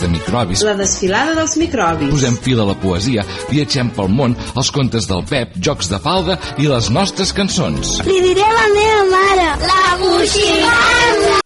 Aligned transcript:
de 0.00 0.08
microbis. 0.12 0.62
La 0.66 0.76
desfilada 0.78 1.34
dels 1.38 1.56
microbis. 1.60 2.12
Posem 2.12 2.38
fil 2.44 2.62
a 2.62 2.68
la 2.68 2.76
poesia, 2.78 3.24
viatgem 3.50 3.90
pel 3.96 4.12
món, 4.12 4.36
els 4.54 4.70
contes 4.74 5.08
del 5.10 5.24
Pep, 5.28 5.58
jocs 5.64 5.90
de 5.92 6.00
falda 6.02 6.38
i 6.58 6.70
les 6.70 6.90
nostres 6.94 7.34
cançons. 7.36 7.98
Li 8.08 8.20
diré 8.24 8.46
a 8.46 8.54
la 8.54 8.70
meva 8.76 9.04
mare. 9.12 9.50
La 9.66 9.84
boixigada. 10.04 11.36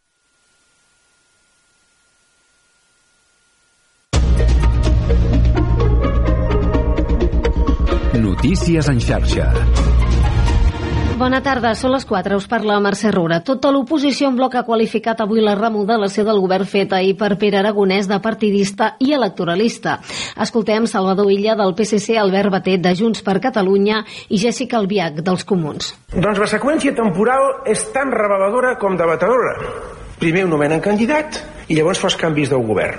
Notícies 8.22 8.88
en 8.88 9.00
xarxa. 9.00 10.11
Bona 11.22 11.38
tarda, 11.38 11.70
són 11.78 11.92
les 11.94 12.02
4, 12.02 12.34
us 12.34 12.48
parla 12.50 12.80
Mercè 12.82 13.12
Roura. 13.14 13.36
Tota 13.46 13.70
l'oposició 13.70 14.26
en 14.26 14.34
bloc 14.40 14.56
ha 14.58 14.64
qualificat 14.66 15.20
avui 15.22 15.38
la 15.38 15.52
remodelació 15.54 16.24
del 16.26 16.40
govern 16.42 16.66
feta 16.66 16.96
ahir 16.98 17.12
per 17.20 17.36
Pere 17.38 17.60
Aragonès 17.60 18.08
de 18.10 18.18
partidista 18.24 18.88
i 18.98 19.12
electoralista. 19.14 20.00
Escoltem 20.42 20.88
Salvador 20.90 21.30
Illa 21.30 21.54
del 21.60 21.76
PSC, 21.78 22.18
Albert 22.18 22.50
Batet 22.56 22.82
de 22.82 22.96
Junts 22.98 23.22
per 23.22 23.36
Catalunya 23.38 24.02
i 24.34 24.42
Jessica 24.42 24.80
Albiach 24.80 25.22
dels 25.22 25.46
Comuns. 25.46 25.94
Doncs 26.10 26.42
la 26.42 26.50
seqüència 26.56 26.96
temporal 26.98 27.70
és 27.70 27.86
tan 27.94 28.10
reveladora 28.10 28.74
com 28.82 28.98
debatedora. 28.98 29.54
Primer 30.18 30.48
ho 30.48 30.50
nomenen 30.56 30.82
candidat 30.82 31.38
i 31.68 31.78
llavors 31.78 32.02
fas 32.02 32.18
canvis 32.18 32.50
del 32.50 32.66
govern. 32.66 32.98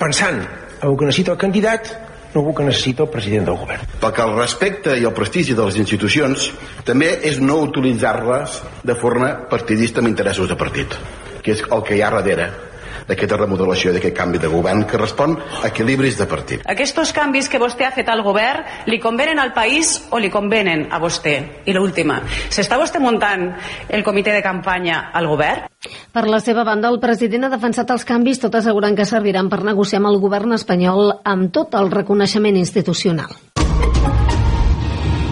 Pensant 0.00 0.42
en 0.42 0.88
el 0.90 0.98
que 0.98 1.06
necessita 1.06 1.38
el 1.38 1.44
candidat 1.46 1.94
no 2.34 2.54
que 2.54 2.64
necessita 2.66 3.04
el 3.04 3.12
president 3.12 3.50
del 3.50 3.58
govern. 3.60 3.92
Perquè 4.00 4.24
el 4.26 4.36
respecte 4.38 4.96
i 4.96 5.04
el 5.04 5.16
prestigi 5.16 5.56
de 5.58 5.66
les 5.66 5.78
institucions 5.82 6.50
també 6.86 7.12
és 7.26 7.40
no 7.42 7.60
utilitzar-les 7.66 8.60
de 8.86 8.98
forma 8.98 9.34
partidista 9.50 10.00
amb 10.00 10.12
interessos 10.12 10.48
de 10.48 10.58
partit, 10.58 10.96
que 11.42 11.56
és 11.56 11.64
el 11.70 11.86
que 11.86 11.96
hi 11.98 12.02
ha 12.02 12.10
darrere 12.14 12.69
d'aquesta 13.08 13.38
remodelació, 13.40 13.92
d'aquest 13.94 14.16
canvi 14.16 14.38
de 14.42 14.50
govern 14.52 14.84
que 14.88 15.00
respon 15.00 15.36
a 15.62 15.68
equilibris 15.68 16.18
de 16.18 16.26
partit. 16.30 16.64
Aquests 16.66 17.12
canvis 17.16 17.48
que 17.48 17.60
vostè 17.60 17.86
ha 17.86 17.94
fet 17.94 18.08
al 18.08 18.22
govern 18.26 18.64
li 18.86 19.00
convenen 19.00 19.38
al 19.38 19.52
país 19.56 19.96
o 20.10 20.18
li 20.18 20.30
convenen 20.30 20.88
a 20.90 21.00
vostè? 21.00 21.36
I 21.66 21.74
l'última, 21.76 22.20
s'està 22.50 22.78
vostè 22.80 23.00
muntant 23.02 23.50
el 23.88 24.04
comitè 24.04 24.34
de 24.34 24.42
campanya 24.42 25.10
al 25.12 25.28
govern? 25.30 25.68
Per 26.12 26.26
la 26.28 26.40
seva 26.44 26.64
banda, 26.64 26.90
el 26.92 27.00
president 27.00 27.46
ha 27.46 27.52
defensat 27.52 27.90
els 27.90 28.04
canvis, 28.04 28.42
tot 28.42 28.54
assegurant 28.58 28.96
que 28.96 29.08
serviran 29.08 29.48
per 29.48 29.62
negociar 29.64 30.02
amb 30.02 30.12
el 30.12 30.20
govern 30.20 30.52
espanyol 30.56 31.14
amb 31.24 31.52
tot 31.54 31.74
el 31.78 31.90
reconeixement 31.90 32.58
institucional. 32.60 33.32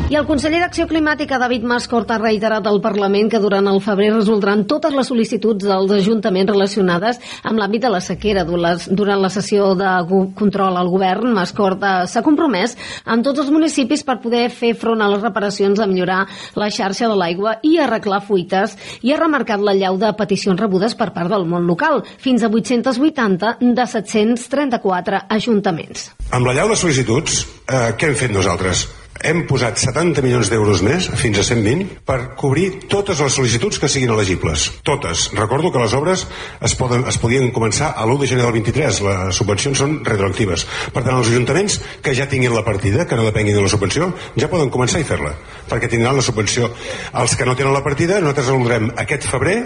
I 0.09 0.17
el 0.17 0.25
conseller 0.25 0.63
d'Acció 0.63 0.87
Climàtica, 0.89 1.37
David 1.37 1.67
Mascort, 1.69 2.09
ha 2.09 2.17
reiterat 2.17 2.65
al 2.65 2.79
Parlament 2.81 3.27
que 3.29 3.41
durant 3.43 3.67
el 3.69 3.77
febrer 3.85 4.07
resoldran 4.15 4.63
totes 4.65 4.95
les 4.97 5.09
sol·licituds 5.11 5.67
dels 5.69 5.91
ajuntaments 5.99 6.49
relacionades 6.49 7.19
amb 7.45 7.61
l'àmbit 7.61 7.83
de 7.85 7.91
la 7.93 7.99
sequera. 8.01 8.47
Durant 8.49 9.21
la 9.21 9.29
sessió 9.29 9.75
de 9.77 9.91
control 10.39 10.79
al 10.81 10.89
govern, 10.89 11.35
Mascort 11.37 11.85
s'ha 12.09 12.23
compromès 12.25 12.73
amb 13.05 13.27
tots 13.27 13.43
els 13.43 13.51
municipis 13.53 14.01
per 14.01 14.17
poder 14.23 14.47
fer 14.49 14.71
front 14.81 15.05
a 15.05 15.11
les 15.13 15.21
reparacions 15.21 15.77
de 15.77 15.89
millorar 15.91 16.23
la 16.57 16.71
xarxa 16.73 17.11
de 17.11 17.19
l'aigua 17.21 17.59
i 17.69 17.75
arreglar 17.77 18.23
fuites 18.25 18.79
i 19.05 19.13
ha 19.13 19.19
remarcat 19.21 19.61
la 19.61 19.75
llau 19.77 19.99
de 20.01 20.15
peticions 20.17 20.57
rebudes 20.57 20.97
per 20.97 21.11
part 21.13 21.29
del 21.29 21.45
món 21.45 21.69
local, 21.69 22.01
fins 22.17 22.41
a 22.41 22.49
880 22.49 23.59
de 23.61 23.87
734 23.93 25.21
ajuntaments. 25.37 26.09
Amb 26.33 26.49
la 26.49 26.57
llau 26.57 26.73
de 26.73 26.81
sol·licituds, 26.81 27.43
eh, 27.69 27.93
què 27.93 28.09
hem 28.09 28.17
fet 28.17 28.33
nosaltres? 28.33 28.87
Hem 29.25 29.45
posat 29.49 29.81
70 29.81 30.23
milions 30.25 30.51
d'euros 30.51 30.83
més, 30.85 31.09
fins 31.21 31.41
a 31.41 31.45
120, 31.47 32.03
per 32.07 32.35
cobrir 32.39 32.69
totes 32.91 33.21
les 33.25 33.35
sol·licituds 33.35 33.81
que 33.81 33.91
siguin 33.91 34.13
elegibles. 34.15 34.69
Totes. 34.87 35.29
Recordo 35.39 35.73
que 35.75 35.83
les 35.83 35.95
obres 35.99 36.27
es, 36.61 36.77
poden, 36.79 37.05
es 37.11 37.19
podien 37.19 37.51
començar 37.55 37.93
a 37.95 38.07
l'1 38.07 38.21
de 38.23 38.31
gener 38.31 38.47
del 38.47 38.55
23. 38.61 39.03
Les 39.09 39.41
subvencions 39.41 39.83
són 39.83 39.99
retroactives. 40.07 40.67
Per 40.95 41.03
tant, 41.03 41.17
els 41.17 41.33
ajuntaments 41.33 41.81
que 42.05 42.15
ja 42.15 42.29
tinguin 42.31 42.55
la 42.55 42.65
partida, 42.67 43.07
que 43.09 43.19
no 43.19 43.27
depenguin 43.27 43.59
de 43.59 43.67
la 43.67 43.73
subvenció, 43.73 44.13
ja 44.39 44.51
poden 44.53 44.71
començar 44.71 45.03
a 45.03 45.09
fer-la, 45.09 45.35
perquè 45.69 45.91
tindran 45.91 46.17
la 46.19 46.25
subvenció. 46.25 46.71
Els 47.19 47.37
que 47.37 47.49
no 47.49 47.59
tenen 47.59 47.75
la 47.75 47.85
partida, 47.85 48.23
nosaltres 48.23 48.49
resoldrem 48.49 48.93
aquest 48.97 49.29
febrer 49.29 49.59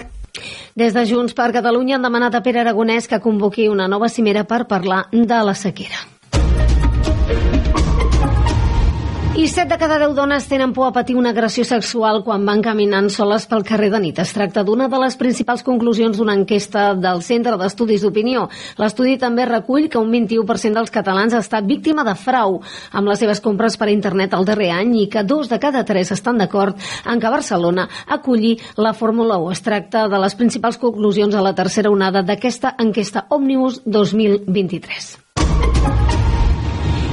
des 0.75 0.95
de 0.97 1.05
Junts 1.05 1.35
per 1.37 1.51
Catalunya 1.53 1.99
han 1.99 2.07
demanat 2.07 2.35
a 2.35 2.41
Pere 2.41 2.63
Aragonès 2.63 3.05
que 3.09 3.21
convoqui 3.21 3.69
una 3.69 3.91
nova 3.93 4.09
cimera 4.09 4.47
per 4.49 4.65
parlar 4.71 5.05
de 5.13 5.45
la 5.45 5.55
sequera. 5.55 6.07
I 9.35 9.49
7 9.49 9.67
de 9.67 9.79
cada 9.79 9.97
10 9.99 10.13
dones 10.13 10.45
tenen 10.45 10.75
por 10.75 10.87
a 10.87 10.93
patir 10.93 11.17
una 11.17 11.31
agressió 11.31 11.65
sexual 11.65 12.21
quan 12.23 12.45
van 12.45 12.61
caminant 12.61 13.07
soles 13.09 13.47
pel 13.49 13.63
carrer 13.65 13.89
de 13.89 14.01
nit. 14.05 14.19
Es 14.21 14.35
tracta 14.37 14.61
d'una 14.61 14.91
de 14.93 14.99
les 15.01 15.17
principals 15.17 15.63
conclusions 15.65 16.19
d'una 16.19 16.35
enquesta 16.37 16.91
del 16.93 17.23
Centre 17.25 17.57
d'Estudis 17.57 18.05
d'Opinió. 18.05 18.51
L'estudi 18.77 19.17
també 19.17 19.47
recull 19.49 19.89
que 19.89 19.97
un 19.97 20.13
21% 20.13 20.77
dels 20.77 20.93
catalans 20.93 21.33
ha 21.33 21.41
estat 21.41 21.65
víctima 21.65 22.05
de 22.05 22.13
frau 22.13 22.61
amb 22.93 23.09
les 23.09 23.25
seves 23.25 23.41
compres 23.41 23.79
per 23.81 23.89
internet 23.89 24.37
el 24.37 24.45
darrer 24.45 24.69
any 24.77 24.93
i 25.01 25.09
que 25.09 25.25
dos 25.25 25.49
de 25.49 25.57
cada 25.59 25.81
tres 25.89 26.13
estan 26.13 26.37
d'acord 26.37 26.77
en 27.09 27.19
que 27.19 27.33
Barcelona 27.33 27.89
acolli 28.07 28.59
la 28.77 28.93
Fórmula 28.93 29.41
1. 29.41 29.57
Es 29.57 29.65
tracta 29.65 30.11
de 30.13 30.21
les 30.21 30.37
principals 30.37 30.77
conclusions 30.77 31.35
a 31.35 31.41
la 31.41 31.57
tercera 31.57 31.89
onada 31.89 32.21
d'aquesta 32.21 32.77
enquesta 32.77 33.25
Omnibus 33.31 33.81
2023. 33.87 35.23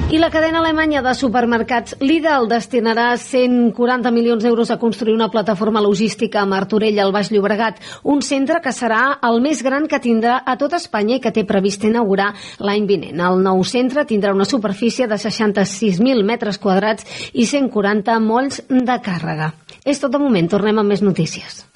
I 0.09 0.17
la 0.17 0.31
cadena 0.33 0.57
alemanya 0.57 1.03
de 1.05 1.11
supermercats 1.13 1.93
Lidl 2.01 2.47
destinarà 2.49 3.11
140 3.21 4.09
milions 4.09 4.41
d'euros 4.41 4.71
a 4.73 4.79
construir 4.81 5.13
una 5.13 5.27
plataforma 5.29 5.83
logística 5.85 6.41
a 6.41 6.47
Martorell, 6.49 6.97
al 6.97 7.13
Baix 7.13 7.29
Llobregat, 7.29 7.77
un 8.01 8.23
centre 8.25 8.57
que 8.63 8.73
serà 8.73 9.19
el 9.29 9.37
més 9.45 9.61
gran 9.61 9.85
que 9.85 10.01
tindrà 10.01 10.39
a 10.41 10.57
tot 10.57 10.73
Espanya 10.73 11.19
i 11.19 11.21
que 11.21 11.29
té 11.29 11.45
previst 11.45 11.85
inaugurar 11.85 12.31
l'any 12.57 12.89
vinent. 12.89 13.21
El 13.21 13.45
nou 13.45 13.61
centre 13.61 14.07
tindrà 14.09 14.33
una 14.33 14.49
superfície 14.49 15.05
de 15.05 15.21
66.000 15.21 16.25
metres 16.25 16.57
quadrats 16.57 17.05
i 17.29 17.45
140 17.45 18.17
molls 18.25 18.63
de 18.65 18.99
càrrega. 19.05 19.53
És 19.85 20.01
tot 20.01 20.09
de 20.09 20.17
moment, 20.17 20.49
tornem 20.49 20.81
amb 20.81 20.89
més 20.89 21.05
notícies. 21.05 21.67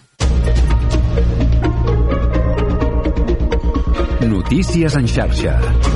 Notícies 4.25 4.97
en 4.97 5.05
xarxa. 5.05 5.92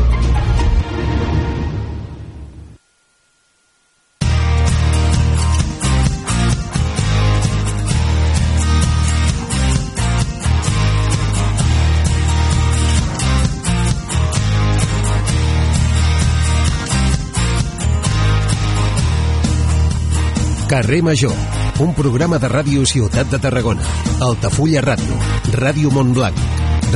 Carrer 20.68 21.02
Major, 21.02 21.32
un 21.80 21.94
programa 21.96 22.36
de 22.44 22.48
ràdio 22.52 22.84
Ciutat 22.84 23.30
de 23.32 23.38
Tarragona, 23.40 23.86
Altafulla 24.20 24.82
Ràdio, 24.84 25.16
Ràdio 25.56 25.92
Montblanc, 25.96 26.36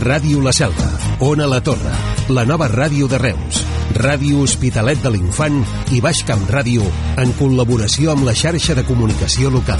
Ràdio 0.04 0.42
La 0.44 0.52
Selva, 0.52 0.90
Ona 1.24 1.48
La 1.48 1.62
Torre, 1.64 1.94
la 2.36 2.44
nova 2.44 2.68
ràdio 2.68 3.08
de 3.08 3.22
Reus, 3.22 3.62
Ràdio 3.96 4.44
Hospitalet 4.44 5.00
de 5.00 5.14
l'Infant 5.16 5.62
i 5.96 6.02
Baix 6.04 6.20
Camp 6.28 6.44
Ràdio, 6.52 6.84
en 7.24 7.32
col·laboració 7.40 8.12
amb 8.12 8.28
la 8.28 8.36
xarxa 8.36 8.76
de 8.76 8.84
comunicació 8.84 9.54
local. 9.56 9.80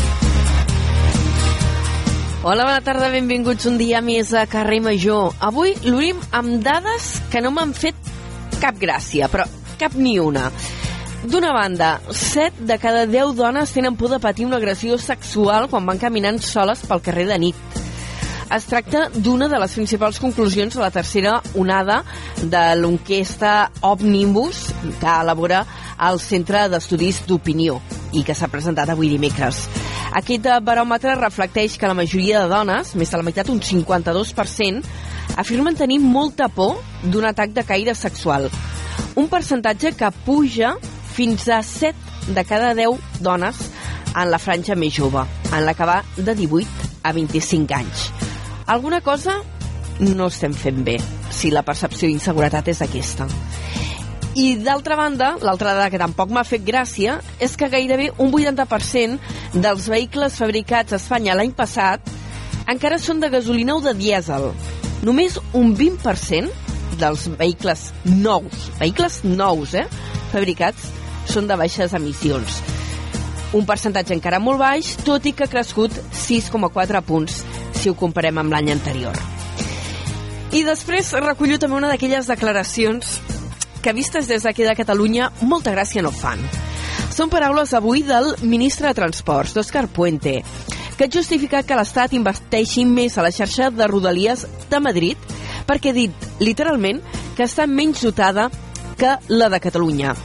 Hola, 2.48 2.64
bona 2.64 2.80
tarda, 2.80 3.12
benvinguts 3.12 3.68
un 3.68 3.76
dia 3.78 4.00
més 4.00 4.32
a 4.32 4.48
Carrer 4.48 4.80
Major. 4.88 5.36
Avui 5.44 5.76
l'obrim 5.84 6.24
amb 6.32 6.62
dades 6.64 7.18
que 7.30 7.44
no 7.44 7.52
m'han 7.52 7.76
fet 7.76 8.00
cap 8.64 8.80
gràcia, 8.80 9.28
però 9.28 9.52
cap 9.82 10.00
ni 10.00 10.16
una. 10.22 10.48
D'una 11.22 11.52
banda, 11.54 12.02
7 12.10 12.66
de 12.66 12.80
cada 12.82 13.06
10 13.06 13.36
dones 13.38 13.70
tenen 13.70 13.96
por 13.96 14.10
de 14.10 14.18
patir 14.20 14.48
una 14.48 14.58
agressió 14.58 14.98
sexual 14.98 15.68
quan 15.70 15.86
van 15.86 16.00
caminant 16.02 16.40
soles 16.42 16.82
pel 16.90 17.04
carrer 17.06 17.28
de 17.30 17.38
nit. 17.38 17.76
Es 18.52 18.66
tracta 18.66 19.04
d'una 19.14 19.46
de 19.48 19.60
les 19.62 19.76
principals 19.78 20.18
conclusions 20.20 20.74
de 20.74 20.82
la 20.82 20.90
tercera 20.92 21.36
onada 21.54 22.02
de 22.42 22.64
l'enquesta 22.76 23.70
Omnibus 23.86 24.64
que 25.00 25.14
elabora 25.14 25.62
el 26.10 26.18
Centre 26.20 26.66
d'Estudis 26.74 27.22
d'Opinió 27.30 27.78
i 28.18 28.26
que 28.26 28.34
s'ha 28.34 28.50
presentat 28.50 28.90
avui 28.90 29.14
dimecres. 29.14 29.68
Aquest 30.18 30.50
baròmetre 30.66 31.14
reflecteix 31.20 31.78
que 31.78 31.88
la 31.88 31.96
majoria 31.96 32.42
de 32.42 32.50
dones, 32.50 32.96
més 32.98 33.14
de 33.14 33.22
la 33.22 33.28
meitat, 33.30 33.54
un 33.54 33.62
52%, 33.62 34.82
afirmen 35.38 35.78
tenir 35.78 36.02
molta 36.02 36.50
por 36.50 36.82
d'un 37.04 37.30
atac 37.30 37.54
de 37.54 37.64
caire 37.64 37.94
sexual. 37.96 38.50
Un 39.16 39.30
percentatge 39.30 39.94
que 39.96 40.10
puja 40.26 40.74
fins 41.12 41.48
a 41.50 41.62
7 41.64 42.34
de 42.36 42.44
cada 42.46 42.74
10 42.78 43.22
dones 43.22 43.58
en 44.16 44.32
la 44.32 44.40
franja 44.40 44.76
més 44.76 44.94
jove, 44.96 45.24
en 45.52 45.66
la 45.66 45.74
que 45.76 45.88
va 45.88 46.02
de 46.18 46.36
18 46.36 46.92
a 47.04 47.14
25 47.16 47.76
anys. 47.76 48.06
Alguna 48.68 49.02
cosa 49.02 49.40
no 50.00 50.28
estem 50.32 50.54
fent 50.58 50.84
bé, 50.86 50.98
si 51.30 51.52
la 51.52 51.66
percepció 51.68 52.10
d'inseguretat 52.10 52.72
és 52.72 52.82
aquesta. 52.82 53.28
I 54.40 54.56
d'altra 54.64 54.96
banda, 54.96 55.34
l'altra 55.44 55.74
dada 55.76 55.90
que 55.92 56.00
tampoc 56.00 56.32
m'ha 56.32 56.46
fet 56.48 56.64
gràcia 56.64 57.18
és 57.44 57.58
que 57.60 57.68
gairebé 57.68 58.14
un 58.18 58.32
80% 58.32 59.20
dels 59.60 59.90
vehicles 59.92 60.38
fabricats 60.40 60.96
a 60.96 61.00
Espanya 61.02 61.36
l'any 61.36 61.52
passat 61.52 62.08
encara 62.72 63.00
són 63.02 63.20
de 63.20 63.28
gasolina 63.34 63.76
o 63.76 63.84
de 63.84 63.94
dièsel. 63.98 64.52
Només 65.04 65.36
un 65.58 65.76
20% 65.76 66.48
dels 67.02 67.28
vehicles 67.36 67.90
nous, 68.06 68.70
vehicles 68.80 69.20
nous, 69.26 69.76
eh? 69.76 69.88
fabricats, 70.32 70.88
són 71.32 71.48
de 71.48 71.56
baixes 71.56 71.94
emissions. 71.96 72.60
Un 73.56 73.66
percentatge 73.68 74.16
encara 74.16 74.40
molt 74.40 74.60
baix, 74.60 74.96
tot 75.08 75.26
i 75.28 75.32
que 75.36 75.46
ha 75.48 75.52
crescut 75.52 75.96
6,4 76.16 77.02
punts 77.08 77.42
si 77.80 77.90
ho 77.90 77.96
comparem 77.96 78.40
amb 78.42 78.52
l'any 78.52 78.72
anterior. 78.74 79.16
I 80.52 80.66
després 80.68 81.14
recullo 81.24 81.56
també 81.60 81.78
una 81.78 81.92
d'aquelles 81.92 82.28
declaracions 82.28 83.20
que 83.82 83.94
vistes 83.96 84.28
des 84.28 84.44
d'aquí 84.44 84.68
de 84.68 84.76
Catalunya 84.76 85.32
molta 85.48 85.72
gràcia 85.72 86.04
no 86.04 86.12
fan. 86.12 86.44
Són 87.12 87.32
paraules 87.32 87.74
avui 87.74 88.04
del 88.08 88.34
ministre 88.44 88.90
de 88.90 88.98
Transports, 89.00 89.56
d'Òscar 89.56 89.88
Puente, 89.88 90.42
que 90.98 91.08
ha 91.08 91.14
justificat 91.16 91.68
que 91.68 91.80
l'Estat 91.80 92.14
investeixi 92.14 92.86
més 92.86 93.18
a 93.18 93.24
la 93.26 93.32
xarxa 93.32 93.72
de 93.72 93.88
Rodalies 93.88 94.46
de 94.70 94.84
Madrid 94.84 95.32
perquè 95.68 95.92
ha 95.92 95.98
dit, 95.98 96.30
literalment, 96.44 97.00
que 97.38 97.48
està 97.48 97.68
menys 97.68 98.04
dotada 98.04 98.50
que 99.00 99.18
la 99.32 99.50
de 99.50 99.60
Catalunya. 99.64 100.16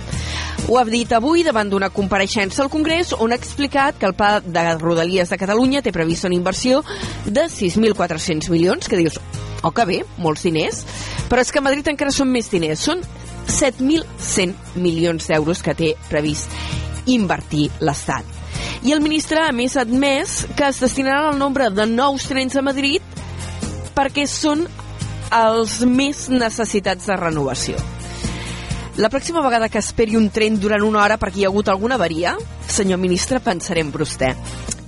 Ho 0.67 0.79
ha 0.81 0.85
dit 0.89 1.13
avui 1.15 1.45
davant 1.47 1.69
d'una 1.71 1.93
compareixença 1.95 2.65
al 2.65 2.71
Congrés 2.73 3.13
on 3.15 3.31
ha 3.31 3.39
explicat 3.39 3.99
que 4.01 4.09
el 4.09 4.17
pla 4.19 4.41
de 4.41 4.65
Rodalies 4.81 5.31
de 5.31 5.39
Catalunya 5.39 5.83
té 5.83 5.93
previst 5.95 6.27
una 6.27 6.35
inversió 6.35 6.83
de 7.25 7.47
6.400 7.53 8.51
milions, 8.51 8.89
que 8.89 8.99
dius, 8.99 9.21
oh 9.63 9.71
que 9.71 9.87
bé, 9.87 10.01
molts 10.19 10.43
diners, 10.49 10.83
però 11.31 11.45
és 11.45 11.53
que 11.53 11.63
a 11.63 11.67
Madrid 11.67 11.87
encara 11.93 12.15
són 12.15 12.33
més 12.35 12.51
diners, 12.51 12.83
són 12.83 13.05
7.100 13.47 14.81
milions 14.83 15.29
d'euros 15.31 15.63
que 15.63 15.77
té 15.79 15.93
previst 16.11 16.51
invertir 17.07 17.69
l'Estat. 17.81 18.27
I 18.83 18.93
el 18.93 19.03
ministre, 19.05 19.41
a 19.43 19.53
més, 19.55 19.77
ha 19.77 19.85
admès 19.87 20.41
que 20.57 20.67
es 20.67 20.81
destinaran 20.83 21.33
el 21.33 21.39
nombre 21.39 21.71
de 21.71 21.87
nous 21.91 22.27
trens 22.27 22.57
a 22.57 22.65
Madrid 22.67 23.03
perquè 23.97 24.27
són 24.29 24.67
els 25.35 25.81
més 25.89 26.27
necessitats 26.31 27.07
de 27.09 27.17
renovació. 27.19 27.96
La 28.97 29.11
pròxima 29.13 29.43
vegada 29.45 29.69
que 29.69 29.77
esperi 29.83 30.17
un 30.17 30.31
tren 30.33 30.55
durant 30.57 30.81
una 30.81 31.03
hora 31.03 31.19
perquè 31.21 31.43
hi 31.43 31.45
ha 31.45 31.51
hagut 31.51 31.69
alguna 31.69 31.99
avaria, 31.99 32.31
senyor 32.65 32.97
ministre, 32.97 33.43
pensaré 33.45 33.83
en 33.85 33.91
vostè. 33.93 34.31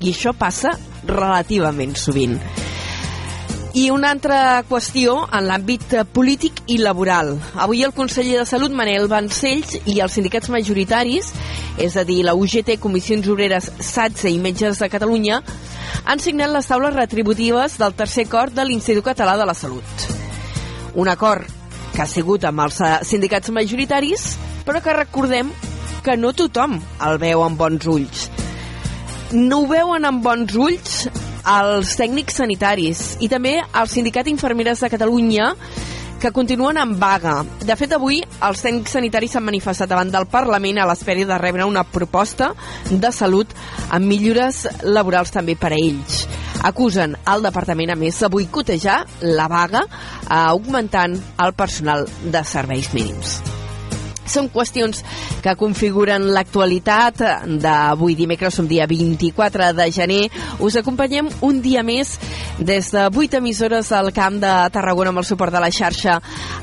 I 0.00 0.14
això 0.14 0.32
passa 0.32 0.72
relativament 1.04 1.92
sovint. 1.92 2.38
I 3.76 3.90
una 3.92 4.08
altra 4.14 4.62
qüestió 4.64 5.18
en 5.28 5.44
l'àmbit 5.44 5.92
polític 6.16 6.62
i 6.72 6.78
laboral. 6.80 7.34
Avui 7.60 7.84
el 7.84 7.92
conseller 7.92 8.38
de 8.40 8.46
Salut, 8.48 8.72
Manel 8.72 9.10
Vancells, 9.12 9.76
i 9.84 9.98
els 10.00 10.16
sindicats 10.16 10.48
majoritaris, 10.56 11.28
és 11.76 12.00
a 12.00 12.06
dir, 12.08 12.22
la 12.24 12.32
UGT, 12.32 12.78
Comissions 12.80 13.28
Obreres, 13.28 13.68
SATSE 13.76 14.32
i 14.32 14.40
Metges 14.40 14.80
de 14.80 14.88
Catalunya, 14.88 15.42
han 16.08 16.24
signat 16.24 16.54
les 16.56 16.72
taules 16.72 16.96
retributives 16.96 17.76
del 17.76 17.92
tercer 17.92 18.24
acord 18.24 18.56
de 18.56 18.64
l'Institut 18.64 19.04
Català 19.12 19.36
de 19.36 19.52
la 19.52 19.58
Salut. 19.58 20.08
Un 20.96 21.12
acord 21.12 21.57
que 21.98 22.04
ha 22.04 22.06
sigut 22.06 22.44
amb 22.46 22.60
els 22.62 22.76
eh, 22.78 22.88
sindicats 23.02 23.50
majoritaris, 23.50 24.28
però 24.62 24.78
que 24.78 24.92
recordem 24.94 25.48
que 26.06 26.14
no 26.14 26.30
tothom 26.30 26.76
el 27.02 27.16
veu 27.18 27.42
amb 27.42 27.58
bons 27.58 27.88
ulls. 27.90 28.20
No 29.34 29.64
ho 29.64 29.66
veuen 29.66 30.06
amb 30.06 30.22
bons 30.22 30.54
ulls 30.54 30.92
els 31.42 31.96
tècnics 31.98 32.38
sanitaris 32.38 33.00
i 33.18 33.26
també 33.32 33.56
el 33.66 33.90
Sindicat 33.90 34.30
Infermeres 34.30 34.84
de 34.84 34.92
Catalunya 34.94 35.48
que 36.18 36.32
continuen 36.32 36.78
en 36.78 36.96
vaga. 36.98 37.42
De 37.62 37.76
fet, 37.78 37.92
avui 37.94 38.20
els 38.22 38.64
tècnics 38.64 38.96
sanitaris 38.98 39.36
s'han 39.36 39.46
manifestat 39.46 39.90
davant 39.90 40.10
del 40.10 40.26
Parlament 40.30 40.82
a 40.82 40.88
l'espera 40.90 41.26
de 41.28 41.38
rebre 41.38 41.68
una 41.68 41.84
proposta 41.84 42.52
de 42.90 43.12
salut 43.12 43.54
amb 43.90 44.06
millores 44.06 44.66
laborals 44.82 45.32
també 45.34 45.56
per 45.58 45.72
a 45.72 45.78
ells 45.78 46.26
acusen 46.64 47.16
el 47.32 47.44
departament, 47.44 47.92
a 47.92 47.96
més, 47.98 48.18
de 48.18 48.30
boicotejar 48.32 48.98
la 49.22 49.48
vaga 49.50 49.84
eh, 49.86 50.34
augmentant 50.34 51.14
el 51.38 51.54
personal 51.54 52.06
de 52.24 52.44
serveis 52.44 52.92
mínims. 52.94 53.38
Són 54.28 54.50
qüestions 54.52 55.02
que 55.42 55.54
configuren 55.58 56.28
l'actualitat 56.34 57.22
d'avui 57.62 58.16
dimecres, 58.18 58.54
som 58.54 58.68
dia 58.68 58.86
24 58.88 59.72
de 59.76 59.88
gener. 59.94 60.22
Us 60.60 60.76
acompanyem 60.76 61.30
un 61.40 61.62
dia 61.64 61.82
més 61.86 62.16
des 62.58 62.90
de 62.92 63.06
8 63.08 63.38
emissores 63.38 63.92
al 63.92 64.12
Camp 64.12 64.38
de 64.42 64.52
Tarragona 64.74 65.12
amb 65.14 65.22
el 65.22 65.28
suport 65.28 65.54
de 65.54 65.62
la 65.62 65.70
xarxa 65.72 66.18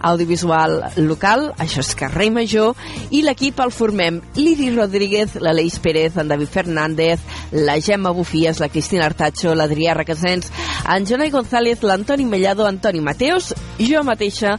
audiovisual 0.06 0.78
local. 0.98 1.48
Això 1.58 1.82
és 1.82 1.96
Carrer 1.98 2.30
Major. 2.36 2.76
I 3.12 3.24
l'equip 3.26 3.60
el 3.64 3.74
formem 3.74 4.22
Liri 4.36 4.70
Rodríguez, 4.76 5.38
l'Aleix 5.42 5.80
Pérez, 5.82 6.18
en 6.22 6.30
David 6.30 6.52
Fernández, 6.52 7.24
la 7.52 7.80
Gemma 7.82 8.12
Bufies, 8.12 8.60
la 8.60 8.70
Cristina 8.70 9.06
Artacho, 9.06 9.56
l'Adrià 9.56 9.96
Requesens, 9.96 10.52
en 10.92 11.06
Jonai 11.08 11.32
González, 11.32 11.84
l'Antoni 11.84 12.26
Mellado, 12.26 12.66
Antoni 12.68 13.02
Mateos, 13.02 13.54
jo 13.80 14.04
mateixa, 14.04 14.58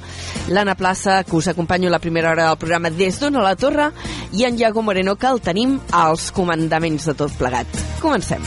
l'Anna 0.49 0.75
Plaça, 0.75 1.23
que 1.25 1.37
us 1.37 1.49
acompanyo 1.49 1.91
la 1.91 2.01
primera 2.01 2.31
hora 2.31 2.49
del 2.49 2.59
programa 2.59 2.91
des 2.97 3.21
d'Ona 3.21 3.45
la 3.45 3.57
Torre, 3.57 3.91
i 4.33 4.45
en 4.49 4.59
Iago 4.59 4.83
Moreno, 4.83 5.17
que 5.17 5.29
el 5.29 5.43
tenim 5.45 5.79
als 5.93 6.31
comandaments 6.33 7.07
de 7.07 7.15
tot 7.15 7.37
plegat. 7.39 7.85
Comencem. 8.01 8.43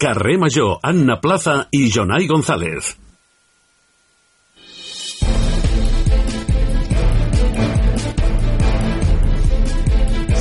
Carrer 0.00 0.38
Major, 0.40 0.78
Anna 0.82 1.20
Plaza 1.20 1.66
i 1.76 1.90
Jonai 1.92 2.26
González. 2.26 2.96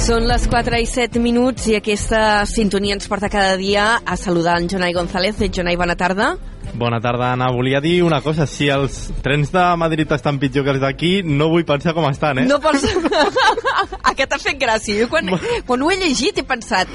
Són 0.10 0.24
les 0.26 0.48
4 0.50 0.78
i 0.82 0.88
7 0.90 1.20
minuts 1.22 1.68
i 1.70 1.76
aquesta 1.78 2.42
sintonia 2.50 2.96
ens 2.96 3.06
porta 3.06 3.28
cada 3.30 3.54
dia 3.60 4.00
a 4.02 4.16
saludar 4.18 4.56
en 4.58 4.66
Jonai 4.66 4.90
González. 4.96 5.38
Jonai, 5.54 5.76
bona 5.78 5.94
tarda. 5.94 6.32
Bona 6.74 6.98
tarda, 7.00 7.28
Anna. 7.36 7.52
Volia 7.54 7.78
dir 7.80 8.02
una 8.02 8.18
cosa. 8.26 8.48
Si 8.50 8.72
els 8.74 9.12
trens 9.22 9.52
de 9.54 9.68
Madrid 9.78 10.10
estan 10.18 10.40
pitjor 10.42 10.66
que 10.66 10.74
els 10.74 10.82
d'aquí, 10.82 11.12
no 11.22 11.52
vull 11.54 11.62
pensar 11.62 11.94
com 11.94 12.10
estan, 12.10 12.42
eh? 12.42 12.48
No 12.50 12.58
pots... 12.58 12.88
Aquest 14.10 14.34
t'ha 14.34 14.42
fet 14.42 14.58
gràcia. 14.58 14.98
Jo 15.04 15.12
quan, 15.14 15.30
quan 15.70 15.86
ho 15.86 15.92
he 15.94 16.00
llegit 16.02 16.42
he 16.42 16.48
pensat 16.56 16.90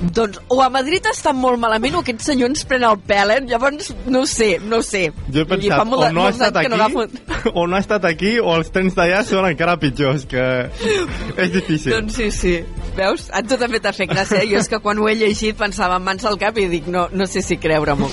doncs 0.00 0.40
o 0.52 0.60
a 0.62 0.68
Madrid 0.72 1.06
està 1.08 1.32
molt 1.36 1.60
malament 1.60 1.96
o 1.96 2.02
aquest 2.04 2.24
senyor 2.26 2.50
ens 2.52 2.64
pren 2.68 2.84
el 2.86 2.98
pèl, 3.08 3.32
eh? 3.32 3.40
Llavors, 3.48 3.92
no 4.12 4.24
sé, 4.28 4.56
no 4.60 4.82
sé. 4.84 5.06
Jo 5.32 5.44
he 5.44 5.48
pensat, 5.48 5.86
o 5.86 6.10
no 6.12 6.26
ha 6.26 6.32
estat 6.34 6.60
aquí, 6.60 6.72
no 6.72 7.06
o 7.52 7.66
no 7.66 7.76
ha 7.76 7.80
estat 7.80 8.04
aquí, 8.08 8.36
o 8.38 8.56
els 8.58 8.70
trens 8.74 8.96
d'allà 8.96 9.22
són 9.26 9.48
encara 9.48 9.78
pitjors, 9.80 10.26
que 10.28 10.44
és 11.36 11.54
difícil. 11.54 11.94
Doncs 11.94 12.18
sí, 12.18 12.30
sí. 12.34 12.54
Veus? 12.96 13.26
A 13.32 13.42
tu 13.44 13.58
també 13.60 13.80
t'ha 13.82 13.94
fet 13.96 14.10
gràcia. 14.12 14.44
Jo 14.46 14.60
és 14.60 14.68
que 14.70 14.80
quan 14.84 14.98
ho 15.00 15.08
he 15.08 15.16
llegit 15.18 15.56
pensava 15.58 15.98
en 16.00 16.04
mans 16.04 16.24
al 16.28 16.38
cap 16.40 16.56
i 16.60 16.68
dic, 16.70 16.90
no, 16.92 17.06
no 17.12 17.26
sé 17.30 17.42
si 17.44 17.58
creure-m'ho. 17.60 18.10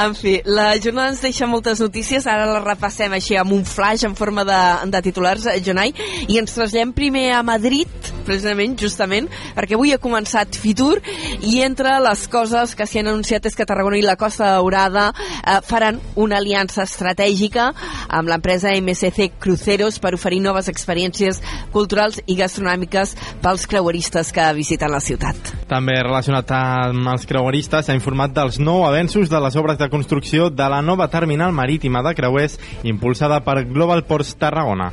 En 0.00 0.14
fi, 0.18 0.36
la 0.46 0.72
jornada 0.82 1.10
ens 1.12 1.22
deixa 1.24 1.48
moltes 1.50 1.82
notícies, 1.82 2.26
ara 2.30 2.46
la 2.48 2.62
repassem 2.62 3.12
així 3.16 3.36
amb 3.38 3.54
un 3.56 3.64
flash 3.66 4.06
en 4.06 4.14
forma 4.18 4.44
de, 4.46 4.60
de 4.92 5.02
titulars, 5.04 5.46
eh, 5.50 5.58
Jonai, 5.64 5.94
i 6.28 6.38
ens 6.40 6.54
traslladem 6.54 6.94
primer 6.96 7.26
a 7.36 7.42
Madrid, 7.46 7.90
precisament, 8.26 8.76
justament, 8.80 9.28
perquè 9.56 9.76
avui 9.78 9.94
ha 9.94 10.00
començat 10.02 10.58
Fitur 10.60 10.99
i 11.46 11.60
entre 11.64 11.96
les 12.04 12.26
coses 12.32 12.74
que 12.76 12.86
s'hi 12.86 13.00
han 13.00 13.10
anunciat 13.12 13.46
és 13.46 13.56
que 13.56 13.66
Tarragona 13.68 13.98
i 13.98 14.04
la 14.04 14.16
Costa 14.20 14.52
Daurada 14.56 15.10
eh, 15.10 15.58
faran 15.66 16.00
una 16.20 16.38
aliança 16.40 16.84
estratègica 16.86 17.70
amb 18.08 18.30
l'empresa 18.30 18.74
MSC 18.76 19.30
Cruceros 19.40 20.00
per 20.02 20.14
oferir 20.16 20.40
noves 20.44 20.70
experiències 20.72 21.40
culturals 21.74 22.20
i 22.26 22.36
gastronòmiques 22.38 23.16
pels 23.42 23.66
creueristes 23.70 24.32
que 24.32 24.46
visiten 24.56 24.92
la 24.92 25.02
ciutat. 25.04 25.52
També 25.70 25.98
relacionat 26.02 26.50
amb 26.56 27.12
els 27.12 27.26
creueristes 27.28 27.86
s'ha 27.86 27.96
informat 27.96 28.34
dels 28.36 28.60
nou 28.60 28.84
avenços 28.88 29.30
de 29.30 29.40
les 29.42 29.56
obres 29.60 29.78
de 29.78 29.90
construcció 29.92 30.50
de 30.50 30.68
la 30.70 30.82
nova 30.82 31.08
terminal 31.08 31.52
marítima 31.52 32.02
de 32.06 32.14
creuers 32.14 32.58
impulsada 32.82 33.40
per 33.44 33.64
Global 33.68 34.04
Ports 34.04 34.34
Tarragona. 34.38 34.92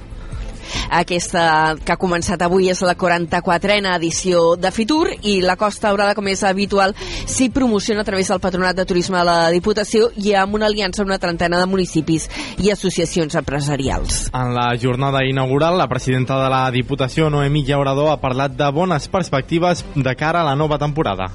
Aquesta 0.89 1.75
que 1.83 1.93
ha 1.93 1.99
començat 1.99 2.41
avui 2.45 2.69
és 2.71 2.81
la 2.85 2.95
44a 2.97 3.95
edició 3.95 4.55
de 4.55 4.71
Fitur 4.71 5.05
i 5.23 5.39
la 5.41 5.57
Costa 5.59 5.89
Daurada, 5.89 6.15
com 6.15 6.27
és 6.27 6.43
habitual, 6.43 6.95
s'hi 7.25 7.49
promociona 7.53 8.01
a 8.01 8.07
través 8.07 8.31
del 8.31 8.41
Patronat 8.43 8.77
de 8.77 8.85
Turisme 8.85 9.19
de 9.19 9.25
la 9.27 9.37
Diputació 9.53 10.11
i 10.15 10.33
amb 10.37 10.55
una 10.55 10.67
aliança 10.67 11.03
amb 11.03 11.11
una 11.11 11.19
trentena 11.21 11.59
de 11.59 11.69
municipis 11.69 12.29
i 12.57 12.71
associacions 12.71 13.35
empresarials. 13.35 14.27
En 14.33 14.53
la 14.55 14.71
jornada 14.81 15.23
inaugural, 15.25 15.77
la 15.77 15.87
presidenta 15.87 16.41
de 16.43 16.49
la 16.49 16.65
Diputació, 16.71 17.29
Noemí 17.29 17.63
Llaurador, 17.67 18.11
ha 18.11 18.21
parlat 18.21 18.57
de 18.57 18.71
bones 18.71 19.07
perspectives 19.07 19.85
de 19.95 20.15
cara 20.15 20.41
a 20.41 20.49
la 20.51 20.55
nova 20.55 20.77
temporada. 20.77 21.31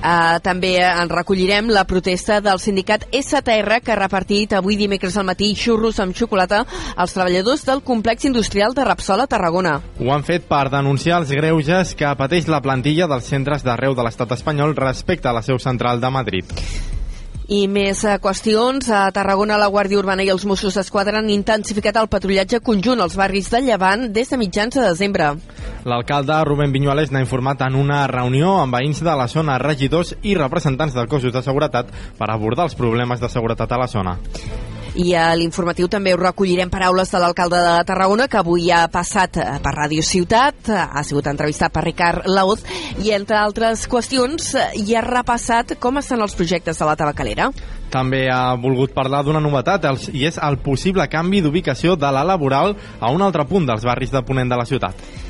Uh, 0.00 0.38
també 0.40 0.78
en 0.80 1.10
recollirem 1.12 1.68
la 1.68 1.84
protesta 1.84 2.40
del 2.40 2.60
sindicat 2.62 3.04
STR 3.12 3.80
que 3.84 3.92
ha 3.92 3.98
repartit 3.98 4.54
avui 4.56 4.78
dimecres 4.80 5.18
al 5.20 5.26
matí 5.28 5.52
xurros 5.54 6.00
amb 6.00 6.16
xocolata 6.16 6.62
als 6.96 7.12
treballadors 7.16 7.66
del 7.68 7.82
complex 7.84 8.24
industrial 8.24 8.72
de 8.74 8.86
Rapsol 8.88 9.20
a 9.20 9.28
Tarragona. 9.28 9.76
Ho 10.00 10.14
han 10.14 10.24
fet 10.24 10.48
per 10.48 10.68
denunciar 10.72 11.20
els 11.20 11.34
greuges 11.36 11.92
que 11.98 12.14
pateix 12.16 12.48
la 12.48 12.62
plantilla 12.64 13.10
dels 13.10 13.28
centres 13.28 13.66
d'arreu 13.66 13.94
de 13.94 14.06
l'estat 14.06 14.32
espanyol 14.38 14.74
respecte 14.78 15.28
a 15.28 15.36
la 15.36 15.44
seu 15.44 15.60
central 15.60 16.00
de 16.00 16.10
Madrid. 16.10 16.56
I 17.50 17.64
més 17.66 18.04
eh, 18.06 18.12
qüestions. 18.22 18.86
A 18.94 19.08
Tarragona, 19.10 19.56
la 19.58 19.66
Guàrdia 19.74 19.98
Urbana 19.98 20.22
i 20.22 20.30
els 20.30 20.44
Mossos 20.46 20.76
d'Esquadra 20.78 21.18
han 21.18 21.32
intensificat 21.34 21.98
el 21.98 22.06
patrullatge 22.12 22.60
conjunt 22.62 23.02
als 23.02 23.16
barris 23.18 23.50
de 23.50 23.58
Llevant 23.66 24.06
des 24.14 24.30
de 24.30 24.38
mitjans 24.38 24.78
de 24.78 24.84
desembre. 24.86 25.32
L'alcalde 25.82 26.38
Rubén 26.46 26.70
Viñuales 26.70 27.10
n'ha 27.10 27.24
informat 27.24 27.66
en 27.66 27.74
una 27.74 28.04
reunió 28.06 28.54
amb 28.60 28.78
veïns 28.78 29.02
de 29.02 29.16
la 29.18 29.26
zona, 29.26 29.58
regidors 29.58 30.14
i 30.22 30.36
representants 30.38 30.94
de 30.94 31.08
cossos 31.10 31.34
de 31.34 31.42
seguretat 31.42 31.90
per 32.18 32.30
abordar 32.30 32.70
els 32.70 32.78
problemes 32.78 33.18
de 33.18 33.32
seguretat 33.32 33.72
a 33.72 33.82
la 33.82 33.90
zona. 33.90 34.20
I 34.98 35.12
a 35.14 35.28
l'informatiu 35.38 35.86
també 35.86 36.10
us 36.16 36.20
recollirem 36.20 36.70
paraules 36.70 37.12
de 37.12 37.18
l'alcalde 37.22 37.60
de 37.62 37.74
Tarragona, 37.86 38.26
que 38.26 38.40
avui 38.40 38.70
ha 38.74 38.82
passat 38.90 39.38
eh, 39.38 39.46
per 39.62 39.74
Ràdio 39.76 40.02
Ciutat, 40.02 40.70
ha 40.70 41.04
sigut 41.06 41.28
entrevistat 41.30 41.70
per 41.70 41.84
Ricard 41.86 42.26
Laoz, 42.26 42.64
i 42.98 43.14
entre 43.14 43.38
altres 43.38 43.86
qüestions 43.90 44.50
eh, 44.58 44.66
hi 44.82 44.98
ha 44.98 45.04
repassat 45.06 45.76
com 45.78 46.02
estan 46.02 46.26
els 46.26 46.34
projectes 46.34 46.82
de 46.82 46.90
la 46.90 46.98
tabacalera. 46.98 47.50
També 47.90 48.24
ha 48.30 48.56
volgut 48.58 48.94
parlar 48.94 49.22
d'una 49.26 49.42
novetat, 49.42 49.86
i 50.10 50.26
és 50.26 50.38
el 50.42 50.58
possible 50.62 51.06
canvi 51.10 51.42
d'ubicació 51.42 51.94
de 51.94 52.10
la 52.10 52.26
laboral 52.26 52.74
a 52.98 53.14
un 53.14 53.22
altre 53.22 53.46
punt 53.46 53.70
dels 53.70 53.86
barris 53.86 54.10
de 54.10 54.26
Ponent 54.26 54.50
de 54.50 54.58
la 54.58 54.66
ciutat. 54.66 55.29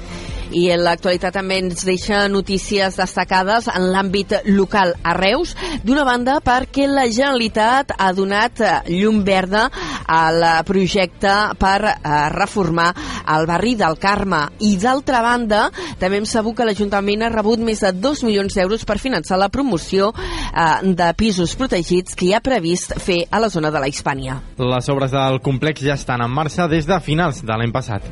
I 0.50 0.66
en 0.74 0.82
l'actualitat 0.82 1.34
també 1.36 1.60
ens 1.62 1.84
deixa 1.86 2.24
notícies 2.28 2.96
destacades 2.98 3.68
en 3.70 3.90
l'àmbit 3.92 4.34
local 4.50 4.94
a 5.02 5.14
Reus. 5.16 5.54
D'una 5.86 6.04
banda, 6.06 6.38
perquè 6.44 6.88
la 6.90 7.06
Generalitat 7.06 7.94
ha 7.96 8.10
donat 8.16 8.62
eh, 8.64 8.72
llum 8.96 9.22
verda 9.26 9.68
al 10.10 10.42
projecte 10.66 11.34
per 11.60 11.78
eh, 11.86 11.94
reformar 12.34 12.90
el 13.36 13.46
barri 13.46 13.76
del 13.78 13.98
Carme. 14.02 14.42
I 14.66 14.74
d'altra 14.80 15.22
banda, 15.22 15.68
també 16.00 16.20
hem 16.20 16.28
sabut 16.28 16.58
que 16.58 16.66
l'Ajuntament 16.66 17.22
ha 17.22 17.32
rebut 17.32 17.62
més 17.62 17.82
de 17.84 17.92
2 17.94 18.24
milions 18.26 18.56
d'euros 18.56 18.84
per 18.88 18.98
finançar 19.02 19.38
la 19.38 19.50
promoció 19.52 20.10
eh, 20.14 20.66
de 20.82 21.12
pisos 21.18 21.54
protegits 21.58 22.18
que 22.18 22.30
hi 22.30 22.34
ha 22.34 22.42
previst 22.44 22.96
fer 22.98 23.22
a 23.30 23.40
la 23.42 23.52
zona 23.52 23.70
de 23.70 23.82
la 23.82 23.90
Hispània. 23.90 24.40
Les 24.58 24.90
obres 24.92 25.14
del 25.14 25.40
complex 25.44 25.86
ja 25.86 25.96
estan 25.98 26.24
en 26.24 26.34
marxa 26.34 26.68
des 26.68 26.88
de 26.88 27.00
finals 27.04 27.44
de 27.44 27.56
l'any 27.56 27.72
passat. 27.74 28.06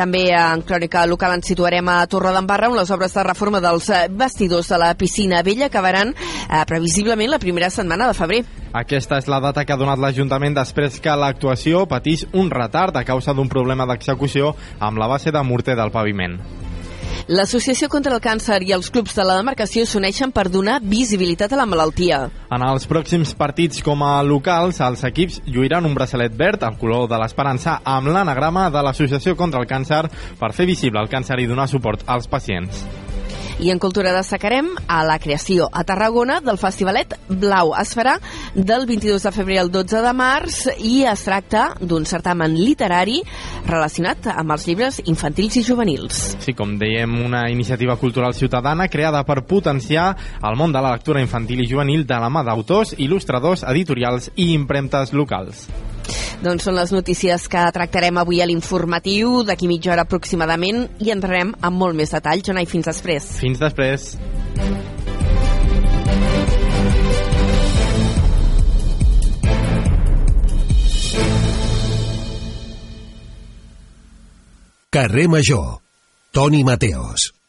També 0.00 0.30
en 0.32 0.62
crònica 0.64 1.02
local 1.04 1.34
ens 1.36 1.50
situarem 1.50 1.88
a 1.92 1.98
Torre 2.08 2.30
d'Embarra 2.32 2.70
on 2.72 2.78
les 2.78 2.88
obres 2.94 3.12
de 3.12 3.24
reforma 3.26 3.60
dels 3.60 3.90
eh, 3.92 4.06
vestidors 4.08 4.70
de 4.72 4.78
la 4.80 4.94
piscina 4.96 5.42
vella 5.44 5.66
acabaran 5.68 6.14
eh, 6.14 6.62
previsiblement 6.66 7.34
la 7.34 7.40
primera 7.42 7.68
setmana 7.68 8.08
de 8.08 8.16
febrer. 8.16 8.40
Aquesta 8.80 9.18
és 9.20 9.28
la 9.28 9.42
data 9.44 9.66
que 9.66 9.74
ha 9.74 9.80
donat 9.80 10.00
l'Ajuntament 10.00 10.56
després 10.56 10.96
que 11.04 11.18
l'actuació 11.20 11.84
patís 11.90 12.24
un 12.32 12.48
retard 12.48 12.96
a 12.96 13.04
causa 13.04 13.36
d'un 13.36 13.52
problema 13.52 13.84
d'execució 13.90 14.54
amb 14.78 15.04
la 15.04 15.10
base 15.10 15.36
de 15.36 15.44
morter 15.44 15.76
del 15.76 15.92
paviment. 15.92 16.40
L'Associació 17.30 17.86
contra 17.86 18.10
el 18.16 18.18
Càncer 18.18 18.56
i 18.66 18.72
els 18.74 18.88
clubs 18.90 19.12
de 19.14 19.22
la 19.22 19.36
demarcació 19.38 19.84
s'uneixen 19.86 20.32
per 20.34 20.48
donar 20.50 20.80
visibilitat 20.82 21.52
a 21.54 21.60
la 21.60 21.66
malaltia. 21.70 22.24
En 22.50 22.64
els 22.66 22.88
pròxims 22.90 23.36
partits 23.38 23.84
com 23.86 24.02
a 24.02 24.16
locals, 24.26 24.80
els 24.82 25.04
equips 25.06 25.38
lluiran 25.46 25.86
un 25.86 25.94
braçalet 25.94 26.34
verd, 26.34 26.64
el 26.66 26.80
color 26.80 27.06
de 27.12 27.20
l'esperança, 27.22 27.76
amb 27.86 28.10
l'anagrama 28.10 28.66
de 28.74 28.82
l'Associació 28.82 29.36
contra 29.38 29.62
el 29.62 29.70
Càncer 29.70 30.08
per 30.42 30.50
fer 30.58 30.66
visible 30.66 30.98
el 30.98 31.12
càncer 31.12 31.38
i 31.38 31.46
donar 31.46 31.70
suport 31.70 32.02
als 32.10 32.26
pacients. 32.26 32.82
I 33.60 33.68
en 33.68 33.78
cultura 33.78 34.14
destacarem 34.16 34.70
a 34.88 35.02
la 35.04 35.18
creació 35.20 35.66
a 35.70 35.82
Tarragona 35.84 36.38
del 36.40 36.56
Festivalet 36.56 37.12
Blau. 37.28 37.74
Es 37.76 37.90
farà 37.92 38.14
del 38.54 38.86
22 38.88 39.26
de 39.26 39.32
febrer 39.34 39.58
al 39.60 39.68
12 39.70 40.00
de 40.00 40.12
març 40.16 40.60
i 40.78 41.02
es 41.04 41.26
tracta 41.26 41.66
d'un 41.76 42.08
certamen 42.08 42.56
literari 42.56 43.18
relacionat 43.66 44.30
amb 44.32 44.56
els 44.56 44.64
llibres 44.64 45.02
infantils 45.04 45.60
i 45.60 45.64
juvenils. 45.66 46.22
Sí, 46.40 46.56
com 46.56 46.78
dèiem, 46.80 47.20
una 47.20 47.44
iniciativa 47.52 47.98
cultural 48.00 48.32
ciutadana 48.32 48.88
creada 48.88 49.26
per 49.28 49.42
potenciar 49.44 50.14
el 50.40 50.56
món 50.56 50.72
de 50.72 50.80
la 50.80 50.96
lectura 50.96 51.20
infantil 51.20 51.60
i 51.60 51.68
juvenil 51.68 52.08
de 52.08 52.16
la 52.16 52.32
mà 52.32 52.40
d'autors, 52.48 52.96
il·lustradors, 52.96 53.68
editorials 53.68 54.32
i 54.36 54.54
impremtes 54.56 55.12
locals. 55.12 55.68
Doncs 56.40 56.64
són 56.64 56.78
les 56.78 56.88
notícies 56.94 57.42
que 57.52 57.62
tractarem 57.76 58.16
avui 58.16 58.38
a 58.40 58.46
l'informatiu, 58.48 59.42
d'aquí 59.44 59.68
mitja 59.68 59.92
hora 59.92 60.06
aproximadament, 60.08 60.86
i 61.04 61.12
entrarem 61.12 61.52
amb 61.60 61.76
molt 61.76 61.98
més 61.98 62.14
detall. 62.16 62.40
Jonai, 62.40 62.64
fins 62.64 62.88
després. 62.88 63.26
Fins 63.42 63.60
després. 63.60 64.16
Carrer 74.90 75.28
Major. 75.28 75.76
Toni 76.32 76.64
Mateos. 76.64 77.39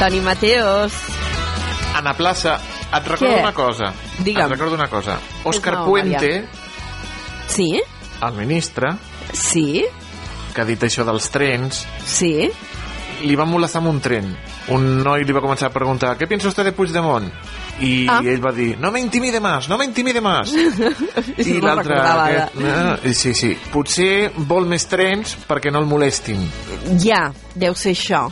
Toni 0.00 0.20
Mateos. 0.20 0.92
Ana 1.94 2.14
Plaça, 2.16 2.56
et 2.96 3.04
recordo 3.06 3.34
Què? 3.34 3.42
una 3.42 3.52
cosa. 3.52 3.92
Digue'm. 4.24 4.46
Et 4.46 4.50
recordo 4.54 4.74
una 4.74 4.88
cosa. 4.88 5.18
Òscar 5.44 5.74
no, 5.80 5.84
Puente, 5.86 6.48
Sí? 7.48 7.80
el 8.22 8.32
ministre, 8.34 8.94
Sí? 9.32 9.84
que 10.54 10.60
ha 10.60 10.64
dit 10.64 10.80
això 10.82 11.04
dels 11.04 11.28
trens, 11.30 11.86
Sí? 12.04 12.50
li 13.22 13.36
va 13.36 13.44
molestar 13.44 13.80
amb 13.82 13.88
un 13.90 14.00
tren. 14.00 14.36
Un 14.68 15.02
noi 15.02 15.24
li 15.24 15.32
va 15.32 15.40
començar 15.42 15.66
a 15.66 15.72
preguntar 15.72 16.16
¿Qué 16.16 16.26
piensa 16.26 16.48
usted 16.48 16.64
de 16.64 16.72
Puigdemont? 16.72 17.30
I 17.80 18.06
Ah. 18.08 18.20
ell 18.24 18.40
va 18.44 18.52
dir 18.52 18.78
No 18.78 18.90
me 18.92 19.00
intimide 19.00 19.40
más, 19.40 19.68
no 19.68 19.76
me 19.76 19.84
intimide 19.84 20.20
más. 20.20 20.50
I 21.36 21.52
No 21.60 21.66
l'altre... 21.66 21.94
aquest, 21.98 22.56
ara. 22.56 22.92
"Ah, 22.94 22.98
Sí, 23.12 23.34
sí. 23.34 23.56
Potser 23.72 24.32
vol 24.36 24.66
més 24.66 24.86
trens 24.86 25.36
perquè 25.48 25.70
no 25.72 25.78
el 25.80 25.86
molestin. 25.86 26.50
Ja, 27.02 27.32
deu 27.54 27.74
ser 27.74 27.92
això. 27.94 28.30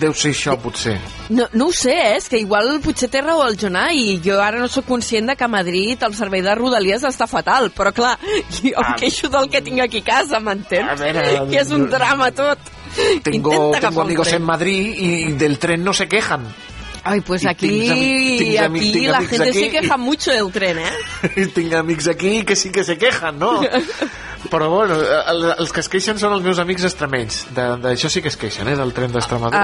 Deu 0.00 0.14
ser 0.14 0.32
això, 0.34 0.56
potser. 0.60 0.96
No, 1.32 1.46
no 1.56 1.68
ho 1.70 1.74
sé, 1.74 1.94
eh? 1.94 2.16
és 2.18 2.28
que 2.30 2.40
igual 2.42 2.68
potser 2.84 3.08
té 3.12 3.22
raó 3.24 3.44
el 3.46 3.56
Jonà 3.60 3.86
i 3.96 4.18
jo 4.24 4.38
ara 4.42 4.60
no 4.60 4.68
sóc 4.72 4.86
conscient 4.88 5.30
de 5.30 5.36
que 5.38 5.46
a 5.46 5.50
Madrid 5.50 6.02
el 6.06 6.14
servei 6.18 6.42
de 6.44 6.54
Rodalies 6.58 7.06
està 7.06 7.28
fatal, 7.30 7.70
però 7.74 7.92
clar, 7.96 8.14
jo 8.58 8.72
em 8.72 8.94
queixo 9.00 9.30
del 9.32 9.50
que 9.52 9.62
tinc 9.64 9.82
aquí 9.86 10.02
a 10.04 10.08
casa, 10.10 10.40
m'entens? 10.40 11.02
Ah. 11.06 11.44
Que 11.48 11.60
és 11.62 11.72
un 11.74 11.88
drama 11.92 12.30
tot. 12.36 12.72
Tengo, 13.22 13.72
tengo 13.72 14.00
amigos 14.02 14.32
en 14.32 14.42
Madrid 14.42 14.94
y 14.96 15.32
del 15.32 15.58
tren 15.58 15.84
no 15.84 15.92
se 15.92 16.08
quejan. 16.08 16.46
Ay, 17.06 17.20
pues 17.20 17.44
I 17.44 17.48
aquí, 17.52 17.68
tinc 17.88 18.38
tinc 18.40 18.60
aquí 18.66 18.92
tinc 18.92 19.08
la 19.12 19.20
gente 19.22 19.48
aquí 19.50 19.60
se 19.60 19.70
queja 19.70 19.94
i- 19.94 19.98
mucho 20.02 20.32
del 20.32 20.50
tren, 20.52 20.78
eh? 20.82 21.46
Tinc 21.54 21.72
amics 21.74 22.08
aquí 22.08 22.42
que 22.44 22.56
sí 22.56 22.70
que 22.70 22.82
se 22.84 22.98
quejan, 22.98 23.38
no? 23.38 23.60
Però 24.50 24.68
bueno, 24.70 24.94
el- 25.00 25.54
els 25.58 25.72
que 25.74 25.80
es 25.82 25.88
queixen 25.90 26.20
són 26.20 26.30
els 26.36 26.42
meus 26.44 26.58
amics 26.62 26.84
extremenys. 26.86 27.38
De- 27.56 27.64
D'això 27.82 28.06
sí 28.12 28.20
que 28.22 28.28
es 28.30 28.36
queixen, 28.38 28.68
eh, 28.70 28.76
del 28.78 28.92
tren 28.94 29.10
d'Extremadura. 29.10 29.62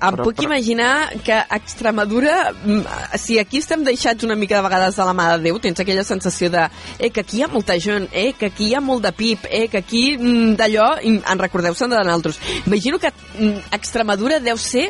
Uh, 0.00 0.06
em 0.08 0.16
puc 0.22 0.38
però- 0.38 0.44
imaginar 0.46 1.10
que 1.26 1.34
a 1.34 1.56
Extremadura, 1.58 2.52
mm, 2.64 3.18
si 3.20 3.38
aquí 3.38 3.58
estem 3.60 3.84
deixats 3.84 4.24
una 4.24 4.34
mica 4.36 4.56
de 4.56 4.62
vegades 4.64 4.96
de 4.96 5.04
la 5.04 5.12
mà 5.12 5.26
de 5.36 5.42
Déu, 5.44 5.58
tens 5.60 5.80
aquella 5.80 6.04
sensació 6.04 6.48
de 6.48 6.62
eh, 6.98 7.10
que 7.10 7.20
aquí 7.20 7.38
hi 7.38 7.42
ha 7.44 7.48
molta 7.52 7.76
gent, 7.78 8.08
eh, 8.12 8.32
que 8.38 8.46
aquí 8.46 8.70
hi 8.70 8.74
ha 8.74 8.80
molt 8.80 9.02
de 9.04 9.12
pip, 9.12 9.44
eh, 9.50 9.68
que 9.68 9.78
aquí 9.82 10.16
mm, 10.16 10.54
d'allò 10.56 10.88
en 11.04 11.38
recordeu-se'n 11.38 11.90
de 11.92 12.00
nosaltres. 12.00 12.40
Imagino 12.66 12.98
que 12.98 13.12
mm, 13.38 13.58
Extremadura 13.76 14.40
deu 14.40 14.56
ser 14.56 14.88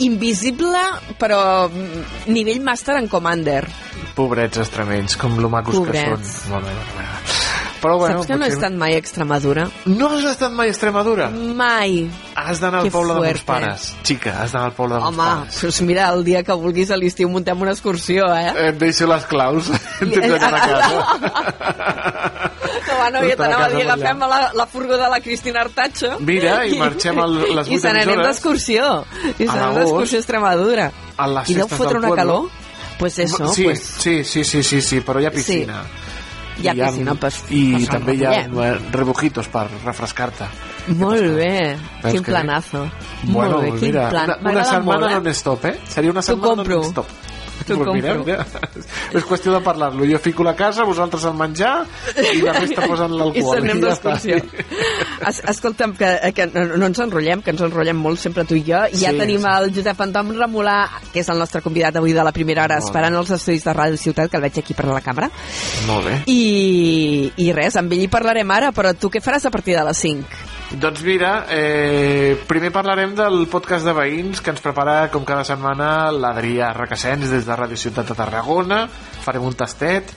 invisible, 0.00 0.80
però 1.20 1.68
nivell 2.26 2.60
Master 2.64 2.96
en 3.00 3.08
Commander. 3.08 3.62
Pobrets 4.16 4.60
extremenys, 4.64 5.16
com 5.20 5.38
lo 5.40 5.52
macos 5.52 5.76
que 5.76 5.84
Pobrets. 5.84 6.36
són. 6.42 6.56
Molt 6.56 6.68
bé, 6.68 6.74
molt 6.74 6.98
bé. 6.98 7.49
Però 7.80 7.96
bueno, 7.96 8.18
Saps 8.18 8.26
que 8.26 8.36
no 8.36 8.44
he 8.44 8.48
potser- 8.50 8.58
estat 8.58 8.72
mai 8.76 8.92
a 8.94 8.98
Extremadura? 8.98 9.62
No 9.86 10.08
has 10.12 10.24
estat 10.24 10.52
mai 10.52 10.66
a 10.68 10.70
Extremadura? 10.70 11.30
Mai. 11.30 12.10
Has 12.36 12.60
d'anar 12.60 12.80
al 12.80 12.84
Que 12.84 12.90
poble 12.90 13.14
de 13.14 13.18
fuerte. 13.20 13.32
meus 13.32 13.44
pares. 13.44 13.94
Xica, 14.04 14.34
has 14.42 14.52
d'anar 14.52 14.66
al 14.68 14.74
poble 14.74 14.94
de 14.96 15.00
meus 15.00 15.08
Home, 15.08 15.16
pares. 15.16 15.60
doncs 15.62 15.80
mira, 15.82 16.08
el 16.12 16.22
dia 16.24 16.42
que 16.42 16.52
vulguis 16.52 16.90
a 16.90 16.96
l'estiu 17.00 17.28
muntem 17.30 17.58
una 17.60 17.72
excursió, 17.72 18.26
eh? 18.36 18.52
Et 18.68 18.76
deixo 18.78 19.06
les 19.06 19.24
claus. 19.24 19.70
Tens 19.98 20.28
d'anar 20.40 20.54
a 20.54 20.60
casa. 20.60 22.10
No, 22.86 22.98
va, 22.98 23.10
no, 23.10 23.20
ja 23.24 23.36
t'anava 23.36 23.60
la 23.60 23.66
a 23.66 23.70
dir, 23.74 23.82
agafem 23.88 24.18
la, 24.28 24.40
la 24.54 24.66
furgó 24.66 24.96
de 25.00 25.08
la 25.08 25.20
Cristina 25.20 25.60
Artacho. 25.62 26.18
Mira, 26.20 26.66
i 26.66 26.76
marxem 26.78 27.18
al- 27.18 27.38
les 27.56 27.66
I 27.66 27.70
vuit 27.70 27.80
se 27.82 27.92
n'anem 27.92 28.18
hores. 28.18 28.26
d'excursió. 28.26 29.04
I 29.38 29.46
A 29.48 29.52
se 29.52 29.56
n'anem 29.56 29.78
d'excursió 29.80 30.18
a 30.18 30.20
Extremadura. 30.20 30.92
A 31.16 31.26
les 31.28 31.48
I 31.50 31.54
deu 31.54 31.68
fotre 31.68 31.98
una 31.98 32.10
calor? 32.14 32.50
Pues 32.98 33.18
eso, 33.18 33.48
sí, 33.54 33.64
pues... 33.64 33.80
sí, 33.80 34.24
sí, 34.24 34.44
sí, 34.44 34.62
sí, 34.62 34.82
sí, 34.82 35.00
però 35.00 35.20
hi 35.22 35.24
ha 35.26 35.30
piscina. 35.32 35.82
Hi 36.62 36.68
ha 36.68 36.74
I 36.74 36.80
piscina, 36.80 37.14
pues, 37.14 37.44
I 37.50 37.62
pues 37.72 37.88
també 37.88 38.14
hi 38.14 38.24
ha 38.24 38.30
remullem. 38.42 38.74
eh, 38.74 38.78
rebujitos 38.92 39.48
per 39.48 39.66
refrescar-te. 39.84 40.44
Molt 40.96 41.22
bé, 41.36 41.76
Veus 42.02 42.12
quin 42.14 42.22
que 42.24 42.30
bé? 42.30 42.36
planazo. 42.36 42.90
Bueno, 43.24 43.58
Molt 43.60 43.62
bé, 43.64 43.70
quin 43.78 43.88
mira, 43.90 44.08
plan. 44.10 44.24
una, 44.40 44.50
una 44.50 44.64
setmana 44.64 45.10
eh? 45.10 45.14
non-stop, 45.20 45.64
eh? 45.66 45.78
Seria 45.88 46.10
una 46.10 46.22
setmana 46.22 46.62
non-stop. 46.64 47.06
T'ho 47.66 47.76
Pues 47.76 47.88
compro. 47.88 48.24
és 49.14 49.24
qüestió 49.28 49.52
de 49.52 49.60
parlar-lo. 49.64 50.04
Jo 50.08 50.18
fico 50.18 50.42
la 50.44 50.54
casa, 50.56 50.84
vosaltres 50.84 51.24
el 51.28 51.34
menjar 51.34 51.84
i 52.34 52.40
la 52.42 52.54
resta 52.56 52.86
posen 52.86 53.12
I 53.14 53.18
l'alcohol. 53.18 53.54
se 53.54 53.60
n'anem 53.60 53.82
ja 53.84 53.92
està. 53.94 54.14
d'excursió. 54.14 54.36
Es, 55.28 55.40
escolta'm, 55.52 55.92
que, 55.98 56.10
que 56.34 56.46
no, 56.54 56.86
ens 56.86 56.98
enrotllem, 57.04 57.42
que 57.44 57.50
ens 57.54 57.60
enrotllem 57.66 57.96
molt 58.00 58.18
sempre 58.22 58.44
tu 58.48 58.54
i 58.56 58.62
jo. 58.66 58.80
I 58.90 58.96
ja 59.02 59.10
Sí, 59.12 59.18
tenim 59.20 59.42
sí. 59.44 59.50
el 59.52 59.72
Josep 59.76 60.00
Anton 60.00 60.32
Remolà, 60.38 60.78
que 61.12 61.20
és 61.20 61.28
el 61.28 61.38
nostre 61.38 61.60
convidat 61.62 61.96
avui 62.00 62.12
de 62.16 62.24
la 62.24 62.32
primera 62.32 62.64
hora, 62.64 62.78
Molt 62.80 62.88
esperant 62.88 63.14
els 63.20 63.30
estudis 63.36 63.64
de 63.64 63.74
Ràdio 63.76 63.98
Ciutat, 64.00 64.30
que 64.30 64.36
el 64.40 64.42
veig 64.48 64.58
aquí 64.58 64.74
per 64.74 64.86
la 64.88 65.00
cambra. 65.04 65.28
Molt 65.86 66.06
bé. 66.06 66.16
I, 66.32 67.32
I 67.36 67.52
res, 67.52 67.76
amb 67.76 67.92
ell 67.92 68.06
hi 68.06 68.08
parlarem 68.08 68.50
ara, 68.50 68.72
però 68.72 68.94
tu 68.96 69.10
què 69.12 69.20
faràs 69.22 69.44
a 69.46 69.50
partir 69.50 69.76
de 69.76 69.84
les 69.84 69.98
5? 69.98 70.24
Doncs 70.70 71.02
mira, 71.02 71.46
eh, 71.50 72.38
primer 72.46 72.70
parlarem 72.70 73.10
del 73.18 73.48
podcast 73.50 73.82
de 73.82 73.90
veïns 73.90 74.38
que 74.38 74.52
ens 74.54 74.62
prepara 74.62 75.08
com 75.10 75.24
cada 75.26 75.42
setmana 75.42 76.12
l'Adrià 76.14 76.68
Requesens 76.76 77.26
des 77.26 77.48
de 77.48 77.56
Ràdio 77.58 77.74
Ciutat 77.74 78.06
de 78.06 78.14
Tarragona. 78.14 78.84
Farem 79.24 79.48
un 79.48 79.58
tastet. 79.58 80.14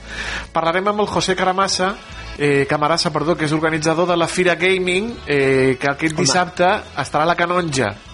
Parlarem 0.54 0.92
amb 0.92 1.02
el 1.02 1.10
José 1.10 1.34
Caramassa, 1.34 1.96
eh, 2.38 2.66
Camarassa, 2.70 3.10
perdó, 3.10 3.34
que 3.36 3.46
és 3.46 3.52
organitzador 3.52 4.06
de 4.06 4.16
la 4.16 4.28
Fira 4.28 4.54
Gaming, 4.54 5.16
eh, 5.26 5.76
que 5.80 5.90
aquest 5.90 6.14
Home. 6.14 6.22
dissabte 6.22 6.70
estarà 7.02 7.22
a 7.24 7.26
la 7.26 7.34
Canonja. 7.34 8.13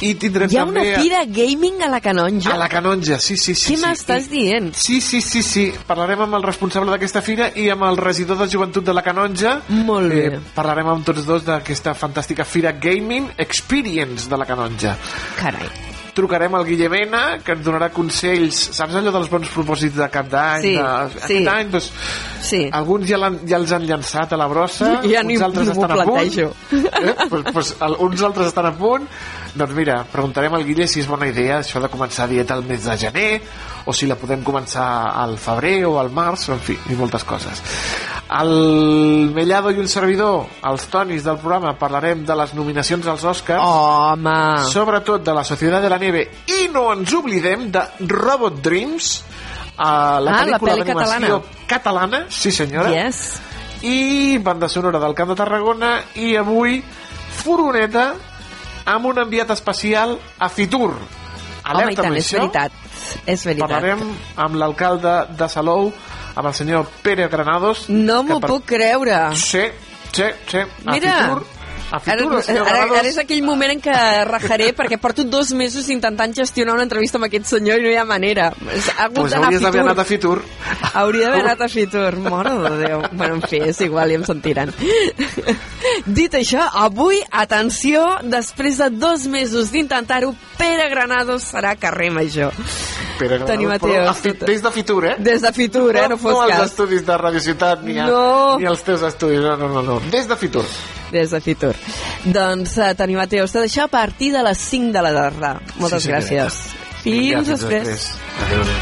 I 0.00 0.12
tindrem 0.14 0.50
Hi 0.52 0.58
ha 0.60 0.64
una 0.68 0.80
també... 0.82 0.94
fira 1.02 1.24
gaming 1.26 1.82
a 1.82 1.88
la 1.90 1.98
Canonja? 2.00 2.52
A 2.54 2.58
la 2.60 2.68
Canonja, 2.70 3.18
sí, 3.18 3.36
sí, 3.36 3.54
sí. 3.54 3.72
Què 3.72 3.78
sí. 3.78 3.82
m'estàs 3.82 4.28
dient? 4.30 4.70
Sí, 4.78 5.00
sí, 5.02 5.20
sí, 5.24 5.42
sí. 5.42 5.66
Parlarem 5.88 6.22
amb 6.28 6.38
el 6.38 6.46
responsable 6.46 6.92
d'aquesta 6.94 7.22
fira 7.26 7.50
i 7.58 7.66
amb 7.74 7.82
el 7.88 7.98
regidor 7.98 8.38
de 8.38 8.46
joventut 8.52 8.86
de 8.86 8.94
la 8.94 9.02
Canonja. 9.02 9.56
Molt 9.88 10.12
bé. 10.14 10.24
Eh, 10.36 10.40
parlarem 10.54 10.92
amb 10.94 11.04
tots 11.08 11.26
dos 11.26 11.44
d'aquesta 11.48 11.96
fantàstica 11.98 12.46
fira 12.46 12.72
Gaming 12.78 13.32
Experience 13.38 14.28
de 14.30 14.38
la 14.38 14.46
Canonja. 14.46 14.94
Carai. 15.40 15.68
Trucarem 16.18 16.54
al 16.58 16.64
Guille 16.66 16.88
Mena, 16.90 17.38
que 17.46 17.52
ens 17.54 17.62
donarà 17.62 17.92
consells. 17.94 18.56
Saps 18.74 18.96
allò 18.98 19.12
dels 19.14 19.28
bons 19.30 19.50
propòsits 19.54 19.94
de 20.00 20.08
cap 20.10 20.26
d'any? 20.32 20.64
Sí, 20.64 20.72
de... 20.74 20.86
sí. 21.14 21.20
Aquest 21.28 21.50
any, 21.52 21.68
doncs, 21.70 21.90
sí. 22.42 22.62
alguns 22.74 23.06
ja, 23.06 23.20
ja 23.46 23.60
els 23.60 23.74
han 23.76 23.86
llançat 23.86 24.34
a 24.34 24.38
la 24.40 24.48
brossa, 24.50 24.96
Ja 25.06 25.22
ni- 25.22 25.36
uns 25.36 25.44
altres 25.46 25.68
ni 25.68 25.74
m'ho 25.76 25.84
estan 25.84 25.94
a 25.94 26.04
punt. 26.08 26.16
plantejo. 26.18 26.50
Eh? 26.74 27.14
pues, 27.30 27.44
pues, 27.52 27.70
el, 27.86 27.94
uns 28.08 28.24
altres 28.26 28.50
estan 28.50 28.66
a 28.66 28.74
punt. 28.74 29.06
Doncs 29.58 29.74
mira, 29.74 30.04
preguntarem 30.06 30.54
al 30.54 30.62
Guille 30.62 30.86
si 30.86 31.00
és 31.02 31.08
bona 31.10 31.26
idea 31.26 31.56
això 31.58 31.80
de 31.82 31.88
començar 31.90 32.28
dieta 32.30 32.54
al 32.54 32.62
mes 32.68 32.84
de 32.86 32.94
gener, 33.00 33.30
o 33.90 33.92
si 33.96 34.06
la 34.06 34.14
podem 34.20 34.44
començar 34.46 34.84
al 35.18 35.34
febrer 35.42 35.80
o 35.88 35.96
al 35.98 36.12
març, 36.14 36.44
en 36.54 36.60
fi, 36.62 36.76
i 36.92 36.94
moltes 36.98 37.24
coses. 37.26 37.62
El 38.38 39.32
Mellado 39.34 39.72
i 39.74 39.80
un 39.80 39.88
servidor, 39.90 40.44
els 40.68 40.84
tonis 40.92 41.24
del 41.26 41.40
programa, 41.42 41.72
parlarem 41.80 42.22
de 42.28 42.36
les 42.38 42.52
nominacions 42.54 43.06
als 43.10 43.24
Oscars. 43.24 43.64
Home! 43.64 44.36
Sobretot 44.70 45.24
de 45.26 45.34
la 45.34 45.42
Societat 45.48 45.82
de 45.82 45.90
la 45.90 45.98
Neve 45.98 46.22
i 46.54 46.68
no 46.70 46.92
ens 46.94 47.16
oblidem 47.18 47.66
de 47.74 47.82
Robot 48.06 48.60
Dreams, 48.62 49.10
a 49.78 50.18
la 50.20 50.38
Ah, 50.38 50.44
la 50.44 50.58
pel·lícula 50.58 50.76
d'animació 50.84 51.40
catalana. 51.42 51.66
catalana, 51.66 52.22
sí 52.28 52.50
senyora. 52.52 52.90
Yes. 52.94 53.40
I 53.82 54.38
banda 54.38 54.68
sonora 54.68 54.98
del 54.98 55.14
Camp 55.14 55.30
de 55.30 55.36
Tarragona 55.38 55.92
i 56.16 56.34
avui 56.36 56.82
furgoneta 57.42 58.12
amb 58.88 59.06
un 59.10 59.18
enviat 59.20 59.50
especial 59.54 60.16
a 60.38 60.48
Fitur. 60.48 60.90
Home, 60.94 61.04
i 61.68 61.70
Alerta 61.74 62.02
tant, 62.02 62.06
amb 62.12 62.16
és 62.22 62.30
veritat. 62.32 62.72
És 63.28 63.44
veritat. 63.44 63.68
Parlarem 63.68 64.02
amb 64.40 64.56
l'alcalde 64.56 65.12
de 65.36 65.48
Salou, 65.52 65.90
amb 66.34 66.46
el 66.48 66.54
senyor 66.56 66.86
Pere 67.04 67.28
Granados. 67.28 67.86
No 67.92 68.22
m'ho 68.24 68.40
per- 68.40 68.50
puc 68.54 68.64
creure. 68.72 69.18
Sí, 69.36 69.66
sí, 70.12 70.24
sí. 70.48 70.58
A 70.86 70.92
Mira, 70.94 71.12
Fitur, 71.18 71.42
a 71.90 72.00
Fitur, 72.00 72.32
ara, 72.32 72.42
senyor 72.42 72.66
ara, 72.68 72.82
ara 72.98 73.08
és 73.08 73.16
aquell 73.18 73.42
moment 73.42 73.70
en 73.72 73.80
què 73.80 73.94
rajaré 74.28 74.72
perquè 74.76 74.98
porto 75.00 75.24
dos 75.24 75.52
mesos 75.56 75.88
intentant 75.88 76.34
gestionar 76.36 76.74
una 76.74 76.84
entrevista 76.84 77.16
amb 77.18 77.24
aquest 77.28 77.46
senyor 77.48 77.78
i 77.80 77.86
no 77.86 77.92
hi 77.94 77.96
ha 77.96 78.04
manera. 78.04 78.50
Ha 78.52 79.04
hagut 79.06 79.22
Pues 79.22 79.34
hauries 79.38 79.62
d'haver 79.64 79.80
anat 79.86 79.98
a 79.98 80.04
Fitur. 80.04 80.42
Hauria 80.92 81.30
d'haver 81.30 81.44
anat 81.46 81.62
a 81.64 81.68
Fitur, 81.72 82.16
mare 82.28 82.52
de 82.66 82.74
Déu. 82.84 83.02
Bueno, 83.12 83.34
en 83.38 83.42
fi, 83.48 83.62
és 83.70 83.80
igual, 83.86 84.10
ja 84.12 84.20
em 84.20 84.26
sentiran. 84.28 84.74
Dit 86.18 86.34
això, 86.36 86.66
avui, 86.84 87.20
atenció, 87.30 88.04
després 88.22 88.78
de 88.82 88.90
dos 88.90 89.26
mesos 89.30 89.70
d'intentar-ho, 89.72 90.34
Pere 90.58 90.88
Granados 90.90 91.44
serà 91.52 91.74
carrer 91.78 92.10
major. 92.10 92.52
Pere 93.18 93.38
Granados, 93.38 93.64
Mateos, 93.68 93.96
però 93.96 94.14
Fi- 94.14 94.46
des 94.46 94.62
de 94.62 94.70
Fitur, 94.72 95.04
eh? 95.06 95.14
Des 95.18 95.42
de 95.42 95.52
Fitur, 95.52 95.96
eh? 95.96 96.06
No 96.08 96.18
fos 96.18 96.32
no 96.34 96.42
als 96.42 96.52
cas. 96.52 96.70
estudis 96.70 97.04
de 97.06 97.16
Radio 97.18 97.40
Ciutat 97.40 97.82
ni, 97.82 97.98
a, 97.98 98.06
No. 98.06 98.58
ni 98.58 98.66
als 98.66 98.82
teus 98.82 99.02
estudis, 99.02 99.40
no, 99.40 99.56
no, 99.56 99.68
no, 99.68 99.82
no. 99.82 100.00
Des 100.10 100.28
de 100.28 100.36
Fitur. 100.36 100.64
Des 101.12 101.30
de 101.30 101.40
Fitur. 101.40 101.74
Doncs, 102.24 102.76
uh, 102.78 102.92
Toni 102.98 103.14
Mateus, 103.16 103.52
tot 103.52 103.64
això 103.64 103.84
a 103.86 103.92
partir 103.92 104.32
de 104.34 104.42
les 104.44 104.58
5 104.58 104.92
de 104.92 105.02
la 105.02 105.12
tarda. 105.14 105.54
Moltes 105.78 106.02
Sí, 106.02 106.08
senyora. 106.08 106.24
gràcies. 106.24 106.58
Fins, 107.02 107.14
Vinga, 107.16 107.42
després. 107.42 108.10
Adéu, 108.44 108.60
adéu. 108.60 108.74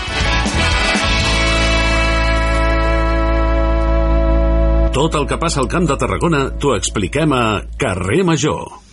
Tot 4.96 5.14
el 5.18 5.26
que 5.28 5.36
passa 5.36 5.60
al 5.60 5.68
Camp 5.68 5.84
de 5.90 5.96
Tarragona 6.00 6.38
t'ho 6.58 6.72
expliquem 6.74 7.32
a 7.36 7.42
Carrer 7.76 8.22
Major. 8.24 8.85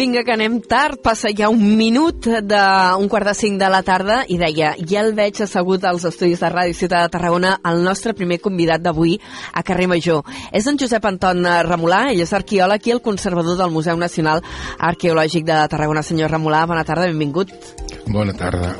Vinga, 0.00 0.22
que 0.24 0.32
anem 0.32 0.54
tard, 0.64 0.96
passa 1.04 1.28
ja 1.36 1.50
un 1.52 1.60
minut 1.76 2.24
d'un 2.24 3.08
quart 3.12 3.28
de 3.28 3.34
cinc 3.36 3.58
de 3.60 3.66
la 3.68 3.82
tarda 3.84 4.22
i 4.32 4.38
deia, 4.40 4.70
ja 4.80 5.02
el 5.02 5.10
veig 5.18 5.42
assegut 5.44 5.84
als 5.84 6.06
estudis 6.08 6.40
de 6.40 6.48
Ràdio 6.48 6.78
Ciutat 6.78 7.04
de 7.04 7.12
Tarragona 7.12 7.50
el 7.68 7.82
nostre 7.84 8.14
primer 8.16 8.38
convidat 8.40 8.80
d'avui 8.80 9.18
a 9.52 9.60
Carrer 9.60 9.90
Major. 9.92 10.22
És 10.56 10.64
en 10.72 10.80
Josep 10.80 11.04
Anton 11.04 11.44
Remolà, 11.68 12.06
ell 12.14 12.24
és 12.24 12.32
arqueòleg 12.32 12.88
i 12.88 12.94
el 12.94 13.02
conservador 13.04 13.60
del 13.60 13.74
Museu 13.74 14.00
Nacional 14.00 14.40
Arqueològic 14.78 15.44
de 15.44 15.60
Tarragona. 15.68 16.00
Senyor 16.00 16.32
Remolà, 16.32 16.64
bona 16.64 16.86
tarda, 16.88 17.10
benvingut. 17.12 17.52
Bona 18.08 18.32
tarda. 18.32 18.72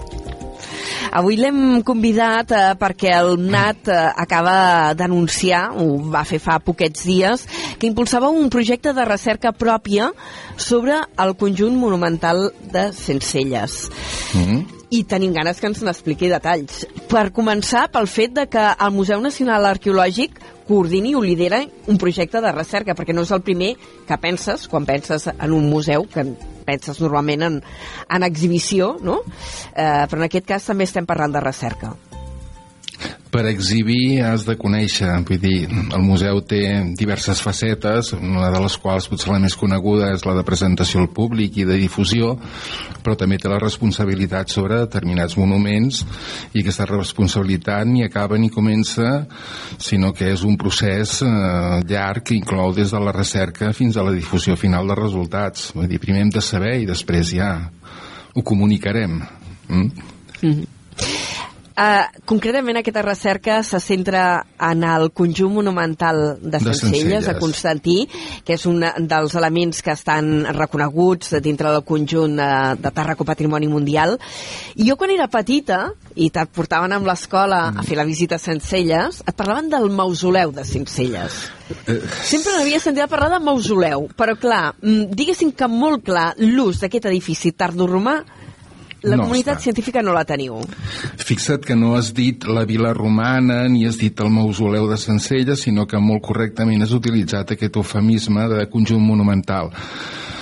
Avui 1.12 1.36
l'hem 1.40 1.82
convidat 1.86 2.52
eh, 2.54 2.64
perquè 2.80 3.14
el 3.18 3.36
NAT 3.40 3.90
eh, 3.90 4.00
acaba 4.24 4.92
d'anunciar, 4.98 5.62
ho 5.76 5.98
va 6.12 6.24
fer 6.28 6.40
fa 6.42 6.58
poquets 6.64 7.06
dies, 7.08 7.46
que 7.78 7.88
impulsava 7.90 8.30
un 8.30 8.50
projecte 8.52 8.94
de 8.96 9.06
recerca 9.08 9.52
pròpia 9.52 10.10
sobre 10.56 10.98
el 11.18 11.36
conjunt 11.40 11.78
monumental 11.78 12.50
de 12.72 12.90
Sencelles. 12.92 13.88
Mm 14.34 14.44
-hmm. 14.44 14.79
I 14.90 15.04
tenim 15.06 15.34
ganes 15.36 15.60
que 15.62 15.68
ens 15.70 15.82
n'expliqui 15.86 16.30
detalls. 16.32 16.84
Per 17.10 17.28
començar, 17.34 17.86
pel 17.94 18.08
fet 18.10 18.34
de 18.34 18.46
que 18.50 18.64
el 18.74 18.94
Museu 18.94 19.20
Nacional 19.22 19.68
Arqueològic 19.68 20.40
coordini 20.66 21.14
o 21.14 21.22
lidera 21.22 21.62
un 21.90 21.98
projecte 21.98 22.42
de 22.42 22.52
recerca, 22.54 22.94
perquè 22.98 23.14
no 23.14 23.22
és 23.26 23.32
el 23.34 23.42
primer 23.46 23.72
que 24.06 24.18
penses 24.22 24.66
quan 24.70 24.86
penses 24.86 25.26
en 25.30 25.54
un 25.54 25.70
museu, 25.70 26.06
que 26.10 26.26
penses 26.66 27.00
normalment 27.02 27.46
en, 27.46 27.58
en 28.10 28.26
exhibició, 28.26 28.96
no? 29.02 29.20
Eh, 29.74 30.06
però 30.10 30.22
en 30.22 30.28
aquest 30.30 30.46
cas 30.50 30.70
també 30.70 30.86
estem 30.86 31.06
parlant 31.06 31.34
de 31.34 31.42
recerca. 31.42 31.94
Per 33.30 33.44
exhibir 33.46 34.24
has 34.26 34.42
de 34.42 34.56
conèixer, 34.58 35.08
vull 35.22 35.38
dir, 35.38 35.68
el 35.70 36.02
museu 36.02 36.40
té 36.42 36.64
diverses 36.98 37.38
facetes, 37.38 38.10
una 38.18 38.48
de 38.50 38.62
les 38.64 38.74
quals 38.82 39.06
potser 39.06 39.30
la 39.30 39.38
més 39.38 39.54
coneguda 39.54 40.08
és 40.16 40.24
la 40.26 40.34
de 40.34 40.42
presentació 40.46 41.04
al 41.04 41.12
públic 41.14 41.60
i 41.62 41.66
de 41.68 41.76
difusió, 41.78 42.32
però 43.04 43.14
també 43.14 43.38
té 43.38 43.46
la 43.48 43.60
responsabilitat 43.62 44.50
sobre 44.50 44.80
determinats 44.82 45.36
monuments 45.38 46.00
i 46.50 46.64
aquesta 46.64 46.88
responsabilitat 46.90 47.86
ni 47.86 48.02
acaba 48.02 48.38
ni 48.38 48.50
comença, 48.50 49.28
sinó 49.78 50.10
que 50.10 50.32
és 50.34 50.42
un 50.42 50.58
procés 50.58 51.20
eh, 51.22 51.30
llarg 51.86 52.26
que 52.26 52.34
inclou 52.34 52.74
des 52.74 52.90
de 52.90 53.04
la 53.04 53.14
recerca 53.14 53.70
fins 53.76 53.94
a 53.94 54.06
la 54.06 54.16
difusió 54.16 54.58
final 54.58 54.90
dels 54.90 55.04
resultats. 55.04 55.70
Vull 55.78 55.86
dir, 55.86 56.02
primer 56.02 56.26
hem 56.26 56.34
de 56.34 56.42
saber 56.42 56.80
i 56.82 56.90
després 56.90 57.30
ja 57.38 57.54
ho 58.34 58.42
comunicarem. 58.42 59.20
Mm? 59.68 59.78
Mm 59.78 59.88
-hmm. 60.42 60.79
Uh, 61.80 62.02
concretament 62.28 62.76
aquesta 62.76 63.00
recerca 63.00 63.62
se 63.64 63.78
centra 63.80 64.42
en 64.68 64.82
el 64.84 65.06
conjunt 65.16 65.54
monumental 65.54 66.18
de 66.42 66.58
De 66.58 66.74
Sencelles, 66.76 67.24
de 67.24 67.34
Constantí, 67.40 67.94
que 68.44 68.58
és 68.58 68.66
un 68.68 68.82
dels 69.08 69.36
elements 69.40 69.80
que 69.80 69.94
estan 69.94 70.44
reconeguts 70.52 71.38
dintre 71.40 71.70
del 71.72 71.86
conjunt 71.88 72.34
uh, 72.36 72.74
de 72.76 72.92
Tàrraco 72.92 73.24
Patrimoni 73.24 73.70
Mundial. 73.72 74.18
I 74.76 74.90
jo 74.90 74.98
quan 75.00 75.14
era 75.14 75.30
petita, 75.32 75.78
i 76.20 76.28
te't 76.28 76.52
portaven 76.52 76.92
amb 76.92 77.08
l'escola 77.08 77.62
a 77.72 77.86
fer 77.86 77.96
la 77.96 78.04
visita 78.04 78.36
a 78.36 78.44
Sencelles, 78.44 79.22
et 79.24 79.38
parlaven 79.38 79.72
del 79.72 79.88
mausoleu 79.88 80.52
de 80.52 80.66
Sencelles. 80.68 81.46
Eh, 81.86 81.96
Sempre 82.28 82.58
n'havia 82.58 82.82
sentit 82.82 83.06
a 83.06 83.08
parlar 83.08 83.30
de 83.38 83.40
mausoleu, 83.46 84.10
però 84.20 84.36
clar, 84.36 84.74
mm, 84.82 85.14
diguéssim 85.16 85.56
que 85.56 85.70
molt 85.70 86.04
clar 86.04 86.34
l'ús 86.44 86.84
d'aquest 86.84 87.08
edifici 87.08 87.54
tardoromà 87.56 88.18
la 89.02 89.16
No 89.16 89.24
comunitat 89.24 89.56
està. 89.58 89.62
científica 89.70 90.02
no 90.02 90.12
la 90.12 90.24
teniu. 90.24 90.58
Fixa't 91.16 91.64
que 91.64 91.76
no 91.76 91.94
has 91.96 92.12
dit 92.14 92.44
la 92.44 92.64
vila 92.64 92.92
romana 92.94 93.66
ni 93.68 93.86
has 93.86 93.96
dit 93.98 94.18
el 94.20 94.30
mausoleu 94.30 94.88
de 94.90 94.96
Sencelles, 94.96 95.60
sinó 95.62 95.86
que 95.86 95.98
molt 95.98 96.22
correctament 96.22 96.82
has 96.82 96.92
utilitzat 96.92 97.52
aquest 97.52 97.76
eufemisme 97.76 98.48
de 98.48 98.66
conjunt 98.70 99.02
monumental. 99.02 99.70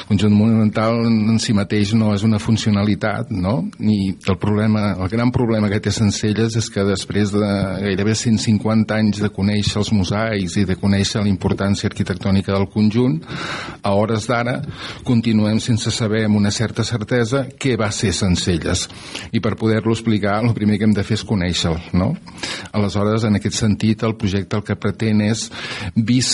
Conjunt 0.09 0.33
monumental 0.33 1.03
en 1.05 1.37
si 1.37 1.53
mateix 1.53 1.93
no 1.93 2.15
és 2.15 2.23
una 2.25 2.39
funcionalitat, 2.41 3.29
no? 3.29 3.59
Ni 3.77 4.15
el 4.17 4.39
problema, 4.41 4.95
el 4.97 5.11
gran 5.13 5.29
problema 5.35 5.69
que 5.69 5.83
té 5.85 5.93
Sencelles 5.93 6.57
és 6.57 6.71
que 6.73 6.85
després 6.89 7.35
de 7.35 7.51
gairebé 7.83 8.15
150 8.17 8.97
anys 8.97 9.21
de 9.21 9.29
conèixer 9.29 9.77
els 9.83 9.93
mosaics 9.93 10.57
i 10.57 10.65
de 10.69 10.79
conèixer 10.81 11.21
la 11.21 11.29
importància 11.29 11.91
arquitectònica 11.91 12.55
del 12.55 12.65
conjunt, 12.73 13.19
a 13.83 13.93
hores 13.93 14.31
d'ara 14.31 14.57
continuem 15.05 15.61
sense 15.61 15.93
saber 15.93 16.25
amb 16.25 16.41
una 16.41 16.55
certa 16.57 16.87
certesa 16.89 17.45
què 17.61 17.77
va 17.77 17.91
ser 17.93 18.15
Sencelles. 18.17 18.87
I 19.33 19.45
per 19.45 19.59
poder-lo 19.61 19.93
explicar, 19.93 20.39
el 20.41 20.57
primer 20.57 20.79
que 20.79 20.89
hem 20.89 20.97
de 20.97 21.05
fer 21.05 21.19
és 21.21 21.27
conèixer-lo, 21.29 21.93
no? 22.01 22.15
Aleshores, 22.73 23.29
en 23.29 23.37
aquest 23.37 23.61
sentit, 23.61 24.03
el 24.09 24.17
projecte 24.17 24.57
el 24.57 24.65
que 24.65 24.79
pretén 24.81 25.21
és, 25.29 25.49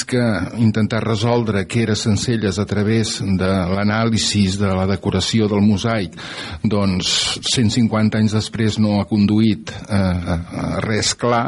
que 0.06 0.22
intentar 0.62 1.02
resoldre 1.02 1.64
què 1.66 1.82
era 1.88 1.98
Sencelles 1.98 2.58
a 2.62 2.66
través 2.70 3.18
de 3.18 3.63
l'anàlisi 3.70 4.44
de 4.60 4.70
la 4.76 4.86
decoració 4.90 5.48
del 5.50 5.64
mosaic 5.64 6.16
doncs 6.62 7.40
150 7.54 8.20
anys 8.20 8.36
després 8.36 8.78
no 8.82 9.00
ha 9.00 9.08
conduït 9.10 9.72
a, 9.88 10.00
a 10.00 10.70
res 10.84 11.14
clar 11.18 11.46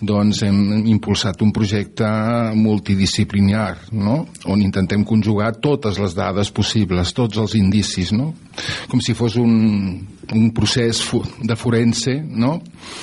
doncs 0.00 0.40
hem 0.46 0.86
impulsat 0.88 1.42
un 1.44 1.52
projecte 1.52 2.08
multidisciplinar 2.56 3.92
no? 3.92 4.22
on 4.48 4.62
intentem 4.64 5.04
conjugar 5.04 5.52
totes 5.60 6.00
les 6.00 6.16
dades 6.16 6.50
possibles, 6.56 7.12
tots 7.16 7.40
els 7.42 7.56
indicis 7.58 8.14
no? 8.16 8.32
com 8.88 9.02
si 9.04 9.14
fos 9.16 9.36
un, 9.40 9.52
un 10.36 10.50
procés 10.54 11.02
de 11.42 11.56
forense 11.56 12.16
no? 12.22 12.58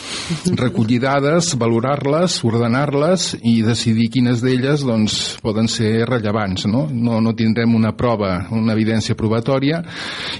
recollir 0.63 0.99
dades, 1.03 1.53
valorar-les 1.59 2.39
ordenar-les 2.47 3.29
i 3.43 3.61
decidir 3.65 4.09
quines 4.13 4.41
d'elles 4.43 4.83
doncs, 4.87 5.37
poden 5.43 5.69
ser 5.71 6.05
rellevants 6.07 6.67
no? 6.69 6.87
No, 6.91 7.21
no 7.21 7.35
tindrem 7.37 7.75
una 7.75 7.93
prova 7.97 8.47
una 8.55 8.75
evidència 8.75 9.17
probatòria 9.17 9.81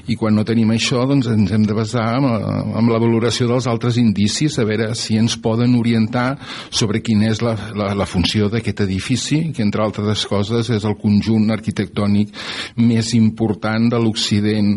i 0.08 0.15
quan 0.19 0.36
no 0.38 0.45
tenim 0.47 0.71
això 0.76 1.06
doncs 1.10 1.30
ens 1.32 1.54
hem 1.54 1.65
de 1.67 1.76
basar 1.78 2.08
amb, 2.17 2.30
amb 2.82 2.91
la 2.91 3.02
valoració 3.02 3.50
dels 3.50 3.67
altres 3.69 4.00
indicis 4.02 4.58
a 4.60 4.67
veure 4.67 4.93
si 4.95 5.17
ens 5.19 5.38
poden 5.41 5.76
orientar 5.78 6.38
sobre 6.69 7.02
quina 7.04 7.32
és 7.32 7.41
la, 7.43 7.56
la, 7.78 7.91
la 7.97 8.08
funció 8.10 8.50
d'aquest 8.52 8.84
edifici, 8.86 9.39
que 9.56 9.63
entre 9.65 9.84
altres 9.84 10.26
coses 10.30 10.69
és 10.73 10.86
el 10.88 10.97
conjunt 11.00 11.50
arquitectònic 11.54 12.34
més 12.82 13.13
important 13.17 13.89
de 13.91 14.00
l'Occident 14.02 14.73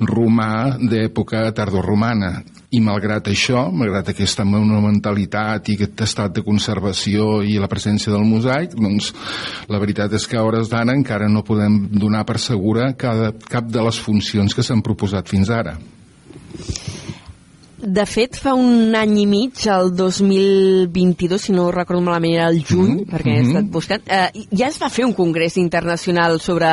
romà 0.00 0.76
d'època 0.80 1.43
tardoromana 1.52 2.42
i 2.74 2.80
malgrat 2.82 3.28
això, 3.30 3.68
malgrat 3.70 4.08
aquesta 4.10 4.46
monumentalitat 4.48 5.68
i 5.68 5.76
aquest 5.78 6.04
estat 6.06 6.34
de 6.34 6.42
conservació 6.46 7.42
i 7.46 7.58
la 7.62 7.70
presència 7.70 8.12
del 8.12 8.26
mosaic, 8.26 8.74
doncs 8.74 9.12
la 9.70 9.80
veritat 9.82 10.16
és 10.18 10.26
que 10.26 10.40
a 10.40 10.44
hores 10.46 10.72
d'ara 10.72 10.96
encara 10.96 11.28
no 11.30 11.44
podem 11.46 11.84
donar 11.92 12.24
per 12.26 12.40
segura 12.42 12.92
cada, 12.98 13.32
cap 13.50 13.70
de 13.70 13.84
les 13.84 14.00
funcions 14.00 14.54
que 14.54 14.66
s'han 14.66 14.82
proposat 14.82 15.30
fins 15.30 15.52
ara. 15.54 15.76
De 17.84 18.06
fet, 18.08 18.38
fa 18.40 18.54
un 18.56 18.94
any 18.96 19.18
i 19.20 19.24
mig, 19.28 19.58
el 19.68 19.90
2022, 19.92 21.42
si 21.42 21.52
no 21.52 21.66
recordo 21.70 22.00
malament, 22.00 22.32
era 22.38 22.46
el 22.48 22.62
juny, 22.64 22.94
mm 22.94 22.98
-hmm. 23.00 23.10
perquè 23.10 23.34
he 23.34 23.42
estat 23.42 23.66
buscant, 23.68 24.02
eh, 24.06 24.30
ja 24.50 24.68
es 24.68 24.78
va 24.80 24.88
fer 24.88 25.04
un 25.04 25.12
congrés 25.12 25.58
internacional 25.58 26.40
sobre 26.40 26.66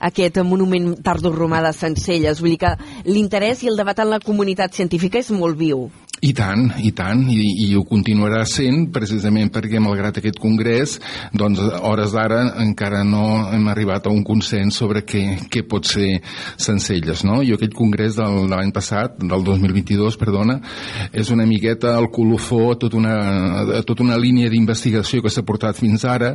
aquest 0.00 0.38
monument 0.42 0.96
tardoromà 1.02 1.60
de 1.60 1.72
Sencelles. 1.72 2.40
Vull 2.40 2.56
dir 2.56 2.58
que 2.58 2.76
l'interès 3.04 3.62
i 3.62 3.68
el 3.68 3.76
debat 3.76 3.98
en 3.98 4.08
la 4.08 4.20
comunitat 4.20 4.72
científica 4.72 5.18
és 5.18 5.30
molt 5.30 5.58
viu. 5.58 5.90
I 6.22 6.30
tant, 6.32 6.68
i 6.78 6.92
tant, 6.96 7.24
i, 7.28 7.66
i 7.66 7.72
ho 7.74 7.82
continuarà 7.84 8.44
sent 8.48 8.86
precisament 8.94 9.50
perquè 9.52 9.80
malgrat 9.82 10.20
aquest 10.20 10.38
congrés 10.40 10.94
doncs 11.34 11.58
hores 11.84 12.14
d'ara 12.14 12.38
encara 12.62 13.02
no 13.04 13.50
hem 13.52 13.66
arribat 13.68 14.06
a 14.06 14.12
un 14.14 14.22
consens 14.24 14.78
sobre 14.78 15.02
què, 15.04 15.24
què 15.50 15.64
pot 15.68 15.84
ser 15.84 16.22
Sencelles, 16.56 17.24
no? 17.26 17.40
Jo 17.44 17.58
aquell 17.58 17.74
congrés 17.76 18.16
del, 18.16 18.44
de 18.46 18.54
l'any 18.54 18.70
passat, 18.72 19.18
del 19.20 19.44
2022, 19.44 20.16
perdona, 20.20 20.56
és 21.12 21.32
una 21.34 21.44
miqueta 21.50 21.96
el 21.98 22.08
colofó 22.14 22.70
a 22.72 22.78
tota 22.80 22.96
una, 22.96 23.16
a 23.80 23.82
tota 23.84 24.06
una 24.06 24.16
línia 24.20 24.48
d'investigació 24.52 25.20
que 25.20 25.32
s'ha 25.34 25.44
portat 25.44 25.82
fins 25.82 26.06
ara, 26.08 26.34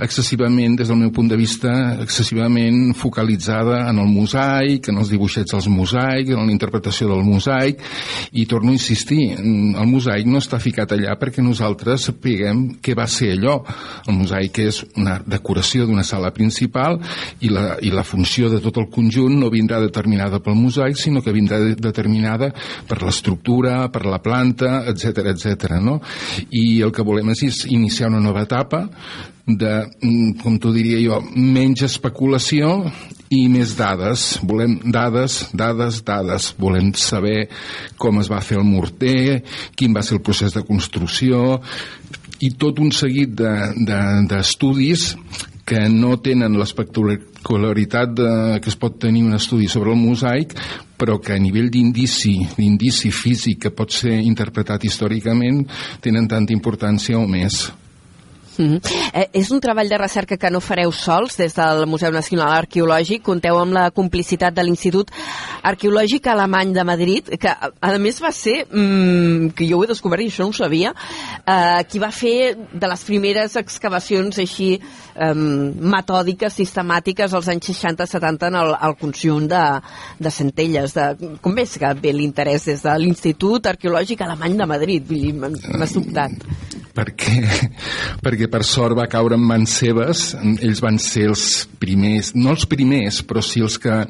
excessivament, 0.00 0.80
des 0.80 0.90
del 0.90 1.00
meu 1.04 1.12
punt 1.14 1.30
de 1.30 1.38
vista, 1.38 1.74
excessivament 2.02 2.96
focalitzada 2.98 3.84
en 3.92 4.02
el 4.02 4.10
mosaic, 4.10 4.90
en 4.90 5.04
els 5.04 5.12
dibuixets 5.14 5.54
dels 5.54 5.70
mosaics, 5.70 6.34
en 6.34 6.42
la 6.48 6.56
interpretació 6.56 7.12
del 7.12 7.22
mosaic, 7.28 7.84
i 8.32 8.48
torno 8.50 8.72
a 8.72 8.78
insistir, 8.80 9.17
el 9.34 9.88
mosaic 9.90 10.28
no 10.28 10.40
està 10.42 10.60
ficat 10.62 10.92
allà 10.94 11.14
perquè 11.20 11.42
nosaltres 11.44 12.08
sapiguem 12.08 12.64
què 12.82 12.94
va 12.98 13.06
ser 13.10 13.32
allò. 13.36 13.58
El 14.06 14.18
mosaic 14.18 14.60
és 14.64 14.82
una 14.96 15.18
decoració 15.26 15.86
d'una 15.88 16.04
sala 16.06 16.32
principal 16.34 16.98
i 17.44 17.52
la, 17.52 17.78
i 17.84 17.92
la 17.94 18.04
funció 18.06 18.50
de 18.52 18.60
tot 18.64 18.80
el 18.82 18.88
conjunt 18.92 19.38
no 19.40 19.52
vindrà 19.52 19.80
determinada 19.84 20.42
pel 20.44 20.58
mosaic, 20.58 20.98
sinó 20.98 21.22
que 21.24 21.34
vindrà 21.34 21.60
determinada 21.74 22.52
per 22.88 23.02
l'estructura, 23.02 23.80
per 23.92 24.04
la 24.06 24.22
planta, 24.24 24.84
etc 24.90 25.24
etc. 25.34 25.78
no? 25.82 25.98
I 26.50 26.80
el 26.86 26.94
que 26.94 27.06
volem 27.06 27.34
és 27.34 27.64
iniciar 27.68 28.12
una 28.12 28.22
nova 28.24 28.46
etapa 28.46 28.86
de, 29.48 29.88
mm, 30.02 30.38
com 30.42 30.58
t'ho 30.60 30.72
diria 30.74 31.00
jo, 31.00 31.22
menys 31.34 31.82
especulació 31.86 32.90
i 33.30 33.46
més 33.48 33.74
dades. 33.76 34.38
Volem 34.44 34.78
dades, 34.84 35.48
dades, 35.52 36.02
dades. 36.04 36.52
Volem 36.58 36.92
saber 36.94 37.48
com 37.96 38.20
es 38.20 38.30
va 38.30 38.44
fer 38.44 38.58
el 38.60 38.68
morter, 38.68 39.42
quin 39.74 39.96
va 39.96 40.02
ser 40.02 40.18
el 40.18 40.24
procés 40.24 40.52
de 40.54 40.64
construcció 40.68 41.60
i 42.40 42.52
tot 42.54 42.78
un 42.78 42.92
seguit 42.94 43.32
d'estudis 43.34 45.12
de, 45.12 45.16
de, 45.16 45.46
que 45.68 45.88
no 45.92 46.14
tenen 46.24 46.56
l'espectacularitat 46.56 48.14
que 48.62 48.70
es 48.70 48.76
pot 48.80 48.94
tenir 49.02 49.26
un 49.26 49.34
estudi 49.36 49.66
sobre 49.68 49.92
el 49.92 50.00
mosaic, 50.00 50.54
però 50.96 51.18
que 51.20 51.34
a 51.34 51.42
nivell 51.42 51.68
d'indici, 51.70 52.38
d'indici 52.56 53.10
físic 53.12 53.66
que 53.66 53.74
pot 53.76 53.92
ser 53.92 54.16
interpretat 54.24 54.86
històricament, 54.88 55.66
tenen 56.00 56.30
tanta 56.30 56.56
importància 56.56 57.20
o 57.20 57.26
més. 57.28 57.66
Mm 58.58 58.64
-hmm. 58.64 58.80
eh, 59.12 59.28
és 59.32 59.50
un 59.50 59.60
treball 59.60 59.88
de 59.88 59.98
recerca 59.98 60.36
que 60.36 60.50
no 60.50 60.60
fareu 60.60 60.90
sols 60.92 61.36
des 61.36 61.54
del 61.54 61.86
Museu 61.86 62.10
Nacional 62.10 62.50
Arqueològic. 62.50 63.22
Conteu 63.22 63.58
amb 63.58 63.72
la 63.72 63.90
complicitat 63.90 64.54
de 64.54 64.62
l'Institut 64.62 65.10
Arqueològic 65.62 66.26
Alemany 66.26 66.72
de 66.72 66.84
Madrid, 66.84 67.28
que 67.38 67.48
a 67.80 67.98
més 67.98 68.20
va 68.20 68.32
ser, 68.32 68.66
mm, 68.70 69.50
que 69.54 69.68
jo 69.68 69.78
ho 69.78 69.84
he 69.84 69.86
descobert 69.86 70.22
i 70.22 70.26
això 70.26 70.40
no 70.40 70.48
ho 70.48 70.52
sabia, 70.52 70.92
eh, 71.46 71.84
qui 71.88 71.98
va 71.98 72.10
fer 72.10 72.56
de 72.72 72.86
les 72.86 73.04
primeres 73.04 73.56
excavacions 73.56 74.38
així 74.38 74.80
eh, 75.14 75.34
metòdiques, 75.34 76.52
sistemàtiques 76.52 77.32
als 77.32 77.48
anys 77.48 77.68
60-70 77.70 78.46
en 78.48 78.54
el, 78.54 78.74
el 78.82 78.96
conjunt 78.96 79.48
de, 79.48 79.80
de 80.18 80.30
centelles. 80.30 80.94
De, 80.94 81.16
com 81.40 81.54
ves 81.54 81.78
que 81.78 81.94
ve 81.94 82.12
l'interès 82.12 82.64
des 82.64 82.82
de 82.82 82.98
l'Institut 82.98 83.66
Arqueològic 83.66 84.20
Alemany 84.20 84.56
de 84.56 84.66
Madrid? 84.66 85.02
M'ha 85.08 85.86
sobtat. 85.86 86.32
Perquè, 86.98 87.34
perquè 88.24 88.48
per 88.50 88.64
sort 88.66 88.96
va 88.98 89.06
caure 89.10 89.36
en 89.38 89.44
mans 89.46 89.76
seves, 89.80 90.32
ells 90.58 90.82
van 90.82 90.98
ser 91.02 91.28
els 91.30 91.44
primers, 91.78 92.32
no 92.34 92.50
els 92.56 92.66
primers, 92.66 93.20
però 93.28 93.42
sí 93.44 93.62
els 93.62 93.78
que 93.82 94.00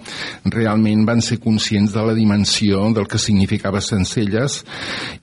realment 0.49 1.05
van 1.09 1.21
ser 1.25 1.37
conscients 1.43 1.93
de 1.93 2.07
la 2.09 2.17
dimensió 2.17 2.87
del 2.97 3.09
que 3.11 3.21
significava 3.21 3.83
Sencelles 3.85 4.63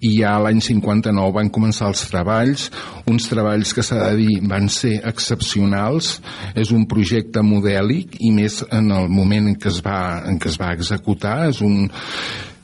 i 0.06 0.15
ja 0.19 0.36
l'any 0.43 0.62
59 0.62 1.34
van 1.39 1.49
començar 1.54 1.89
els 1.89 2.06
treballs, 2.12 2.69
uns 3.10 3.30
treballs 3.32 3.73
que 3.73 3.86
s'ha 3.86 4.04
de 4.04 4.19
dir 4.21 4.39
van 4.45 4.69
ser 4.69 4.99
excepcionals, 5.10 6.19
és 6.54 6.73
un 6.75 6.86
projecte 6.89 7.41
modèlic 7.45 8.19
i 8.21 8.34
més 8.36 8.62
en 8.69 8.91
el 8.93 9.10
moment 9.10 9.49
en 9.49 9.58
què 9.58 9.71
es 9.73 9.82
va, 9.86 10.21
en 10.30 10.38
què 10.38 10.54
es 10.54 10.60
va 10.62 10.73
executar, 10.78 11.39
és 11.49 11.63
un, 11.65 11.89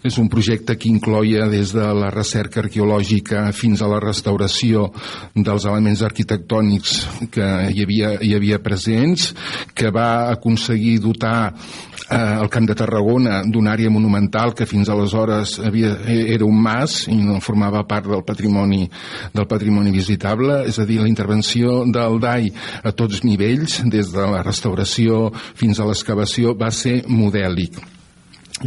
és 0.03 0.17
un 0.17 0.29
projecte 0.29 0.77
que 0.77 0.89
incloia 0.89 1.45
des 1.49 1.73
de 1.75 1.85
la 1.93 2.09
recerca 2.13 2.61
arqueològica 2.63 3.43
fins 3.53 3.81
a 3.81 3.89
la 3.91 3.99
restauració 4.01 4.87
dels 5.35 5.67
elements 5.69 6.01
arquitectònics 6.05 6.95
que 7.33 7.47
hi 7.69 7.85
havia, 7.85 8.15
hi 8.21 8.33
havia 8.37 8.61
presents, 8.63 9.31
que 9.77 9.91
va 9.93 10.31
aconseguir 10.31 10.97
dotar 11.03 11.51
eh, 11.51 12.17
el 12.17 12.49
Camp 12.49 12.67
de 12.69 12.77
Tarragona 12.77 13.41
d'una 13.45 13.75
àrea 13.75 13.93
monumental 13.93 14.55
que 14.57 14.65
fins 14.69 14.89
aleshores 14.89 15.59
havia, 15.61 15.93
era 16.07 16.49
un 16.49 16.57
mas 16.57 17.05
i 17.11 17.19
no 17.19 17.39
formava 17.43 17.85
part 17.87 18.09
del 18.09 18.25
patrimoni, 18.25 18.87
del 19.35 19.47
patrimoni 19.47 19.93
visitable, 19.93 20.63
és 20.65 20.81
a 20.81 20.87
dir, 20.89 21.01
la 21.01 21.11
intervenció 21.11 21.81
del 21.85 22.19
DAI 22.21 22.51
a 22.83 22.93
tots 22.97 23.21
nivells, 23.27 23.81
des 23.91 24.11
de 24.13 24.27
la 24.33 24.41
restauració 24.45 25.27
fins 25.37 25.79
a 25.79 25.89
l'excavació, 25.89 26.57
va 26.57 26.73
ser 26.73 27.01
modèlic 27.07 27.90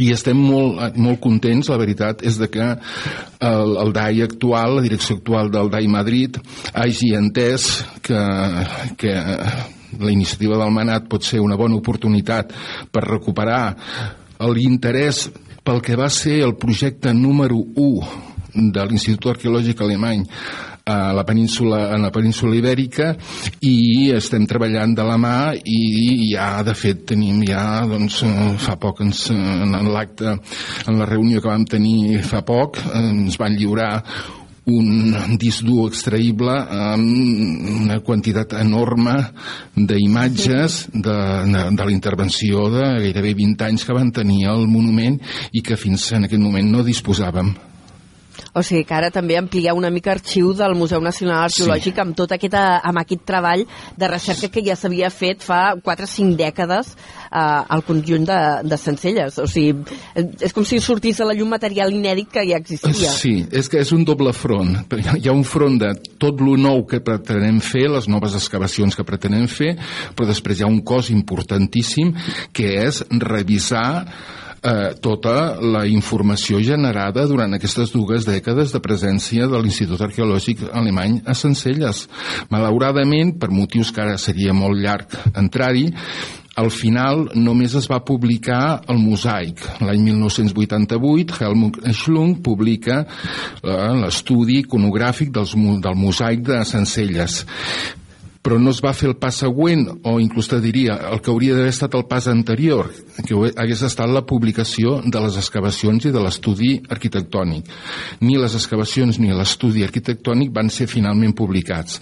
i 0.01 0.11
estem 0.13 0.39
molt, 0.39 0.97
molt 0.99 1.21
contents, 1.23 1.69
la 1.71 1.79
veritat, 1.79 2.23
és 2.27 2.39
de 2.41 2.49
que 2.51 2.65
el, 2.65 3.75
el 3.83 3.93
DAI 3.95 4.25
actual, 4.25 4.77
la 4.79 4.85
direcció 4.85 5.17
actual 5.19 5.51
del 5.53 5.71
DAI 5.73 5.87
Madrid, 5.91 6.39
hagi 6.73 7.13
entès 7.17 7.69
que, 8.05 8.21
que 8.99 9.15
la 9.99 10.11
iniciativa 10.11 10.59
del 10.59 10.73
Manat 10.75 11.09
pot 11.11 11.23
ser 11.23 11.41
una 11.43 11.57
bona 11.59 11.77
oportunitat 11.79 12.53
per 12.91 13.05
recuperar 13.07 13.63
l'interès 14.51 15.25
pel 15.65 15.81
que 15.81 15.97
va 15.97 16.09
ser 16.13 16.41
el 16.45 16.55
projecte 16.61 17.13
número 17.15 17.57
1 17.57 18.71
de 18.75 18.83
l'Institut 18.87 19.31
Arqueològic 19.33 19.81
Alemany 19.81 20.25
a 20.85 21.13
la 21.17 21.25
península, 21.25 21.95
en 21.95 22.03
la 22.05 22.11
península 22.13 22.55
ibèrica 22.59 23.15
i 23.65 24.11
estem 24.13 24.45
treballant 24.45 24.93
de 24.93 25.05
la 25.07 25.17
mà 25.17 25.37
i 25.57 26.29
ja 26.29 26.61
de 26.65 26.75
fet 26.77 27.07
tenim 27.09 27.41
ja 27.47 27.81
doncs, 27.89 28.21
eh, 28.21 28.53
fa 28.61 28.77
poc 28.77 29.01
ens, 29.01 29.25
en 29.33 29.73
l'acte 29.89 30.29
en 30.29 30.99
la 30.99 31.09
reunió 31.09 31.41
que 31.41 31.49
vam 31.49 31.65
tenir 31.65 32.21
fa 32.21 32.43
poc 32.45 32.77
ens 32.93 33.39
van 33.41 33.57
lliurar 33.57 33.91
un 34.65 35.37
disc 35.37 35.65
dur 35.65 35.89
extraïble 35.89 36.53
amb 36.53 37.75
una 37.85 37.99
quantitat 38.05 38.55
enorme 38.61 39.13
d'imatges 39.75 40.79
de, 40.93 41.17
de, 41.51 41.61
de 41.77 41.85
la 41.85 41.93
intervenció 41.93 42.69
de 42.73 42.87
gairebé 43.05 43.35
20 43.37 43.69
anys 43.69 43.85
que 43.85 43.97
van 43.97 44.11
tenir 44.13 44.47
el 44.53 44.65
monument 44.69 45.19
i 45.51 45.61
que 45.65 45.77
fins 45.77 46.11
en 46.17 46.25
aquest 46.25 46.41
moment 46.41 46.71
no 46.71 46.85
disposàvem. 46.85 47.53
O 48.55 48.63
sigui 48.63 48.85
que 48.87 48.95
ara 48.95 49.11
també 49.11 49.35
ampliar 49.35 49.73
una 49.75 49.91
mica 49.91 50.13
arxiu 50.13 50.53
del 50.55 50.75
Museu 50.79 51.01
Nacional 51.03 51.43
Arqueològic 51.49 51.97
sí. 51.97 52.01
amb 52.01 52.15
tot 52.15 52.31
aquest, 52.31 52.55
amb 52.55 53.01
aquest 53.01 53.25
treball 53.27 53.65
de 53.99 54.07
recerca 54.07 54.47
que 54.53 54.63
ja 54.63 54.77
s'havia 54.79 55.09
fet 55.11 55.43
fa 55.43 55.75
4 55.83 56.07
o 56.07 56.11
5 56.11 56.37
dècades 56.39 56.93
eh, 56.95 57.35
al 57.35 57.83
conjunt 57.87 58.27
de, 58.29 58.39
de 58.63 58.79
Sencelles. 58.79 59.39
O 59.43 59.47
sigui, 59.51 59.83
és 60.15 60.55
com 60.55 60.63
si 60.67 60.79
sortís 60.83 61.19
a 61.19 61.27
la 61.27 61.35
llum 61.35 61.51
material 61.51 61.91
inèdit 61.91 62.31
que 62.31 62.45
ja 62.47 62.61
existia. 62.61 63.11
Sí, 63.11 63.35
és 63.51 63.67
que 63.71 63.83
és 63.83 63.91
un 63.95 64.07
doble 64.07 64.31
front. 64.35 64.77
Hi 64.95 65.27
ha 65.27 65.35
un 65.35 65.43
front 65.47 65.75
de 65.81 65.91
tot 66.21 66.39
lo 66.39 66.55
nou 66.55 66.85
que 66.87 67.01
pretenem 67.03 67.59
fer, 67.59 67.89
les 67.91 68.07
noves 68.11 68.37
excavacions 68.39 68.95
que 68.95 69.07
pretenem 69.07 69.49
fer, 69.51 69.75
però 70.15 70.29
després 70.31 70.59
hi 70.61 70.65
ha 70.65 70.71
un 70.71 70.79
cos 70.87 71.11
importantíssim 71.11 72.15
que 72.55 72.71
és 72.85 73.03
revisar 73.19 74.05
eh, 74.65 74.93
tota 75.01 75.55
la 75.61 75.85
informació 75.89 76.59
generada 76.63 77.25
durant 77.29 77.53
aquestes 77.55 77.93
dues 77.93 78.25
dècades 78.27 78.73
de 78.73 78.81
presència 78.83 79.49
de 79.51 79.61
l'Institut 79.61 80.01
Arqueològic 80.01 80.65
Alemany 80.71 81.21
a 81.25 81.35
Sencelles. 81.37 82.05
Malauradament, 82.53 83.35
per 83.39 83.53
motius 83.53 83.93
que 83.93 84.03
ara 84.05 84.17
seria 84.21 84.55
molt 84.57 84.81
llarg 84.81 85.13
entrar-hi, 85.35 85.91
al 86.55 86.69
final 86.71 87.25
només 87.35 87.73
es 87.75 87.89
va 87.91 87.99
publicar 88.07 88.79
el 88.87 89.01
mosaic. 89.03 89.59
L'any 89.83 90.05
1988 90.07 91.41
Helmut 91.43 91.81
Schlung 91.91 92.37
publica 92.43 93.01
eh, 93.03 93.91
l'estudi 93.99 94.61
iconogràfic 94.63 95.35
dels, 95.35 95.57
del 95.83 95.99
mosaic 95.99 96.45
de 96.47 96.63
Sencelles 96.67 97.43
però 98.45 98.59
no 98.61 98.69
es 98.69 98.79
va 98.85 98.93
fer 98.93 99.07
el 99.09 99.15
pas 99.17 99.39
següent, 99.41 99.87
o 100.05 100.19
inclús 100.21 100.51
te 100.51 100.59
diria, 100.61 100.99
el 101.09 101.21
que 101.25 101.31
hauria 101.33 101.55
d'haver 101.57 101.71
estat 101.73 101.95
el 101.97 102.05
pas 102.05 102.27
anterior, 102.29 102.91
que 103.25 103.33
hagués 103.57 103.81
estat 103.87 104.11
la 104.13 104.21
publicació 104.29 104.99
de 105.01 105.23
les 105.23 105.39
excavacions 105.41 106.05
i 106.05 106.13
de 106.13 106.21
l'estudi 106.21 106.75
arquitectònic. 106.93 107.71
Ni 108.21 108.37
les 108.37 108.53
excavacions 108.53 109.17
ni 109.17 109.33
l'estudi 109.33 109.81
arquitectònic 109.87 110.53
van 110.53 110.69
ser 110.69 110.85
finalment 110.91 111.33
publicats. 111.33 111.97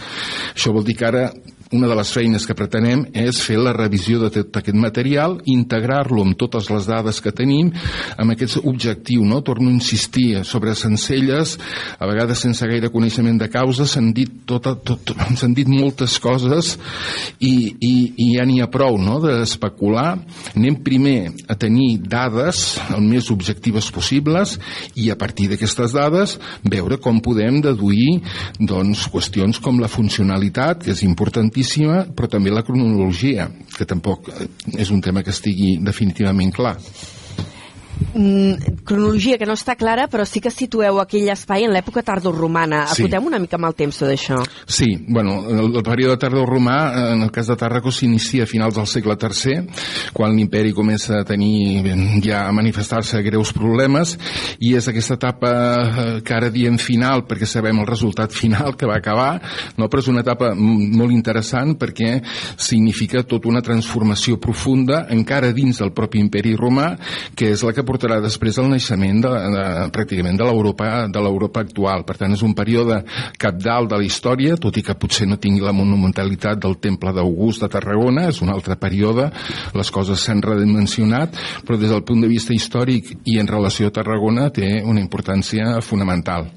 Això 0.52 0.76
vol 0.76 0.84
dir 0.84 0.98
que 1.00 1.08
ara 1.08 1.30
una 1.74 1.90
de 1.90 1.96
les 1.98 2.12
feines 2.14 2.46
que 2.46 2.56
pretenem 2.58 3.08
és 3.18 3.40
fer 3.42 3.58
la 3.58 3.74
revisió 3.74 4.20
de 4.22 4.30
tot 4.34 4.60
aquest 4.60 4.78
material, 4.78 5.40
integrar-lo 5.50 6.22
amb 6.24 6.38
totes 6.38 6.70
les 6.70 6.86
dades 6.90 7.20
que 7.24 7.34
tenim, 7.36 7.72
amb 8.22 8.36
aquest 8.36 8.60
objectiu, 8.62 9.24
no? 9.26 9.42
Torno 9.42 9.72
a 9.72 9.74
insistir 9.74 10.44
sobre 10.46 10.76
Sencelles, 10.78 11.56
a 11.98 12.10
vegades 12.10 12.44
sense 12.46 12.68
gaire 12.70 12.92
coneixement 12.94 13.40
de 13.42 13.50
causa, 13.50 13.88
s'han 13.90 14.12
dit, 14.14 14.30
tota, 14.46 14.76
tot, 14.78 15.16
s'han 15.40 15.56
dit 15.58 15.70
moltes 15.70 16.20
coses 16.22 16.76
i, 17.40 17.74
i, 17.74 17.94
i 18.22 18.30
ja 18.36 18.46
n'hi 18.46 18.62
ha 18.62 18.70
prou, 18.72 19.00
no?, 19.02 19.18
d'especular. 19.24 20.14
Anem 20.54 20.78
primer 20.86 21.34
a 21.50 21.58
tenir 21.60 21.98
dades 22.06 22.78
el 22.94 23.02
més 23.02 23.32
objectives 23.34 23.90
possibles 23.94 24.58
i 25.00 25.10
a 25.10 25.18
partir 25.20 25.50
d'aquestes 25.50 25.96
dades 25.96 26.38
veure 26.64 27.00
com 27.02 27.22
podem 27.24 27.62
deduir 27.64 28.20
doncs, 28.60 29.08
qüestions 29.10 29.60
com 29.64 29.82
la 29.82 29.90
funcionalitat, 29.92 30.84
que 30.86 30.94
és 30.94 31.04
importantíssim, 31.06 31.63
claríssima, 31.64 32.04
però 32.14 32.28
també 32.28 32.52
la 32.52 32.64
cronologia, 32.64 33.48
que 33.78 33.86
tampoc 33.86 34.30
és 34.78 34.92
un 34.92 35.02
tema 35.02 35.24
que 35.24 35.32
estigui 35.32 35.78
definitivament 35.80 36.52
clar 36.52 36.76
cronologia 38.86 39.38
que 39.38 39.48
no 39.50 39.56
està 39.58 39.76
clara, 39.80 40.08
però 40.12 40.26
sí 40.28 40.42
que 40.44 40.52
situeu 40.54 41.00
aquell 41.02 41.30
espai 41.34 41.66
en 41.68 41.74
l'època 41.74 42.04
tardorromana. 42.06 42.84
Sí. 42.92 43.04
Acotem 43.04 43.30
una 43.30 43.40
mica 43.42 43.58
amb 43.58 43.70
el 43.70 43.76
temps 43.78 44.02
d'això. 44.04 44.42
Sí, 44.68 44.90
bueno, 45.08 45.40
el, 45.50 45.72
el 45.72 45.86
període 45.86 46.18
tardorromà, 46.22 46.78
en 47.14 47.24
el 47.26 47.32
cas 47.34 47.50
de 47.50 47.58
Tàrraco, 47.60 47.92
s'inicia 47.94 48.46
a 48.46 48.50
finals 48.50 48.78
del 48.78 48.90
segle 48.90 49.18
III, 49.18 49.64
quan 50.14 50.36
l'imperi 50.36 50.74
comença 50.76 51.22
a 51.22 51.28
tenir 51.28 51.82
ja 52.24 52.46
a 52.48 52.54
manifestar-se 52.56 53.22
greus 53.26 53.54
problemes, 53.56 54.16
i 54.60 54.76
és 54.78 54.88
aquesta 54.90 55.18
etapa 55.20 55.54
eh, 55.54 56.08
que 56.26 56.36
ara 56.36 56.52
diem 56.54 56.78
final, 56.82 57.26
perquè 57.30 57.50
sabem 57.50 57.82
el 57.82 57.90
resultat 57.90 58.34
final 58.36 58.78
que 58.78 58.90
va 58.90 58.98
acabar, 59.00 59.32
no? 59.78 59.90
però 59.90 60.04
és 60.04 60.12
una 60.12 60.24
etapa 60.24 60.54
molt 60.58 61.14
interessant 61.14 61.76
perquè 61.80 62.18
significa 62.58 63.24
tota 63.28 63.50
una 63.50 63.64
transformació 63.66 64.40
profunda 64.42 65.04
encara 65.14 65.54
dins 65.56 65.82
del 65.82 65.94
propi 65.96 66.22
imperi 66.22 66.56
romà, 66.60 66.94
que 67.36 67.52
és 67.54 67.64
la 67.66 67.74
que 67.76 67.83
portarà 67.88 68.20
després 68.24 68.58
el 68.62 68.70
naixement 68.72 69.22
de, 69.24 69.32
de, 69.56 69.66
pràcticament 69.96 70.40
de 70.40 70.48
l'Europa 70.48 70.90
de 71.12 71.24
l'Europa 71.24 71.64
actual. 71.64 72.06
Per 72.08 72.18
tant, 72.20 72.34
és 72.36 72.44
un 72.46 72.56
període 72.58 73.02
capdalt 73.42 73.92
de 73.92 74.00
la 74.02 74.08
història, 74.08 74.58
tot 74.62 74.78
i 74.80 74.86
que 74.86 74.98
potser 75.00 75.28
no 75.30 75.40
tingui 75.42 75.64
la 75.64 75.76
monumentalitat 75.76 76.62
del 76.64 76.80
Temple 76.84 77.14
d'August 77.16 77.66
de 77.66 77.72
Tarragona, 77.76 78.28
és 78.32 78.42
un 78.46 78.52
altre 78.54 78.78
període, 78.80 79.30
les 79.76 79.94
coses 79.94 80.24
s'han 80.24 80.44
redimensionat, 80.44 81.38
però 81.68 81.80
des 81.80 81.94
del 81.94 82.04
punt 82.08 82.24
de 82.24 82.32
vista 82.32 82.56
històric 82.56 83.14
i 83.30 83.40
en 83.42 83.50
relació 83.50 83.90
a 83.90 83.96
Tarragona 83.96 84.50
té 84.54 84.82
una 84.84 85.02
importància 85.04 85.80
fonamental. 85.82 86.50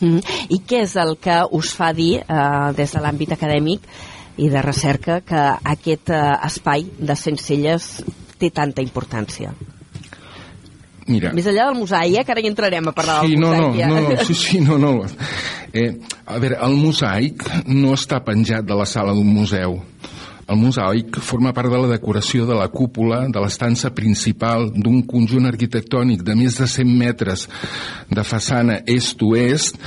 Mm. 0.00 0.22
I 0.56 0.60
què 0.64 0.84
és 0.86 0.96
el 1.00 1.16
que 1.20 1.42
us 1.56 1.74
fa 1.76 1.92
dir, 1.96 2.22
eh, 2.22 2.72
des 2.76 2.92
de 2.96 3.02
l'àmbit 3.04 3.34
acadèmic 3.36 3.84
i 4.40 4.48
de 4.48 4.62
recerca, 4.62 5.20
que 5.20 5.42
aquest 5.74 6.10
eh, 6.10 6.22
espai 6.48 6.86
de 6.98 7.16
Sencelles 7.16 7.90
té 8.40 8.50
tanta 8.50 8.82
importància? 8.82 9.52
Mira. 11.08 11.32
Més 11.36 11.46
enllà 11.48 11.70
del 11.70 11.78
mosaic, 11.80 12.26
que 12.26 12.34
ara 12.34 12.42
hi 12.42 12.50
entrarem 12.50 12.90
a 12.90 12.94
parlar 12.96 13.20
sí, 13.24 13.34
del 13.34 13.40
no, 13.40 13.52
mosaic. 13.54 13.70
No, 13.70 13.78
ja. 13.78 13.88
no, 13.88 14.02
no, 14.08 14.26
sí, 14.26 14.34
sí, 14.34 14.60
no, 14.60 14.78
no. 14.78 14.92
Eh, 15.72 15.92
a 16.26 16.38
veure, 16.42 16.58
el 16.66 16.76
mosaic 16.78 17.46
no 17.70 17.94
està 17.96 18.20
penjat 18.26 18.66
de 18.66 18.76
la 18.76 18.86
sala 18.88 19.14
d'un 19.16 19.30
museu. 19.30 19.78
El 20.50 20.58
mosaic 20.58 21.20
forma 21.22 21.52
part 21.54 21.70
de 21.70 21.78
la 21.78 21.92
decoració 21.92 22.42
de 22.46 22.56
la 22.58 22.66
cúpula 22.74 23.20
de 23.30 23.42
l'estança 23.42 23.92
principal 23.94 24.66
d'un 24.74 25.04
conjunt 25.06 25.46
arquitectònic 25.46 26.24
de 26.26 26.34
més 26.34 26.58
de 26.58 26.66
100 26.66 26.96
metres 26.98 27.46
de 28.10 28.24
façana 28.26 28.80
est-oest. 28.82 29.78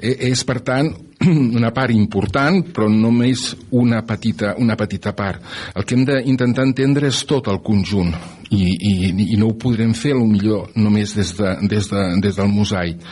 Eh, 0.00 0.16
és, 0.32 0.42
per 0.42 0.58
tant, 0.66 0.90
una 1.58 1.72
part 1.74 1.94
important, 1.94 2.62
però 2.74 2.88
només 2.90 3.50
una 3.70 4.02
petita, 4.06 4.54
una 4.58 4.76
petita 4.78 5.14
part. 5.18 5.42
El 5.74 5.86
que 5.86 5.96
hem 5.96 6.04
d'intentar 6.06 6.66
entendre 6.68 7.10
és 7.10 7.24
tot 7.28 7.50
el 7.50 7.62
conjunt 7.64 8.14
i, 8.50 8.64
i, 8.64 8.92
i 9.34 9.36
no 9.36 9.50
ho 9.50 9.56
podrem 9.60 9.92
fer 9.96 10.14
millor 10.16 10.70
només 10.78 11.12
des, 11.16 11.34
de, 11.36 11.50
des, 11.68 11.88
de, 11.90 12.04
des 12.24 12.36
del 12.38 12.48
mosaic. 12.52 13.02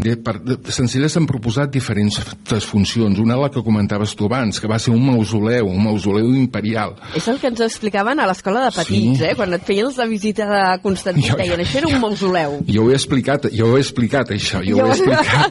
De, 0.00 0.14
per, 0.24 0.38
de, 0.44 0.56
senzilles 0.72 1.16
han 1.18 1.26
proposat 1.28 1.72
diferents 1.74 2.20
funcions. 2.68 3.18
Una, 3.20 3.36
la 3.40 3.50
que 3.52 3.62
comentaves 3.64 4.14
tu 4.16 4.28
abans, 4.28 4.60
que 4.60 4.70
va 4.70 4.78
ser 4.80 4.94
un 4.94 5.04
mausoleu, 5.04 5.68
un 5.68 5.82
mausoleu 5.84 6.30
imperial. 6.38 6.96
És 7.18 7.28
el 7.28 7.40
que 7.42 7.50
ens 7.52 7.62
explicaven 7.66 8.20
a 8.20 8.28
l'escola 8.30 8.64
de 8.66 8.72
petits, 8.78 9.20
sí. 9.20 9.28
eh? 9.28 9.34
Quan 9.38 9.52
et 9.56 9.66
feien 9.68 9.92
la 9.98 10.08
visita 10.08 10.48
de 10.48 10.62
Constantí, 10.84 11.26
jo, 11.28 11.36
deien, 11.40 11.60
això 11.64 11.82
era 11.82 11.90
un 11.90 12.00
mausoleu. 12.02 12.58
Jo 12.68 12.86
ho 12.86 12.92
he 12.92 12.96
explicat, 12.96 13.48
jo 13.54 13.72
ho 13.72 13.76
he 13.76 13.84
explicat, 13.84 14.32
això, 14.36 14.62
jo, 14.64 14.78
jo... 14.78 14.84
ho 14.84 14.88
he 14.88 14.94
explicat. 14.96 15.48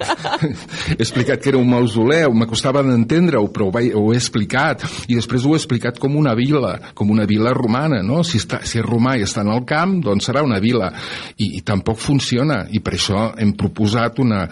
explicat 1.20 1.42
que 1.42 1.50
era 1.52 1.58
un 1.58 1.68
mausoleu, 1.68 2.32
m'acostava 2.34 2.82
d'entendre-ho, 2.84 3.48
però 3.52 3.68
ho, 3.68 3.72
vaig, 3.74 3.92
ho 3.96 4.10
he 4.12 4.18
explicat, 4.18 4.84
i 5.08 5.16
després 5.18 5.44
ho 5.44 5.54
he 5.54 5.60
explicat 5.60 6.00
com 6.00 6.16
una 6.16 6.34
vila, 6.38 6.76
com 6.96 7.10
una 7.12 7.26
vila 7.28 7.52
romana, 7.56 8.00
no? 8.06 8.22
Si, 8.24 8.40
està, 8.40 8.62
si 8.64 8.80
és 8.80 8.86
romà 8.86 9.16
i 9.18 9.24
està 9.26 9.44
en 9.44 9.52
el 9.52 9.64
camp, 9.68 9.98
doncs 10.04 10.30
serà 10.30 10.44
una 10.46 10.60
vila, 10.62 10.90
i, 11.36 11.56
i 11.58 11.64
tampoc 11.66 12.00
funciona, 12.00 12.62
i 12.70 12.80
per 12.84 12.96
això 12.96 13.30
hem 13.40 13.52
proposat 13.58 14.20
una, 14.24 14.44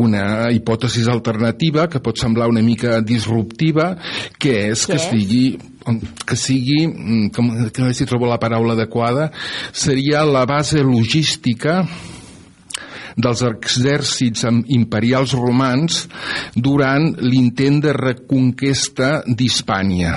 una 0.00 0.24
hipòtesi 0.54 1.04
alternativa 1.10 1.88
que 1.90 2.02
pot 2.04 2.20
semblar 2.20 2.48
una 2.50 2.64
mica 2.64 3.00
disruptiva, 3.04 3.94
que 4.38 4.56
és 4.70 4.86
que 4.88 4.96
estigui 4.98 5.44
que 6.28 6.36
sigui, 6.36 6.84
mm, 6.86 7.30
com, 7.34 7.48
que 7.72 7.82
no 7.82 7.88
sé 7.88 8.02
si 8.02 8.06
trobo 8.06 8.28
la 8.28 8.38
paraula 8.38 8.74
adequada, 8.76 9.30
seria 9.72 10.26
la 10.28 10.44
base 10.46 10.84
logística 10.84 11.80
dels 13.24 13.42
exèrcits 13.46 14.46
imperials 14.76 15.34
romans 15.38 16.04
durant 16.54 17.10
l'intent 17.20 17.80
de 17.84 17.96
reconquesta 17.96 19.20
d'Hispània 19.26 20.16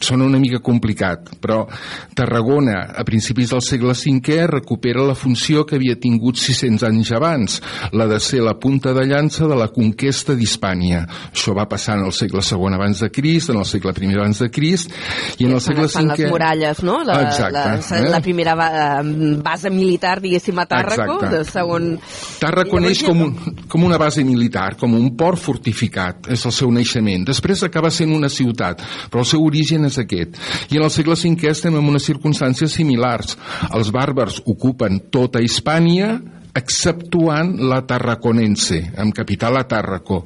sona 0.00 0.24
una 0.24 0.38
mica 0.38 0.60
complicat, 0.60 1.36
però 1.40 1.66
Tarragona, 2.14 2.94
a 2.96 3.04
principis 3.06 3.50
del 3.52 3.62
segle 3.62 3.94
V, 3.94 4.46
recupera 4.46 5.04
la 5.06 5.14
funció 5.14 5.64
que 5.66 5.76
havia 5.76 5.98
tingut 6.00 6.38
600 6.38 6.86
anys 6.88 7.12
abans, 7.12 7.58
la 7.92 8.06
de 8.10 8.18
ser 8.20 8.42
la 8.44 8.56
punta 8.58 8.94
de 8.94 9.04
llança 9.06 9.46
de 9.48 9.58
la 9.58 9.68
conquesta 9.74 10.34
d'Hispània. 10.38 11.04
Això 11.32 11.54
va 11.56 11.68
passar 11.70 11.98
en 11.98 12.06
el 12.06 12.14
segle 12.16 12.42
II 12.42 12.74
abans 12.74 13.02
de 13.04 13.10
Crist, 13.10 13.50
en 13.50 13.60
el 13.62 13.68
segle 13.68 13.94
I 13.98 14.14
abans 14.14 14.42
de 14.42 14.50
Crist, 14.50 14.94
i 15.38 15.46
en 15.46 15.52
el 15.52 15.60
segle 15.60 15.88
V... 15.88 16.04
les 16.06 16.30
muralles, 16.30 16.82
no? 16.82 17.02
La, 17.04 17.22
Exacte. 17.28 18.00
La, 18.02 18.14
la 18.18 18.20
primera 18.20 18.54
base 18.54 19.70
militar, 19.70 20.18
diguéssim, 20.20 20.58
a 20.58 20.68
Tàrraco, 20.70 21.20
segon... 21.48 21.96
Tàrraco 22.38 22.78
neix 22.82 23.02
com, 23.06 23.22
un, 23.24 23.56
com 23.70 23.84
una 23.86 23.98
base 23.98 24.22
militar, 24.26 24.76
com 24.78 24.94
un 24.94 25.10
port 25.18 25.40
fortificat, 25.42 26.28
és 26.34 26.44
el 26.46 26.54
seu 26.54 26.72
naixement. 26.74 27.26
Després 27.28 27.64
acaba 27.66 27.90
sent 27.94 28.14
una 28.14 28.30
ciutat, 28.32 28.84
però 29.10 29.24
el 29.24 29.30
seu 29.30 29.44
origen 29.44 29.88
és 29.88 29.98
aquest. 29.98 30.38
I 30.70 30.78
en 30.78 30.86
el 30.86 30.94
segle 30.94 31.16
V 31.18 31.50
estem 31.50 31.76
en 31.78 31.92
unes 31.94 32.06
circumstàncies 32.06 32.76
similars. 32.78 33.36
Els 33.72 33.92
bàrbars 33.94 34.42
ocupen 34.46 35.00
tota 35.10 35.42
Hispània 35.42 36.18
exceptuant 36.56 37.54
la 37.68 37.80
Tarraconense, 37.86 38.80
amb 38.98 39.14
capital 39.14 39.58
a 39.58 39.64
Tàrraco. 39.68 40.22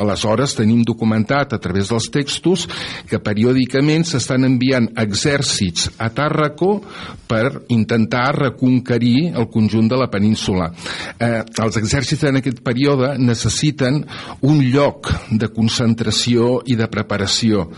Aleshores, 0.00 0.54
tenim 0.58 0.82
documentat 0.86 1.56
a 1.56 1.60
través 1.62 1.90
dels 1.92 2.08
textos 2.12 2.66
que 3.08 3.20
periòdicament 3.22 4.06
s'estan 4.06 4.46
enviant 4.48 4.88
exèrcits 5.02 5.90
a 5.98 6.10
Tàrraco 6.14 6.80
per 7.26 7.66
intentar 7.74 8.30
reconquerir 8.36 9.32
el 9.34 9.48
conjunt 9.52 9.90
de 9.90 9.98
la 9.98 10.10
península. 10.12 10.70
Eh, 11.18 11.42
els 11.42 11.78
exèrcits 11.80 12.24
en 12.30 12.40
aquest 12.40 12.62
període 12.66 13.16
necessiten 13.18 14.04
un 14.46 14.62
lloc 14.70 15.10
de 15.30 15.50
concentració 15.52 16.60
i 16.66 16.76
de 16.78 16.88
preparació. 16.92 17.68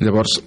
Llavors, 0.00 0.38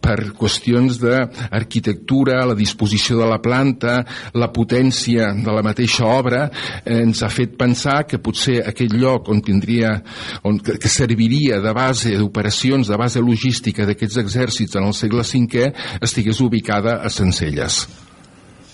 per 0.00 0.32
qüestions 0.36 0.98
d'arquitectura, 1.02 2.40
la 2.48 2.56
disposició 2.58 3.18
de 3.20 3.28
la 3.30 3.40
planta, 3.42 3.98
la 4.34 4.50
potència 4.54 5.32
de 5.36 5.54
la 5.54 5.64
mateixa 5.66 6.06
obra, 6.08 6.46
eh, 6.84 7.00
ens 7.02 7.22
ha 7.22 7.30
fet 7.32 7.56
pensar 7.60 8.04
que 8.08 8.20
potser 8.22 8.60
aquell 8.64 8.96
lloc 9.00 9.28
on 9.32 9.42
tindria, 9.44 9.96
on, 10.44 10.58
que 10.60 10.92
serviria 10.92 11.60
de 11.64 11.74
base 11.76 12.14
d'operacions, 12.18 12.88
de 12.88 13.00
base 13.00 13.22
logística 13.24 13.86
d'aquests 13.86 14.22
exèrcits 14.24 14.80
en 14.80 14.88
el 14.88 14.96
segle 14.96 15.24
V, 15.24 15.70
estigués 16.00 16.40
ubicada 16.40 17.00
a 17.02 17.10
Sencelles. 17.10 18.03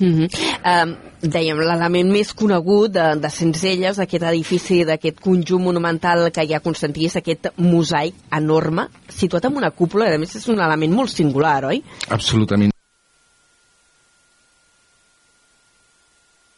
Mm 0.00 0.12
-hmm. 0.16 0.28
um, 0.72 0.96
dèiem, 1.20 1.58
l'element 1.58 2.10
més 2.10 2.32
conegut 2.34 2.92
de, 2.92 3.20
de 3.20 3.30
Sencelles, 3.30 3.96
d'aquest 3.96 4.24
edifici, 4.24 4.84
d'aquest 4.84 5.20
conjunt 5.20 5.62
monumental 5.62 6.30
que 6.32 6.44
hi 6.44 6.54
ha 6.54 6.60
Constantí, 6.60 7.04
és 7.06 7.16
aquest 7.16 7.52
mosaic 7.56 8.14
enorme, 8.32 8.88
situat 9.08 9.44
en 9.44 9.56
una 9.56 9.70
cúpula, 9.70 10.08
i 10.08 10.14
a 10.14 10.18
més 10.18 10.34
és 10.36 10.48
un 10.48 10.60
element 10.60 10.94
molt 10.94 11.10
singular, 11.10 11.64
oi? 11.64 11.82
Absolutament. 12.08 12.69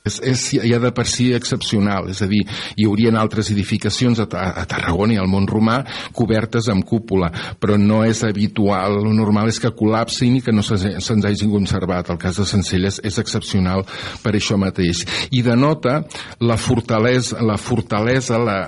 És, 0.02 0.18
és 0.26 0.42
ja 0.66 0.78
de 0.82 0.90
per 0.94 1.04
si 1.06 1.28
excepcional, 1.36 2.08
és 2.10 2.22
a 2.24 2.28
dir, 2.30 2.42
hi 2.76 2.86
haurien 2.88 3.16
altres 3.18 3.52
edificacions 3.54 4.18
a, 4.22 4.26
a 4.26 4.64
Tarragona 4.68 5.14
i 5.14 5.20
al 5.22 5.30
món 5.30 5.46
romà 5.50 5.80
cobertes 6.16 6.68
amb 6.72 6.86
cúpula, 6.88 7.30
però 7.62 7.78
no 7.78 8.02
és 8.06 8.24
habitual, 8.26 8.98
el 9.02 9.14
normal 9.14 9.52
és 9.52 9.60
que 9.62 9.74
col·lapsin 9.78 10.38
i 10.38 10.42
que 10.42 10.54
no 10.54 10.64
se'ns 10.66 11.06
se 11.06 11.18
hagin 11.28 11.52
conservat. 11.52 12.10
El 12.10 12.18
cas 12.18 12.40
de 12.40 12.46
Sencelles 12.48 12.98
és 13.06 13.18
excepcional 13.22 13.86
per 14.24 14.34
això 14.34 14.58
mateix. 14.58 15.04
I 15.30 15.42
denota 15.46 16.00
la 16.42 16.58
fortalesa, 16.58 17.38
la 17.46 17.58
fortalesa, 17.60 18.40
la, 18.42 18.58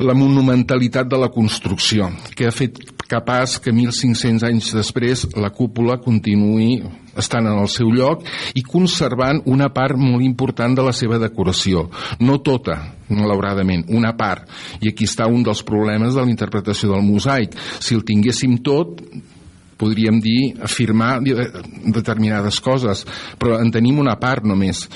la 0.00 0.16
monumentalitat 0.16 1.08
de 1.08 1.20
la 1.20 1.30
construcció, 1.32 2.10
que 2.36 2.48
ha 2.48 2.54
fet 2.54 2.80
capaç 3.10 3.58
que 3.62 3.72
1.500 3.74 4.46
anys 4.46 4.70
després 4.76 5.26
la 5.34 5.50
cúpula 5.54 5.98
continuï 6.02 6.80
estan 7.18 7.48
en 7.50 7.58
el 7.58 7.68
seu 7.72 7.90
lloc 7.90 8.22
i 8.54 8.62
conservant 8.62 9.42
una 9.50 9.70
part 9.74 9.98
molt 9.98 10.24
important 10.24 10.76
de 10.78 10.84
la 10.86 10.94
seva 10.96 11.18
decoració. 11.18 11.88
No 12.22 12.38
tota, 12.46 12.78
malauradament, 13.10 13.88
una 13.90 14.14
part. 14.16 14.46
I 14.80 14.92
aquí 14.92 15.08
està 15.08 15.26
un 15.26 15.42
dels 15.46 15.64
problemes 15.66 16.14
de 16.14 16.22
la 16.22 16.30
interpretació 16.30 16.94
del 16.94 17.04
mosaic. 17.06 17.56
Si 17.82 17.96
el 17.98 18.06
tinguéssim 18.06 18.60
tot, 18.64 19.02
podríem 19.80 20.20
dir, 20.20 20.54
afirmar 20.62 21.18
determinades 21.24 22.60
coses, 22.60 23.06
però 23.40 23.58
en 23.60 23.72
tenim 23.72 23.98
una 24.02 24.18
part 24.20 24.44
només 24.44 24.86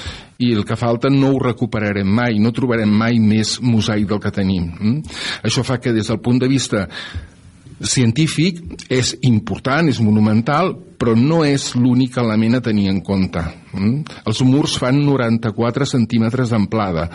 i 0.45 0.51
el 0.53 0.65
que 0.67 0.77
falta 0.77 1.09
no 1.13 1.31
ho 1.31 1.39
recuperarem 1.41 2.09
mai, 2.11 2.41
no 2.43 2.53
trobarem 2.55 2.91
mai 2.91 3.21
més 3.23 3.57
mosaic 3.63 4.09
del 4.11 4.21
que 4.21 4.33
tenim. 4.35 4.67
Mm? 4.75 5.21
Això 5.47 5.63
fa 5.67 5.79
que 5.81 5.95
des 5.95 6.11
del 6.11 6.21
punt 6.21 6.43
de 6.43 6.51
vista 6.51 6.89
científic 7.83 8.61
és 8.89 9.17
important, 9.21 9.89
és 9.89 9.99
monumental, 9.99 10.75
però 10.99 11.15
no 11.19 11.43
és 11.47 11.73
l'únic 11.79 12.19
element 12.23 12.59
a 12.59 12.65
tenir 12.65 12.89
en 12.93 13.01
compte. 13.05 13.43
Mm? 13.75 14.19
Els 14.31 14.41
murs 14.47 14.77
fan 14.79 15.01
94 15.03 15.87
centímetres 15.89 16.53
d'amplada. 16.53 17.09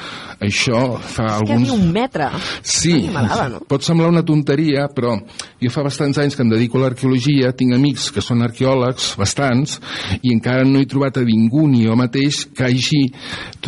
Això 0.43 0.81
fa 0.99 1.25
és 1.25 1.35
alguns... 1.37 1.67
És 1.69 1.75
un 1.75 1.85
metre. 1.95 2.29
Sí, 2.61 2.95
no? 3.13 3.61
pot 3.69 3.85
semblar 3.85 4.11
una 4.11 4.25
tonteria, 4.27 4.87
però 4.93 5.15
jo 5.61 5.71
fa 5.73 5.85
bastants 5.85 6.19
anys 6.19 6.35
que 6.35 6.43
em 6.43 6.51
dedico 6.51 6.79
a 6.79 6.85
l'arqueologia, 6.85 7.53
tinc 7.55 7.75
amics 7.75 8.09
que 8.15 8.23
són 8.23 8.43
arqueòlegs, 8.45 9.13
bastants, 9.19 9.77
i 10.21 10.33
encara 10.35 10.67
no 10.67 10.81
he 10.81 10.89
trobat 10.89 11.21
a 11.21 11.25
ningú, 11.27 11.67
ni 11.71 11.85
jo 11.87 11.95
mateix, 11.99 12.43
que 12.55 12.67
hagi 12.67 13.01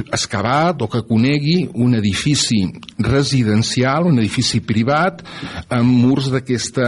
excavat 0.04 0.82
o 0.84 0.90
que 0.92 1.04
conegui 1.08 1.64
un 1.80 1.96
edifici 2.00 2.64
residencial, 3.02 4.08
un 4.12 4.20
edifici 4.20 4.62
privat, 4.66 5.24
amb 5.72 5.92
murs 6.04 6.30
d'aquest 6.32 6.80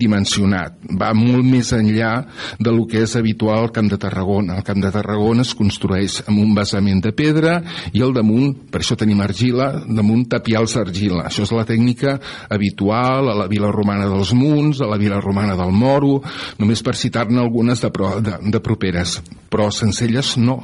dimensionat. 0.00 0.80
Va 1.00 1.12
molt 1.16 1.44
més 1.44 1.72
enllà 1.76 2.14
de 2.58 2.72
lo 2.72 2.86
que 2.86 3.02
és 3.04 3.16
habitual 3.16 3.64
al 3.64 3.72
Camp 3.74 3.90
de 3.90 3.98
Tarragona. 4.00 4.58
El 4.58 4.66
Camp 4.66 4.82
de 4.82 4.90
Tarragona 4.94 5.44
es 5.44 5.54
construeix 5.56 6.20
amb 6.26 6.40
un 6.42 6.54
basament 6.56 7.02
de 7.04 7.14
pedra 7.16 7.58
i 7.92 8.02
al 8.04 8.14
damunt, 8.16 8.54
per 8.70 8.82
això 8.82 8.96
tenim 8.98 9.22
argila, 9.24 9.70
damunt 9.86 10.26
tapials 10.32 10.76
d'argila. 10.78 11.24
Això 11.28 11.46
és 11.46 11.54
la 11.54 11.66
tècnica 11.68 12.18
habitual 12.52 13.30
a 13.30 13.38
la 13.44 13.48
vila 13.50 13.72
romana 13.74 14.08
dels 14.10 14.34
Munts, 14.36 14.82
a 14.82 14.90
la 14.90 15.00
vila 15.00 15.20
romana 15.22 15.56
del 15.58 15.72
Moro, 15.74 16.20
només 16.58 16.82
per 16.84 16.96
citar-ne 16.98 17.40
algunes 17.42 17.82
de, 17.82 17.90
pro, 17.94 18.16
de, 18.24 18.38
de 18.50 18.62
properes. 18.64 19.20
Però 19.50 19.68
a 19.68 19.74
Sencelles 19.74 20.36
no. 20.40 20.60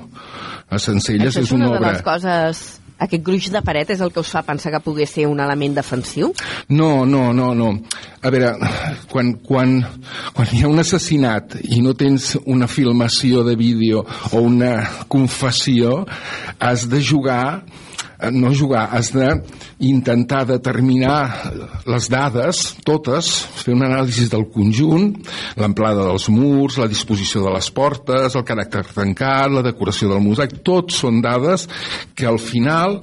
A 0.70 0.78
Sencelles 0.78 1.34
Això 1.34 1.48
és 1.48 1.56
una, 1.56 1.66
una 1.66 1.78
obra... 1.78 1.88
de 1.88 1.96
les 1.98 2.06
coses 2.06 2.79
aquest 3.00 3.24
gruix 3.24 3.48
de 3.52 3.62
paret 3.64 3.90
és 3.94 4.00
el 4.04 4.12
que 4.12 4.20
us 4.22 4.30
fa 4.32 4.42
pensar 4.46 4.72
que 4.74 4.82
pogués 4.84 5.12
ser 5.16 5.26
un 5.30 5.40
element 5.40 5.78
defensiu? 5.78 6.34
No, 6.68 7.06
no, 7.08 7.30
no, 7.36 7.50
no. 7.56 7.72
A 8.20 8.32
veure, 8.32 8.52
quan, 9.08 9.32
quan, 9.46 9.78
quan 10.36 10.52
hi 10.52 10.62
ha 10.64 10.70
un 10.70 10.82
assassinat 10.82 11.56
i 11.64 11.80
no 11.84 11.96
tens 11.96 12.34
una 12.44 12.68
filmació 12.68 13.44
de 13.46 13.56
vídeo 13.56 14.04
o 14.32 14.42
una 14.44 14.74
confessió, 15.08 16.04
has 16.60 16.88
de 16.92 17.00
jugar 17.00 17.62
no 18.32 18.52
jugar, 18.54 18.88
has 18.92 19.10
d'intentar 19.14 20.44
determinar 20.48 21.18
les 21.88 22.08
dades, 22.12 22.62
totes, 22.84 23.30
fer 23.62 23.74
un 23.74 23.84
anàlisi 23.86 24.28
del 24.30 24.46
conjunt, 24.52 25.14
l'amplada 25.60 26.04
dels 26.10 26.28
murs, 26.32 26.78
la 26.80 26.88
disposició 26.90 27.44
de 27.44 27.54
les 27.54 27.70
portes, 27.74 28.36
el 28.36 28.44
caràcter 28.46 28.84
tancat, 28.92 29.48
la 29.52 29.64
decoració 29.64 30.10
del 30.10 30.22
mosaic, 30.24 30.58
tots 30.66 31.00
són 31.00 31.22
dades 31.24 31.66
que 32.14 32.28
al 32.28 32.40
final 32.42 32.98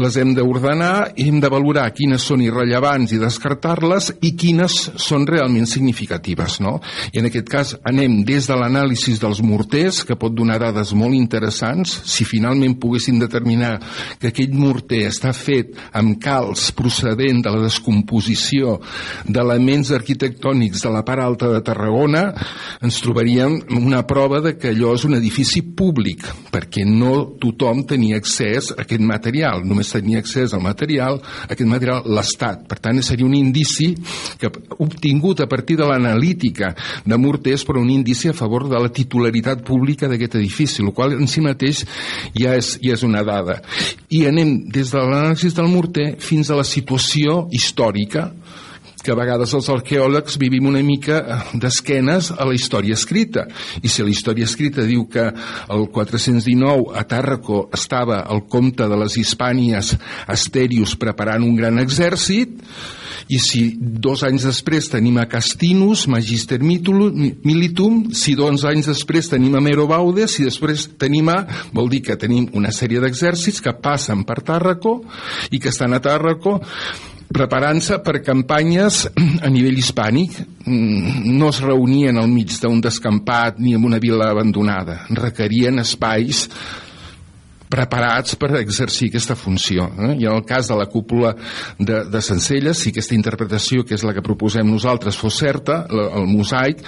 les 0.00 0.16
hem 0.20 0.34
d'ordenar 0.36 1.12
i 1.20 1.28
hem 1.28 1.40
de 1.42 1.52
valorar 1.52 1.90
quines 1.96 2.24
són 2.24 2.42
irrellevants 2.44 3.12
i 3.12 3.20
descartar-les 3.20 4.10
i 4.24 4.32
quines 4.38 4.78
són 5.00 5.26
realment 5.28 5.68
significatives, 5.70 6.60
no? 6.64 6.78
I 7.12 7.20
en 7.20 7.28
aquest 7.28 7.50
cas 7.52 7.74
anem 7.84 8.22
des 8.26 8.48
de 8.48 8.58
l'anàlisi 8.58 9.18
dels 9.20 9.42
morters, 9.44 10.02
que 10.04 10.16
pot 10.18 10.34
donar 10.34 10.60
dades 10.62 10.94
molt 10.96 11.16
interessants, 11.16 11.98
si 12.08 12.26
finalment 12.28 12.78
poguessin 12.80 13.20
determinar 13.22 13.76
que 14.20 14.30
aquell 14.30 14.53
morter 14.54 15.04
està 15.10 15.32
fet 15.36 15.74
amb 15.96 16.18
calç 16.22 16.70
procedent 16.76 17.42
de 17.44 17.52
la 17.52 17.62
descomposició 17.64 18.78
d'elements 19.26 19.92
arquitectònics 19.96 20.84
de 20.84 20.92
la 20.92 21.04
part 21.06 21.24
alta 21.24 21.50
de 21.52 21.62
Tarragona, 21.64 22.24
ens 22.84 23.00
trobaríem 23.04 23.58
una 23.80 24.04
prova 24.06 24.40
de 24.44 24.54
que 24.58 24.72
allò 24.72 24.94
és 24.98 25.06
un 25.08 25.16
edifici 25.18 25.62
públic, 25.76 26.26
perquè 26.52 26.84
no 26.88 27.36
tothom 27.40 27.84
tenia 27.88 28.18
accés 28.20 28.72
a 28.74 28.82
aquest 28.84 29.04
material, 29.04 29.64
només 29.66 29.92
tenia 29.92 30.20
accés 30.22 30.54
al 30.54 30.62
material, 30.64 31.20
a 31.20 31.52
aquest 31.52 31.70
material 31.70 32.04
l'Estat. 32.06 32.66
Per 32.68 32.78
tant, 32.82 33.00
seria 33.04 33.26
un 33.26 33.34
indici 33.36 33.92
que 34.40 34.50
obtingut 34.78 35.40
a 35.40 35.48
partir 35.50 35.78
de 35.80 35.88
l'analítica 35.88 36.74
de 37.04 37.18
morters, 37.20 37.64
però 37.64 37.80
un 37.82 37.90
indici 37.90 38.30
a 38.30 38.36
favor 38.36 38.68
de 38.68 38.80
la 38.80 38.92
titularitat 38.92 39.64
pública 39.66 40.08
d'aquest 40.08 40.38
edifici, 40.40 40.82
el 40.82 40.92
qual 40.94 41.16
en 41.16 41.28
si 41.30 41.42
mateix 41.44 41.84
ja 42.36 42.54
és, 42.58 42.74
ja 42.82 42.94
és 42.94 43.04
una 43.06 43.24
dada. 43.26 43.60
I 44.14 44.26
anem 44.28 44.43
des 44.72 44.92
de 44.92 45.00
l'anàlisi 45.00 45.52
del 45.56 45.70
morter 45.72 46.14
fins 46.22 46.50
a 46.50 46.58
la 46.58 46.66
situació 46.66 47.44
històrica 47.52 48.30
que 49.04 49.12
a 49.12 49.18
vegades 49.18 49.52
els 49.52 49.68
arqueòlegs 49.68 50.38
vivim 50.40 50.70
una 50.70 50.80
mica 50.82 51.20
d'esquenes 51.60 52.30
a 52.32 52.46
la 52.48 52.54
història 52.56 52.96
escrita. 52.96 53.44
I 53.84 53.90
si 53.92 54.02
la 54.02 54.08
història 54.08 54.48
escrita 54.48 54.86
diu 54.88 55.04
que 55.12 55.26
el 55.28 55.86
419 55.92 56.96
a 56.96 57.04
Tàrraco 57.04 57.66
estava 57.76 58.22
el 58.32 58.46
comte 58.48 58.88
de 58.88 59.00
les 59.02 59.18
Hispànies 59.20 59.92
Asterius 60.32 60.96
preparant 60.96 61.44
un 61.44 61.52
gran 61.60 61.82
exèrcit, 61.84 62.56
i 63.28 63.38
si 63.40 63.62
dos 63.78 64.24
anys 64.26 64.44
després 64.48 64.90
tenim 64.92 65.16
a 65.20 65.26
Castinus, 65.30 66.06
Magister 66.12 66.60
Militum, 66.60 68.10
si 68.12 68.34
dos 68.36 68.66
anys 68.68 68.90
després 68.92 69.30
tenim 69.32 69.56
a 69.56 69.62
Mero 69.64 69.86
Baudes, 69.90 70.36
si 70.36 70.44
després 70.44 70.90
tenim 71.00 71.30
a... 71.32 71.38
vol 71.72 71.88
dir 71.92 72.02
que 72.04 72.18
tenim 72.20 72.50
una 72.58 72.72
sèrie 72.74 73.00
d'exèrcits 73.02 73.62
que 73.64 73.74
passen 73.80 74.24
per 74.28 74.42
Tàrraco 74.44 75.00
i 75.50 75.60
que 75.60 75.72
estan 75.72 75.96
a 75.96 76.02
Tàrraco 76.04 76.60
preparant-se 77.34 77.98
per 78.04 78.20
campanyes 78.22 79.04
a 79.44 79.50
nivell 79.50 79.80
hispànic. 79.80 80.38
No 80.68 81.50
es 81.50 81.60
reunien 81.64 82.20
al 82.20 82.30
mig 82.30 82.52
d'un 82.62 82.80
descampat 82.84 83.58
ni 83.58 83.74
en 83.74 83.84
una 83.84 83.98
vila 84.02 84.30
abandonada. 84.30 85.02
Requerien 85.10 85.80
espais 85.82 86.46
preparats 87.74 88.36
per 88.38 88.52
exercir 88.60 89.10
aquesta 89.10 89.36
funció. 89.38 89.88
Eh? 89.98 90.12
I 90.20 90.28
en 90.28 90.36
el 90.36 90.44
cas 90.46 90.68
de 90.70 90.78
la 90.78 90.86
cúpula 90.90 91.34
de, 91.78 92.04
de 92.10 92.22
Sencelles, 92.22 92.78
si 92.78 92.92
aquesta 92.92 93.16
interpretació, 93.16 93.84
que 93.86 93.96
és 93.96 94.04
la 94.06 94.14
que 94.14 94.22
proposem 94.24 94.68
nosaltres, 94.70 95.18
fos 95.18 95.38
certa, 95.42 95.82
la, 95.90 96.06
el 96.20 96.28
mosaic 96.30 96.82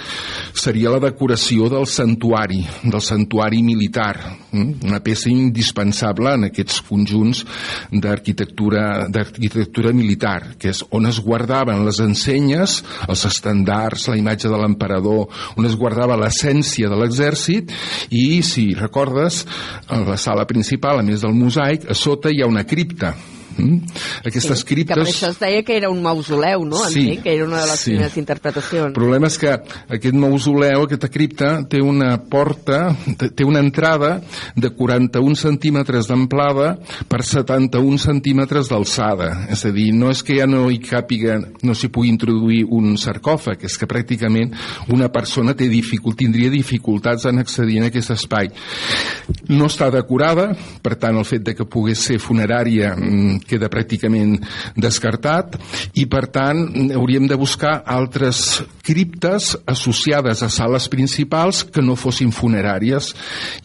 seria 0.55 0.93
la 0.93 1.01
decoració 1.03 1.67
del 1.71 1.87
santuari, 1.91 2.61
del 2.83 3.03
santuari 3.03 3.61
militar, 3.65 4.15
eh? 4.51 4.65
una 4.87 5.01
peça 5.03 5.29
indispensable 5.31 6.35
en 6.37 6.47
aquests 6.49 6.81
conjunts 6.87 7.43
d'arquitectura 7.91 9.93
militar, 9.93 10.53
que 10.59 10.71
és 10.71 10.83
on 10.95 11.09
es 11.09 11.19
guardaven 11.23 11.83
les 11.87 11.99
ensenyes, 12.03 12.79
els 13.07 13.25
estandards, 13.27 14.07
la 14.11 14.17
imatge 14.19 14.51
de 14.51 14.61
l'emperador, 14.61 15.27
on 15.57 15.67
es 15.67 15.75
guardava 15.77 16.17
l'essència 16.19 16.89
de 16.89 16.99
l'exèrcit 16.99 17.73
i, 18.09 18.41
si 18.45 18.69
recordes, 18.77 19.43
a 19.87 20.01
la 20.07 20.17
sala 20.21 20.45
principal, 20.47 20.76
a 21.01 21.05
més 21.05 21.23
del 21.25 21.35
mosaic, 21.35 21.89
a 21.89 21.95
sota 21.97 22.31
hi 22.31 22.41
ha 22.41 22.49
una 22.49 22.65
cripta, 22.67 23.13
Mm? 23.57 23.81
Aquestes 24.27 24.61
sí, 24.61 24.67
criptes... 24.69 24.95
Que 24.95 25.03
per 25.03 25.13
això 25.13 25.31
es 25.33 25.39
deia 25.41 25.63
que 25.65 25.77
era 25.77 25.89
un 25.89 26.01
mausoleu, 26.05 26.65
no? 26.67 26.83
Sí, 26.91 27.07
Entenc 27.07 27.23
que 27.25 27.33
era 27.35 27.47
una 27.47 27.61
de 27.63 27.71
les 27.71 27.81
sí. 27.81 27.91
primeres 27.91 28.17
interpretacions. 28.21 28.87
El 28.91 28.95
problema 28.97 29.31
és 29.31 29.37
que 29.41 29.53
aquest 29.97 30.17
mausoleu, 30.17 30.85
aquesta 30.85 31.09
cripta, 31.11 31.51
té 31.69 31.81
una 31.83 32.13
porta, 32.29 32.81
té 33.37 33.47
una 33.47 33.63
entrada 33.63 34.17
de 34.55 34.71
41 34.77 35.39
centímetres 35.39 36.09
d'amplada 36.09 36.75
per 37.09 37.23
71 37.25 37.97
centímetres 38.01 38.71
d'alçada. 38.71 39.31
És 39.53 39.65
a 39.67 39.73
dir, 39.73 39.89
no 39.97 40.11
és 40.13 40.23
que 40.25 40.37
ja 40.39 40.47
no 40.49 40.67
hi 40.71 40.79
càpiga, 40.83 41.39
no 41.65 41.75
s'hi 41.75 41.91
pugui 41.93 42.11
introduir 42.13 42.63
un 42.73 42.95
sarcòfag, 42.99 43.65
és 43.67 43.77
que 43.79 43.89
pràcticament 43.89 44.53
una 44.93 45.09
persona 45.13 45.55
té 45.57 45.69
dificult, 45.71 46.17
tindria 46.19 46.51
dificultats 46.53 47.27
en 47.29 47.41
accedir 47.41 47.81
en 47.81 47.89
aquest 47.89 48.13
espai. 48.15 48.51
No 49.49 49.67
està 49.71 49.89
decorada, 49.93 50.51
per 50.83 50.95
tant, 50.99 51.17
el 51.17 51.27
fet 51.27 51.45
de 51.47 51.55
que 51.57 51.67
pogués 51.67 52.01
ser 52.09 52.19
funerària 52.21 52.93
mm, 52.95 53.46
queda 53.47 53.69
pràcticament 53.71 54.37
descartat 54.75 55.57
i 55.97 56.05
per 56.09 56.25
tant 56.33 56.91
hauríem 56.95 57.27
de 57.29 57.37
buscar 57.39 57.81
altres 57.85 58.61
criptes 58.85 59.53
associades 59.67 60.43
a 60.43 60.49
sales 60.53 60.87
principals 60.91 61.63
que 61.63 61.83
no 61.83 61.97
fossin 61.99 62.31
funeràries. 62.35 63.13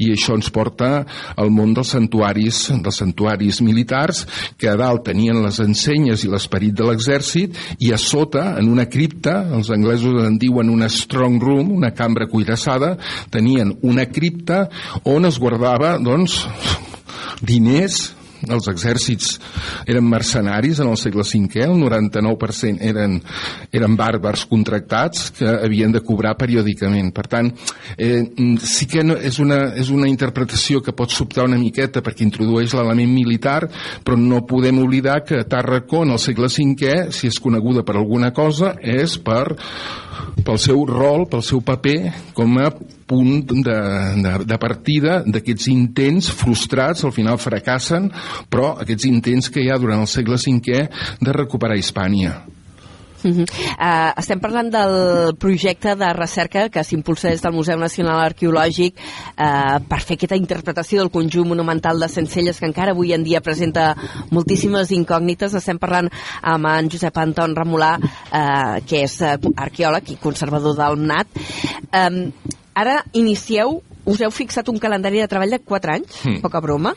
I 0.03 0.13
això 0.15 0.37
ens 0.39 0.51
porta 0.55 1.05
al 1.37 1.53
món 1.55 1.75
dels 1.77 1.93
santuaris 1.95 2.65
dels 2.83 3.01
santuaris 3.03 3.61
militars 3.65 4.25
que 4.59 4.71
a 4.71 4.77
dalt 4.79 5.05
tenien 5.07 5.43
les 5.43 5.61
ensenyes 5.63 6.25
i 6.25 6.31
l'esperit 6.31 6.75
de 6.77 6.87
l'exèrcit 6.89 7.59
i 7.83 7.93
a 7.93 7.99
sota 8.01 8.53
en 8.61 8.71
una 8.73 8.89
cripta, 8.91 9.43
els 9.57 9.71
anglesos 9.75 10.23
en 10.25 10.39
diuen 10.41 10.71
una 10.73 10.89
strong 10.93 11.41
room, 11.43 11.73
una 11.73 11.93
cambra 11.97 12.29
cuirassada 12.31 12.97
tenien 13.31 13.77
una 13.83 14.07
cripta 14.11 14.67
on 15.05 15.27
es 15.29 15.39
guardava 15.43 15.97
doncs 16.03 16.43
diners 17.43 18.13
els 18.49 18.69
exèrcits 18.71 19.37
eren 19.87 20.09
mercenaris 20.09 20.81
en 20.83 20.91
el 20.91 20.99
segle 20.99 21.23
V, 21.23 21.63
el 21.63 21.77
99% 21.79 22.83
eren, 22.89 23.19
eren 23.73 23.97
bàrbars 23.99 24.47
contractats 24.51 25.31
que 25.37 25.49
havien 25.49 25.93
de 25.93 26.03
cobrar 26.05 26.35
periòdicament. 26.41 27.13
Per 27.15 27.27
tant, 27.31 27.53
eh, 27.97 28.23
sí 28.63 28.89
que 28.91 29.05
no, 29.05 29.17
és, 29.17 29.39
una, 29.43 29.75
és 29.79 29.93
una 29.95 30.09
interpretació 30.11 30.83
que 30.83 30.97
pot 30.97 31.13
sobtar 31.13 31.47
una 31.49 31.61
miqueta 31.61 32.03
perquè 32.03 32.27
introdueix 32.27 32.75
l'element 32.75 33.13
militar, 33.13 33.61
però 34.05 34.19
no 34.19 34.45
podem 34.49 34.83
oblidar 34.83 35.23
que 35.27 35.45
Tàrraco 35.49 36.03
en 36.07 36.17
el 36.17 36.23
segle 36.23 36.51
V, 36.53 37.13
si 37.13 37.29
és 37.29 37.41
coneguda 37.43 37.85
per 37.87 37.97
alguna 37.97 38.33
cosa, 38.35 38.75
és 38.81 39.19
per 39.23 39.57
pel 40.45 40.59
seu 40.61 40.85
rol, 40.89 41.27
pel 41.31 41.45
seu 41.47 41.63
paper 41.65 42.13
com 42.37 42.59
a 42.63 42.71
punt 43.13 43.53
de, 43.53 43.77
de, 44.25 44.33
de 44.49 44.59
partida 44.61 45.21
d'aquests 45.27 45.69
intents 45.73 46.31
frustrats, 46.33 47.05
al 47.05 47.15
final 47.15 47.41
fracassen, 47.43 48.09
però 48.49 48.73
aquests 48.81 49.09
intents 49.11 49.53
que 49.53 49.63
hi 49.65 49.71
ha 49.73 49.81
durant 49.81 50.05
el 50.05 50.11
segle 50.11 50.41
V 50.41 50.89
de 51.21 51.37
recuperar 51.37 51.77
Hispània. 51.79 52.41
Uh 53.23 53.31
-huh. 53.31 53.47
uh, 53.79 54.13
estem 54.19 54.41
parlant 54.41 54.71
del 54.71 55.37
projecte 55.39 55.95
de 55.95 56.13
recerca 56.13 56.69
que 56.69 56.85
s'impulsa 56.85 57.29
des 57.29 57.43
del 57.43 57.53
Museu 57.53 57.79
Nacional 57.79 58.21
Arqueològic 58.21 58.95
uh, 58.95 59.79
per 59.89 60.01
fer 60.01 60.15
aquesta 60.15 60.37
interpretació 60.37 61.01
del 61.01 61.11
conjunt 61.11 61.49
monumental 61.49 62.01
de 62.01 62.09
Sencelles 62.09 62.59
que 62.59 62.67
encara 62.67 62.91
avui 62.91 63.13
en 63.13 63.23
dia 63.23 63.41
presenta 63.41 63.97
moltíssimes 64.31 64.91
incògnites. 64.91 65.55
Estem 65.55 65.79
parlant 65.79 66.11
amb 66.43 66.67
en 66.67 66.91
Josep 66.91 67.17
Anton 67.17 67.55
Ramolà, 67.55 67.99
uh, 67.99 68.85
que 68.87 69.03
és 69.05 69.23
arqueòleg 69.57 70.11
i 70.11 70.17
conservador 70.17 70.77
del 70.77 70.97
MNAT. 70.97 71.27
Um, 71.93 72.33
ara 72.75 73.05
inicieu 73.13 73.83
us 74.05 74.21
heu 74.23 74.33
fixat 74.35 74.69
un 74.73 74.81
calendari 74.83 75.21
de 75.23 75.29
treball 75.31 75.55
de 75.55 75.61
4 75.63 75.95
anys, 75.95 76.19
mm. 76.25 76.41
poca 76.43 76.61
broma, 76.65 76.95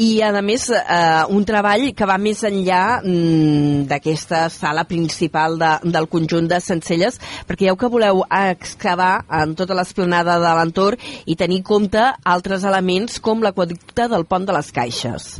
i 0.00 0.22
a 0.24 0.32
més 0.44 0.68
eh, 0.72 1.24
un 1.28 1.44
treball 1.48 1.90
que 1.96 2.08
va 2.08 2.16
més 2.20 2.42
enllà 2.48 3.00
mm, 3.02 3.84
d'aquesta 3.90 4.46
sala 4.52 4.86
principal 4.88 5.58
de, 5.60 5.72
del 5.92 6.08
conjunt 6.12 6.48
de 6.50 6.60
Sencelles, 6.64 7.20
perquè 7.48 7.68
ja 7.68 7.76
que 7.80 7.92
voleu 7.92 8.24
excavar 8.24 9.26
en 9.42 9.54
tota 9.58 9.76
l'esplanada 9.76 10.38
de 10.40 10.56
l'entorn 10.58 11.00
i 11.26 11.36
tenir 11.36 11.60
en 11.60 11.66
compte 11.66 12.08
altres 12.24 12.64
elements 12.64 13.20
com 13.20 13.44
l'aquaducte 13.44 14.08
del 14.08 14.26
pont 14.28 14.48
de 14.48 14.56
les 14.56 14.72
Caixes. 14.72 15.32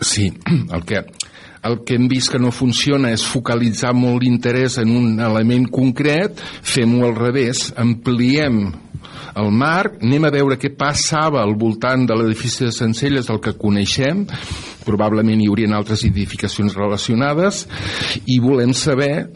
Sí, 0.00 0.30
el 0.74 0.84
que 0.84 1.04
el 1.62 1.84
que 1.86 1.94
hem 1.94 2.08
vist 2.10 2.32
que 2.32 2.40
no 2.42 2.50
funciona 2.50 3.12
és 3.14 3.22
focalitzar 3.22 3.92
molt 3.94 4.24
l'interès 4.24 4.80
en 4.82 4.90
un 4.90 5.20
element 5.22 5.68
concret, 5.70 6.40
fem-ho 6.66 7.04
al 7.06 7.14
revés, 7.14 7.68
ampliem 7.78 8.64
el 9.38 9.50
marc, 9.52 9.98
anem 10.02 10.26
a 10.28 10.32
veure 10.34 10.58
què 10.60 10.72
passava 10.76 11.42
al 11.42 11.54
voltant 11.58 12.06
de 12.08 12.16
l'edifici 12.18 12.66
de 12.66 12.72
Sencelles, 12.74 13.30
el 13.32 13.40
que 13.42 13.56
coneixem, 13.58 14.26
probablement 14.86 15.40
hi 15.40 15.48
haurien 15.48 15.74
altres 15.76 16.04
edificacions 16.08 16.74
relacionades, 16.76 17.64
i 18.26 18.38
volem 18.42 18.74
saber 18.76 19.28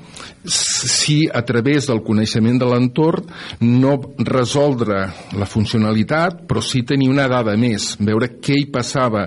si 0.46 1.26
a 1.32 1.42
través 1.46 1.88
del 1.90 2.02
coneixement 2.06 2.58
de 2.60 2.68
l'entorn 2.70 3.26
no 3.66 3.96
resoldre 4.18 5.02
la 5.38 5.48
funcionalitat, 5.48 6.44
però 6.46 6.62
sí 6.62 6.84
tenir 6.86 7.10
una 7.10 7.26
dada 7.30 7.56
més, 7.58 7.94
veure 7.98 8.36
què 8.40 8.60
hi 8.60 8.68
passava 8.72 9.26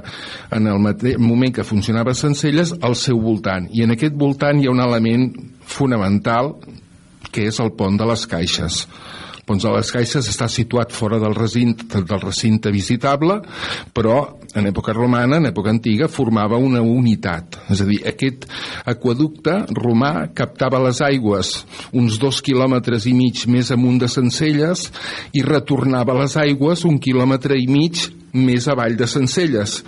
en 0.56 0.70
el 0.72 0.80
moment 1.20 1.56
que 1.56 1.68
funcionava 1.68 2.16
Sencelles 2.16 2.74
al 2.82 2.95
seu 3.00 3.20
voltant. 3.22 3.70
I 3.74 3.84
en 3.84 3.95
aquest 3.95 4.16
voltant 4.16 4.60
hi 4.60 4.68
ha 4.70 4.76
un 4.76 4.84
element 4.84 5.32
fonamental 5.70 6.56
que 7.30 7.45
és 7.50 7.60
el 7.62 7.74
pont 7.78 7.97
de 8.00 8.08
les 8.10 8.26
caixes 8.30 8.86
Pons 9.50 9.66
de 9.66 9.72
les 9.74 9.89
Caixes 9.89 10.28
està 10.30 10.45
situat 10.45 10.91
fora 10.93 11.18
del 11.18 11.34
recinte, 11.34 12.04
del 12.06 12.22
recinte 12.22 12.70
visitable, 12.70 13.39
però 13.97 14.20
en 14.54 14.70
època 14.70 14.93
romana, 14.93 15.39
en 15.39 15.50
època 15.50 15.72
antiga, 15.74 16.10
formava 16.10 16.60
una 16.62 16.84
unitat. 16.86 17.58
És 17.74 17.82
a 17.82 17.88
dir, 17.89 17.97
aquest 18.12 18.45
aquaducte 18.89 19.56
romà 19.74 20.30
captava 20.38 20.84
les 20.86 21.02
aigües 21.02 21.56
uns 21.97 22.20
dos 22.22 22.43
quilòmetres 22.45 23.10
i 23.10 23.16
mig 23.18 23.47
més 23.50 23.74
amunt 23.74 23.97
de 24.04 24.12
Sencelles 24.12 24.86
i 25.34 25.41
retornava 25.45 26.18
les 26.22 26.38
aigües 26.38 26.86
un 26.86 27.02
quilòmetre 27.02 27.58
i 27.58 27.66
mig 27.70 28.06
més 28.38 28.70
avall 28.70 28.93
de 29.02 29.10
Sencelles. 29.10 29.80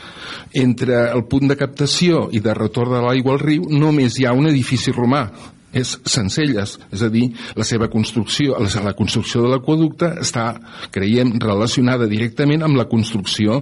Entre 0.58 1.06
el 1.12 1.28
punt 1.30 1.54
de 1.54 1.58
captació 1.60 2.28
i 2.34 2.42
de 2.42 2.58
retorn 2.58 2.98
de 2.98 3.06
l'aigua 3.06 3.38
al 3.38 3.44
riu 3.46 3.70
només 3.70 4.18
hi 4.18 4.26
ha 4.26 4.34
un 4.34 4.50
edifici 4.50 4.94
romà, 4.96 5.28
és 5.74 5.94
Sencelles, 6.06 6.76
és 6.92 7.04
a 7.04 7.10
dir, 7.12 7.30
la 7.56 7.66
seva 7.68 7.88
construcció, 7.92 8.58
la 8.60 8.94
construcció 8.98 9.44
de 9.46 9.52
l'aquaducte 9.54 10.10
està, 10.22 10.46
creiem, 10.92 11.34
relacionada 11.42 12.10
directament 12.12 12.66
amb 12.68 12.80
la 12.80 12.88
construcció 12.92 13.62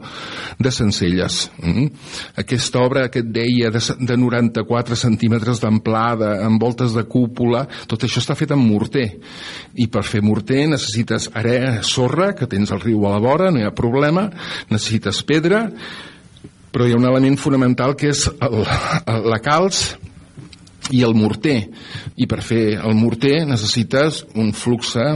de 0.60 0.74
Sencelles. 0.74 1.42
Mm? 1.62 1.88
Aquesta 2.42 2.82
obra 2.82 3.08
que 3.14 3.24
et 3.24 3.32
deia 3.34 3.70
de, 3.74 3.82
de 4.00 4.18
94 4.18 4.98
centímetres 5.00 5.62
d'amplada, 5.62 6.40
amb 6.46 6.62
voltes 6.62 6.98
de 6.98 7.06
cúpula, 7.10 7.66
tot 7.90 8.06
això 8.06 8.24
està 8.24 8.38
fet 8.38 8.54
amb 8.56 8.66
morter. 8.66 9.08
I 9.78 9.90
per 9.92 10.06
fer 10.08 10.24
morter 10.26 10.66
necessites 10.70 11.30
area, 11.38 11.80
sorra, 11.86 12.34
que 12.38 12.50
tens 12.50 12.74
el 12.74 12.82
riu 12.84 13.06
a 13.06 13.16
la 13.16 13.24
vora, 13.24 13.54
no 13.54 13.62
hi 13.62 13.68
ha 13.68 13.76
problema, 13.76 14.28
necessites 14.72 15.22
pedra, 15.28 15.68
però 16.70 16.86
hi 16.86 16.94
ha 16.94 17.00
un 17.00 17.08
element 17.10 17.38
fonamental 17.42 17.96
que 17.98 18.12
és 18.14 18.28
el, 18.30 18.62
el, 18.62 19.26
la 19.30 19.42
calç 19.42 19.98
i 20.92 21.04
el 21.06 21.14
morter. 21.14 21.58
I 22.20 22.28
per 22.30 22.42
fer 22.46 22.64
el 22.80 22.96
morter 22.98 23.44
necessites 23.48 24.24
un 24.40 24.52
flux 24.58 24.96
eh, 25.00 25.08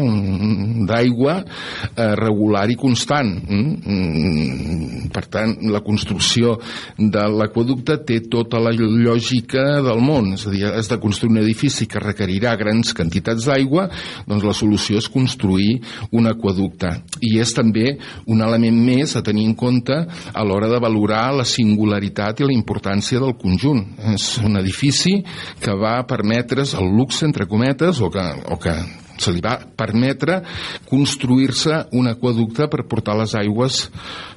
d'aigua 0.88 1.40
eh, 1.42 2.14
regular 2.20 2.66
i 2.72 2.78
constant. 2.80 3.32
Mm? 3.42 3.74
Mm, 3.84 5.10
per 5.14 5.26
tant, 5.34 5.56
la 5.74 5.82
construcció 5.86 6.58
de 6.98 7.26
l'aquaducte 7.34 8.00
té 8.08 8.20
tota 8.32 8.62
la 8.62 8.74
lògica 8.76 9.82
del 9.86 10.04
món. 10.04 10.34
És 10.38 10.46
a 10.48 10.54
dir, 10.54 10.66
has 10.70 10.92
de 10.92 11.00
construir 11.02 11.34
un 11.34 11.44
edifici 11.44 11.88
que 11.90 12.02
requerirà 12.04 12.56
grans 12.60 12.94
quantitats 12.96 13.48
d'aigua, 13.50 13.88
doncs 14.30 14.46
la 14.46 14.56
solució 14.58 15.02
és 15.02 15.10
construir 15.12 15.80
un 16.14 16.30
aquaducte. 16.30 16.92
I 17.24 17.38
és 17.42 17.54
també 17.56 17.98
un 18.30 18.44
element 18.46 18.78
més 18.86 19.16
a 19.18 19.24
tenir 19.26 19.48
en 19.50 19.58
compte 19.58 19.96
a 20.04 20.46
l'hora 20.46 20.70
de 20.72 20.82
valorar 20.84 21.26
la 21.40 21.48
singularitat 21.48 22.42
i 22.42 22.48
la 22.48 22.56
importància 22.56 23.22
del 23.24 23.36
conjunt. 23.40 23.84
És 24.14 24.38
un 24.44 24.58
edifici 24.60 25.18
que 25.62 25.74
va 25.78 26.00
permetre's 26.10 26.74
el 26.80 26.90
luxe, 26.96 27.26
entre 27.28 27.48
cometes, 27.48 28.02
o 28.02 28.10
que, 28.14 28.24
o 28.50 28.60
que 28.62 28.74
se 29.22 29.34
li 29.34 29.42
va 29.44 29.58
permetre 29.78 30.42
construir-se 30.90 31.84
un 31.98 32.10
aquaducte 32.12 32.68
per 32.72 32.88
portar 32.90 33.16
les 33.20 33.36
aigües 33.38 33.88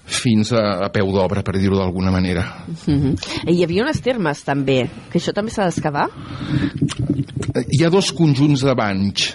fins 0.07 0.53
a, 0.55 0.87
a 0.87 0.91
peu 0.95 1.11
d'obra, 1.13 1.43
per 1.43 1.57
dir-ho 1.59 1.79
d'alguna 1.79 2.11
manera. 2.15 2.65
Uh 2.87 2.95
-huh. 2.95 3.15
Hi 3.51 3.63
havia 3.65 3.83
unes 3.83 4.01
termes, 4.01 4.43
també, 4.45 4.89
que 5.11 5.19
això 5.19 5.33
també 5.33 5.51
s'ha 5.51 5.65
d'excavar? 5.65 6.09
Hi 7.71 7.85
ha 7.85 7.91
dos 7.91 8.13
conjunts 8.13 8.63
de 8.63 8.75
banys. 8.75 9.35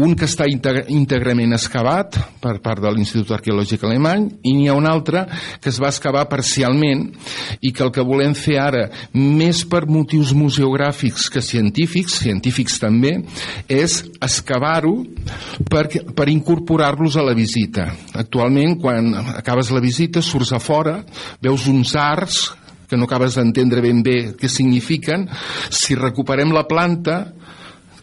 Un 0.00 0.14
que 0.16 0.26
està 0.26 0.46
íntegrament 0.48 1.52
excavat 1.52 2.16
per 2.42 2.58
part 2.64 2.80
de 2.82 2.90
l'Institut 2.94 3.30
Arqueològic 3.36 3.84
Alemany 3.84 4.26
i 4.46 4.54
n'hi 4.56 4.68
ha 4.68 4.76
un 4.78 4.86
altre 4.88 5.24
que 5.60 5.68
es 5.68 5.80
va 5.82 5.90
excavar 5.92 6.24
parcialment 6.30 7.04
i 7.60 7.72
que 7.72 7.84
el 7.84 7.92
que 7.94 8.04
volem 8.06 8.34
fer 8.34 8.58
ara, 8.62 8.88
més 9.12 9.64
per 9.68 9.84
motius 9.90 10.32
museogràfics 10.36 11.28
que 11.30 11.42
científics, 11.42 12.20
científics 12.22 12.78
també, 12.82 13.16
és 13.68 14.00
excavar-ho 14.22 14.94
per, 15.70 15.86
per 16.14 16.28
incorporar-los 16.32 17.18
a 17.20 17.26
la 17.26 17.34
visita. 17.36 17.90
Actualment, 18.14 18.78
quan 18.80 19.12
acabes 19.36 19.70
la 19.70 19.80
visita, 19.80 19.93
surts 20.26 20.52
a 20.52 20.60
fora, 20.62 20.98
veus 21.42 21.68
uns 21.70 21.94
arcs 21.96 22.42
que 22.88 22.98
no 22.98 23.08
acabes 23.08 23.38
d'entendre 23.38 23.82
ben 23.82 24.02
bé 24.04 24.18
què 24.38 24.50
signifiquen. 24.50 25.26
Si 25.70 25.96
recuperem 25.98 26.52
la 26.54 26.66
planta, 26.68 27.22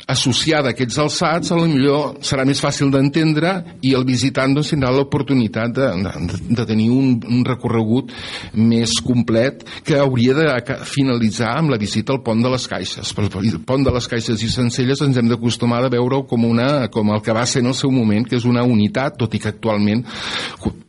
associada 0.08 0.72
a 0.72 0.76
aquests 0.76 0.98
alçats, 1.02 1.52
a 1.52 1.58
lo 1.60 1.68
millor 1.70 2.18
serà 2.26 2.46
més 2.48 2.62
fàcil 2.64 2.92
d'entendre 2.94 3.54
i 3.86 3.94
el 3.98 4.06
visitant 4.08 4.56
doncs, 4.56 4.72
tindrà 4.74 4.92
l'oportunitat 4.96 5.74
de, 5.76 5.90
de, 6.06 6.40
de 6.58 6.66
tenir 6.68 6.90
un, 6.94 7.14
un 7.28 7.44
recorregut 7.48 8.12
més 8.58 8.98
complet 9.06 9.64
que 9.88 10.00
hauria 10.00 10.36
de 10.38 10.78
finalitzar 10.88 11.54
amb 11.58 11.74
la 11.74 11.80
visita 11.82 12.16
al 12.16 12.22
pont 12.26 12.42
de 12.42 12.52
les 12.52 12.68
Caixes. 12.72 13.14
Però 13.16 13.30
el 13.42 13.62
pont 13.68 13.86
de 13.86 13.94
les 13.94 14.08
Caixes 14.12 14.44
i 14.44 14.50
Sencelles 14.52 15.04
ens 15.06 15.20
hem 15.20 15.30
d'acostumar 15.32 15.82
a 15.86 15.92
veure 15.92 16.24
com, 16.30 16.46
una, 16.48 16.88
com 16.94 17.14
el 17.14 17.22
que 17.26 17.36
va 17.36 17.46
ser 17.50 17.64
en 17.64 17.72
el 17.72 17.78
seu 17.78 17.92
moment, 17.94 18.28
que 18.28 18.38
és 18.40 18.48
una 18.50 18.66
unitat, 18.68 19.18
tot 19.22 19.36
i 19.36 19.42
que 19.42 19.52
actualment 19.54 20.06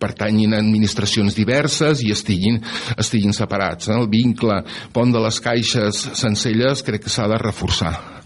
pertanyin 0.02 0.54
a 0.54 0.62
administracions 0.62 1.36
diverses 1.38 2.02
i 2.04 2.12
estiguin, 2.14 2.60
estiguin 2.98 3.36
separats. 3.36 3.90
El 3.92 4.08
vincle 4.12 4.62
pont 4.94 5.14
de 5.14 5.22
les 5.22 5.40
Caixes 5.42 6.08
Sencelles 6.18 6.84
crec 6.86 7.06
que 7.06 7.12
s'ha 7.12 7.28
de 7.30 7.38
reforçar. 7.40 8.21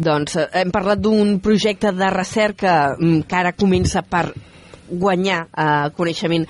Doncs 0.00 0.36
eh, 0.40 0.46
hem 0.62 0.70
parlat 0.72 1.00
d'un 1.00 1.38
projecte 1.44 1.92
de 1.92 2.08
recerca 2.12 2.96
mm, 2.96 3.26
que 3.28 3.36
ara 3.36 3.52
comença 3.52 4.02
per 4.02 4.30
guanyar 4.90 5.44
eh, 5.46 5.90
coneixement 5.94 6.46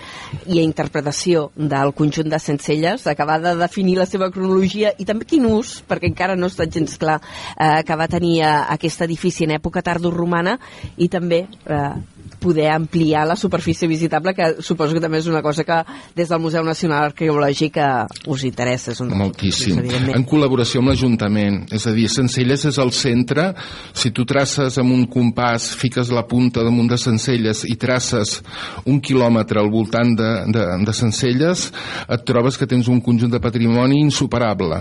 i 0.46 0.61
interpretació 0.62 1.48
del 1.57 1.92
conjunt 1.96 2.30
de 2.32 2.38
Sencelles, 2.40 3.07
acabar 3.11 3.40
de 3.42 3.55
definir 3.59 3.98
la 3.98 4.07
seva 4.09 4.30
cronologia 4.32 4.94
i 4.98 5.05
també 5.09 5.28
quin 5.28 5.44
ús, 5.51 5.80
perquè 5.88 6.09
encara 6.09 6.38
no 6.38 6.48
està 6.48 6.66
gens 6.70 6.96
clar 7.01 7.18
eh, 7.20 7.82
que 7.86 7.98
va 7.98 8.09
tenir 8.09 8.38
eh, 8.40 8.55
aquest 8.76 9.05
edifici 9.05 9.44
en 9.44 9.57
època 9.59 9.82
tardoromana 9.84 10.57
i 10.96 11.11
també 11.12 11.44
eh, 11.44 11.92
poder 12.41 12.70
ampliar 12.72 13.26
la 13.28 13.36
superfície 13.36 13.86
visitable, 13.86 14.34
que 14.34 14.62
suposo 14.64 14.97
que 14.97 15.03
també 15.05 15.20
és 15.20 15.28
una 15.30 15.43
cosa 15.45 15.64
que 15.68 15.82
des 16.16 16.28
del 16.28 16.41
Museu 16.41 16.64
Nacional 16.64 17.11
Arqueològic 17.11 17.76
eh, 17.78 17.88
us 18.32 18.45
interessa. 18.49 18.97
Un 19.05 19.12
Moltíssim. 19.20 19.78
En 20.14 20.24
col·laboració 20.26 20.80
amb 20.80 20.91
l'Ajuntament. 20.91 21.62
És 21.76 21.86
a 21.86 21.95
dir, 21.95 22.09
Sencelles 22.11 22.64
és 22.72 22.80
el 22.82 22.93
centre. 22.97 23.51
Si 23.93 24.11
tu 24.16 24.24
traces 24.26 24.80
amb 24.80 24.97
un 24.97 25.07
compàs, 25.11 25.70
fiques 25.78 26.11
la 26.14 26.24
punta 26.26 26.64
damunt 26.66 26.91
de 26.91 26.99
Sencelles 26.99 27.62
i 27.68 27.76
traces 27.80 28.41
un 28.88 29.01
quilòmetre 29.05 29.61
al 29.61 29.70
voltant 29.70 30.16
de, 30.16 30.30
de, 30.51 30.68
de 30.86 30.97
Sencelles, 30.97 31.68
et 32.09 32.24
trobes 32.26 32.57
que 32.57 32.68
tens 32.70 32.88
un 32.88 33.03
conjunt 33.05 33.30
de 33.30 33.43
patrimoni 33.43 34.01
insuperable 34.01 34.80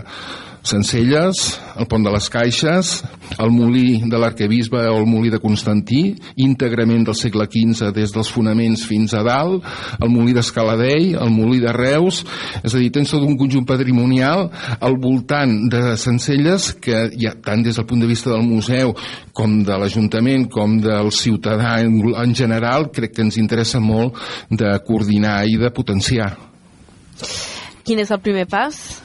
Sencelles, 0.62 1.60
el 1.80 1.88
pont 1.88 2.04
de 2.04 2.12
les 2.12 2.28
Caixes, 2.30 2.90
el 3.40 3.52
molí 3.54 4.02
de 4.12 4.20
l'arquebisbe 4.20 4.82
o 4.92 4.98
el 5.00 5.08
molí 5.08 5.32
de 5.32 5.40
Constantí, 5.40 6.02
íntegrament 6.44 7.06
del 7.08 7.16
segle 7.16 7.48
XV 7.48 7.94
des 7.96 8.12
dels 8.12 8.32
fonaments 8.34 8.84
fins 8.88 9.16
a 9.16 9.24
dalt, 9.24 9.64
el 10.02 10.12
molí 10.12 10.36
d'Escaladell, 10.36 11.16
el 11.16 11.32
molí 11.32 11.62
de 11.64 11.72
Reus, 11.76 12.22
és 12.60 12.76
a 12.76 12.82
dir, 12.82 12.92
tens 12.92 13.16
tot 13.16 13.24
un 13.24 13.38
conjunt 13.40 13.66
patrimonial 13.70 14.50
al 14.80 15.00
voltant 15.00 15.56
de 15.72 15.96
Sencelles 15.98 16.74
que 16.84 17.08
ja, 17.16 17.34
tant 17.40 17.64
des 17.64 17.80
del 17.80 17.88
punt 17.88 18.04
de 18.04 18.12
vista 18.12 18.34
del 18.34 18.44
museu 18.44 18.94
com 19.32 19.62
de 19.64 19.80
l'Ajuntament 19.80 20.50
com 20.52 20.76
del 20.84 21.14
ciutadà 21.16 21.78
en, 21.86 22.02
en 22.12 22.36
general 22.36 22.90
crec 22.92 23.16
que 23.16 23.24
ens 23.24 23.40
interessa 23.40 23.80
molt 23.80 24.20
de 24.52 24.76
coordinar 24.86 25.46
i 25.48 25.56
de 25.62 25.72
potenciar. 25.72 26.34
Quin 27.88 28.04
és 28.04 28.12
el 28.12 28.20
primer 28.22 28.46
pas? 28.46 29.00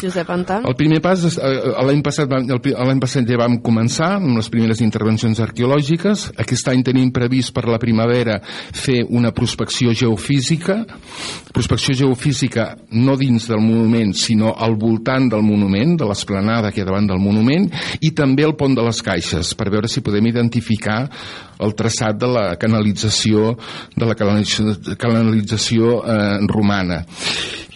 Josep 0.00 0.30
Anton? 0.30 0.64
El 0.66 0.74
primer 0.74 1.00
pas, 1.02 1.22
eh, 1.24 1.52
l'any 1.86 2.02
passat, 2.02 2.30
l'any 2.30 3.00
passat 3.00 3.28
ja 3.28 3.38
vam 3.38 3.60
començar 3.62 4.14
amb 4.16 4.36
les 4.36 4.48
primeres 4.50 4.80
intervencions 4.82 5.38
arqueològiques. 5.40 6.32
Aquest 6.36 6.68
any 6.68 6.82
tenim 6.82 7.12
previst 7.14 7.54
per 7.54 7.66
la 7.68 7.78
primavera 7.78 8.40
fer 8.72 9.04
una 9.08 9.32
prospecció 9.32 9.94
geofísica. 9.94 10.84
Prospecció 11.54 11.94
geofísica 11.94 12.76
no 12.90 13.16
dins 13.16 13.46
del 13.48 13.60
monument, 13.60 14.14
sinó 14.14 14.54
al 14.58 14.74
voltant 14.76 15.28
del 15.30 15.42
monument, 15.42 15.96
de 15.96 16.08
l'esplanada 16.08 16.72
que 16.72 16.80
hi 16.80 16.82
ha 16.82 16.90
davant 16.90 17.06
del 17.06 17.22
monument, 17.22 17.70
i 18.00 18.10
també 18.10 18.44
el 18.44 18.56
pont 18.56 18.74
de 18.74 18.82
les 18.82 19.02
caixes, 19.02 19.54
per 19.54 19.70
veure 19.70 19.88
si 19.88 20.02
podem 20.02 20.26
identificar 20.26 21.08
el 21.60 21.74
traçat 21.78 22.18
de 22.18 22.26
la 22.26 22.46
canalització 22.60 23.54
de 23.94 24.08
la 24.08 24.16
canalització 24.18 26.00
eh, 26.02 26.40
romana 26.50 27.04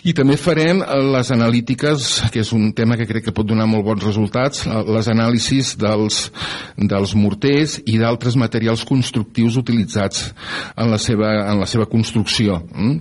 i 0.08 0.14
també 0.16 0.38
farem 0.40 0.80
eh, 0.80 0.98
les 1.12 1.30
analítiques, 1.34 2.08
que 2.32 2.40
és 2.40 2.52
un 2.56 2.70
tema 2.76 2.96
que 2.96 3.06
crec 3.08 3.28
que 3.28 3.34
pot 3.36 3.46
donar 3.48 3.66
molt 3.68 3.84
bons 3.84 4.04
resultats, 4.06 4.64
eh, 4.64 4.76
les 4.88 5.08
anàlisis 5.12 5.74
dels, 5.80 6.20
dels 6.78 7.14
morters 7.18 7.78
i 7.84 7.98
d'altres 8.00 8.38
materials 8.40 8.86
constructius 8.88 9.58
utilitzats 9.60 10.30
en 10.76 10.92
la 10.92 11.00
seva, 11.02 11.32
en 11.52 11.60
la 11.60 11.68
seva 11.68 11.88
construcció. 11.90 12.60
Mm? 12.72 12.94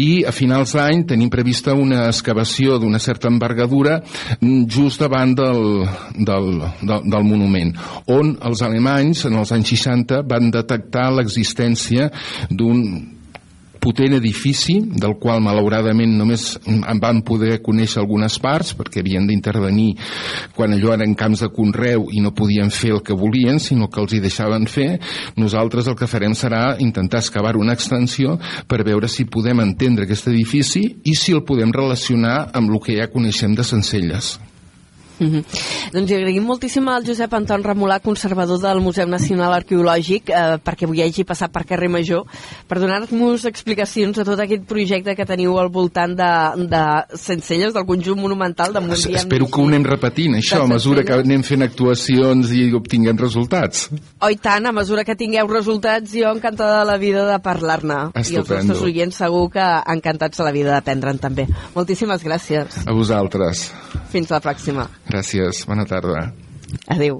I 0.00 0.08
a 0.28 0.34
finals 0.36 0.74
d'any 0.76 1.06
tenim 1.08 1.30
prevista 1.32 1.76
una 1.78 2.06
excavació 2.10 2.76
d'una 2.80 3.00
certa 3.00 3.30
envergadura 3.30 4.00
mm, 4.40 4.66
just 4.68 5.00
davant 5.00 5.32
del, 5.38 5.62
del, 6.18 6.50
del, 6.82 7.06
del 7.08 7.24
monument, 7.24 7.72
on 8.12 8.34
els 8.50 8.64
alemanys 8.66 9.24
en 9.30 9.38
els 9.40 9.54
anys 9.56 9.72
60 9.76 10.20
van 10.28 10.52
detectar 10.52 11.08
l'existència 11.14 12.10
d'un 12.50 13.19
potent 13.80 14.14
edifici 14.18 14.76
del 14.80 15.16
qual 15.20 15.40
malauradament 15.44 16.12
només 16.18 16.52
en 16.66 17.00
van 17.02 17.22
poder 17.26 17.60
conèixer 17.64 18.00
algunes 18.02 18.36
parts 18.42 18.74
perquè 18.78 19.00
havien 19.02 19.26
d'intervenir 19.28 19.94
quan 20.56 20.76
allò 20.76 20.94
eren 20.96 21.16
camps 21.18 21.44
de 21.44 21.50
conreu 21.54 22.08
i 22.12 22.20
no 22.20 22.34
podien 22.36 22.70
fer 22.70 22.92
el 22.96 23.02
que 23.06 23.16
volien 23.16 23.58
sinó 23.58 23.88
que 23.88 24.02
els 24.02 24.14
hi 24.14 24.22
deixaven 24.22 24.68
fer. 24.70 24.90
Nosaltres 25.40 25.88
el 25.90 25.96
que 25.98 26.10
farem 26.10 26.36
serà 26.36 26.76
intentar 26.78 27.22
excavar 27.24 27.56
una 27.56 27.74
extensió 27.76 28.36
per 28.68 28.84
veure 28.86 29.08
si 29.08 29.24
podem 29.24 29.64
entendre 29.64 30.06
aquest 30.06 30.28
edifici 30.30 30.84
i 31.04 31.16
si 31.16 31.34
el 31.36 31.44
podem 31.48 31.72
relacionar 31.72 32.50
amb 32.52 32.70
el 32.70 32.80
que 32.84 33.00
ja 33.00 33.10
coneixem 33.12 33.56
de 33.56 33.66
Sencelles 33.66 34.36
Mm 35.20 35.26
-hmm. 35.26 35.44
Doncs 35.92 36.12
agraïm 36.12 36.44
moltíssim 36.44 36.88
al 36.88 37.04
Josep 37.04 37.32
Anton 37.34 37.62
Remolà, 37.62 38.00
conservador 38.00 38.58
del 38.58 38.80
Museu 38.80 39.06
Nacional 39.06 39.52
Arqueològic, 39.52 40.30
eh, 40.30 40.58
perquè 40.64 40.86
avui 40.86 41.02
hagi 41.02 41.24
passat 41.24 41.52
per 41.52 41.64
carrer 41.66 41.90
Major, 41.90 42.24
per 42.66 42.78
donar-nos 42.78 43.44
explicacions 43.44 44.16
de 44.16 44.24
tot 44.24 44.40
aquest 44.40 44.64
projecte 44.64 45.14
que 45.14 45.26
teniu 45.26 45.58
al 45.58 45.68
voltant 45.68 46.16
de, 46.16 46.30
de 46.66 46.82
Sencelles, 47.18 47.74
del 47.74 47.84
conjunt 47.84 48.20
monumental 48.20 48.72
de 48.72 48.80
Montbriant. 48.80 49.16
Espero 49.16 49.46
que 49.46 49.60
ho 49.60 49.66
anem 49.66 49.84
repetint, 49.84 50.36
això, 50.38 50.62
a 50.64 50.68
mesura 50.68 51.04
que 51.04 51.12
anem 51.12 51.42
fent 51.42 51.62
actuacions 51.62 52.50
i 52.52 52.72
obtinguem 52.72 53.18
resultats. 53.18 53.90
Oh, 54.20 54.30
i 54.30 54.36
tant, 54.36 54.66
a 54.66 54.72
mesura 54.72 55.04
que 55.04 55.16
tingueu 55.16 55.46
resultats, 55.48 56.14
jo 56.14 56.32
encantada 56.32 56.80
de 56.80 56.86
la 56.86 56.96
vida 56.96 57.26
de 57.28 57.38
parlar-ne. 57.44 58.00
I 58.14 58.38
els 58.40 58.48
nostres 58.48 58.80
oients 58.86 59.20
segur 59.20 59.50
que 59.52 59.66
encantats 59.94 60.40
a 60.40 60.46
la 60.46 60.54
vida 60.54 60.72
d'aprendre'n 60.76 61.18
també. 61.18 61.46
Moltíssimes 61.74 62.24
gràcies. 62.24 62.80
A 62.86 62.94
vosaltres. 62.96 63.68
Fins 64.10 64.30
la 64.30 64.40
pròxima. 64.40 64.88
Gràcies, 65.10 65.64
bona 65.66 65.82
tarda. 65.90 66.30
Adéu. 66.86 67.18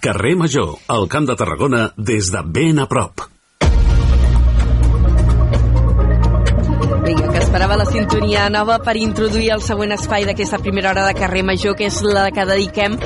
Carrer 0.00 0.36
Major, 0.36 0.78
al 0.88 1.08
Camp 1.12 1.26
de 1.28 1.36
Tarragona, 1.36 1.90
des 1.96 2.30
de 2.32 2.40
ben 2.46 2.78
a 2.78 2.86
prop. 2.88 3.26
Vinga, 7.04 7.28
que 7.32 7.42
esperava 7.42 7.76
la 7.76 7.84
sintonia 7.84 8.48
nova 8.48 8.78
per 8.80 8.96
introduir 8.96 9.50
el 9.58 9.64
següent 9.66 9.92
espai 9.98 10.24
d'aquesta 10.24 10.62
primera 10.64 10.94
hora 10.94 11.04
de 11.10 11.18
carrer 11.18 11.44
Major, 11.44 11.76
que 11.76 11.90
és 11.90 12.00
la 12.06 12.30
que 12.32 12.48
dediquem 12.48 12.96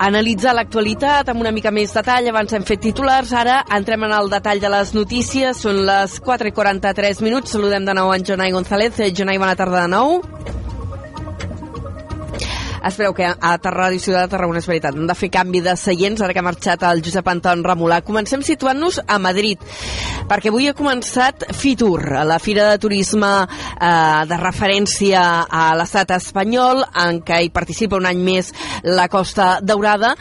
analitzar 0.00 0.54
l'actualitat 0.56 1.28
amb 1.32 1.42
una 1.44 1.52
mica 1.54 1.72
més 1.74 1.94
detall. 1.96 2.28
Abans 2.30 2.52
hem 2.56 2.66
fet 2.68 2.82
titulars, 2.88 3.32
ara 3.32 3.62
entrem 3.78 4.06
en 4.06 4.14
el 4.16 4.30
detall 4.32 4.62
de 4.62 4.70
les 4.72 4.94
notícies. 4.96 5.64
Són 5.64 5.84
les 5.88 6.20
4 6.20 6.52
i 6.52 6.56
43 6.56 7.22
minuts. 7.26 7.56
Saludem 7.56 7.88
de 7.88 7.96
nou 7.96 8.12
en 8.14 8.24
Jonai 8.26 8.54
González. 8.54 9.00
Jonai, 9.16 9.38
bona 9.42 9.56
tarda 9.58 9.86
de 9.86 9.92
nou. 9.96 10.65
Es 12.86 12.94
veu 13.00 13.10
que 13.10 13.26
a 13.26 13.56
Ràdio 13.58 13.98
Ciutat 13.98 14.28
de 14.28 14.30
Tarragona 14.30 14.60
és 14.62 14.66
veritat, 14.68 14.94
hem 14.94 15.08
de 15.08 15.14
fer 15.18 15.26
canvi 15.34 15.58
de 15.64 15.72
seients 15.74 16.20
ara 16.22 16.34
que 16.34 16.38
ha 16.38 16.46
marxat 16.46 16.84
el 16.86 17.00
Josep 17.02 17.26
Anton 17.32 17.64
Remolà. 17.66 17.98
Comencem 18.06 18.44
situant-nos 18.46 19.00
a 19.02 19.16
Madrid, 19.18 19.58
perquè 20.30 20.52
avui 20.52 20.68
ha 20.70 20.74
començat 20.76 21.48
Fitur, 21.56 21.98
la 22.28 22.38
Fira 22.38 22.68
de 22.70 22.78
Turisme 22.78 23.30
eh, 23.42 24.22
de 24.30 24.38
referència 24.38 25.22
a 25.50 25.64
l'estat 25.74 26.12
espanyol, 26.14 26.84
en 27.02 27.18
què 27.26 27.40
hi 27.42 27.50
participa 27.50 27.98
un 27.98 28.06
any 28.06 28.20
més 28.22 28.52
la 28.86 29.08
Costa 29.10 29.56
Daurada, 29.66 30.12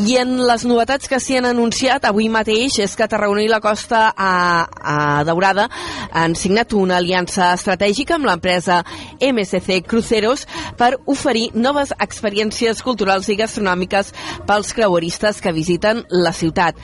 i 0.00 0.16
en 0.22 0.38
les 0.48 0.64
novetats 0.64 1.10
que 1.12 1.20
s'hi 1.20 1.36
han 1.42 1.50
anunciat 1.50 2.08
avui 2.08 2.30
mateix 2.32 2.80
és 2.86 2.96
que 2.96 3.10
Tarragona 3.10 3.44
i 3.44 3.52
la 3.52 3.60
Costa 3.60 4.06
a, 4.16 4.32
a 4.64 4.96
Daurada 5.28 5.68
han 6.14 6.38
signat 6.40 6.72
una 6.72 6.96
aliança 7.02 7.52
estratègica 7.52 8.16
amb 8.16 8.30
l'empresa 8.30 8.80
MSC 9.20 9.82
Cruceros 9.84 10.48
per 10.80 10.94
oferir 11.04 11.50
noves 11.52 11.92
experiències 12.14 12.82
culturals 12.86 13.28
i 13.28 13.36
gastronòmiques 13.38 14.12
pels 14.46 14.72
creueristes 14.76 15.40
que 15.42 15.52
visiten 15.54 16.04
la 16.14 16.32
ciutat. 16.32 16.78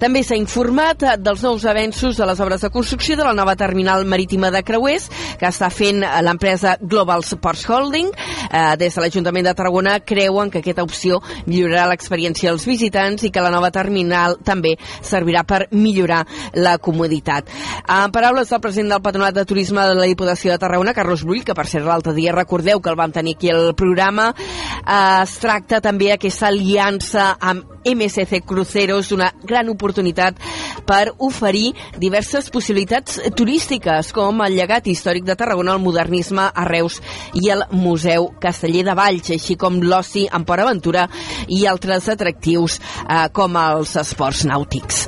També 0.00 0.22
s'ha 0.22 0.38
informat 0.38 1.02
dels 1.18 1.42
nous 1.42 1.66
avenços 1.66 2.16
de 2.16 2.26
les 2.28 2.40
obres 2.40 2.62
de 2.62 2.70
construcció 2.70 3.16
de 3.18 3.26
la 3.26 3.34
nova 3.34 3.56
terminal 3.58 4.06
marítima 4.06 4.52
de 4.54 4.62
creuers 4.62 5.08
que 5.40 5.48
està 5.50 5.70
fent 5.74 6.04
l'empresa 6.22 6.76
Global 6.80 7.24
Sports 7.26 7.66
Holding. 7.68 8.12
Eh, 8.46 8.76
des 8.78 8.94
de 8.94 9.02
l'Ajuntament 9.02 9.48
de 9.48 9.54
Tarragona 9.58 9.98
creuen 10.00 10.50
que 10.50 10.62
aquesta 10.62 10.84
opció 10.86 11.20
millorarà 11.46 11.88
l'experiència 11.90 12.52
als 12.52 12.66
visitants 12.68 13.26
i 13.26 13.32
que 13.34 13.42
la 13.42 13.50
nova 13.50 13.72
terminal 13.74 14.38
també 14.44 14.76
servirà 15.02 15.42
per 15.44 15.66
millorar 15.72 16.22
la 16.54 16.76
comoditat. 16.78 17.50
En 17.88 18.12
paraules 18.14 18.50
del 18.52 18.62
president 18.62 18.94
del 18.94 19.02
Patronat 19.02 19.34
de 19.34 19.46
Turisme 19.48 19.82
de 19.86 19.96
la 19.98 20.08
Diputació 20.08 20.52
de 20.52 20.60
Tarragona, 20.62 20.94
Carlos 20.94 21.24
Brull, 21.24 21.44
que 21.44 21.56
per 21.56 21.66
cert 21.66 21.86
l'altre 21.86 22.14
dia 22.14 22.34
recordeu 22.36 22.80
que 22.80 22.92
el 22.92 22.98
vam 22.98 23.12
tenir 23.12 23.36
aquí 23.36 23.50
al 23.50 23.74
programa, 23.74 24.32
eh, 24.66 25.22
es 25.22 25.36
tracta 25.42 25.80
també 25.84 26.12
aquesta 26.12 26.50
aliança 26.50 27.32
amb 27.40 27.76
MSC 27.86 28.40
Cruceros, 28.46 29.12
una 29.14 29.30
gran 29.46 29.68
oportunitat 29.70 30.40
per 30.86 31.12
oferir 31.22 31.70
diverses 31.98 32.50
possibilitats 32.50 33.20
turístiques, 33.38 34.10
com 34.16 34.42
el 34.42 34.58
llegat 34.58 34.88
històric 34.90 35.26
de 35.26 35.36
Tarragona, 35.38 35.76
el 35.76 35.84
modernisme 35.84 36.48
a 36.50 36.66
Reus 36.66 36.98
i 37.34 37.50
el 37.54 37.62
Museu 37.70 38.32
Casteller 38.42 38.84
de 38.88 38.96
Valls, 38.98 39.30
així 39.36 39.56
com 39.60 39.78
l'oci 39.82 40.26
en 40.26 40.46
Port 40.46 40.66
Aventura 40.66 41.06
i 41.46 41.64
altres 41.70 42.10
atractius 42.12 42.80
eh, 42.80 43.26
com 43.32 43.56
els 43.60 43.96
esports 44.02 44.44
nàutics. 44.50 45.06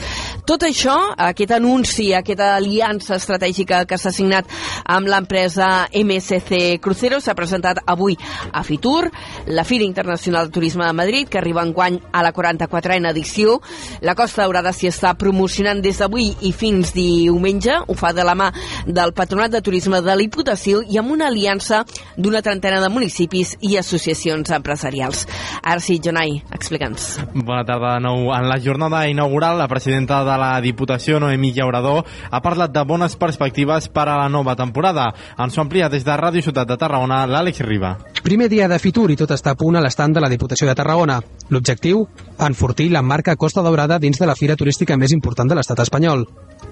Tot 0.49 0.63
això, 0.65 0.95
aquest 1.21 1.51
anunci, 1.53 2.07
aquesta 2.17 2.55
aliança 2.57 3.19
estratègica 3.19 3.83
que 3.85 3.99
s'ha 4.01 4.09
signat 4.17 4.47
amb 4.89 5.11
l'empresa 5.13 5.91
MSC 5.93 6.79
Cruceros 6.81 7.27
s'ha 7.27 7.35
presentat 7.37 7.83
avui 7.85 8.15
a 8.17 8.63
Fitur, 8.65 9.11
la 9.53 9.67
Fira 9.69 9.85
Internacional 9.85 10.49
de 10.49 10.55
Turisme 10.55 10.87
de 10.87 10.95
Madrid, 10.97 11.29
que 11.29 11.37
arriba 11.37 11.61
enguany 11.61 11.99
a 12.17 12.23
la 12.25 12.33
44a 12.33 13.11
edició. 13.11 13.59
La 14.01 14.15
Costa 14.17 14.47
Daurada 14.47 14.73
s'hi 14.73 14.89
està 14.89 15.11
promocionant 15.21 15.83
des 15.85 16.01
d'avui 16.01 16.31
i 16.41 16.55
fins 16.57 16.95
diumenge. 16.97 17.77
Ho 17.85 17.99
fa 17.99 18.15
de 18.17 18.25
la 18.25 18.33
mà 18.33 18.49
del 18.87 19.13
Patronat 19.13 19.53
de 19.53 19.61
Turisme 19.61 20.01
de 20.01 20.17
l'Iputació 20.17 20.81
i 20.81 20.97
amb 20.97 21.13
una 21.13 21.29
aliança 21.29 21.83
d'una 22.17 22.41
trentena 22.41 22.81
de 22.81 22.89
municipis 22.89 23.53
i 23.61 23.77
associacions 23.77 24.49
empresarials. 24.57 25.27
Ara 25.61 25.85
sí, 25.85 26.01
Jonai, 26.01 26.39
explica'ns. 26.57 27.19
Bona 27.37 27.69
tarda 27.69 27.99
de 27.99 28.07
nou. 28.09 28.33
En 28.33 28.49
la 28.49 28.57
jornada 28.65 29.05
inaugural, 29.13 29.61
la 29.61 29.69
presidenta 29.69 30.25
de 30.25 30.38
la 30.39 30.61
Diputació, 30.65 31.19
Noemí 31.21 31.53
Llaurador, 31.53 32.05
ha 32.31 32.41
parlat 32.41 32.73
de 32.73 32.85
bones 32.89 33.17
perspectives 33.21 33.89
per 33.93 34.07
a 34.09 34.17
la 34.17 34.29
nova 34.33 34.57
temporada. 34.57 35.11
Ens 35.39 35.59
ho 35.59 35.63
amplia 35.65 35.91
des 35.93 36.07
de 36.07 36.17
Ràdio 36.17 36.43
Ciutat 36.47 36.69
de 36.69 36.79
Tarragona, 36.81 37.25
l'Àlex 37.27 37.61
Riba. 37.67 37.97
Primer 38.23 38.49
dia 38.49 38.69
de 38.69 38.79
Fitur 38.79 39.11
i 39.11 39.17
tot 39.17 39.35
està 39.35 39.53
a 39.53 39.59
punt 39.59 39.77
a 39.77 39.85
l'estand 39.85 40.17
de 40.17 40.25
la 40.25 40.31
Diputació 40.33 40.69
de 40.69 40.77
Tarragona. 40.79 41.21
L'objectiu? 41.51 42.07
Enfortir 42.39 42.91
la 42.93 43.03
marca 43.03 43.37
Costa 43.37 43.63
Daurada 43.63 43.99
dins 43.99 44.19
de 44.19 44.27
la 44.27 44.37
fira 44.39 44.57
turística 44.57 44.97
més 44.97 45.13
important 45.13 45.49
de 45.49 45.59
l'estat 45.59 45.85
espanyol. 45.85 46.27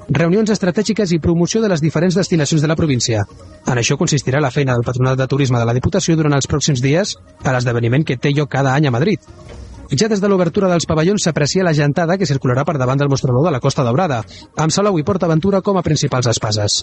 Reunions 0.08 0.50
estratègiques 0.50 1.12
i 1.12 1.18
promoció 1.22 1.60
de 1.62 1.68
les 1.72 1.82
diferents 1.82 2.14
destinacions 2.14 2.62
de 2.62 2.68
la 2.70 2.76
província. 2.78 3.24
En 3.66 3.78
això 3.78 3.98
consistirà 3.98 4.40
la 4.40 4.52
feina 4.54 4.74
del 4.74 4.86
Patronat 4.86 5.18
de 5.18 5.26
Turisme 5.26 5.58
de 5.58 5.66
la 5.66 5.74
Diputació 5.74 6.14
durant 6.16 6.36
els 6.36 6.46
pròxims 6.46 6.82
dies 6.82 7.16
a 7.42 7.54
l'esdeveniment 7.54 8.06
que 8.06 8.18
té 8.18 8.30
lloc 8.34 8.52
cada 8.54 8.74
any 8.74 8.86
a 8.86 8.94
Madrid. 8.94 9.18
Ja 9.95 10.09
des 10.11 10.18
de 10.18 10.28
l'obertura 10.28 10.66
dels 10.70 10.87
pavellons 10.91 11.22
s'aprecia 11.22 11.62
la 11.62 11.74
gentada 11.76 12.16
que 12.18 12.26
circularà 12.26 12.64
per 12.66 12.74
davant 12.80 12.99
del 12.99 13.11
mostrador 13.12 13.45
de 13.47 13.53
la 13.55 13.61
Costa 13.62 13.84
Daurada, 13.87 14.24
amb 14.57 14.74
Salau 14.74 14.99
i 14.99 15.07
Port 15.07 15.22
Aventura 15.22 15.62
com 15.62 15.78
a 15.78 15.84
principals 15.87 16.26
espases. 16.32 16.82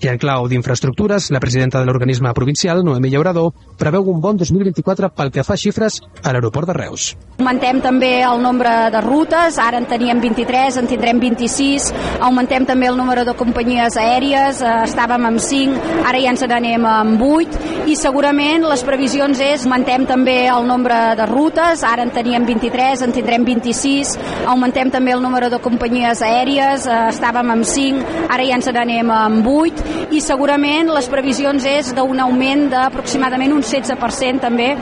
I 0.00 0.08
en 0.08 0.18
clau 0.18 0.48
d'infraestructures, 0.48 1.30
la 1.30 1.40
presidenta 1.40 1.80
de 1.80 1.86
l'organisme 1.86 2.32
provincial, 2.34 2.82
Noemí 2.84 3.10
Llaurador, 3.10 3.52
preveu 3.78 4.10
un 4.10 4.20
bon 4.20 4.36
2024 4.36 5.10
pel 5.14 5.30
que 5.32 5.44
fa 5.44 5.56
xifres 5.56 6.00
a 6.22 6.32
l'aeroport 6.32 6.68
de 6.68 6.76
Reus. 6.76 7.14
Augmentem 7.38 7.80
també 7.82 8.22
el 8.22 8.40
nombre 8.42 8.70
de 8.94 9.00
rutes, 9.02 9.58
ara 9.58 9.80
en 9.80 9.88
teníem 9.90 10.20
23, 10.22 10.78
en 10.78 10.86
tindrem 10.86 11.18
26, 11.18 11.88
augmentem 12.20 12.66
també 12.66 12.86
el 12.86 12.96
número 12.96 13.24
de 13.26 13.34
companyies 13.34 13.96
aèries, 13.98 14.60
eh, 14.62 14.74
estàvem 14.86 15.26
amb 15.26 15.42
5, 15.42 15.80
ara 16.06 16.20
ja 16.22 16.30
ens 16.30 16.44
n'anem 16.46 16.86
amb 16.86 17.22
8, 17.22 17.88
i 17.90 17.96
segurament 17.98 18.64
les 18.64 18.84
previsions 18.86 19.40
és 19.40 19.64
augmentem 19.64 20.06
també 20.06 20.36
el 20.46 20.66
nombre 20.68 21.16
de 21.18 21.26
rutes, 21.26 21.82
ara 21.82 22.04
en 22.06 22.12
teníem 22.14 22.46
23, 22.46 23.02
en 23.02 23.12
tindrem 23.12 23.44
26, 23.44 24.14
augmentem 24.46 24.90
també 24.94 25.12
el 25.12 25.22
número 25.22 25.50
de 25.50 25.58
companyies 25.58 26.22
aèries, 26.22 26.86
eh, 26.86 27.00
estàvem 27.10 27.50
amb 27.50 27.64
5, 27.64 28.04
ara 28.28 28.46
ja 28.46 28.54
ens 28.60 28.70
n'anem 28.70 29.10
amb 29.10 29.46
8, 29.46 29.83
i 30.14 30.20
segurament 30.22 30.90
les 30.94 31.08
previsions 31.12 31.64
és 31.68 31.92
d'un 31.96 32.20
augment 32.24 32.68
d'aproximadament 32.72 33.54
un 33.56 33.62
16% 33.64 34.44
també 34.44 34.72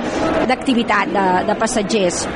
d'activitat 0.48 1.12
de, 1.12 1.26
de 1.48 1.58
passatgers. 1.58 2.26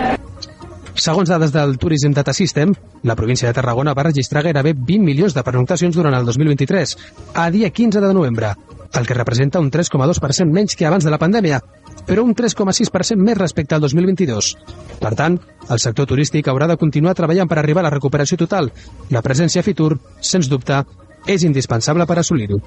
Segons 0.97 1.29
dades 1.29 1.53
del 1.53 1.77
Tourism 1.77 2.15
Data 2.17 2.33
System, 2.33 2.73
la 3.05 3.15
província 3.15 3.49
de 3.49 3.55
Tarragona 3.55 3.93
va 3.95 4.07
registrar 4.07 4.43
gairebé 4.47 4.73
20 4.73 5.05
milions 5.05 5.35
de 5.37 5.45
pernoctacions 5.45 5.95
durant 5.95 6.15
el 6.17 6.25
2023, 6.25 6.97
a 7.35 7.51
dia 7.53 7.69
15 7.69 8.01
de 8.01 8.15
novembre, 8.17 8.55
el 8.95 9.07
que 9.07 9.15
representa 9.15 9.61
un 9.61 9.71
3,2% 9.71 10.53
menys 10.53 10.75
que 10.75 10.87
abans 10.89 11.05
de 11.05 11.13
la 11.13 11.21
pandèmia, 11.21 11.61
però 12.07 12.25
un 12.25 12.35
3,6% 12.35 13.21
més 13.21 13.37
respecte 13.37 13.77
al 13.77 13.85
2022. 13.85 14.55
Per 15.03 15.13
tant, 15.19 15.37
el 15.69 15.83
sector 15.83 16.09
turístic 16.09 16.49
haurà 16.49 16.69
de 16.71 16.79
continuar 16.81 17.15
treballant 17.19 17.49
per 17.51 17.59
arribar 17.61 17.85
a 17.85 17.91
la 17.91 17.95
recuperació 17.99 18.39
total. 18.41 18.71
La 19.11 19.23
presència 19.23 19.61
a 19.61 19.67
Fitur, 19.67 19.99
sens 20.21 20.49
dubte, 20.49 20.81
és 21.27 21.43
indispensable 21.43 22.07
per 22.07 22.19
assolir-ho. 22.23 22.61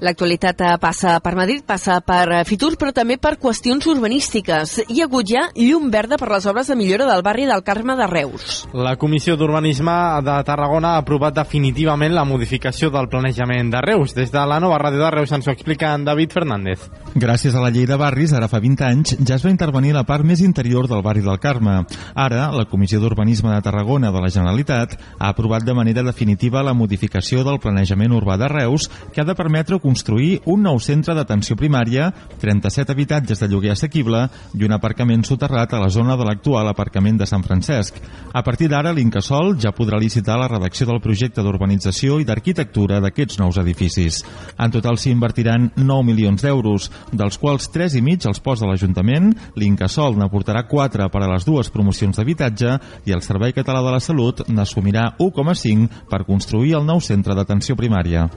L'actualitat 0.00 0.60
eh, 0.60 0.74
passa 0.80 1.18
per 1.20 1.34
Madrid, 1.36 1.64
passa 1.66 2.00
per 2.00 2.26
eh, 2.32 2.44
Fitur, 2.48 2.76
però 2.80 2.92
també 2.96 3.18
per 3.20 3.36
qüestions 3.40 3.86
urbanístiques. 3.90 4.76
Hi 4.88 5.00
ha 5.00 5.08
hagut 5.08 5.28
ja 5.28 5.46
llum 5.56 5.90
verda 5.92 6.18
per 6.20 6.30
les 6.32 6.46
obres 6.50 6.70
de 6.70 6.76
millora 6.78 7.08
del 7.10 7.24
barri 7.26 7.46
del 7.48 7.64
Carme 7.66 7.96
de 7.98 8.06
Reus. 8.10 8.64
La 8.72 8.96
Comissió 9.00 9.36
d'Urbanisme 9.36 9.96
de 10.26 10.36
Tarragona 10.46 10.94
ha 10.94 11.04
aprovat 11.04 11.36
definitivament 11.36 12.14
la 12.14 12.24
modificació 12.24 12.90
del 12.90 13.08
planejament 13.10 13.72
de 13.72 13.82
Reus. 13.84 14.14
Des 14.16 14.32
de 14.32 14.44
la 14.46 14.60
nova 14.60 14.78
ràdio 14.80 15.04
de 15.04 15.10
Reus 15.16 15.32
ens 15.36 15.48
ho 15.48 15.54
explica 15.54 15.94
en 15.94 16.04
David 16.04 16.32
Fernández. 16.34 16.88
Gràcies 17.14 17.54
a 17.54 17.62
la 17.62 17.70
llei 17.74 17.86
de 17.88 17.98
barris, 17.98 18.32
ara 18.36 18.48
fa 18.48 18.60
20 18.62 18.86
anys, 18.86 19.16
ja 19.26 19.36
es 19.36 19.44
va 19.44 19.52
intervenir 19.52 19.94
la 19.96 20.04
part 20.08 20.24
més 20.26 20.42
interior 20.44 20.88
del 20.88 21.02
barri 21.02 21.24
del 21.24 21.40
Carme. 21.42 21.80
Ara, 22.14 22.50
la 22.54 22.66
Comissió 22.70 23.00
d'Urbanisme 23.00 23.52
de 23.54 23.62
Tarragona 23.62 24.12
de 24.14 24.22
la 24.22 24.30
Generalitat 24.30 24.96
ha 25.18 25.28
aprovat 25.28 25.64
de 25.64 25.74
manera 25.74 26.04
definitiva 26.06 26.62
la 26.62 26.74
modificació 26.74 27.44
del 27.44 27.60
planejament 27.60 28.14
urbà 28.14 28.36
de 28.40 28.48
Reus, 28.48 28.88
que 29.12 29.20
ha 29.20 29.26
de 29.26 29.34
permetre 29.34 29.69
construir 29.78 30.40
un 30.50 30.64
nou 30.66 30.80
centre 30.82 31.14
d'atenció 31.14 31.54
primària, 31.54 32.08
37 32.42 32.90
habitatges 32.90 33.38
de 33.38 33.48
lloguer 33.48 33.70
assequible 33.76 34.24
i 34.58 34.64
un 34.66 34.74
aparcament 34.74 35.22
soterrat 35.22 35.74
a 35.76 35.80
la 35.84 35.90
zona 35.94 36.16
de 36.18 36.26
l'actual 36.26 36.66
aparcament 36.66 37.20
de 37.20 37.28
Sant 37.30 37.44
Francesc. 37.46 38.00
A 38.34 38.42
partir 38.42 38.66
d'ara, 38.72 38.90
l'Incasol 38.92 39.54
ja 39.60 39.70
podrà 39.76 40.00
licitar 40.00 40.38
la 40.40 40.48
redacció 40.50 40.88
del 40.88 41.02
projecte 41.04 41.44
d'urbanització 41.44 42.18
i 42.18 42.26
d'arquitectura 42.26 42.98
d'aquests 43.04 43.38
nous 43.38 43.60
edificis. 43.62 44.24
En 44.58 44.74
total 44.74 44.98
s'hi 44.98 45.12
invertiran 45.14 45.70
9 45.76 46.06
milions 46.08 46.42
d'euros, 46.42 46.90
dels 47.12 47.38
quals 47.38 47.70
3 47.70 47.98
i 48.00 48.02
mig 48.02 48.26
els 48.26 48.40
posa 48.40 48.66
l'Ajuntament, 48.66 49.30
l'Incasol 49.54 50.18
n'aportarà 50.18 50.64
4 50.66 51.10
per 51.12 51.22
a 51.22 51.30
les 51.34 51.46
dues 51.46 51.70
promocions 51.70 52.16
d'habitatge 52.16 52.78
i 53.06 53.14
el 53.14 53.22
Servei 53.22 53.52
Català 53.52 53.84
de 53.84 53.94
la 53.94 54.00
Salut 54.00 54.42
n'assumirà 54.48 55.12
1,5 55.18 56.08
per 56.10 56.24
construir 56.24 56.74
el 56.80 56.88
nou 56.88 57.00
centre 57.04 57.36
d'atenció 57.36 57.76
primària. 57.76 58.28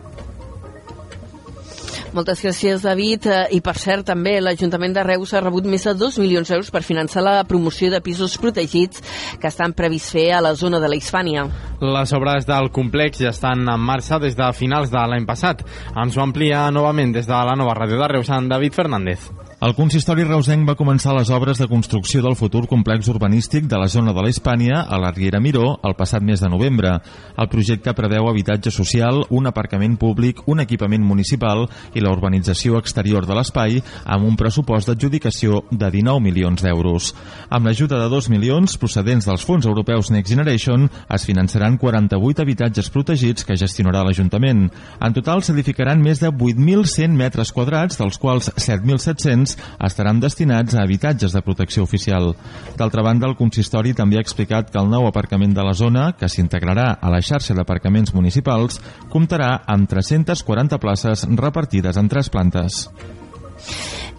Moltes 2.14 2.44
gràcies, 2.46 2.84
David. 2.86 3.26
Eh, 3.26 3.38
I, 3.58 3.60
per 3.66 3.74
cert, 3.82 4.06
també 4.06 4.36
l'Ajuntament 4.38 4.94
de 4.94 5.04
Reus 5.08 5.34
ha 5.34 5.42
rebut 5.42 5.66
més 5.66 5.82
de 5.88 5.96
2 5.98 6.20
milions 6.22 6.50
d'euros 6.50 6.70
per 6.70 6.84
finançar 6.86 7.24
la 7.26 7.40
promoció 7.50 7.90
de 7.90 8.04
pisos 8.06 8.38
protegits 8.38 9.02
que 9.42 9.50
estan 9.50 9.74
previst 9.74 10.14
fer 10.14 10.28
a 10.38 10.42
la 10.46 10.54
zona 10.54 10.80
de 10.80 10.92
la 10.92 11.00
Hispània. 11.00 11.48
Les 11.82 12.14
obres 12.14 12.46
del 12.46 12.70
complex 12.76 13.24
ja 13.26 13.32
estan 13.34 13.66
en 13.66 13.82
marxa 13.82 14.22
des 14.22 14.38
de 14.38 14.52
finals 14.54 14.94
de 14.94 15.02
l'any 15.10 15.26
passat. 15.26 15.66
Ens 15.96 16.18
ho 16.18 16.22
amplia 16.22 16.68
novament 16.72 17.18
des 17.18 17.26
de 17.26 17.34
la 17.34 17.58
nova 17.58 17.74
ràdio 17.82 17.98
de 17.98 18.14
Reus, 18.14 18.30
en 18.30 18.48
David 18.52 18.78
Fernández. 18.78 19.32
El 19.64 19.72
consistori 19.78 20.26
reusenc 20.28 20.66
va 20.68 20.74
començar 20.76 21.14
les 21.16 21.30
obres 21.32 21.56
de 21.62 21.70
construcció 21.72 22.20
del 22.20 22.34
futur 22.36 22.66
complex 22.68 23.08
urbanístic 23.08 23.70
de 23.72 23.78
la 23.80 23.88
zona 23.88 24.12
de 24.12 24.20
la 24.20 24.28
Hispània 24.28 24.82
a 24.84 24.98
la 25.00 25.12
Riera 25.16 25.40
Miró 25.40 25.78
el 25.88 25.94
passat 25.96 26.20
mes 26.20 26.42
de 26.44 26.50
novembre. 26.52 26.98
El 27.40 27.48
projecte 27.48 27.94
preveu 27.96 28.28
habitatge 28.28 28.74
social, 28.76 29.22
un 29.30 29.48
aparcament 29.48 29.96
públic, 30.02 30.42
un 30.52 30.60
equipament 30.60 31.06
municipal 31.08 31.64
i 31.96 32.04
la 32.04 32.12
urbanització 32.12 32.76
exterior 32.76 33.24
de 33.24 33.38
l'espai 33.38 33.80
amb 34.04 34.28
un 34.28 34.36
pressupost 34.36 34.92
d'adjudicació 34.92 35.62
de 35.72 35.94
19 35.96 36.20
milions 36.28 36.60
d'euros. 36.60 37.14
Amb 37.48 37.72
l'ajuda 37.72 38.02
de 38.04 38.12
2 38.12 38.30
milions 38.36 38.76
procedents 38.76 39.30
dels 39.32 39.48
fons 39.48 39.70
europeus 39.72 40.12
Next 40.12 40.34
Generation 40.36 40.90
es 41.08 41.24
finançaran 41.24 41.80
48 41.80 42.44
habitatges 42.44 42.92
protegits 42.92 43.48
que 43.48 43.56
gestionarà 43.64 44.04
l'Ajuntament. 44.04 44.68
En 45.00 45.16
total 45.16 45.40
s'edificaran 45.40 46.04
més 46.04 46.20
de 46.20 46.36
8.100 46.36 47.16
metres 47.16 47.56
quadrats, 47.56 48.02
dels 48.04 48.20
quals 48.20 48.52
7.700 48.60 49.53
estaran 49.84 50.20
destinats 50.24 50.76
a 50.76 50.84
habitatges 50.84 51.34
de 51.34 51.42
protecció 51.46 51.84
oficial. 51.84 52.34
D'altra 52.78 53.04
banda, 53.06 53.28
el 53.30 53.38
consistori 53.40 53.94
també 53.98 54.18
ha 54.20 54.26
explicat 54.26 54.72
que 54.72 54.82
el 54.82 54.92
nou 54.92 55.08
aparcament 55.08 55.56
de 55.56 55.66
la 55.66 55.74
zona, 55.78 56.12
que 56.18 56.30
s'integrarà 56.30 56.94
a 57.00 57.12
la 57.14 57.22
xarxa 57.22 57.56
d'aparcaments 57.58 58.14
municipals, 58.14 58.82
comptarà 59.14 59.56
amb 59.68 59.90
340 59.90 60.80
places 60.80 61.28
repartides 61.38 61.98
en 61.98 62.10
tres 62.10 62.30
plantes. 62.34 62.88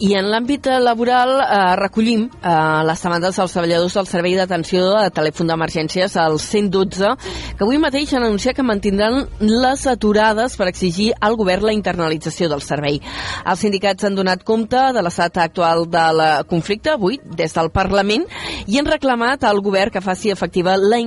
I 0.02 0.10
en 0.18 0.26
l'àmbit 0.26 0.66
laboral 0.82 1.36
eh, 1.38 1.58
recollim 1.78 2.24
eh, 2.26 2.52
les 2.88 3.02
demandes 3.06 3.36
dels 3.38 3.52
treballadors 3.54 3.94
del 3.94 4.08
Servei 4.10 4.32
d'Atenció 4.34 4.88
de 4.90 5.10
Telèfon 5.14 5.46
d'Emergències 5.46 6.16
al 6.18 6.40
112, 6.42 7.12
que 7.54 7.62
avui 7.62 7.78
mateix 7.78 8.10
han 8.16 8.26
anunciat 8.26 8.56
que 8.58 8.66
mantindran 8.66 9.20
les 9.38 9.84
aturades 9.86 10.56
per 10.58 10.66
exigir 10.66 11.12
al 11.20 11.36
govern 11.38 11.68
la 11.68 11.76
internalització 11.76 12.48
del 12.50 12.64
servei. 12.66 12.98
Els 13.46 13.62
sindicats 13.62 14.08
han 14.08 14.18
donat 14.18 14.42
compte 14.42 14.80
de 14.96 15.04
l'estat 15.06 15.38
actual 15.44 15.86
del 15.86 16.24
conflicte 16.50 16.96
avui 16.96 17.20
des 17.38 17.54
del 17.54 17.70
Parlament 17.70 18.26
i 18.66 18.80
han 18.80 18.90
reclamat 18.90 19.46
al 19.46 19.62
govern 19.62 19.94
que 19.94 20.02
faci 20.02 20.34
efectiva 20.34 20.74
la, 20.80 20.98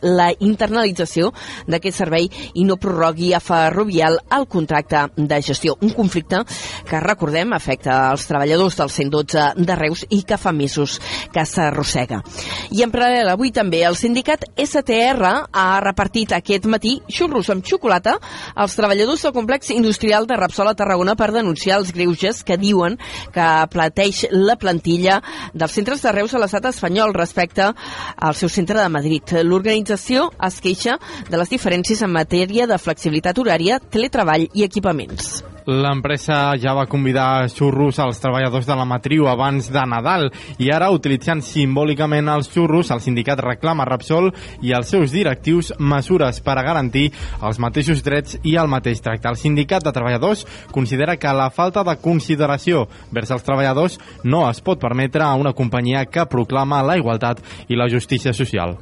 la 0.00 0.30
internalització 0.40 1.34
d'aquest 1.68 2.00
servei 2.00 2.30
i 2.54 2.64
no 2.64 2.80
prorrogui 2.80 3.34
a 3.34 3.44
Ferrovial 3.44 4.22
el 4.32 4.48
contracte 4.48 5.04
de 5.16 5.42
gestió. 5.44 5.76
Un 5.84 5.92
conflicte 5.92 6.46
que, 6.88 7.04
recordem, 7.04 7.52
afecta 7.52 7.89
als 7.90 8.26
treballadors 8.30 8.76
del 8.78 8.90
112 8.90 9.46
de 9.56 9.76
Reus 9.76 10.04
i 10.10 10.22
que 10.22 10.38
fa 10.40 10.52
mesos 10.52 10.98
que 11.32 11.44
s'arrossega. 11.46 12.22
I 12.70 12.84
en 12.86 12.92
paral·lel, 12.92 13.28
avui 13.32 13.52
també 13.54 13.82
el 13.86 13.98
sindicat 13.98 14.46
STR 14.54 15.30
ha 15.50 15.68
repartit 15.84 16.32
aquest 16.36 16.66
matí 16.70 16.96
xurros 17.10 17.50
amb 17.50 17.66
xocolata 17.66 18.16
als 18.54 18.76
treballadors 18.78 19.26
del 19.26 19.34
complex 19.36 19.70
industrial 19.74 20.26
de 20.26 20.38
Rapsol 20.38 20.70
a 20.70 20.76
Tarragona 20.78 21.16
per 21.18 21.30
denunciar 21.34 21.80
els 21.80 21.92
greuges 21.96 22.44
que 22.46 22.58
diuen 22.60 22.98
que 23.34 23.48
plateix 23.72 24.26
la 24.30 24.56
plantilla 24.60 25.20
dels 25.54 25.76
centres 25.76 26.02
de 26.02 26.14
Reus 26.14 26.34
a 26.34 26.42
l'estat 26.42 26.70
espanyol 26.70 27.14
respecte 27.16 27.70
al 27.70 28.34
seu 28.38 28.48
centre 28.48 28.80
de 28.80 28.88
Madrid. 28.88 29.36
L'organització 29.42 30.30
es 30.46 30.60
queixa 30.64 30.98
de 31.28 31.40
les 31.40 31.52
diferències 31.52 32.02
en 32.02 32.12
matèria 32.14 32.66
de 32.70 32.78
flexibilitat 32.78 33.38
horària, 33.38 33.80
teletreball 33.90 34.48
i 34.54 34.66
equipaments. 34.66 35.40
L'empresa 35.70 36.56
ja 36.58 36.72
va 36.74 36.88
convidar 36.90 37.46
xurros 37.46 38.00
als 38.02 38.18
treballadors 38.18 38.66
de 38.66 38.74
la 38.74 38.84
matriu 38.84 39.28
abans 39.30 39.68
de 39.70 39.84
Nadal 39.86 40.26
i 40.58 40.72
ara, 40.74 40.88
utilitzant 40.90 41.44
simbòlicament 41.46 42.26
els 42.32 42.50
xurros, 42.50 42.90
el 42.90 43.02
sindicat 43.04 43.38
reclama 43.44 43.86
Repsol 43.86 44.32
i 44.66 44.74
als 44.74 44.90
seus 44.90 45.14
directius 45.14 45.70
mesures 45.78 46.42
per 46.42 46.58
a 46.58 46.66
garantir 46.66 47.12
els 47.38 47.62
mateixos 47.62 48.02
drets 48.02 48.40
i 48.42 48.56
el 48.58 48.66
mateix 48.66 48.98
tracte. 48.98 49.30
El 49.30 49.38
sindicat 49.38 49.86
de 49.86 49.94
treballadors 49.94 50.42
considera 50.74 51.14
que 51.16 51.38
la 51.38 51.52
falta 51.54 51.86
de 51.86 51.94
consideració 52.02 52.88
vers 53.14 53.30
els 53.30 53.46
treballadors 53.46 54.00
no 54.24 54.48
es 54.50 54.58
pot 54.58 54.82
permetre 54.82 55.22
a 55.22 55.36
una 55.38 55.54
companyia 55.54 56.06
que 56.10 56.26
proclama 56.26 56.82
la 56.82 56.98
igualtat 56.98 57.44
i 57.68 57.78
la 57.78 57.86
justícia 57.86 58.34
social. 58.34 58.74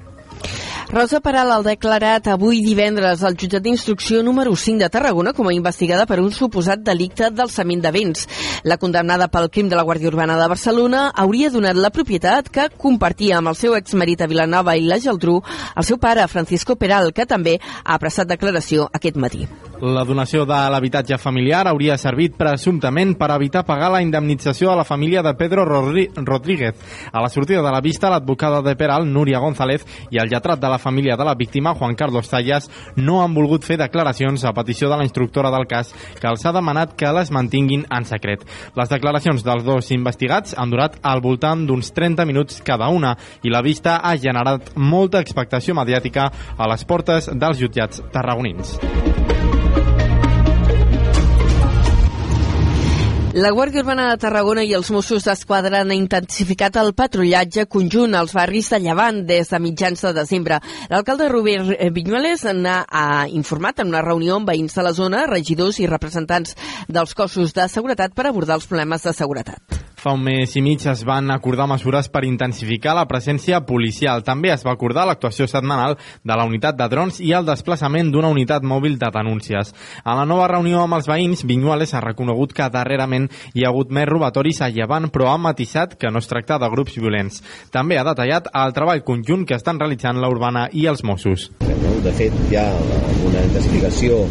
Rosa 0.91 1.21
Peral 1.21 1.51
ha 1.53 1.59
declarat 1.61 2.31
avui 2.33 2.63
divendres 2.65 3.21
al 3.21 3.35
jutjat 3.37 3.61
d'instrucció 3.61 4.23
número 4.25 4.55
5 4.57 4.81
de 4.81 4.89
Tarragona 4.89 5.35
com 5.37 5.51
a 5.51 5.53
investigada 5.53 6.07
per 6.09 6.17
un 6.23 6.31
suposat 6.33 6.81
delicte 6.81 7.29
d'alçament 7.29 7.83
de 7.85 7.93
béns. 7.93 8.25
La 8.65 8.79
condemnada 8.81 9.29
pel 9.29 9.51
crim 9.53 9.69
de 9.69 9.77
la 9.77 9.85
Guàrdia 9.85 10.09
Urbana 10.09 10.39
de 10.41 10.49
Barcelona 10.49 11.11
hauria 11.13 11.53
donat 11.53 11.77
la 11.77 11.93
propietat 11.93 12.49
que 12.49 12.71
compartia 12.73 13.37
amb 13.37 13.53
el 13.53 13.61
seu 13.61 13.77
exmarit 13.77 14.25
a 14.25 14.31
Vilanova 14.33 14.79
i 14.81 14.89
la 14.89 14.97
Geltrú 14.97 15.43
el 15.77 15.85
seu 15.85 16.01
pare, 16.01 16.25
Francisco 16.27 16.77
Peral, 16.81 17.13
que 17.13 17.29
també 17.29 17.59
ha 17.85 17.99
prestat 18.01 18.33
declaració 18.33 18.89
aquest 18.89 19.21
matí. 19.21 19.45
La 19.79 20.03
donació 20.03 20.43
de 20.43 20.57
l'habitatge 20.73 21.21
familiar 21.23 21.69
hauria 21.71 21.95
servit 22.01 22.33
presumptament 22.35 23.13
per 23.15 23.29
evitar 23.37 23.63
pagar 23.63 23.93
la 23.93 24.01
indemnització 24.03 24.73
a 24.73 24.81
la 24.81 24.89
família 24.89 25.23
de 25.23 25.37
Pedro 25.39 25.63
Rodríguez. 25.69 26.75
A 27.13 27.23
la 27.23 27.29
sortida 27.29 27.63
de 27.63 27.71
la 27.71 27.81
vista, 27.85 28.11
l'advocada 28.11 28.63
de 28.63 28.75
Peral, 28.75 29.07
Núria 29.07 29.39
González, 29.39 29.87
i 30.11 30.19
el 30.19 30.33
lletrat 30.33 30.59
de 30.59 30.73
la 30.73 30.78
família 30.79 31.17
de 31.17 31.25
la 31.25 31.35
víctima, 31.35 31.75
Juan 31.75 31.95
Carlos 31.95 32.31
Tallas, 32.31 32.71
no 32.97 33.23
han 33.23 33.35
volgut 33.35 33.67
fer 33.67 33.79
declaracions 33.81 34.45
a 34.45 34.55
petició 34.57 34.89
de 34.91 34.97
la 34.97 35.07
instructora 35.07 35.51
del 35.55 35.67
cas 35.69 35.93
que 36.21 36.29
els 36.31 36.45
ha 36.47 36.55
demanat 36.55 36.95
que 36.99 37.13
les 37.13 37.33
mantinguin 37.35 37.87
en 37.91 38.09
secret. 38.09 38.45
Les 38.79 38.89
declaracions 38.89 39.45
dels 39.45 39.65
dos 39.67 39.91
investigats 39.95 40.57
han 40.57 40.71
durat 40.71 40.99
al 41.03 41.23
voltant 41.25 41.67
d'uns 41.69 41.93
30 41.95 42.27
minuts 42.29 42.63
cada 42.65 42.89
una 42.89 43.17
i 43.43 43.53
la 43.53 43.63
vista 43.63 43.99
ha 44.03 44.17
generat 44.17 44.75
molta 44.77 45.21
expectació 45.21 45.75
mediàtica 45.75 46.31
a 46.57 46.71
les 46.71 46.85
portes 46.85 47.31
dels 47.35 47.59
jutjats 47.61 48.03
tarragonins. 48.13 48.79
La 53.39 53.53
Guàrdia 53.55 53.85
Urbana 53.85 54.09
de 54.09 54.19
Tarragona 54.19 54.65
i 54.67 54.73
els 54.75 54.89
Mossos 54.91 55.23
d'Esquadra 55.29 55.85
han 55.85 55.93
intensificat 55.95 56.75
el 56.81 56.89
patrullatge 56.99 57.69
conjunt 57.71 58.17
als 58.19 58.33
barris 58.35 58.73
de 58.73 58.81
Llevant 58.83 59.21
des 59.29 59.53
de 59.53 59.61
mitjans 59.63 60.03
de 60.03 60.11
desembre. 60.17 60.59
L'alcalde 60.91 61.29
Robert 61.31 61.71
Viñuales 61.95 62.43
n'ha 62.51 62.81
informat 63.31 63.79
en 63.79 63.93
una 63.93 64.03
reunió 64.03 64.41
amb 64.41 64.51
veïns 64.51 64.75
de 64.75 64.83
la 64.83 64.95
zona, 64.97 65.29
regidors 65.31 65.79
i 65.79 65.87
representants 65.87 66.57
dels 66.89 67.15
cossos 67.15 67.55
de 67.55 67.69
seguretat 67.71 68.17
per 68.17 68.27
abordar 68.27 68.59
els 68.59 68.67
problemes 68.67 69.07
de 69.07 69.15
seguretat. 69.15 69.79
Fa 69.99 70.13
un 70.15 70.21
mes 70.23 70.53
i 70.55 70.61
mig 70.63 70.85
es 70.87 71.01
van 71.03 71.27
acordar 71.35 71.65
mesures 71.67 72.07
per 72.07 72.21
intensificar 72.23 72.93
la 72.95 73.09
presència 73.11 73.59
policial. 73.67 74.23
També 74.23 74.53
es 74.55 74.63
va 74.63 74.71
acordar 74.77 75.09
l'actuació 75.09 75.49
setmanal 75.51 75.97
de 75.99 76.37
la 76.39 76.45
unitat 76.47 76.77
de 76.79 76.87
drons 76.93 77.19
i 77.19 77.33
el 77.35 77.49
desplaçament 77.49 78.13
d'una 78.15 78.31
unitat 78.31 78.63
mòbil 78.63 78.95
de 79.01 79.11
denúncies. 79.17 79.75
A 80.05 80.15
la 80.15 80.25
nova 80.25 80.47
reunió 80.53 80.85
amb 80.85 80.95
els 81.01 81.11
veïns, 81.11 81.43
Vinyuales 81.43 81.97
ha 81.99 82.05
reconegut 82.05 82.55
que 82.55 82.71
darrerament 82.71 83.27
hi 83.55 83.67
ha 83.67 83.73
hagut 83.73 83.91
més 83.91 84.07
robatoris 84.07 84.63
a 84.63 84.71
Llevant, 84.71 85.11
però 85.11 85.33
ha 85.33 85.37
matisat 85.49 85.99
que 85.99 86.13
no 86.15 86.23
es 86.23 86.31
tracta 86.31 86.61
de 86.63 86.71
grups 86.71 86.95
violents. 86.95 87.43
També 87.75 87.99
ha 87.99 88.07
detallat 88.07 88.47
el 88.55 88.77
treball 88.79 89.03
conjunt 89.03 89.49
que 89.51 89.59
estan 89.59 89.83
realitzant 89.83 90.23
la 90.23 90.31
Urbana 90.31 90.69
i 90.71 90.87
els 90.87 91.03
Mossos. 91.03 91.51
De 91.59 92.15
fet, 92.15 92.35
hi 92.53 92.55
ha 92.55 92.69
una 93.27 93.43
intensificació 93.43 94.23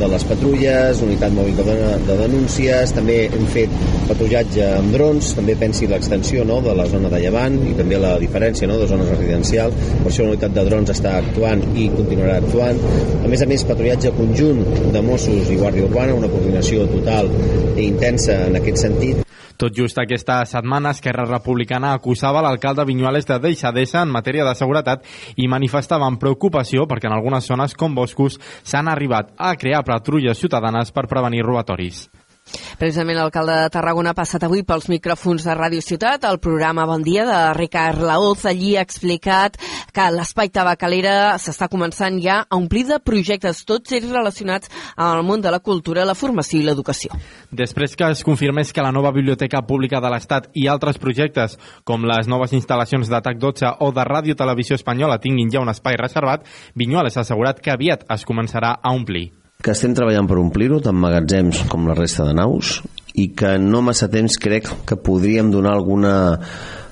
de 0.00 0.08
les 0.08 0.22
patrulles, 0.24 1.00
unitat 1.04 1.34
mòbil 1.36 1.58
de 2.06 2.14
denúncies, 2.22 2.94
també 2.96 3.16
hem 3.28 3.44
fet 3.52 3.72
patrullatge 4.08 4.64
amb 4.78 4.94
drons, 4.94 5.09
també 5.36 5.56
pensi 5.58 5.88
l'extensió 5.90 6.44
no, 6.46 6.60
de 6.62 6.74
la 6.76 6.86
zona 6.90 7.10
de 7.12 7.18
Llevant 7.22 7.56
i 7.66 7.72
també 7.78 7.98
la 8.00 8.12
diferència 8.22 8.68
no, 8.70 8.76
de 8.80 8.86
zones 8.90 9.10
residencials, 9.10 9.74
per 10.02 10.12
això 10.12 10.26
la 10.26 10.34
unitat 10.36 10.54
de 10.54 10.64
drons 10.68 10.92
està 10.94 11.16
actuant 11.18 11.64
i 11.74 11.88
continuarà 11.96 12.36
actuant. 12.38 12.78
A 13.24 13.30
més 13.32 13.42
a 13.42 13.48
més, 13.50 13.64
patrullatge 13.66 14.14
conjunt 14.18 14.62
de 14.94 15.02
Mossos 15.02 15.50
i 15.50 15.58
Guàrdia 15.58 15.88
Urbana, 15.88 16.14
una 16.20 16.30
coordinació 16.30 16.86
total 16.92 17.32
i 17.76 17.88
intensa 17.88 18.38
en 18.46 18.60
aquest 18.60 18.86
sentit. 18.86 19.26
Tot 19.60 19.74
just 19.76 19.98
aquesta 20.00 20.38
setmana, 20.48 20.94
Esquerra 20.94 21.26
Republicana 21.28 21.90
acusava 21.92 22.40
l'alcalde 22.40 22.86
Vinyuales 22.88 23.28
de 23.28 23.36
deixadesa 23.42 24.00
en 24.00 24.14
matèria 24.14 24.46
de 24.46 24.54
seguretat 24.56 25.04
i 25.36 25.50
manifestaven 25.52 26.16
preocupació 26.22 26.86
perquè 26.88 27.10
en 27.10 27.18
algunes 27.18 27.50
zones 27.50 27.76
com 27.76 27.92
boscos 27.98 28.40
s'han 28.62 28.88
arribat 28.88 29.34
a 29.36 29.52
crear 29.60 29.84
patrulles 29.84 30.40
ciutadanes 30.40 30.96
per 30.96 31.08
prevenir 31.12 31.44
robatoris. 31.44 32.06
Precisament 32.80 33.18
l'alcalde 33.18 33.56
de 33.60 33.70
Tarragona 33.74 34.14
ha 34.14 34.16
passat 34.16 34.44
avui 34.46 34.62
pels 34.64 34.88
micròfons 34.88 35.44
de 35.44 35.54
Ràdio 35.56 35.82
Ciutat, 35.84 36.24
el 36.24 36.38
programa 36.40 36.86
Bon 36.88 37.02
Dia 37.04 37.26
de 37.28 37.40
Ricard 37.58 38.00
Laoz. 38.00 38.46
Allí 38.48 38.74
ha 38.76 38.84
explicat 38.86 39.58
que 39.92 40.06
l'espai 40.14 40.48
tabacalera 40.48 41.36
s'està 41.42 41.68
començant 41.68 42.16
ja 42.22 42.40
a 42.42 42.56
omplir 42.56 42.86
de 42.88 43.00
projectes, 43.04 43.64
tots 43.68 43.92
ells 43.96 44.08
relacionats 44.10 44.70
amb 44.96 45.18
el 45.18 45.26
món 45.26 45.44
de 45.44 45.52
la 45.52 45.60
cultura, 45.60 46.06
la 46.08 46.16
formació 46.16 46.60
i 46.60 46.64
l'educació. 46.66 47.12
Després 47.50 47.96
que 47.96 48.08
es 48.14 48.24
confirmés 48.24 48.72
que 48.72 48.84
la 48.84 48.94
nova 48.96 49.12
Biblioteca 49.12 49.60
Pública 49.66 50.00
de 50.00 50.12
l'Estat 50.12 50.48
i 50.54 50.68
altres 50.68 50.98
projectes, 51.02 51.58
com 51.84 52.06
les 52.08 52.30
noves 52.30 52.54
instal·lacions 52.56 53.10
de 53.10 53.20
TAC 53.20 53.42
12 53.42 53.74
o 53.80 53.90
de 53.92 54.06
Ràdio 54.08 54.38
Televisió 54.38 54.78
Espanyola 54.78 55.20
tinguin 55.20 55.52
ja 55.52 55.60
un 55.60 55.72
espai 55.72 56.00
reservat, 56.00 56.48
Vinyuales 56.74 57.16
ha 57.16 57.26
assegurat 57.26 57.60
que 57.60 57.74
aviat 57.74 58.08
es 58.08 58.24
començarà 58.24 58.78
a 58.80 58.94
omplir 58.96 59.39
que 59.60 59.74
estem 59.74 59.94
treballant 59.96 60.28
per 60.28 60.40
omplir-ho, 60.40 60.80
tant 60.84 60.96
magatzems 60.96 61.64
com 61.70 61.88
la 61.88 61.96
resta 61.98 62.26
de 62.28 62.34
naus, 62.36 62.80
i 63.14 63.30
que 63.36 63.56
no 63.60 63.82
massa 63.84 64.08
temps 64.10 64.38
crec 64.40 64.70
que 64.86 64.96
podríem 64.96 65.50
donar 65.52 65.74
alguna 65.76 66.14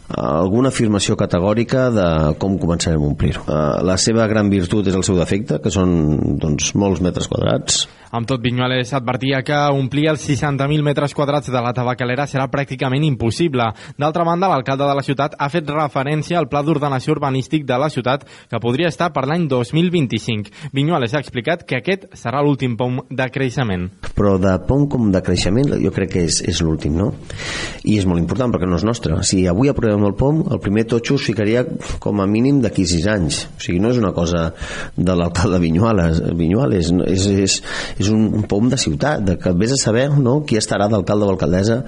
alguna 0.08 0.70
afirmació 0.72 1.18
categòrica 1.20 1.88
de 1.92 2.06
com 2.40 2.56
començarem 2.60 3.02
a 3.02 3.08
omplir-ho. 3.10 3.42
Uh, 3.44 3.82
la 3.84 3.98
seva 4.00 4.24
gran 4.30 4.48
virtut 4.48 4.88
és 4.88 4.96
el 4.96 5.04
seu 5.04 5.18
defecte, 5.18 5.58
que 5.60 5.72
són 5.72 6.38
doncs, 6.40 6.72
molts 6.80 7.02
metres 7.04 7.28
quadrats. 7.28 7.82
Amb 8.11 8.28
tot, 8.28 8.40
Vinyuales 8.40 8.92
advertia 8.96 9.42
que 9.44 9.56
omplir 9.74 10.06
els 10.09 10.22
60.000 10.24 10.84
metres 10.84 11.12
quadrats 11.14 11.50
de 11.52 11.61
la 11.61 11.74
tabacalera 11.76 12.24
serà 12.30 12.46
pràcticament 12.48 13.04
impossible. 13.04 13.66
D'altra 14.00 14.24
banda, 14.24 14.48
l'alcalde 14.48 14.86
de 14.88 14.94
la 14.96 15.04
ciutat 15.04 15.36
ha 15.38 15.50
fet 15.52 15.68
referència 15.68 16.38
al 16.40 16.48
pla 16.48 16.62
d'ordenació 16.64 17.12
urbanístic 17.16 17.66
de 17.68 17.76
la 17.78 17.90
ciutat 17.92 18.24
que 18.48 18.61
podria 18.62 18.88
estar 18.88 19.11
per 19.12 19.26
l'any 19.28 19.44
2025. 19.50 20.72
Vinyuales 20.72 21.12
ha 21.14 21.20
explicat 21.20 21.66
que 21.68 21.82
aquest 21.82 22.09
serà 22.16 22.40
l'últim 22.44 22.78
pom 22.80 23.02
de 23.11 23.28
creixement. 23.34 23.88
Però 24.16 24.36
de 24.40 24.54
pom 24.68 24.88
com 24.88 25.12
de 25.12 25.22
creixement 25.24 25.74
jo 25.76 25.92
crec 25.94 26.14
que 26.14 26.24
és, 26.30 26.40
és 26.48 26.62
l'últim, 26.64 26.96
no? 26.96 27.11
I 27.84 27.98
és 28.00 28.09
molt 28.09 28.22
important 28.22 28.54
perquè 28.54 28.68
no 28.68 28.80
és 28.80 28.86
nostre. 28.88 29.20
Si 29.28 29.44
avui 29.50 29.68
aprovem 29.68 30.09
el 30.09 30.16
pom, 30.18 30.40
el 30.48 30.62
primer 30.64 30.86
totxo 30.88 31.18
es 31.20 31.28
ficaria 31.28 31.66
com 32.00 32.22
a 32.22 32.26
mínim 32.30 32.62
d'aquí 32.64 32.86
sis 32.88 33.04
anys. 33.11 33.44
O 33.52 33.62
sigui, 33.66 33.82
no 33.84 33.92
és 33.92 34.00
una 34.00 34.14
cosa 34.16 34.48
de 34.96 35.14
l'alcalde 35.18 35.61
Vinyuales, 35.62 36.22
Vinyuales 36.38 36.92
és, 37.04 37.28
és, 37.44 37.61
és 37.99 38.11
un, 38.12 38.28
un 38.34 38.46
pom 38.49 38.68
de 38.70 38.78
ciutat, 38.80 39.22
de 39.24 39.36
que 39.40 39.53
vés 39.59 39.74
a 39.74 39.80
saber 39.80 40.09
no, 40.14 40.40
qui 40.46 40.59
estarà 40.59 40.88
d'alcalde 40.90 41.26
o 41.26 41.32
alcaldessa 41.34 41.80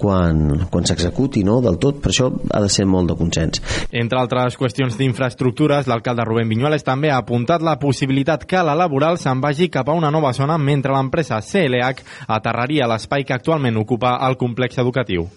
quan, 0.00 0.66
quan 0.72 0.88
s'executi 0.88 1.44
no, 1.46 1.60
del 1.64 1.78
tot. 1.82 2.02
Per 2.02 2.12
això 2.12 2.30
ha 2.30 2.62
de 2.64 2.70
ser 2.72 2.86
molt 2.88 3.10
de 3.12 3.18
consens. 3.18 3.62
Entre 3.92 4.20
altres 4.20 4.58
qüestions 4.58 4.98
d'infraestructures, 4.98 5.88
l'alcalde 5.90 6.26
Rubén 6.28 6.48
Viñuales 6.50 6.86
també 6.86 7.12
ha 7.12 7.20
apuntat 7.22 7.64
la 7.64 7.78
possibilitat 7.80 8.46
que 8.48 8.62
la 8.64 8.76
laboral 8.78 9.20
se'n 9.20 9.42
vagi 9.44 9.70
cap 9.72 9.88
a 9.88 9.96
una 9.98 10.12
nova 10.14 10.32
zona 10.36 10.58
mentre 10.58 10.94
l'empresa 10.94 11.42
CLH 11.42 12.28
aterraria 12.28 12.88
l'espai 12.88 13.24
que 13.24 13.36
actualment 13.36 13.76
ocupa 13.80 14.18
el 14.28 14.38
complex 14.40 14.78
educatiu. 14.78 15.28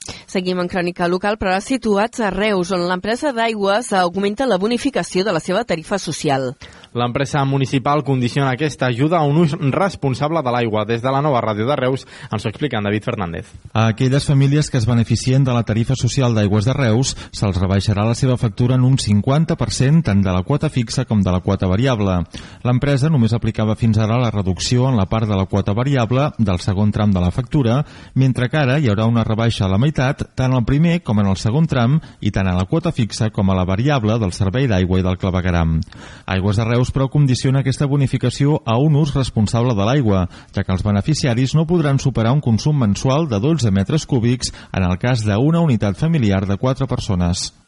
Seguim 0.00 0.56
en 0.62 0.68
crònica 0.70 1.04
local, 1.12 1.36
però 1.36 1.50
ara 1.52 1.60
situats 1.60 2.22
a 2.24 2.30
Reus, 2.32 2.70
on 2.72 2.86
l'empresa 2.88 3.34
d'aigües 3.36 3.90
augmenta 3.98 4.46
la 4.48 4.56
bonificació 4.56 5.26
de 5.26 5.34
la 5.36 5.42
seva 5.44 5.60
tarifa 5.68 5.98
social. 6.00 6.54
L'empresa 6.96 7.42
municipal 7.44 8.00
condiciona 8.02 8.48
aquesta 8.50 8.88
ajuda 8.88 9.18
a 9.18 9.26
un 9.28 9.36
ús 9.42 9.52
responsable 9.60 10.40
de 10.42 10.54
l'aigua. 10.54 10.86
Des 10.88 11.02
de 11.04 11.12
la 11.12 11.20
nova 11.20 11.42
ràdio 11.44 11.68
de 11.68 11.76
Reus 11.76 12.06
ens 12.32 12.46
ho 12.46 12.48
explica 12.48 12.78
en 12.78 12.88
David 12.88 13.04
Fernández. 13.04 13.50
A 13.74 13.88
aquelles 13.92 14.24
famílies 14.24 14.70
que 14.70 14.78
es 14.78 14.88
beneficien 14.88 15.44
de 15.44 15.52
la 15.52 15.62
tarifa 15.68 15.94
social 15.94 16.34
d'aigües 16.34 16.64
de 16.64 16.74
Reus 16.74 17.12
se'ls 17.30 17.60
rebaixarà 17.60 18.08
la 18.08 18.16
seva 18.16 18.38
factura 18.40 18.80
en 18.80 18.88
un 18.88 18.96
50% 18.96 20.02
tant 20.08 20.24
de 20.24 20.32
la 20.32 20.42
quota 20.42 20.70
fixa 20.70 21.04
com 21.04 21.20
de 21.20 21.30
la 21.30 21.42
quota 21.44 21.68
variable. 21.68 22.22
L'empresa 22.64 23.12
només 23.12 23.36
aplicava 23.36 23.76
fins 23.76 24.00
ara 24.00 24.18
la 24.18 24.32
reducció 24.32 24.88
en 24.88 24.96
la 24.96 25.06
part 25.06 25.28
de 25.28 25.36
la 25.36 25.46
quota 25.46 25.76
variable 25.76 26.30
del 26.38 26.58
segon 26.58 26.90
tram 26.90 27.12
de 27.12 27.20
la 27.20 27.30
factura, 27.30 27.84
mentre 28.14 28.48
que 28.48 28.58
ara 28.64 28.80
hi 28.80 28.88
haurà 28.88 29.06
una 29.06 29.28
rebaixa 29.28 29.66
a 29.66 29.68
la 29.68 29.78
meitat 29.78 29.89
tant 29.92 30.54
al 30.54 30.64
primer 30.64 31.00
com 31.04 31.20
en 31.20 31.28
el 31.30 31.38
segon 31.40 31.66
tram 31.70 31.98
i 32.20 32.32
tant 32.34 32.48
a 32.48 32.56
la 32.56 32.66
quota 32.70 32.92
fixa 32.92 33.30
com 33.34 33.50
a 33.50 33.56
la 33.58 33.66
variable 33.68 34.18
del 34.18 34.34
servei 34.36 34.68
d'aigua 34.70 35.00
i 35.00 35.06
del 35.06 35.18
clavegaram. 35.20 35.78
Aigües 36.26 36.60
de 36.60 36.66
Reus, 36.68 36.90
però, 36.90 37.08
condiciona 37.12 37.60
aquesta 37.60 37.88
bonificació 37.90 38.60
a 38.64 38.78
un 38.78 38.96
ús 38.96 39.14
responsable 39.14 39.76
de 39.76 39.86
l'aigua, 39.86 40.26
ja 40.54 40.64
que 40.64 40.72
els 40.72 40.84
beneficiaris 40.86 41.54
no 41.54 41.66
podran 41.66 41.98
superar 41.98 42.32
un 42.32 42.40
consum 42.44 42.78
mensual 42.80 43.28
de 43.28 43.40
12 43.40 43.70
metres 43.70 44.06
cúbics 44.06 44.54
en 44.72 44.86
el 44.86 44.98
cas 44.98 45.26
d'una 45.26 45.60
unitat 45.60 45.98
familiar 45.98 46.46
de 46.46 46.56
4 46.56 46.86
persones. 46.86 47.59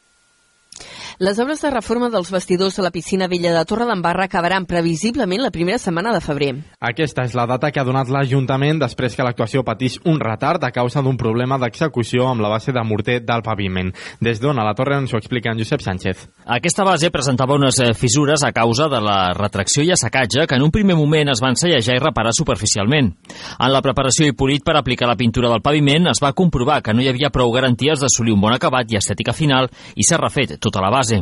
Les 1.19 1.39
obres 1.39 1.61
de 1.63 1.71
reforma 1.71 2.09
dels 2.11 2.31
vestidors 2.33 2.77
de 2.77 2.83
la 2.83 2.91
piscina 2.91 3.29
vella 3.29 3.53
de 3.55 3.65
Torre 3.65 3.87
d'Embarra 3.87 4.25
acabaran 4.25 4.67
previsiblement 4.67 5.43
la 5.43 5.51
primera 5.51 5.79
setmana 5.79 6.13
de 6.13 6.21
febrer. 6.21 6.53
Aquesta 6.81 7.27
és 7.29 7.35
la 7.39 7.47
data 7.47 7.71
que 7.71 7.81
ha 7.81 7.87
donat 7.87 8.09
l'Ajuntament 8.11 8.81
després 8.81 9.15
que 9.17 9.27
l'actuació 9.27 9.63
patís 9.63 9.99
un 10.05 10.21
retard 10.21 10.65
a 10.65 10.73
causa 10.73 11.03
d'un 11.03 11.17
problema 11.21 11.59
d'execució 11.59 12.27
amb 12.31 12.43
la 12.43 12.51
base 12.51 12.73
de 12.73 12.83
morter 12.83 13.21
del 13.23 13.43
paviment. 13.43 13.93
Des 14.21 14.41
d'on 14.41 14.59
a 14.59 14.65
la 14.67 14.75
torre 14.75 14.99
ens 14.99 15.13
ho 15.13 15.21
explica 15.21 15.53
en 15.53 15.59
Josep 15.59 15.83
Sánchez. 15.85 16.27
Aquesta 16.47 16.85
base 16.85 17.11
presentava 17.11 17.55
unes 17.55 17.79
eh, 17.79 17.93
fissures 17.95 18.43
a 18.43 18.53
causa 18.53 18.89
de 18.89 19.01
la 19.01 19.33
retracció 19.37 19.85
i 19.85 19.93
assecatge 19.93 20.47
que 20.47 20.59
en 20.59 20.67
un 20.67 20.73
primer 20.75 20.97
moment 20.97 21.31
es 21.31 21.41
van 21.41 21.57
sellejar 21.57 21.97
i 21.97 22.03
reparar 22.03 22.33
superficialment. 22.35 23.13
En 23.59 23.73
la 23.73 23.83
preparació 23.85 24.27
i 24.27 24.37
polit 24.37 24.65
per 24.65 24.77
aplicar 24.77 25.09
la 25.09 25.19
pintura 25.19 25.51
del 25.53 25.63
paviment 25.63 26.09
es 26.11 26.23
va 26.23 26.33
comprovar 26.33 26.81
que 26.83 26.95
no 26.95 27.03
hi 27.03 27.11
havia 27.13 27.31
prou 27.31 27.53
garanties 27.53 28.01
d'assolir 28.01 28.35
un 28.35 28.43
bon 28.43 28.55
acabat 28.55 28.91
i 28.91 28.99
estètica 28.99 29.35
final 29.37 29.71
i 29.95 30.07
s'ha 30.07 30.21
refet 30.21 30.57
tota 30.73 30.85
la 30.85 30.91
base. 30.91 31.21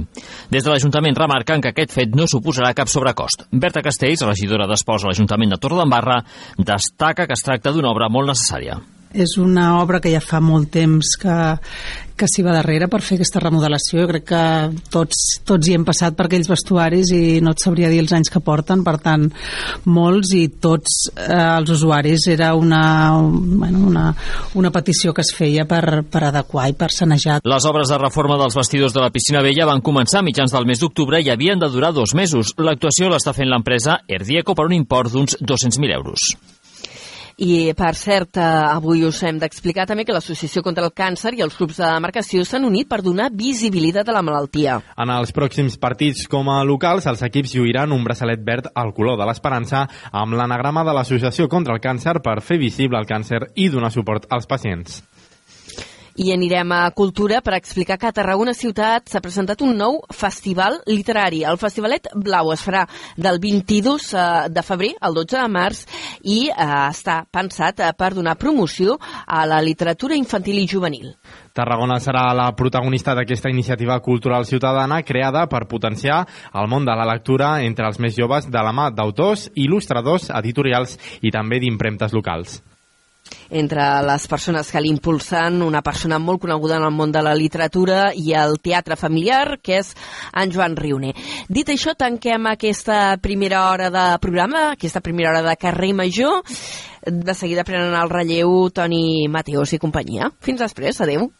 Des 0.51 0.63
de 0.65 0.71
l'Ajuntament 0.71 1.19
remarquen 1.19 1.61
que 1.61 1.75
aquest 1.75 1.97
fet 1.99 2.15
no 2.15 2.29
suposarà 2.31 2.73
cap 2.79 2.89
sobrecost. 2.89 3.49
Berta 3.51 3.83
Castells, 3.83 4.23
regidora 4.29 4.71
d'Esports 4.71 5.05
a 5.05 5.11
l'Ajuntament 5.11 5.57
de 5.57 5.61
Torredembarra, 5.61 6.23
destaca 6.57 7.27
que 7.27 7.37
es 7.37 7.45
tracta 7.45 7.75
d'una 7.75 7.91
obra 7.91 8.09
molt 8.13 8.31
necessària 8.31 8.79
és 9.13 9.37
una 9.39 9.81
obra 9.81 10.01
que 10.01 10.13
ja 10.13 10.21
fa 10.23 10.39
molt 10.43 10.71
temps 10.75 11.17
que, 11.19 11.37
que 12.21 12.29
s'hi 12.29 12.45
va 12.45 12.53
darrere 12.55 12.87
per 12.91 13.01
fer 13.03 13.17
aquesta 13.19 13.41
remodelació. 13.43 14.03
Jo 14.03 14.09
crec 14.11 14.27
que 14.29 14.43
tots, 14.93 15.23
tots 15.49 15.69
hi 15.69 15.75
hem 15.77 15.87
passat 15.89 16.17
per 16.19 16.29
aquells 16.29 16.51
vestuaris 16.51 17.11
i 17.17 17.41
no 17.45 17.55
et 17.55 17.63
sabria 17.63 17.91
dir 17.91 18.03
els 18.05 18.13
anys 18.17 18.31
que 18.31 18.43
porten, 18.45 18.85
per 18.87 18.99
tant, 19.03 19.27
molts 19.89 20.35
i 20.37 20.45
tots 20.63 21.01
eh, 21.15 21.31
els 21.31 21.73
usuaris 21.75 22.29
era 22.31 22.53
una, 22.59 22.83
bueno, 23.17 23.83
una, 23.91 24.07
una 24.61 24.73
petició 24.75 25.15
que 25.17 25.25
es 25.27 25.33
feia 25.37 25.67
per, 25.71 26.03
per 26.05 26.25
adequar 26.29 26.69
i 26.71 26.79
per 26.79 26.93
sanejar. 26.95 27.41
Les 27.49 27.67
obres 27.67 27.91
de 27.91 27.99
reforma 27.99 28.39
dels 28.41 28.59
vestidors 28.59 28.95
de 28.95 29.03
la 29.03 29.11
piscina 29.15 29.43
vella 29.43 29.69
van 29.71 29.83
començar 29.83 30.21
a 30.21 30.27
mitjans 30.27 30.55
del 30.55 30.69
mes 30.69 30.83
d'octubre 30.83 31.23
i 31.23 31.33
havien 31.33 31.59
de 31.59 31.73
durar 31.73 31.95
dos 31.97 32.15
mesos. 32.15 32.55
L'actuació 32.61 33.11
l'està 33.11 33.35
fent 33.35 33.51
l'empresa 33.51 34.03
Erdieco 34.07 34.55
per 34.55 34.69
un 34.71 34.79
import 34.79 35.11
d'uns 35.11 35.41
200.000 35.41 35.99
euros. 35.99 36.31
I, 37.41 37.73
per 37.73 37.95
cert, 37.97 38.37
eh, 38.37 38.45
avui 38.45 39.01
us 39.09 39.23
hem 39.25 39.39
d'explicar 39.41 39.87
també 39.89 40.05
que 40.05 40.13
l'Associació 40.13 40.61
contra 40.61 40.85
el 40.85 40.93
Càncer 40.93 41.33
i 41.39 41.41
els 41.41 41.57
grups 41.57 41.79
de 41.81 41.87
demarcació 41.87 42.45
s'han 42.45 42.67
unit 42.69 42.89
per 42.91 43.01
donar 43.01 43.31
visibilitat 43.33 44.09
a 44.09 44.13
la 44.13 44.21
malaltia. 44.21 44.77
En 45.01 45.09
els 45.15 45.33
pròxims 45.33 45.79
partits 45.81 46.29
com 46.29 46.51
a 46.53 46.59
locals, 46.69 47.09
els 47.09 47.25
equips 47.25 47.57
lluiran 47.57 47.97
un 47.97 48.05
braçalet 48.05 48.45
verd 48.45 48.69
al 48.75 48.93
color 48.93 49.17
de 49.17 49.25
l'esperança 49.31 49.87
amb 50.13 50.37
l'anagrama 50.37 50.85
de 50.85 50.93
l'Associació 50.99 51.49
contra 51.49 51.73
el 51.73 51.81
Càncer 51.81 52.19
per 52.21 52.43
fer 52.45 52.61
visible 52.61 53.01
el 53.01 53.09
càncer 53.09 53.47
i 53.57 53.71
donar 53.73 53.89
suport 53.91 54.29
als 54.29 54.45
pacients. 54.45 55.01
I 56.17 56.33
anirem 56.35 56.73
a 56.73 56.91
Cultura 56.91 57.41
per 57.41 57.55
explicar 57.55 57.99
que 57.99 58.09
a 58.09 58.15
Tarragona 58.15 58.55
Ciutat 58.57 59.09
s'ha 59.11 59.23
presentat 59.23 59.63
un 59.63 59.77
nou 59.79 60.01
festival 60.15 60.81
literari. 60.91 61.45
El 61.47 61.59
Festivalet 61.61 62.09
Blau 62.15 62.51
es 62.55 62.65
farà 62.67 62.87
del 63.17 63.39
22 63.43 64.09
eh, 64.15 64.25
de 64.51 64.65
febrer 64.67 64.95
al 65.01 65.15
12 65.15 65.39
de 65.39 65.49
març 65.49 65.85
i 66.23 66.41
eh, 66.51 66.55
està 66.91 67.21
pensat 67.31 67.81
eh, 67.81 67.93
per 67.97 68.13
donar 68.17 68.39
promoció 68.41 68.99
a 69.27 69.45
la 69.47 69.61
literatura 69.63 70.19
infantil 70.19 70.59
i 70.59 70.67
juvenil. 70.69 71.13
Tarragona 71.55 71.99
serà 72.01 72.29
la 72.35 72.51
protagonista 72.57 73.15
d'aquesta 73.15 73.51
iniciativa 73.51 73.99
cultural 74.01 74.47
ciutadana 74.47 75.03
creada 75.03 75.47
per 75.51 75.67
potenciar 75.69 76.25
el 76.55 76.71
món 76.71 76.87
de 76.87 76.95
la 76.95 77.09
lectura 77.13 77.59
entre 77.67 77.87
els 77.91 77.99
més 77.99 78.17
joves 78.17 78.47
de 78.51 78.63
la 78.63 78.73
mà 78.73 78.91
d'autors, 78.95 79.51
il·lustradors, 79.55 80.31
editorials 80.41 80.99
i 81.23 81.35
també 81.35 81.61
d'impremtes 81.61 82.15
locals. 82.15 82.61
Entre 83.51 83.85
les 84.07 84.27
persones 84.31 84.71
que 84.71 84.81
l'impulsen, 84.83 85.61
una 85.63 85.83
persona 85.83 86.21
molt 86.23 86.43
coneguda 86.45 86.79
en 86.79 86.87
el 86.87 86.95
món 86.95 87.13
de 87.13 87.23
la 87.23 87.35
literatura 87.35 88.13
i 88.15 88.33
el 88.39 88.59
teatre 88.63 88.97
familiar, 88.97 89.59
que 89.63 89.81
és 89.81 89.93
en 90.33 90.55
Joan 90.55 90.77
Riuner. 90.79 91.15
Dit 91.49 91.73
això, 91.73 91.97
tanquem 91.99 92.47
aquesta 92.51 93.17
primera 93.23 93.67
hora 93.71 93.91
de 93.91 94.07
programa, 94.23 94.71
aquesta 94.77 95.03
primera 95.03 95.35
hora 95.35 95.43
de 95.49 95.57
carrer 95.59 95.93
major. 95.95 96.45
De 97.07 97.35
seguida 97.35 97.65
prenen 97.65 97.97
el 97.97 98.11
relleu 98.13 98.71
Toni 98.71 99.27
Mateos 99.29 99.73
i 99.73 99.83
companyia. 99.83 100.31
Fins 100.41 100.61
després, 100.63 101.01
adeu. 101.01 101.31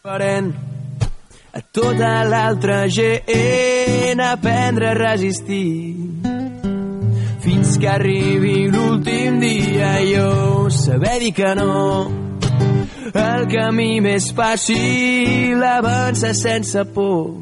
Parent 0.00 0.54
a 1.52 1.60
tota 1.72 2.24
l'altra 2.24 2.86
gent 2.88 4.20
aprendre 4.20 4.90
a 4.90 4.94
resistir. 4.94 5.96
Fins 7.40 7.78
que 7.78 7.88
arribi 7.88 8.68
l'últim 8.70 9.40
dia 9.40 9.92
jo 10.06 10.70
saber 10.70 11.18
dir 11.20 11.32
que 11.34 11.54
no. 11.54 12.10
El 13.10 13.48
camí 13.50 14.00
més 14.04 14.30
fàcil 14.36 15.62
avança 15.66 16.34
sense 16.34 16.84
por. 16.94 17.40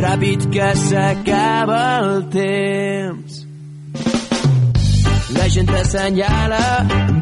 Ràpid 0.00 0.50
que 0.52 0.68
s'acaba 0.76 1.84
el 2.02 2.26
temps. 2.32 3.46
La 5.36 5.48
gent 5.48 5.68
t'assenyala 5.70 6.62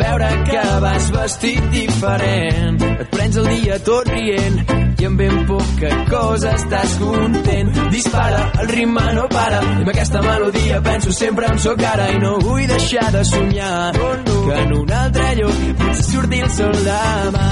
veure 0.01 0.28
que 0.51 0.66
vas 0.82 1.11
vestit 1.14 1.70
diferent. 1.70 2.82
Et 2.99 3.09
prens 3.14 3.39
el 3.39 3.51
dia 3.55 3.78
tot 3.86 4.11
rient 4.11 4.88
i 4.99 5.07
amb 5.07 5.18
ben 5.18 5.36
poca 5.46 5.90
cosa 6.11 6.53
estàs 6.57 6.94
content. 6.99 7.70
Dispara, 7.92 8.40
el 8.62 8.68
ritme 8.72 9.05
no 9.14 9.26
para 9.30 9.61
i 9.62 9.74
amb 9.76 9.90
aquesta 9.92 10.22
melodia 10.22 10.80
penso 10.82 11.12
sempre 11.12 11.46
en 11.46 11.59
sóc 11.62 11.82
ara 11.92 12.09
i 12.11 12.18
no 12.22 12.32
vull 12.42 12.66
deixar 12.66 13.07
de 13.14 13.24
somiar 13.24 13.92
que 13.94 14.59
en 14.62 14.72
un 14.80 14.92
altre 15.03 15.28
lloc 15.38 15.62
potser 15.82 16.05
surti 16.09 16.42
el 16.46 16.51
sol 16.59 16.76
demà. 16.88 17.49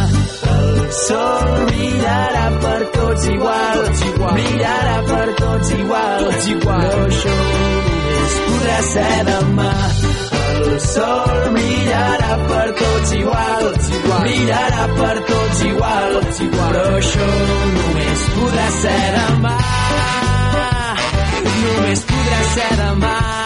El 0.56 0.92
sol 1.06 1.54
brillarà 1.70 2.44
per 2.66 2.78
tots 2.98 3.28
igual, 3.36 3.82
brillarà 4.26 4.96
per 5.12 5.26
tots 5.42 5.74
igual, 5.78 6.30
tots 6.30 6.52
igual. 6.56 6.86
però 6.90 7.10
això 7.10 7.36
només 7.40 8.38
podrà 8.46 8.78
ser 8.92 9.12
demà 9.30 9.74
el 10.54 10.80
sol 10.86 11.38
brillarà 11.56 12.32
per 12.50 12.66
tots 12.82 13.12
igual, 13.20 13.70
brillarà 14.22 14.88
per 15.00 15.16
tots 15.32 15.64
igual, 15.70 16.20
però 16.58 16.86
això 17.00 17.30
només 17.78 18.28
podrà 18.36 18.68
ser 18.82 19.00
demà. 19.18 19.56
ser 22.56 22.76
demà. 22.76 23.36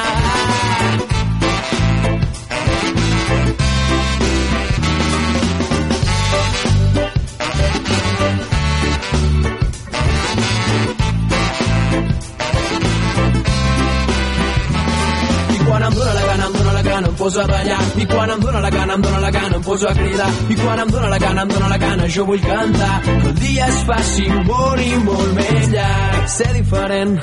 Em 15.91 15.97
dóna 15.97 16.13
la 16.15 16.23
gana, 16.23 16.47
em 16.47 16.53
dóna 16.53 16.73
la 16.73 16.83
gana, 16.83 17.09
em 17.09 17.15
poso 17.15 17.41
a 17.41 17.47
ballar. 17.47 17.81
I 17.97 18.07
quan 18.07 18.31
em 18.31 18.41
dóna 18.41 18.61
la 18.61 18.71
gana, 18.71 18.95
em 18.95 19.01
dóna 19.01 19.19
la 19.19 19.31
gana, 19.31 19.57
em 19.57 19.63
poso 19.63 19.89
a 19.89 19.95
cridar. 19.95 20.31
I 20.49 20.57
quan 20.57 20.79
em 20.79 20.87
dóna 20.87 21.09
la 21.09 21.19
gana, 21.19 21.43
em 21.43 21.49
dóna 21.49 21.69
la 21.69 21.79
gana, 21.79 22.09
jo 22.09 22.25
vull 22.27 22.41
cantar. 22.41 23.01
Que 23.03 23.29
el 23.29 23.35
dia 23.35 23.67
es 23.67 23.83
faci 23.89 24.29
molt 24.47 24.81
i 24.81 24.95
molt 25.05 25.35
més 25.35 25.69
llarg. 25.75 26.29
Ser 26.29 26.53
diferent 26.55 27.19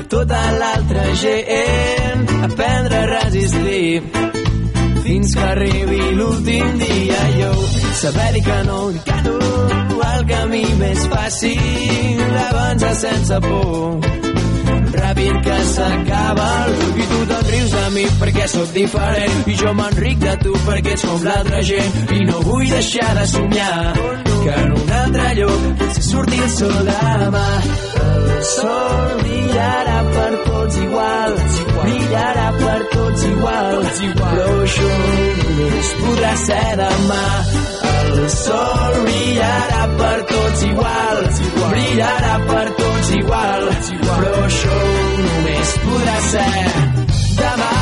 a 0.00 0.02
tota 0.08 0.40
l'altra 0.58 1.06
gent. 1.22 2.26
Aprendre 2.50 2.96
a 2.96 3.06
resistir 3.14 4.02
fins 5.04 5.34
que 5.34 5.42
arribi 5.42 6.00
l'últim 6.14 6.78
dia 6.78 7.22
jo 7.38 7.52
saber 8.00 8.32
dir 8.34 8.42
que 8.44 8.58
no, 8.68 8.80
dir 8.90 9.00
que 9.06 9.16
no 9.24 9.38
el 10.10 10.26
camí 10.28 10.64
més 10.78 11.06
fàcil 11.12 12.20
avançar 12.46 12.94
sense 13.00 13.40
por 13.46 14.39
ràpid 14.96 15.40
que 15.44 15.58
s'acaba 15.72 16.48
i 16.96 17.06
tu 17.12 17.20
te'n 17.30 17.46
rius 17.50 17.70
de 17.76 17.84
mi 17.94 18.04
perquè 18.20 18.46
sóc 18.54 18.72
diferent. 18.76 19.36
I 19.52 19.56
jo 19.62 19.74
m'enric 19.78 20.18
de 20.24 20.36
tu 20.44 20.54
perquè 20.66 20.94
ets 20.96 21.06
com 21.08 21.24
l'altra 21.28 21.62
gent. 21.70 21.98
I 22.18 22.24
no 22.30 22.42
vull 22.48 22.68
deixar 22.74 23.10
de 23.18 23.26
somiar 23.34 23.78
que 24.44 24.54
en 24.62 24.76
un 24.80 24.92
altre 25.02 25.28
lloc 25.40 25.66
potser 25.80 26.06
surti 26.10 26.42
el 26.46 26.52
sol 26.58 26.78
demà. 26.90 27.48
Sol 28.54 29.18
brillarà 29.22 29.98
per 30.14 30.30
tots 30.46 30.80
igual 30.86 31.40
brillarà 31.80 32.48
per 32.58 32.80
tots 32.94 33.24
igual. 33.30 33.88
Però 34.20 34.50
això 34.64 34.90
només 35.00 35.94
podrà 36.02 36.36
ser 36.46 36.68
demà 36.84 37.24
sol 38.36 38.94
brillarà 39.04 39.82
per 40.00 40.18
tots 40.32 40.62
igual 40.70 41.22
brillarà 41.70 42.34
per 42.50 42.66
tots 42.82 43.14
igual 43.20 43.68
però 44.06 44.34
això 44.48 44.80
només 45.28 45.76
podrà 45.86 46.18
ser 46.30 46.52
demà 47.40 47.72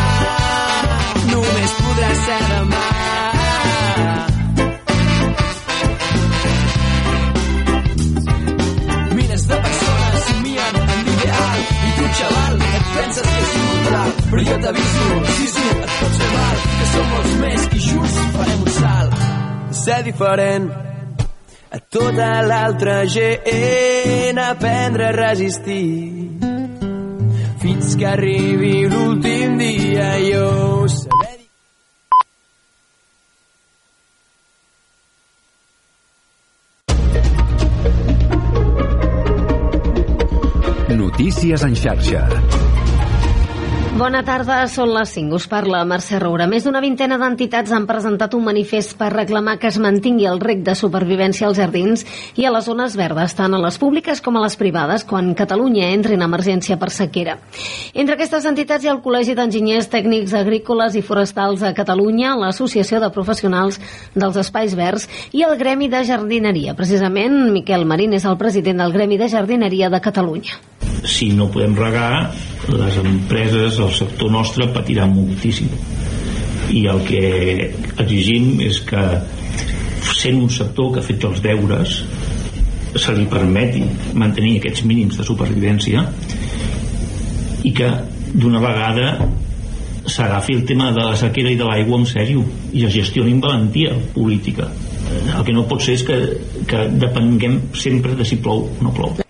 només 1.33 1.73
podrà 1.83 2.11
ser 2.25 2.39
demà. 2.51 2.85
Milers 9.19 9.45
de 9.51 9.61
persones 9.67 10.25
somien 10.29 10.81
en 10.83 11.05
l'ideal 11.09 11.61
i 11.65 11.93
tu, 11.99 12.09
xaval, 12.21 12.65
et 12.69 12.89
penses 12.97 13.29
que 13.33 13.45
és 13.45 13.59
immortal 13.61 14.17
però 14.31 14.47
jo 14.51 14.59
t'aviso, 14.65 15.21
sisu, 15.37 15.69
et 15.75 15.93
pots 16.01 16.23
fer 16.23 16.33
mal 16.37 16.65
que 16.73 16.91
som 16.95 17.15
molts 17.15 17.39
més 17.45 17.71
que 17.75 17.87
junts 17.89 18.19
farem 18.39 18.68
ser 19.89 20.03
diferent 20.05 20.69
a 21.73 21.79
tota 21.95 22.29
l'altra 22.45 22.97
gent 23.09 24.37
aprendre 24.43 25.07
a 25.09 25.15
resistir 25.17 25.89
fins 27.63 27.97
que 27.97 28.07
arribi 28.11 28.75
l'últim 28.93 29.57
dia 29.63 30.11
jo 30.29 30.49
saber 30.93 31.37
Notícies 40.99 41.63
en 41.63 41.75
xarxa. 41.77 42.23
Bona 43.99 44.21
tarda, 44.23 44.61
són 44.71 44.93
les 44.95 45.11
5. 45.11 45.33
Us 45.35 45.49
parla 45.51 45.81
Mercè 45.83 46.21
Roura. 46.23 46.45
Més 46.47 46.63
d'una 46.63 46.79
vintena 46.79 47.17
d'entitats 47.19 47.73
han 47.75 47.89
presentat 47.89 48.37
un 48.37 48.45
manifest 48.47 48.93
per 48.95 49.09
reclamar 49.11 49.57
que 49.59 49.67
es 49.73 49.79
mantingui 49.83 50.29
el 50.31 50.39
rec 50.39 50.61
de 50.63 50.77
supervivència 50.79 51.49
als 51.49 51.59
jardins 51.59 52.07
i 52.39 52.47
a 52.47 52.53
les 52.55 52.69
zones 52.71 52.95
verdes, 52.95 53.35
tant 53.35 53.57
a 53.57 53.61
les 53.65 53.81
públiques 53.83 54.23
com 54.23 54.39
a 54.39 54.45
les 54.45 54.55
privades, 54.61 55.03
quan 55.03 55.35
Catalunya 55.35 55.91
entri 55.97 56.15
en 56.15 56.23
emergència 56.29 56.79
per 56.79 56.93
sequera. 56.95 57.41
Entre 57.91 58.15
aquestes 58.15 58.47
entitats 58.47 58.87
hi 58.87 58.93
ha 58.93 58.95
el 58.95 59.03
Col·legi 59.03 59.35
d'Enginyers 59.35 59.91
Tècnics 59.91 60.39
Agrícoles 60.45 60.95
i 60.95 61.03
Forestals 61.03 61.67
a 61.67 61.75
Catalunya, 61.75 62.37
l'Associació 62.39 63.03
de 63.03 63.11
Professionals 63.11 63.83
dels 64.15 64.39
Espais 64.47 64.79
Verds 64.79 65.11
i 65.35 65.43
el 65.43 65.59
Gremi 65.59 65.91
de 65.91 66.07
Jardineria. 66.07 66.79
Precisament, 66.79 67.49
Miquel 67.51 67.83
Marín 67.83 68.15
és 68.15 68.31
el 68.31 68.39
president 68.39 68.79
del 68.79 68.95
Gremi 68.95 69.19
de 69.19 69.33
Jardineria 69.35 69.91
de 69.91 70.07
Catalunya. 70.07 70.63
si 71.05 71.31
no 71.31 71.49
podem 71.51 71.75
regar 71.77 72.31
les 72.69 72.97
empreses, 73.01 73.79
el 73.89 73.97
sector 73.97 74.31
nostre 74.33 74.69
patirà 74.75 75.09
moltíssim. 75.11 75.71
I 76.75 76.85
el 76.93 77.03
que 77.09 77.23
exigim 77.97 78.59
és 78.65 78.81
que 78.87 79.05
sent 80.19 80.41
un 80.43 80.51
sector 80.53 80.93
que 80.93 81.03
ha 81.03 81.07
fet 81.07 81.25
els 81.29 81.43
deures 81.45 81.99
se 82.99 83.15
li 83.15 83.27
permeti 83.31 83.83
mantenir 84.19 84.59
aquests 84.59 84.85
mínims 84.89 85.19
de 85.21 85.27
supervivència 85.27 86.05
i 87.69 87.73
que 87.77 87.91
d'una 88.33 88.63
vegada 88.63 89.13
s'agafi 90.09 90.57
el 90.57 90.65
tema 90.69 90.91
de 90.97 91.05
la 91.05 91.17
sequera 91.21 91.53
i 91.53 91.61
de 91.61 91.69
l'aigua 91.69 92.01
en 92.01 92.09
sèrio 92.09 92.45
i 92.73 92.85
es 92.89 92.95
gestioni 92.95 93.37
amb 93.37 93.45
valentia 93.45 93.95
política. 94.15 94.71
El 95.37 95.45
que 95.45 95.55
no 95.57 95.69
pot 95.69 95.85
ser 95.85 95.99
és 96.01 96.05
que, 96.09 96.19
que 96.69 96.85
depenguem 97.01 97.61
sempre 97.77 98.17
de 98.17 98.29
si 98.29 98.41
plou 98.45 98.69
o 98.69 98.85
no 98.85 98.95
plou 98.97 99.28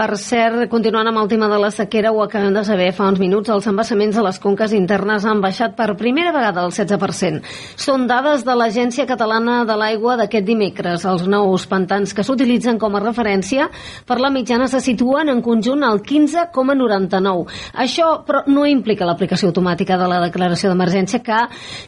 Per 0.00 0.16
cert, 0.16 0.62
continuant 0.72 1.10
amb 1.10 1.20
el 1.20 1.26
tema 1.28 1.44
de 1.52 1.58
la 1.60 1.68
sequera, 1.68 2.08
ho 2.08 2.22
acabem 2.24 2.54
de 2.56 2.62
saber 2.64 2.86
fa 2.96 3.10
uns 3.10 3.18
minuts, 3.20 3.50
els 3.52 3.66
embassaments 3.68 4.16
a 4.16 4.22
les 4.24 4.38
conques 4.40 4.72
internes 4.72 5.26
han 5.28 5.42
baixat 5.44 5.74
per 5.76 5.90
primera 6.00 6.30
vegada 6.32 6.62
el 6.64 6.70
16%. 6.72 7.42
Són 7.76 8.06
dades 8.08 8.46
de 8.46 8.54
l'Agència 8.56 9.04
Catalana 9.04 9.58
de 9.68 9.76
l'Aigua 9.76 10.14
d'aquest 10.16 10.46
dimecres. 10.46 11.04
Els 11.04 11.26
nous 11.28 11.66
pantans 11.68 12.16
que 12.16 12.24
s'utilitzen 12.24 12.78
com 12.80 12.96
a 12.96 13.02
referència 13.02 13.66
per 14.08 14.16
la 14.24 14.30
mitjana 14.32 14.70
se 14.72 14.80
situen 14.80 15.28
en 15.34 15.42
conjunt 15.44 15.84
al 15.84 16.00
15,99. 16.00 17.52
Això, 17.84 18.08
però, 18.24 18.40
no 18.48 18.64
implica 18.64 19.04
l'aplicació 19.04 19.52
automàtica 19.52 20.00
de 20.00 20.08
la 20.08 20.22
declaració 20.24 20.72
d'emergència 20.72 21.20
que 21.20 21.42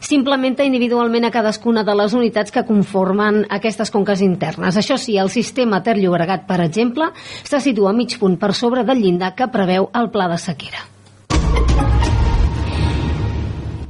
s'implementa 0.05 0.61
individualment 0.69 1.25
a 1.25 1.33
cadascuna 1.33 1.81
de 1.81 1.97
les 1.97 2.13
unitats 2.13 2.53
que 2.53 2.65
conformen 2.69 3.47
aquestes 3.49 3.89
conques 3.89 4.21
internes. 4.21 4.77
Això 4.77 5.01
sí, 5.01 5.17
el 5.17 5.33
sistema 5.33 5.81
Ter 5.81 5.97
Llobregat, 5.97 6.45
per 6.45 6.61
exemple, 6.61 7.09
se 7.41 7.57
situa 7.57 7.97
mig 8.03 8.19
punt 8.19 8.39
per 8.39 8.53
sobre 8.53 8.83
del 8.83 8.99
llindar 8.99 9.35
que 9.35 9.47
preveu 9.47 9.87
el 9.95 10.11
pla 10.11 10.27
de 10.27 10.41
sequera. 10.41 10.89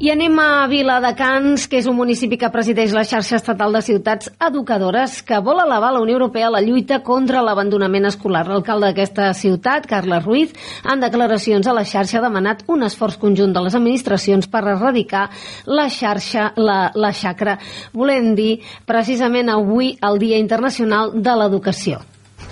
I 0.03 0.09
anem 0.11 0.36
a 0.36 0.66
Viladecans, 0.68 1.64
que 1.72 1.78
és 1.80 1.86
un 1.88 1.95
municipi 1.95 2.36
que 2.36 2.49
presideix 2.51 2.91
la 2.91 3.05
xarxa 3.07 3.38
estatal 3.38 3.72
de 3.72 3.82
ciutats 3.86 4.28
educadores 4.49 5.22
que 5.24 5.39
vol 5.39 5.61
elevar 5.64 5.93
a 5.93 5.95
la 5.95 6.01
Unió 6.03 6.18
Europea 6.18 6.49
la 6.51 6.59
lluita 6.59 6.99
contra 7.07 7.39
l'abandonament 7.39 8.09
escolar. 8.11 8.43
L'alcalde 8.49 8.89
d'aquesta 8.89 9.32
ciutat, 9.32 9.88
Carles 9.88 10.28
Ruiz, 10.28 10.51
en 10.84 10.99
declaracions 10.99 11.72
a 11.72 11.78
la 11.80 11.88
xarxa 11.88 12.20
ha 12.20 12.26
demanat 12.28 12.68
un 12.68 12.84
esforç 12.84 13.16
conjunt 13.22 13.55
de 13.55 13.64
les 13.64 13.80
administracions 13.80 14.51
per 14.51 14.66
erradicar 14.76 15.30
la 15.72 15.88
xarxa, 15.88 16.51
la, 16.59 16.89
la 16.93 17.16
xacra, 17.16 17.55
volent 17.95 18.34
dir 18.36 18.57
precisament 18.84 19.55
avui 19.55 19.95
el 20.03 20.20
Dia 20.20 20.43
Internacional 20.43 21.16
de 21.16 21.39
l'Educació. 21.39 22.03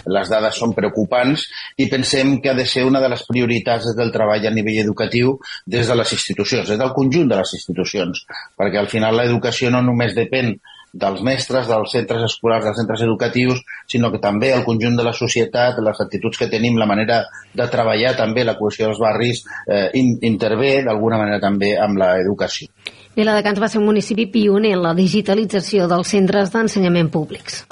Les 0.06 0.30
dades 0.32 0.58
són 0.58 0.74
preocupants 0.78 1.46
i 1.78 1.88
pensem 1.92 2.40
que 2.42 2.52
ha 2.52 2.58
de 2.58 2.66
ser 2.66 2.86
una 2.88 3.02
de 3.04 3.10
les 3.12 3.24
prioritats 3.28 3.94
del 3.98 4.12
treball 4.12 4.48
a 4.48 4.54
nivell 4.54 4.82
educatiu 4.84 5.38
des 5.66 5.88
de 5.88 5.96
les 5.96 6.14
institucions, 6.18 6.68
des 6.70 6.80
del 6.80 6.94
conjunt 6.98 7.30
de 7.30 7.42
les 7.42 7.56
institucions, 7.60 8.26
perquè 8.58 8.82
al 8.82 8.92
final 8.92 9.18
l'educació 9.18 9.72
no 9.72 9.84
només 9.86 10.16
depèn 10.18 10.56
dels 10.92 11.22
mestres, 11.24 11.68
dels 11.68 11.92
centres 11.92 12.24
escolars, 12.28 12.66
dels 12.66 12.78
centres 12.82 13.02
educatius, 13.06 13.62
sinó 13.88 14.12
que 14.12 14.20
també 14.20 14.52
el 14.52 14.66
conjunt 14.68 14.98
de 15.00 15.06
la 15.08 15.14
societat, 15.16 15.80
les 15.80 16.02
actituds 16.04 16.38
que 16.38 16.50
tenim, 16.52 16.78
la 16.78 16.88
manera 16.90 17.22
de 17.54 17.68
treballar 17.72 18.16
també, 18.18 18.44
la 18.44 18.58
cohesió 18.60 18.90
dels 18.90 19.00
barris, 19.00 19.46
eh, 19.68 19.90
in, 19.96 20.18
intervé 20.22 20.82
d'alguna 20.84 21.22
manera 21.22 21.40
també 21.40 21.78
amb 21.80 22.02
l'educació. 22.02 22.68
Viladecans 23.16 23.60
va 23.60 23.68
ser 23.72 23.80
un 23.80 23.88
municipi 23.88 24.28
pioner 24.32 24.76
en 24.76 24.84
la 24.84 24.94
digitalització 24.96 25.88
dels 25.88 26.12
centres 26.12 26.52
d'ensenyament 26.52 27.12
públics. 27.12 27.66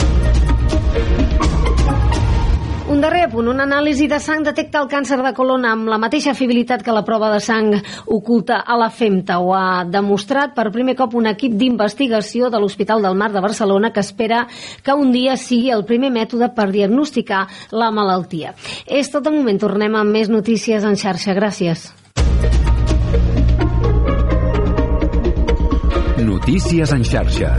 Un 2.99 3.03
darrer 3.05 3.29
punt, 3.31 3.47
una 3.47 3.63
anàlisi 3.63 4.09
de 4.11 4.17
sang 4.19 4.41
detecta 4.43 4.81
el 4.83 4.89
càncer 4.91 5.15
de 5.23 5.29
colon 5.31 5.63
amb 5.63 5.87
la 5.87 5.95
mateixa 6.03 6.33
fiabilitat 6.35 6.81
que 6.83 6.91
la 6.91 7.05
prova 7.07 7.29
de 7.31 7.37
sang 7.39 7.69
oculta 8.11 8.57
a 8.59 8.75
la 8.75 8.89
FEMTA. 8.91 9.37
Ho 9.39 9.53
ha 9.55 9.85
demostrat 9.87 10.51
per 10.57 10.65
primer 10.73 10.97
cop 10.99 11.15
un 11.15 11.29
equip 11.31 11.55
d'investigació 11.55 12.49
de 12.51 12.59
l'Hospital 12.59 12.99
del 13.07 13.15
Mar 13.15 13.29
de 13.31 13.39
Barcelona 13.39 13.93
que 13.95 14.03
espera 14.03 14.41
que 14.83 14.91
un 14.91 15.13
dia 15.13 15.37
sigui 15.39 15.71
el 15.71 15.85
primer 15.87 16.09
mètode 16.11 16.49
per 16.51 16.67
diagnosticar 16.73 17.45
la 17.71 17.87
malaltia. 17.87 18.51
És 18.83 19.07
tot 19.13 19.23
de 19.23 19.31
moment, 19.31 19.61
tornem 19.63 19.95
amb 19.95 20.11
més 20.11 20.27
notícies 20.27 20.83
en 20.83 20.99
xarxa. 20.99 21.37
Gràcies. 21.39 21.93
Notícies 26.19 26.91
en 26.91 27.07
xarxa. 27.07 27.55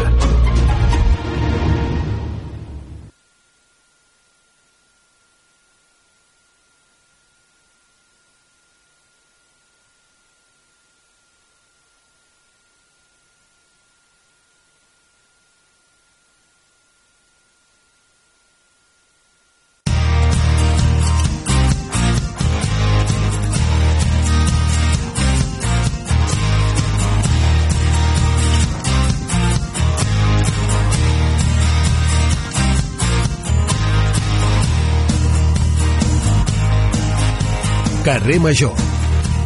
Carrer 38.20 38.38
Major. 38.38 38.72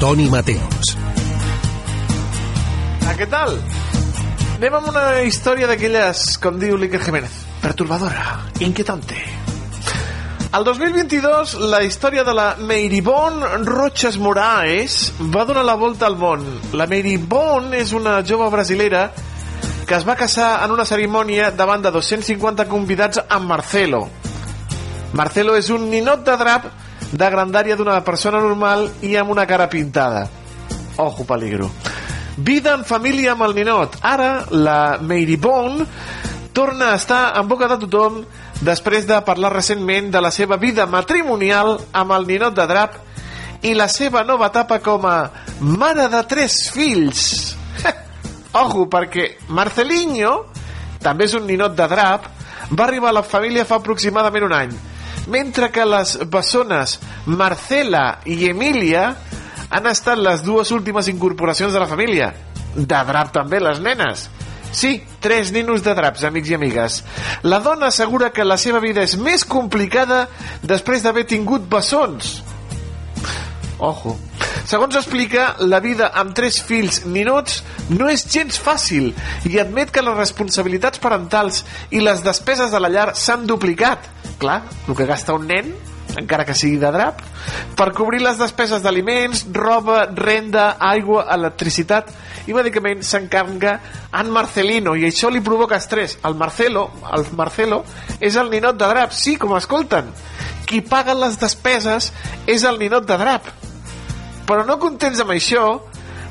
Toni 0.01 0.25
Mateos. 0.29 0.97
Ah, 3.07 3.15
què 3.15 3.29
tal? 3.31 3.55
Anem 4.57 4.75
amb 4.75 4.89
una 4.91 5.05
història 5.23 5.69
d'aquelles, 5.71 6.25
com 6.43 6.59
diu 6.59 6.75
l'Iker 6.81 6.99
Jiménez, 7.05 7.37
perturbadora, 7.63 8.41
inquietante. 8.67 9.21
El 10.51 10.67
2022, 10.67 11.55
la 11.71 11.85
història 11.87 12.27
de 12.27 12.35
la 12.35 12.49
Meiribon 12.59 13.39
Roches 13.63 14.19
Moraes 14.19 15.13
va 15.23 15.47
donar 15.47 15.63
la 15.71 15.79
volta 15.79 16.11
al 16.11 16.19
món. 16.19 16.43
La 16.75 16.91
Meiribon 16.91 17.77
és 17.79 17.95
una 17.95 18.21
jove 18.27 18.51
brasilera 18.51 19.07
que 19.87 19.95
es 19.95 20.09
va 20.09 20.19
casar 20.19 20.65
en 20.67 20.75
una 20.75 20.89
cerimònia 20.89 21.53
davant 21.55 21.87
de 21.87 21.95
250 21.95 22.67
convidats 22.67 23.23
amb 23.29 23.55
Marcelo. 23.55 24.09
Marcelo 25.15 25.55
és 25.55 25.71
un 25.71 25.93
ninot 25.95 26.27
de 26.27 26.43
drap 26.43 26.73
de 27.15 27.31
grandària 27.31 27.77
d'una 27.79 28.01
persona 28.03 28.41
normal 28.43 28.89
i 29.07 29.15
amb 29.17 29.31
una 29.31 29.47
cara 29.47 29.69
pintada. 29.71 30.27
Ojo, 30.99 31.25
peligro. 31.27 31.71
Vida 32.37 32.75
en 32.75 32.85
família 32.85 33.33
amb 33.35 33.47
el 33.47 33.55
ninot. 33.55 34.01
Ara, 34.03 34.47
la 34.51 34.99
Meiribon 35.01 35.85
torna 36.53 36.93
a 36.93 36.97
estar 36.99 37.37
en 37.39 37.47
boca 37.49 37.69
de 37.71 37.79
tothom 37.87 38.23
després 38.67 39.07
de 39.07 39.21
parlar 39.27 39.53
recentment 39.55 40.11
de 40.11 40.23
la 40.23 40.31
seva 40.35 40.59
vida 40.59 40.87
matrimonial 40.87 41.77
amb 41.93 42.15
el 42.17 42.27
ninot 42.27 42.55
de 42.55 42.67
drap 42.71 42.99
i 43.63 43.75
la 43.75 43.87
seva 43.89 44.25
nova 44.27 44.51
etapa 44.51 44.81
com 44.83 45.07
a 45.07 45.19
mare 45.61 46.09
de 46.11 46.23
tres 46.31 46.59
fills. 46.75 47.55
Ojo, 48.63 48.89
perquè 48.91 49.37
Marcelinho, 49.55 50.35
també 51.03 51.27
és 51.27 51.35
un 51.39 51.47
ninot 51.47 51.75
de 51.79 51.87
drap, 51.91 52.27
va 52.71 52.85
arribar 52.87 53.11
a 53.11 53.19
la 53.21 53.25
família 53.27 53.67
fa 53.69 53.79
aproximadament 53.81 54.47
un 54.47 54.55
any, 54.57 54.75
mentre 55.27 55.71
que 55.73 55.85
les 55.89 56.17
bessones 56.31 56.99
Marcela 57.27 58.21
i 58.25 58.49
Emilia 58.49 59.09
han 59.71 59.87
estat 59.91 60.21
les 60.21 60.45
dues 60.45 60.71
últimes 60.75 61.09
incorporacions 61.09 61.73
de 61.73 61.81
la 61.83 61.91
família. 61.91 62.33
De 62.75 63.05
drap 63.09 63.33
també, 63.35 63.61
les 63.63 63.81
nenes. 63.81 64.29
Sí, 64.75 64.97
tres 65.23 65.53
ninos 65.55 65.85
de 65.87 65.95
draps, 65.95 66.25
amics 66.27 66.51
i 66.51 66.57
amigues. 66.57 66.99
La 67.47 67.61
dona 67.63 67.93
assegura 67.93 68.33
que 68.35 68.45
la 68.45 68.59
seva 68.59 68.81
vida 68.83 69.05
és 69.07 69.15
més 69.17 69.45
complicada 69.47 70.25
després 70.63 71.05
d'haver 71.05 71.29
tingut 71.31 71.69
bessons. 71.71 72.41
Ojo. 73.79 74.17
Segons 74.65 74.97
explica, 74.97 75.55
la 75.61 75.79
vida 75.85 76.09
amb 76.17 76.35
tres 76.35 76.61
fills 76.65 77.03
ninots 77.05 77.61
no 77.93 78.09
és 78.11 78.25
gens 78.33 78.59
fàcil 78.59 79.11
i 79.51 79.59
admet 79.61 79.93
que 79.93 80.03
les 80.03 80.17
responsabilitats 80.17 81.03
parentals 81.03 81.63
i 81.93 82.01
les 82.03 82.25
despeses 82.25 82.73
de 82.73 82.81
la 82.81 82.91
llar 82.91 83.11
s'han 83.15 83.47
duplicat. 83.47 84.14
Clar, 84.39 84.63
el 84.89 84.97
que 84.97 85.07
gasta 85.07 85.35
un 85.35 85.47
nen 85.49 85.75
encara 86.17 86.45
que 86.45 86.55
sigui 86.55 86.79
de 86.79 86.91
drap, 86.95 87.21
per 87.75 87.91
cobrir 87.97 88.21
les 88.23 88.39
despeses 88.39 88.83
d'aliments, 88.85 89.45
roba, 89.55 90.05
renda, 90.15 90.75
aigua, 90.79 91.25
electricitat 91.35 92.11
i 92.47 92.55
medicaments 92.55 93.11
s'encarga 93.15 93.79
en 94.15 94.31
Marcelino 94.33 94.95
i 94.97 95.07
això 95.09 95.31
li 95.33 95.43
provoca 95.45 95.79
estrès. 95.81 96.19
El 96.25 96.37
Marcelo, 96.39 96.87
el 97.17 97.27
Marcelo 97.37 97.83
és 98.21 98.37
el 98.37 98.53
ninot 98.53 98.79
de 98.79 98.91
drap, 98.91 99.15
sí, 99.17 99.37
com 99.41 99.57
escolten. 99.59 100.13
Qui 100.69 100.81
paga 100.87 101.17
les 101.17 101.39
despeses 101.41 102.13
és 102.47 102.65
el 102.65 102.79
ninot 102.81 103.07
de 103.09 103.19
drap. 103.21 103.51
Però 104.45 104.65
no 104.69 104.79
contents 104.81 105.23
amb 105.25 105.35
això, 105.35 105.67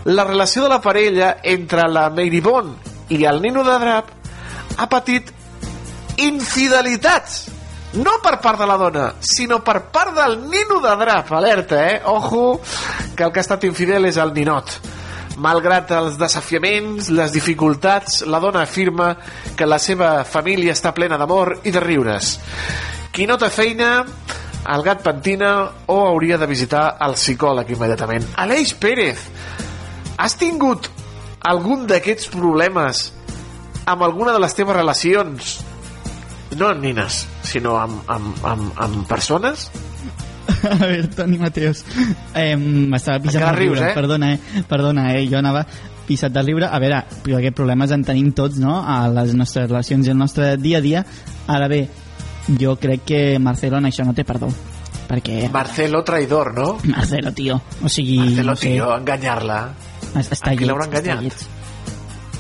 la 0.06 0.26
relació 0.28 0.64
de 0.64 0.70
la 0.70 0.82
parella 0.84 1.38
entre 1.44 1.88
la 1.90 2.10
Meiribon 2.14 2.76
i 3.14 3.24
el 3.26 3.42
nino 3.42 3.64
de 3.64 3.78
drap 3.80 4.12
ha 4.78 4.88
patit 4.90 5.30
infidelitats 6.20 7.53
no 7.94 8.18
per 8.24 8.40
part 8.42 8.60
de 8.60 8.66
la 8.66 8.78
dona, 8.78 9.06
sinó 9.22 9.60
per 9.64 9.84
part 9.94 10.16
del 10.18 10.40
nino 10.50 10.80
de 10.82 10.96
drap. 10.98 11.32
Alerta, 11.32 11.82
eh? 11.92 12.02
Ojo, 12.06 12.60
que 13.16 13.24
el 13.24 13.32
que 13.32 13.40
ha 13.40 13.46
estat 13.46 13.66
infidel 13.70 14.08
és 14.10 14.18
el 14.18 14.34
ninot. 14.34 14.78
Malgrat 15.44 15.92
els 15.98 16.18
desafiaments, 16.22 17.10
les 17.14 17.34
dificultats, 17.34 18.22
la 18.30 18.40
dona 18.42 18.64
afirma 18.66 19.14
que 19.58 19.66
la 19.70 19.80
seva 19.82 20.24
família 20.26 20.74
està 20.74 20.94
plena 20.94 21.18
d'amor 21.18 21.60
i 21.64 21.74
de 21.74 21.82
riures. 21.82 22.38
Qui 23.14 23.28
no 23.30 23.38
té 23.38 23.50
feina, 23.54 23.92
el 24.74 24.86
gat 24.86 25.04
pentina 25.06 25.54
o 25.86 26.00
hauria 26.08 26.38
de 26.42 26.50
visitar 26.50 26.96
el 27.06 27.18
psicòleg 27.18 27.74
immediatament. 27.76 28.26
Aleix 28.42 28.74
Pérez, 28.80 29.22
has 30.18 30.38
tingut 30.40 30.90
algun 31.44 31.86
d'aquests 31.90 32.30
problemes 32.34 33.12
amb 33.86 34.06
alguna 34.06 34.32
de 34.32 34.40
les 34.40 34.56
teves 34.56 34.76
relacions 34.76 35.58
no 36.60 36.70
amb 36.72 36.84
nines, 36.84 37.24
sinó 37.48 37.78
amb, 37.80 38.04
amb, 38.12 38.46
amb, 38.46 38.70
amb 38.86 39.08
persones? 39.10 39.70
A 40.74 40.76
veure, 40.80 41.08
Toni 41.16 41.40
Mateos, 41.40 41.84
eh, 42.36 42.56
m'estava 42.56 43.22
pixant 43.24 43.42
Encara 43.44 43.58
de 43.58 43.62
riure, 43.62 43.90
eh? 43.90 43.96
perdona, 43.96 44.32
eh? 44.34 44.64
Perdona, 44.70 45.08
eh? 45.16 45.26
Jo 45.32 45.40
anava 45.40 45.64
pissat 46.08 46.34
de 46.36 46.44
riure. 46.44 46.68
A 46.68 46.80
veure, 46.84 47.02
però 47.24 47.40
aquests 47.40 47.58
problemes 47.58 47.94
en 47.96 48.04
tenim 48.08 48.32
tots, 48.36 48.60
no?, 48.62 48.80
a 48.82 49.02
les 49.12 49.34
nostres 49.38 49.70
relacions 49.70 50.08
i 50.08 50.14
al 50.14 50.20
nostre 50.20 50.54
dia 50.62 50.80
a 50.80 50.84
dia. 50.84 51.04
Ara 51.48 51.70
bé, 51.72 51.86
jo 52.60 52.76
crec 52.80 53.08
que 53.08 53.22
Marcelo 53.40 53.80
en 53.80 53.90
això 53.92 54.06
no 54.08 54.16
té 54.16 54.28
perdó. 54.28 54.52
Perquè... 55.08 55.48
Marcelo 55.54 56.04
traidor, 56.08 56.54
no? 56.58 56.68
Marcelo, 56.90 57.34
tio. 57.36 57.60
O 57.84 57.92
sigui, 57.92 58.20
Marcelo, 58.20 58.52
no 58.52 58.56
sé. 58.60 58.74
tio, 58.74 58.92
enganyar-la. 58.96 59.62
Està 60.14 60.40
A 60.52 60.58
qui 60.58 60.68
l'haurà 60.68 60.88
està 60.90 61.00
enganyat? 61.02 61.48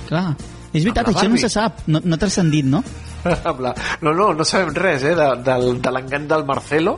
Clar. 0.09 0.27
És 0.73 0.81
veritat, 0.81 1.11
això 1.11 1.27
no 1.29 1.37
se 1.37 1.49
sap, 1.53 1.83
no, 1.87 2.01
no 2.03 2.17
ha 2.17 2.21
transcendit, 2.21 2.65
no? 2.65 2.81
Amb 3.49 3.59
la- 3.61 3.75
No, 4.01 4.13
no, 4.13 4.33
no 4.33 4.43
sabem 4.45 4.73
res, 4.75 5.03
eh, 5.03 5.15
de, 5.15 5.29
del, 5.45 5.81
de 5.81 5.91
l'engany 5.95 6.27
del 6.27 6.45
Marcelo. 6.45 6.97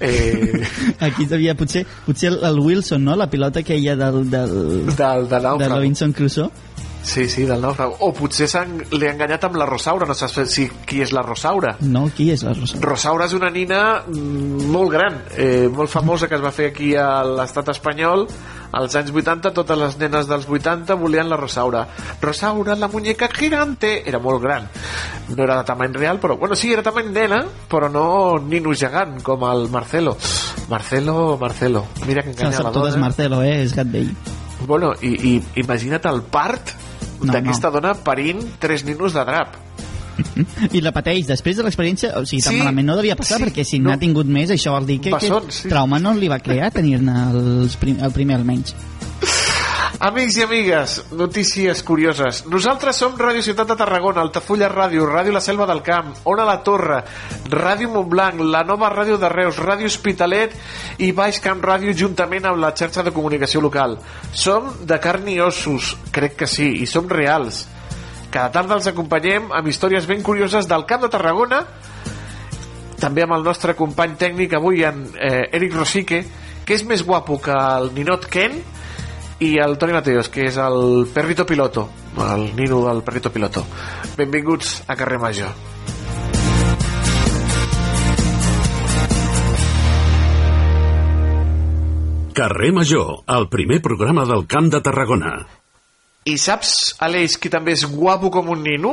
Eh, 0.00 0.62
Aquí 1.00 1.26
devia, 1.30 1.54
potser, 1.54 1.84
potser 2.06 2.32
el, 2.32 2.58
Wilson, 2.58 3.04
no? 3.04 3.14
La 3.16 3.28
pilota 3.30 3.60
aquella 3.60 3.94
del, 3.96 4.28
del, 4.30 4.86
del, 4.86 5.28
de 5.28 5.40
de 5.58 5.68
Robinson 5.68 6.12
Crusoe. 6.12 6.50
Sí, 7.02 7.28
sí, 7.28 7.44
del 7.48 7.60
nàufrag. 7.60 7.96
O 8.06 8.12
potser 8.14 8.46
l'he 8.94 9.10
enganyat 9.10 9.48
amb 9.48 9.58
la 9.58 9.66
Rosaura, 9.66 10.06
no 10.06 10.14
saps 10.14 10.38
si, 10.52 10.68
qui 10.86 11.02
és 11.02 11.12
la 11.12 11.24
Rosaura. 11.26 11.74
No, 11.82 12.06
qui 12.14 12.30
és 12.32 12.44
la 12.46 12.54
Rosa? 12.54 12.78
Rosaura 12.82 13.26
és 13.26 13.34
una 13.36 13.50
nina 13.50 13.82
mm, 14.06 14.70
molt 14.72 14.92
gran, 14.94 15.20
eh, 15.36 15.68
molt 15.72 15.90
famosa 15.90 16.28
que 16.30 16.38
es 16.38 16.44
va 16.44 16.54
fer 16.54 16.70
aquí 16.70 16.94
a 16.96 17.08
l'estat 17.26 17.72
espanyol 17.74 18.28
als 18.72 18.94
anys 18.96 19.12
80, 19.12 19.52
totes 19.52 19.78
les 19.78 19.98
nenes 20.00 20.28
dels 20.30 20.46
80 20.48 20.96
volien 20.96 21.28
la 21.28 21.36
Rosaura. 21.36 21.84
Rosaura, 22.22 22.76
la 22.76 22.88
muñeca 22.88 23.28
gigante, 23.28 24.02
era 24.08 24.18
molt 24.18 24.40
gran. 24.42 24.68
No 25.28 25.44
era 25.44 25.58
de 25.58 25.66
tamany 25.68 25.92
real, 25.92 26.20
però, 26.20 26.38
bueno, 26.38 26.56
sí, 26.56 26.72
era 26.72 26.82
tamany 26.82 27.10
nena, 27.12 27.42
però 27.68 27.90
no 27.92 28.38
nino 28.40 28.72
gegant, 28.72 29.18
com 29.22 29.44
el 29.50 29.68
Marcelo. 29.70 30.16
Marcelo, 30.70 31.36
Marcelo, 31.38 31.84
mira 32.06 32.22
que 32.22 32.30
enganya 32.30 32.62
la 32.62 32.70
dona. 32.70 32.96
Marcelo, 32.96 33.42
eh? 33.42 33.60
És 33.66 33.76
gat 33.76 33.90
vell. 33.92 34.14
Bueno, 34.66 34.94
i, 35.02 35.12
i 35.34 35.34
imagina't 35.60 36.06
el 36.08 36.22
part 36.32 36.72
No, 37.28 37.34
d'aquesta 37.34 37.70
dona 37.74 37.94
parint 37.94 38.42
tres 38.62 38.84
ninos 38.88 39.14
de 39.16 39.24
drap. 39.28 39.58
I 40.76 40.82
la 40.84 40.92
pateix 40.94 41.26
després 41.28 41.56
de 41.58 41.64
l'experiència, 41.66 42.12
o 42.20 42.26
sigui, 42.28 42.42
tan 42.44 42.56
Sí, 42.56 42.60
malament 42.60 42.90
no 42.90 42.96
devia 42.98 43.16
passar, 43.18 43.38
sí, 43.40 43.46
perquè 43.46 43.64
si 43.66 43.80
n'ha 43.82 43.96
tingut 44.00 44.28
més, 44.28 44.52
això 44.54 44.74
vol 44.76 44.88
dir 44.88 44.98
que, 45.00 45.10
que 45.10 45.16
Bessons, 45.16 45.62
sí. 45.64 45.72
trauma 45.72 46.00
no 46.02 46.14
li 46.18 46.28
va 46.30 46.38
crear 46.42 46.72
tenir-ne 46.74 47.16
prim, 47.80 48.02
el 48.02 48.14
primer 48.14 48.38
almenys. 48.40 48.74
Amics 50.00 50.36
i 50.38 50.42
amigues, 50.42 50.94
notícies 51.12 51.82
curioses. 51.84 52.42
Nosaltres 52.50 52.96
som 52.96 53.12
Ràdio 53.18 53.42
Ciutat 53.44 53.68
de 53.68 53.76
Tarragona, 53.76 54.22
Altafulla 54.24 54.70
Ràdio, 54.72 55.04
Ràdio 55.06 55.34
La 55.34 55.42
Selva 55.44 55.66
del 55.68 55.82
Camp, 55.84 56.14
Ona 56.24 56.46
la 56.48 56.56
Torre, 56.64 57.02
Ràdio 57.52 57.90
Montblanc, 57.92 58.40
la 58.40 58.64
nova 58.64 58.90
Ràdio 58.90 59.18
de 59.20 59.28
Reus, 59.28 59.60
Ràdio 59.60 59.86
Hospitalet 59.86 60.56
i 60.98 61.12
Baix 61.12 61.38
Camp 61.44 61.60
Ràdio 61.62 61.94
juntament 61.94 62.48
amb 62.48 62.58
la 62.62 62.72
xarxa 62.74 63.04
de 63.04 63.12
comunicació 63.12 63.60
local. 63.60 63.98
Som 64.32 64.72
de 64.80 64.98
carn 64.98 65.28
i 65.28 65.38
ossos, 65.40 65.94
crec 66.10 66.40
que 66.40 66.50
sí, 66.50 66.72
i 66.82 66.88
som 66.88 67.06
reals. 67.08 67.66
Cada 68.32 68.50
tarda 68.50 68.80
els 68.80 68.88
acompanyem 68.88 69.52
amb 69.52 69.68
històries 69.68 70.08
ben 70.08 70.24
curioses 70.24 70.66
del 70.66 70.86
Camp 70.88 71.04
de 71.04 71.12
Tarragona, 71.12 71.66
també 72.98 73.26
amb 73.26 73.36
el 73.36 73.44
nostre 73.44 73.76
company 73.76 74.16
tècnic 74.18 74.54
avui, 74.56 74.86
en 74.88 75.04
eh, 75.18 75.50
Eric 75.52 75.74
Rosique, 75.76 76.24
que 76.64 76.74
és 76.78 76.84
més 76.86 77.02
guapo 77.04 77.36
que 77.42 77.52
el 77.52 77.90
ninot 77.94 78.28
Ken, 78.30 78.62
i 79.42 79.56
el 79.58 79.76
Toni 79.80 79.94
Mateos, 79.96 80.28
que 80.32 80.46
és 80.48 80.56
el 80.62 81.06
perrito 81.14 81.46
piloto, 81.48 81.88
el 82.32 82.48
nino 82.56 82.82
del 82.86 83.02
perrito 83.02 83.32
piloto. 83.34 83.64
Benvinguts 84.16 84.82
a 84.86 84.96
Carrer 84.96 85.18
Major. 85.18 85.52
Carrer 92.34 92.72
Major, 92.72 93.22
el 93.28 93.48
primer 93.48 93.82
programa 93.82 94.24
del 94.24 94.46
Camp 94.46 94.70
de 94.72 94.80
Tarragona. 94.80 95.34
I 96.24 96.36
saps, 96.38 96.94
Aleix, 97.02 97.34
qui 97.36 97.50
també 97.52 97.74
és 97.76 97.82
guapo 97.90 98.30
com 98.32 98.48
un 98.54 98.62
nino? 98.64 98.92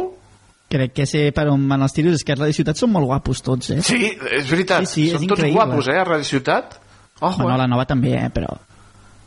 Crec 0.69 0.91
que 0.97 1.05
sé 1.09 1.21
per 1.33 1.47
on 1.49 1.63
van 1.69 1.85
els 1.85 1.95
tiros, 1.95 2.17
és 2.19 2.25
que 2.25 2.35
a 2.35 2.39
la 2.41 2.49
ciutat 2.53 2.77
són 2.77 2.91
molt 2.93 3.07
guapos 3.09 3.39
tots, 3.45 3.71
eh? 3.73 3.79
Sí, 3.85 4.11
és 4.35 4.49
veritat. 4.51 4.85
Sí, 4.89 4.91
sí, 4.91 5.05
és 5.13 5.15
Són 5.17 5.29
tots 5.31 5.39
increïble. 5.39 5.55
guapos, 5.55 5.87
eh, 5.87 5.97
a 5.97 6.03
Radio 6.05 6.27
Ciutat. 6.27 6.75
Oh, 7.21 7.31
Bueno, 7.37 7.57
la 7.57 7.67
nova 7.67 7.85
també, 7.85 8.13
eh? 8.17 8.29
Però... 8.33 8.51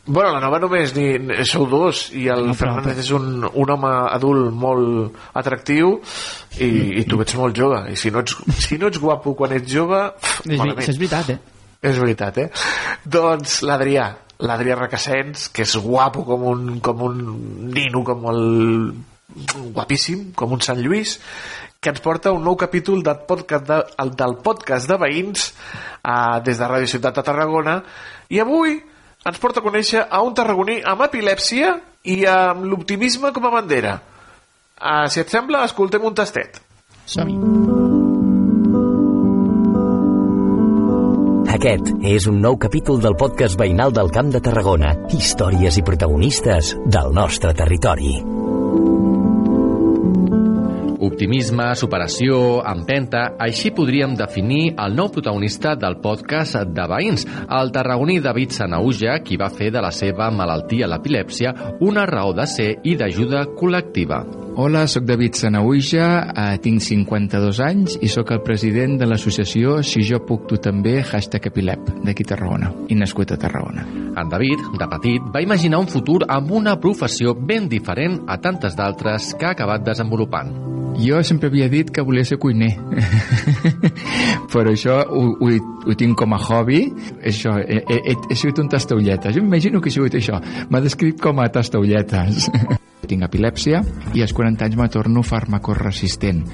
Bueno, 0.05 0.33
la 0.35 0.41
nova 0.43 0.57
només 0.59 0.91
ni, 0.97 1.05
ni- 1.19 1.45
sou 1.47 1.63
dos 1.71 2.09
i 2.11 2.25
el 2.27 2.49
No, 2.49 2.53
Fernández 2.59 2.97
és 3.05 3.11
un, 3.15 3.45
un 3.47 3.69
home 3.71 3.91
adult 4.11 4.49
molt 4.51 5.15
atractiu 5.39 5.93
i, 6.59 6.67
i 6.99 7.05
tu 7.07 7.21
ets 7.23 7.37
molt 7.39 7.55
jove 7.55 7.79
i 7.93 7.95
si 7.95 8.11
no 8.11 8.19
ets, 8.19 8.35
si 8.65 8.75
no 8.81 8.89
ets 8.91 8.99
guapo 8.99 9.31
quan 9.39 9.55
ets 9.55 9.71
jove 9.71 10.01
pff, 10.19 10.43
És, 10.49 10.57
malament. 10.59 10.83
és 10.91 10.99
veritat, 10.99 11.29
eh? 11.31 11.39
És 11.87 11.97
veritat, 12.03 12.37
eh? 12.43 12.49
Doncs 13.15 13.61
l'Adrià, 13.63 14.09
l'Adrià 14.43 14.75
Recassens, 14.81 15.47
que 15.55 15.63
és 15.63 15.77
guapo 15.79 16.23
com 16.27 16.43
un, 16.51 16.67
com 16.83 17.01
un 17.07 17.17
nino, 17.71 18.03
com 18.07 18.27
el 18.31 18.43
guapíssim, 19.73 20.31
com 20.35 20.51
un 20.55 20.61
Sant 20.63 20.79
Lluís, 20.83 21.17
que 21.83 21.91
ens 21.91 22.03
porta 22.03 22.31
un 22.35 22.43
nou 22.43 22.55
capítol 22.59 23.01
del 23.03 23.23
podcast 23.27 23.65
de, 23.71 23.79
el, 24.03 24.11
del 24.19 24.35
podcast 24.43 24.87
de 24.91 24.99
veïns 24.99 25.49
eh, 25.51 26.39
des 26.45 26.59
de 26.59 26.67
Ràdio 26.69 26.91
Ciutat 26.91 27.15
de 27.19 27.23
Tarragona 27.27 27.79
i 28.31 28.39
avui 28.43 28.77
ens 29.23 29.39
porta 29.39 29.61
a 29.61 29.65
conèixer 29.65 30.03
a 30.09 30.21
un 30.25 30.35
tarragoní 30.35 30.81
amb 30.83 31.05
epilèpsia 31.07 31.77
i 32.03 32.23
amb 32.27 32.67
l'optimisme 32.67 33.31
com 33.35 33.47
a 33.47 33.53
bandera. 33.53 33.97
Uh, 34.83 35.07
si 35.07 35.21
et 35.23 35.31
sembla, 35.31 35.63
escoltem 35.63 36.03
un 36.03 36.15
tastet. 36.15 36.59
som 37.05 37.29
Aquest 41.53 41.91
és 42.09 42.25
un 42.27 42.41
nou 42.43 42.57
capítol 42.59 42.99
del 42.99 43.15
podcast 43.15 43.55
veïnal 43.59 43.93
del 43.95 44.09
Camp 44.11 44.33
de 44.33 44.41
Tarragona. 44.43 44.95
Històries 45.15 45.77
i 45.79 45.85
protagonistes 45.85 46.73
del 46.91 47.13
nostre 47.15 47.53
territori. 47.53 48.17
Optimisme, 51.03 51.65
superació, 51.75 52.61
empenta, 52.63 53.33
així 53.43 53.73
podríem 53.75 54.13
definir 54.15 54.69
el 54.79 54.93
nou 54.95 55.09
protagonista 55.11 55.73
del 55.75 55.97
podcast 55.99 56.61
de 56.71 56.85
veïns, 56.87 57.25
el 57.51 57.73
tarragoní 57.75 58.21
David 58.23 58.55
Sanauja, 58.55 59.17
qui 59.25 59.35
va 59.35 59.49
fer 59.51 59.67
de 59.75 59.83
la 59.83 59.91
seva 59.91 60.29
malaltia, 60.31 60.87
l'epilèpsia, 60.87 61.51
una 61.83 62.07
raó 62.07 62.31
de 62.37 62.47
ser 62.47 62.69
i 62.87 62.95
d'ajuda 62.95 63.49
col·lectiva. 63.59 64.21
Hola, 64.55 64.85
sóc 64.87 65.03
David 65.03 65.35
Sanauja, 65.35 66.07
eh, 66.29 66.57
tinc 66.63 66.79
52 66.85 67.59
anys 67.65 67.97
i 67.99 68.07
sóc 68.07 68.31
el 68.31 68.43
president 68.45 68.99
de 69.01 69.07
l'associació 69.09 69.79
Si 69.83 70.03
jo 70.07 70.21
puc 70.23 70.45
tu 70.47 70.59
també, 70.61 71.01
hashtag 71.01 71.49
Epilep, 71.49 71.89
d'aquí 72.05 72.23
Tarragona, 72.23 72.69
i 72.87 72.95
nascut 72.95 73.33
a 73.33 73.39
Tarragona. 73.41 73.83
En 74.15 74.29
David, 74.29 74.69
de 74.79 74.87
petit, 74.93 75.31
va 75.33 75.41
imaginar 75.41 75.81
un 75.81 75.89
futur 75.89 76.21
amb 76.29 76.51
una 76.51 76.79
professió 76.79 77.33
ben 77.35 77.67
diferent 77.67 78.21
a 78.27 78.37
tantes 78.37 78.77
d'altres 78.77 79.33
que 79.33 79.49
ha 79.49 79.57
acabat 79.57 79.83
desenvolupant. 79.83 80.71
Jo 80.99 81.23
sempre 81.25 81.49
havia 81.49 81.67
dit 81.71 81.89
que 81.89 82.03
volia 82.05 82.25
ser 82.25 82.37
cuiner, 82.41 82.71
però 84.53 84.71
això 84.71 84.99
ho, 85.09 85.23
ho, 85.41 85.49
ho 85.87 85.95
tinc 85.97 86.17
com 86.19 86.35
a 86.35 86.39
hobby. 86.39 86.85
Això, 87.25 87.57
he, 87.59 87.81
he, 87.81 88.15
he 88.29 88.37
sigut 88.37 88.61
un 88.63 88.69
tastaulletes. 88.71 89.35
Jo 89.35 89.43
m'imagino 89.43 89.81
que 89.81 89.89
he 89.89 89.95
sigut 89.97 90.15
això. 90.19 90.39
M'ha 90.69 90.83
descrit 90.83 91.19
com 91.21 91.41
a 91.41 91.49
tastaulletes. 91.51 92.49
tinc 93.09 93.25
epilèpsia 93.27 93.81
i 94.15 94.23
als 94.23 94.33
40 94.35 94.69
anys 94.69 94.79
me 94.79 94.89
torno 94.91 95.25
farmacoresistent. 95.27 96.45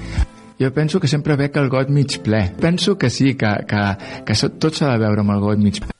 Jo 0.60 0.72
penso 0.76 1.00
que 1.00 1.08
sempre 1.08 1.38
bec 1.40 1.56
el 1.56 1.70
got 1.72 1.88
mig 1.88 2.18
ple. 2.24 2.42
Penso 2.60 2.98
que 2.98 3.08
sí, 3.08 3.34
que, 3.34 3.54
que, 3.68 3.86
que 4.26 4.36
tot 4.60 4.76
s'ha 4.76 4.92
de 4.92 5.00
veure 5.06 5.24
amb 5.24 5.36
el 5.36 5.40
got 5.46 5.62
mig 5.62 5.80
ple. 5.80 5.99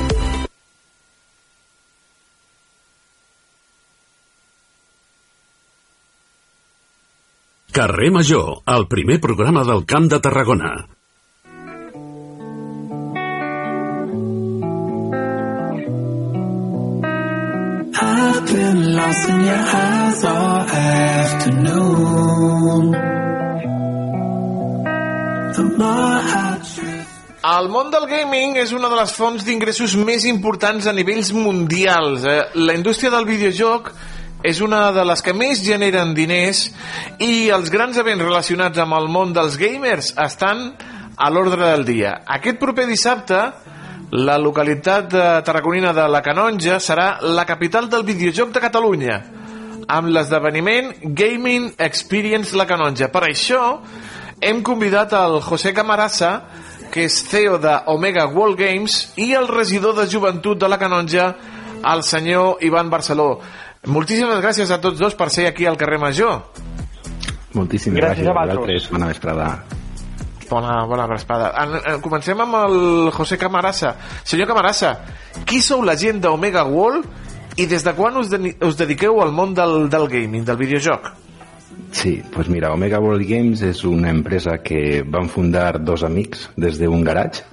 Carrer 7.71 8.11
Major, 8.11 8.63
el 8.67 8.85
primer 8.89 9.21
programa 9.21 9.63
del 9.63 9.85
Camp 9.85 10.09
de 10.11 10.19
Tarragona. 10.19 10.87
I've 17.93 18.45
been 18.45 18.95
lost 18.97 19.29
in 19.29 19.39
your 19.39 19.63
eyes 19.79 20.23
all 20.25 20.65
afternoon. 21.31 21.71
The 25.55 25.63
more 25.77 26.21
I 26.27 27.01
El 27.41 27.71
món 27.73 27.87
del 27.89 28.03
gaming 28.05 28.59
és 28.59 28.75
una 28.75 28.89
de 28.91 28.99
les 28.99 29.15
fonts 29.15 29.47
d'ingressos 29.47 29.95
més 29.95 30.27
importants 30.29 30.85
a 30.85 30.93
nivells 30.93 31.31
mundials. 31.33 32.27
Eh? 32.27 32.41
La 32.67 32.75
indústria 32.75 33.09
del 33.15 33.25
videojoc 33.25 33.89
és 34.43 34.61
una 34.61 34.89
de 34.91 35.03
les 35.05 35.21
que 35.21 35.33
més 35.37 35.61
generen 35.61 36.15
diners 36.17 36.65
i 37.21 37.49
els 37.53 37.69
grans 37.73 37.97
events 38.01 38.25
relacionats 38.25 38.81
amb 38.81 38.97
el 38.97 39.09
món 39.11 39.35
dels 39.37 39.57
gamers 39.61 40.13
estan 40.17 40.71
a 41.17 41.29
l'ordre 41.29 41.67
del 41.73 41.85
dia. 41.85 42.15
Aquest 42.25 42.57
proper 42.61 42.87
dissabte, 42.89 43.41
la 44.11 44.39
localitat 44.41 45.11
de 45.13 45.27
tarragonina 45.45 45.93
de 45.93 46.07
la 46.09 46.23
Canonja 46.25 46.79
serà 46.81 47.21
la 47.21 47.45
capital 47.45 47.87
del 47.89 48.03
videojoc 48.07 48.49
de 48.51 48.63
Catalunya, 48.63 49.19
amb 49.87 50.09
l'esdeveniment 50.09 50.91
Gaming 51.15 51.69
Experience 51.77 52.57
La 52.57 52.65
Canonja. 52.65 53.11
Per 53.13 53.23
això, 53.29 53.63
hem 54.41 54.63
convidat 54.65 55.13
el 55.13 55.39
José 55.45 55.71
Camarasa, 55.77 56.33
que 56.91 57.05
és 57.07 57.21
CEO 57.29 57.59
de 57.61 57.77
Omega 57.93 58.25
World 58.27 58.59
Games, 58.59 59.13
i 59.15 59.31
el 59.37 59.47
regidor 59.47 59.95
de 59.95 60.09
joventut 60.11 60.59
de 60.59 60.67
la 60.67 60.79
Canonja, 60.81 61.31
el 61.93 62.03
senyor 62.03 62.57
Ivan 62.65 62.89
Barceló. 62.89 63.39
Moltíssimes 63.89 64.41
gràcies 64.43 64.69
a 64.69 64.77
tots 64.81 64.99
dos 64.99 65.15
per 65.17 65.31
ser 65.33 65.47
aquí 65.49 65.65
al 65.65 65.77
carrer 65.77 65.97
Major. 66.01 66.43
Moltíssimes 67.57 67.97
Gràcies 67.97 68.27
gràcies, 68.27 68.29
a 68.29 68.35
vosaltres. 68.45 68.89
Bona 68.93 69.07
vesprada. 69.09 69.47
Bona, 70.51 70.75
bona 70.85 71.07
vesprada. 71.07 71.49
En, 71.63 71.73
en, 71.79 72.01
comencem 72.03 72.39
amb 72.43 72.59
el 72.59 73.09
José 73.15 73.39
Camarasa. 73.41 73.95
Senyor 74.27 74.49
Camarasa, 74.51 74.93
qui 75.47 75.63
sou 75.65 75.81
la 75.87 75.95
gent 75.97 76.21
d'Omega 76.21 76.63
World 76.67 77.57
i 77.57 77.65
des 77.71 77.83
de 77.83 77.93
quan 77.97 78.19
us, 78.21 78.29
de, 78.29 78.53
us 78.67 78.77
dediqueu 78.77 79.21
al 79.23 79.33
món 79.33 79.55
del, 79.57 79.89
del 79.89 80.07
gaming, 80.11 80.45
del 80.45 80.59
videojoc? 80.59 81.09
Sí, 81.91 82.21
pues 82.31 82.47
mira, 82.51 82.71
Omega 82.71 82.99
World 83.01 83.25
Games 83.27 83.63
és 83.65 83.81
una 83.87 84.11
empresa 84.11 84.59
que 84.63 85.01
van 85.07 85.27
fundar 85.31 85.81
dos 85.83 86.05
amics 86.07 86.49
des 86.55 86.77
d'un 86.79 87.01
garatge. 87.03 87.43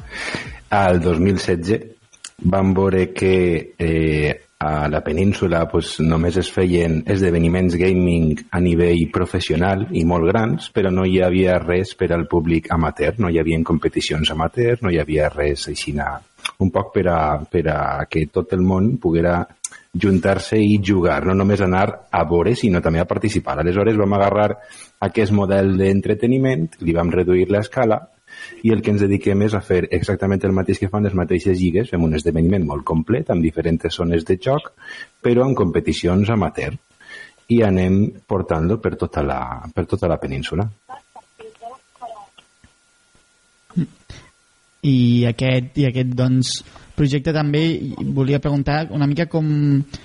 Al 0.70 1.00
2016 1.00 2.44
van 2.44 2.74
veure 2.74 3.08
que 3.14 3.74
eh, 3.78 4.47
a 4.58 4.88
la 4.88 5.04
península 5.04 5.68
pues, 5.70 6.00
només 6.02 6.36
es 6.40 6.48
feien 6.50 7.04
esdeveniments 7.06 7.76
gaming 7.78 8.40
a 8.50 8.58
nivell 8.58 9.04
professional 9.14 9.84
i 9.94 10.02
molt 10.04 10.26
grans, 10.32 10.66
però 10.74 10.90
no 10.90 11.04
hi 11.06 11.20
havia 11.22 11.60
res 11.62 11.94
per 11.94 12.10
al 12.12 12.26
públic 12.26 12.66
amateur, 12.74 13.14
no 13.22 13.30
hi 13.30 13.38
havia 13.38 13.60
competicions 13.62 14.32
amateur, 14.34 14.74
no 14.82 14.90
hi 14.90 14.98
havia 14.98 15.30
res 15.30 15.68
així, 15.70 15.94
un 16.58 16.74
poc 16.74 16.90
per 16.96 17.06
a, 17.06 17.20
per 17.46 17.64
a 17.70 17.78
que 18.10 18.26
tot 18.34 18.52
el 18.58 18.66
món 18.66 18.96
poguera 18.98 19.44
juntar-se 19.94 20.58
i 20.58 20.80
jugar, 20.84 21.22
no 21.24 21.38
només 21.38 21.62
anar 21.62 21.86
a 22.10 22.24
veure, 22.26 22.56
sinó 22.58 22.82
també 22.82 22.98
a 22.98 23.08
participar. 23.08 23.60
Aleshores 23.62 23.96
vam 23.96 24.18
agarrar 24.18 24.50
aquest 25.06 25.32
model 25.32 25.76
d'entreteniment, 25.78 26.66
li 26.82 26.98
vam 26.98 27.14
reduir 27.14 27.46
l'escala 27.46 28.02
i 28.62 28.72
el 28.74 28.82
que 28.82 28.92
ens 28.94 29.04
dediquem 29.04 29.46
és 29.46 29.54
a 29.54 29.62
fer 29.64 29.84
exactament 29.94 30.44
el 30.44 30.56
mateix 30.56 30.80
que 30.82 30.90
fan 30.92 31.06
les 31.06 31.16
mateixes 31.18 31.58
lligues, 31.60 31.90
fem 31.90 32.04
un 32.04 32.14
esdeveniment 32.18 32.66
molt 32.66 32.84
complet 32.88 33.30
amb 33.30 33.44
diferents 33.44 33.94
zones 33.94 34.26
de 34.28 34.38
joc, 34.42 34.72
però 35.22 35.46
amb 35.46 35.58
competicions 35.58 36.30
amateur 36.30 36.74
i 37.48 37.62
anem 37.64 38.00
portant-lo 38.28 38.76
per, 38.82 38.96
tota 39.00 39.22
la, 39.24 39.40
per 39.74 39.86
tota 39.88 40.08
la 40.10 40.18
península. 40.20 40.68
i 44.88 45.26
aquest, 45.26 45.78
i 45.80 45.86
aquest 45.88 46.12
doncs, 46.16 46.52
projecte 46.98 47.32
també 47.34 47.62
volia 48.14 48.40
preguntar 48.42 48.86
una 48.94 49.06
mica 49.08 49.28
com, 49.30 49.48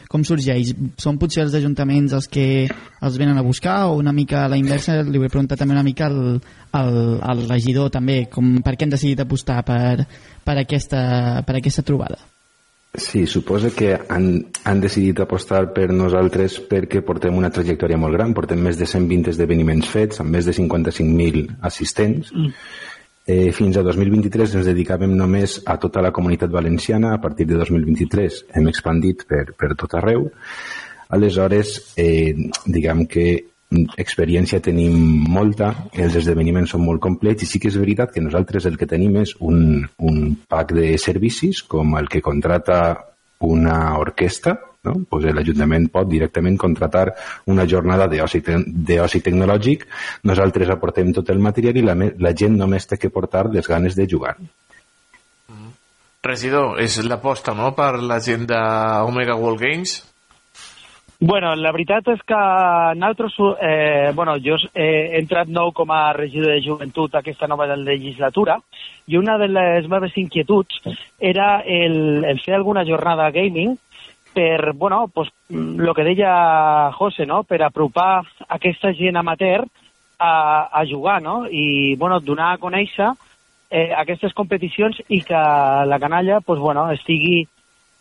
com 0.09 0.25
sorgeix 0.27 0.73
són 1.01 1.17
potser 1.21 1.43
els 1.47 1.57
ajuntaments 1.59 2.13
els 2.19 2.29
que 2.31 2.47
els 2.67 3.17
venen 3.19 3.39
a 3.39 3.45
buscar 3.45 3.79
o 3.89 3.97
una 3.99 4.13
mica 4.15 4.43
a 4.43 4.51
la 4.51 4.59
inversa 4.59 5.01
li 5.01 5.17
vull 5.17 5.31
preguntar 5.31 5.57
també 5.59 5.75
una 5.75 5.85
mica 5.85 6.07
al, 6.11 6.37
al, 6.71 6.99
al 7.21 7.47
regidor 7.49 7.91
també 7.93 8.23
com, 8.31 8.59
per 8.63 8.77
què 8.77 8.87
han 8.87 8.93
decidit 8.95 9.25
apostar 9.25 9.63
per, 9.67 10.05
per, 10.45 10.59
aquesta, 10.61 11.01
per 11.47 11.57
aquesta 11.59 11.85
trobada 11.85 12.21
Sí, 12.95 13.25
suposa 13.25 13.71
que 13.73 13.95
han, 13.97 14.25
han 14.69 14.81
decidit 14.81 15.17
apostar 15.23 15.63
per 15.73 15.87
nosaltres 15.89 16.59
perquè 16.69 17.01
portem 17.01 17.33
una 17.33 17.49
trajectòria 17.49 17.97
molt 17.97 18.13
gran, 18.13 18.35
portem 18.37 18.61
més 18.61 18.77
de 18.77 18.85
120 18.85 19.31
esdeveniments 19.31 19.89
fets, 19.89 20.21
amb 20.21 20.29
més 20.35 20.45
de 20.45 20.53
55.000 20.53 21.57
assistents. 21.65 22.29
Mm. 22.29 22.51
Eh, 23.25 23.53
fins 23.55 23.77
a 23.79 23.83
2023 23.85 24.57
ens 24.59 24.67
dedicàvem 24.67 25.13
només 25.15 25.61
a 25.65 25.77
tota 25.79 26.01
la 26.03 26.11
comunitat 26.11 26.51
valenciana, 26.51 27.13
a 27.13 27.21
partir 27.23 27.47
de 27.47 27.55
2023 27.55 28.43
hem 28.59 28.67
expandit 28.67 29.23
per, 29.29 29.45
per 29.55 29.71
tot 29.79 29.95
arreu. 29.95 30.27
Aleshores, 31.15 31.93
eh, 31.95 32.35
diguem 32.65 33.05
que 33.07 33.27
experiència 33.97 34.59
tenim 34.61 34.95
molta, 35.31 35.71
els 35.93 36.17
esdeveniments 36.19 36.75
són 36.75 36.83
molt 36.85 37.01
complets 37.01 37.45
i 37.45 37.49
sí 37.49 37.61
que 37.61 37.71
és 37.71 37.79
veritat 37.79 38.11
que 38.13 38.21
nosaltres 38.21 38.67
el 38.69 38.77
que 38.77 38.89
tenim 38.89 39.15
és 39.23 39.33
un, 39.39 39.81
un 40.03 40.19
pack 40.49 40.75
de 40.77 40.91
servicis 41.01 41.63
com 41.63 41.95
el 41.97 42.11
que 42.11 42.21
contrata 42.21 42.77
una 43.43 43.97
orquestra, 43.99 44.57
no? 44.83 44.93
pues 45.09 45.25
l'Ajuntament 45.31 45.87
pot 45.91 46.07
directament 46.09 46.57
contratar 46.59 47.07
una 47.51 47.65
jornada 47.69 48.07
d'oci 48.11 48.43
te 48.43 48.57
tecnològic, 49.23 49.87
nosaltres 50.29 50.69
aportem 50.69 51.13
tot 51.13 51.29
el 51.29 51.39
material 51.39 51.77
i 51.77 51.85
la, 51.85 51.95
la 51.95 52.35
gent 52.35 52.57
només 52.59 52.87
té 52.87 52.99
que 52.99 53.13
portar 53.13 53.47
les 53.51 53.67
ganes 53.67 53.95
de 53.95 54.07
jugar. 54.09 54.35
Regidor, 56.23 56.79
és 56.79 57.01
l'aposta 57.03 57.53
no, 57.55 57.73
per 57.75 57.99
la 57.99 58.19
gent 58.23 58.47
d'Omega 58.47 59.35
World 59.35 59.59
Games? 59.59 60.01
Bueno, 61.23 61.53
la 61.55 61.71
veritat 61.71 62.07
és 62.11 62.19
que 62.27 62.37
nosaltres, 62.99 63.35
eh, 63.63 64.11
bueno, 64.15 64.33
jo 64.43 64.57
he 64.75 65.19
entrat 65.19 65.47
nou 65.47 65.71
com 65.71 65.91
a 65.91 66.11
regidor 66.15 66.51
de 66.51 66.63
joventut 66.65 67.15
aquesta 67.15 67.47
nova 67.47 67.67
legislatura 67.79 68.57
i 69.07 69.15
una 69.15 69.37
de 69.39 69.47
les 69.47 69.87
meves 69.87 70.17
inquietuds 70.19 70.81
era 71.19 71.61
el, 71.63 72.25
el 72.27 72.41
fer 72.43 72.57
alguna 72.57 72.83
jornada 72.83 73.29
gaming 73.31 73.77
per, 74.33 74.73
bueno, 74.73 75.07
pues, 75.13 75.29
lo 75.49 75.93
que 75.93 76.03
deia 76.03 76.91
José, 76.93 77.25
no? 77.25 77.43
per 77.43 77.61
apropar 77.63 78.23
aquesta 78.49 78.93
gent 78.93 79.17
amateur 79.17 79.65
a, 80.19 80.69
a 80.71 80.85
jugar, 80.89 81.21
no? 81.21 81.45
I, 81.49 81.95
bueno, 81.95 82.19
donar 82.19 82.53
a 82.53 82.61
conèixer 82.61 83.11
eh, 83.69 83.91
aquestes 83.97 84.33
competicions 84.33 84.99
i 85.09 85.21
que 85.25 85.43
la 85.89 85.99
canalla, 85.99 86.41
pues, 86.41 86.59
bueno, 86.59 86.89
estigui, 86.91 87.47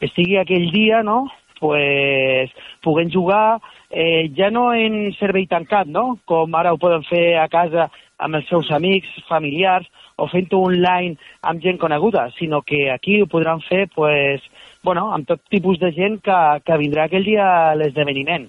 estigui 0.00 0.38
aquell 0.40 0.70
dia, 0.72 1.02
no?, 1.02 1.26
pues, 1.62 2.50
puguem 2.82 3.06
jugar 3.12 3.60
eh, 3.88 4.32
ja 4.34 4.50
no 4.50 4.72
en 4.74 5.12
servei 5.14 5.46
tancat, 5.46 5.86
no? 5.86 6.16
com 6.26 6.56
ara 6.58 6.72
ho 6.74 6.78
poden 6.80 7.04
fer 7.06 7.36
a 7.38 7.46
casa 7.52 7.86
amb 8.18 8.38
els 8.38 8.48
seus 8.50 8.70
amics, 8.74 9.12
familiars, 9.28 9.86
o 10.18 10.26
fent-ho 10.30 10.58
online 10.66 11.14
amb 11.46 11.62
gent 11.62 11.78
coneguda, 11.78 12.28
sinó 12.38 12.62
que 12.66 12.88
aquí 12.90 13.20
ho 13.22 13.28
podran 13.30 13.62
fer 13.68 13.86
pues, 13.94 14.42
bueno, 14.82 15.10
amb 15.14 15.26
tot 15.28 15.42
tipus 15.50 15.78
de 15.78 15.92
gent 15.94 16.20
que, 16.24 16.38
que 16.66 16.78
vindrà 16.80 17.06
aquell 17.06 17.24
dia 17.26 17.46
a 17.70 17.74
l'esdeveniment. 17.78 18.48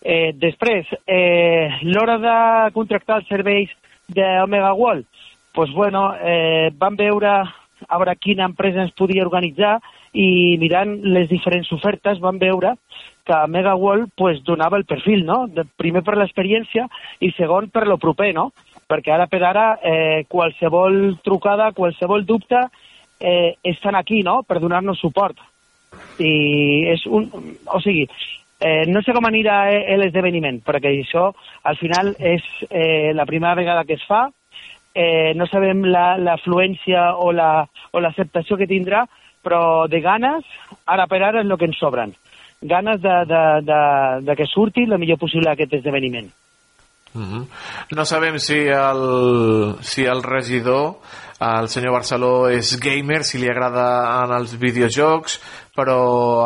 Eh, 0.00 0.32
després, 0.40 0.88
eh, 1.06 1.68
l'hora 1.84 2.16
de 2.18 2.36
contractar 2.72 3.20
els 3.20 3.28
serveis 3.28 3.72
d'Omega 4.08 4.72
World, 4.74 5.04
pues, 5.52 5.72
bueno, 5.76 6.14
eh, 6.14 6.70
vam 6.78 6.96
veure 6.96 7.42
a 7.88 7.98
veure 7.98 8.16
quina 8.20 8.44
empresa 8.48 8.82
ens 8.84 8.92
podia 8.96 9.24
organitzar 9.24 9.78
i 10.12 10.58
mirant 10.60 10.98
les 11.14 11.28
diferents 11.30 11.70
ofertes 11.72 12.20
vam 12.20 12.38
veure 12.38 12.74
que 13.24 13.38
Mega 13.48 13.74
World 13.76 14.10
pues, 14.16 14.42
donava 14.44 14.76
el 14.76 14.84
perfil, 14.84 15.24
no? 15.24 15.44
De, 15.46 15.64
primer 15.78 16.02
per 16.02 16.16
l'experiència 16.18 16.88
i 17.20 17.30
segon 17.36 17.70
per 17.70 17.86
lo 17.86 17.96
proper, 18.00 18.32
no? 18.34 18.50
Perquè 18.90 19.14
ara 19.14 19.28
per 19.30 19.42
ara 19.46 19.66
eh, 19.82 20.24
qualsevol 20.28 21.20
trucada, 21.24 21.70
qualsevol 21.76 22.26
dubte 22.26 22.64
eh, 23.20 23.56
estan 23.62 23.94
aquí, 23.94 24.24
no?, 24.26 24.42
per 24.42 24.58
donar-nos 24.58 24.98
suport. 24.98 25.38
I 26.18 26.32
és 26.92 27.06
un... 27.06 27.30
O 27.66 27.80
sigui, 27.80 28.06
eh, 28.60 28.84
no 28.88 29.02
sé 29.02 29.14
com 29.16 29.26
anirà 29.26 29.62
eh, 29.72 29.96
l'esdeveniment, 29.98 30.60
perquè 30.66 30.92
això 30.92 31.30
al 31.64 31.78
final 31.80 32.14
és 32.18 32.44
eh, 32.68 33.12
la 33.16 33.26
primera 33.26 33.56
vegada 33.58 33.86
que 33.88 33.96
es 33.98 34.04
fa, 34.06 34.26
eh, 34.94 35.32
no 35.36 35.46
sabem 35.46 35.84
l'afluència 35.86 37.10
la, 37.34 37.50
o 37.92 38.02
l'acceptació 38.02 38.56
la, 38.56 38.60
que 38.60 38.70
tindrà, 38.70 39.06
però 39.42 39.86
de 39.88 40.02
ganes, 40.04 40.44
ara 40.84 41.06
per 41.08 41.22
ara 41.22 41.40
és 41.40 41.48
el 41.48 41.56
que 41.56 41.70
ens 41.70 41.80
sobren. 41.80 42.12
Ganes 42.60 43.00
de, 43.00 43.16
de, 43.24 43.42
de, 43.64 43.80
de 44.26 44.36
que 44.36 44.46
surti 44.46 44.84
el 44.84 44.98
millor 45.00 45.18
possible 45.18 45.50
aquest 45.50 45.78
esdeveniment. 45.80 46.28
Mm 47.12 47.24
-hmm. 47.24 47.46
No 47.96 48.04
sabem 48.04 48.38
si 48.38 48.68
el, 48.68 49.74
si 49.80 50.04
el 50.04 50.22
regidor, 50.22 50.96
el 51.40 51.68
senyor 51.68 51.92
Barceló, 51.92 52.48
és 52.48 52.78
gamer, 52.78 53.24
si 53.24 53.38
li 53.38 53.48
agrada 53.48 54.24
en 54.24 54.32
els 54.32 54.58
videojocs, 54.58 55.40
però 55.80 56.00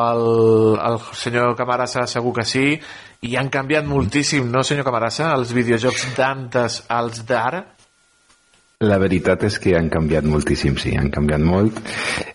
el, 0.07 0.25
el 0.79 0.99
senyor 1.13 1.57
Camarasa 1.59 2.07
segur 2.11 2.37
que 2.39 2.47
sí, 2.47 2.67
i 3.27 3.37
han 3.41 3.51
canviat 3.51 3.87
moltíssim, 3.89 4.47
no, 4.53 4.63
senyor 4.63 4.87
Camarasa, 4.87 5.33
els 5.35 5.55
videojocs 5.57 6.13
d'antes 6.17 6.85
als 6.93 7.25
d'ara? 7.27 7.65
La 8.85 8.99
veritat 8.99 9.45
és 9.47 9.57
que 9.63 9.77
han 9.79 9.87
canviat 9.89 10.27
moltíssim, 10.29 10.75
sí, 10.83 10.93
han 10.99 11.09
canviat 11.15 11.41
molt. 11.47 11.79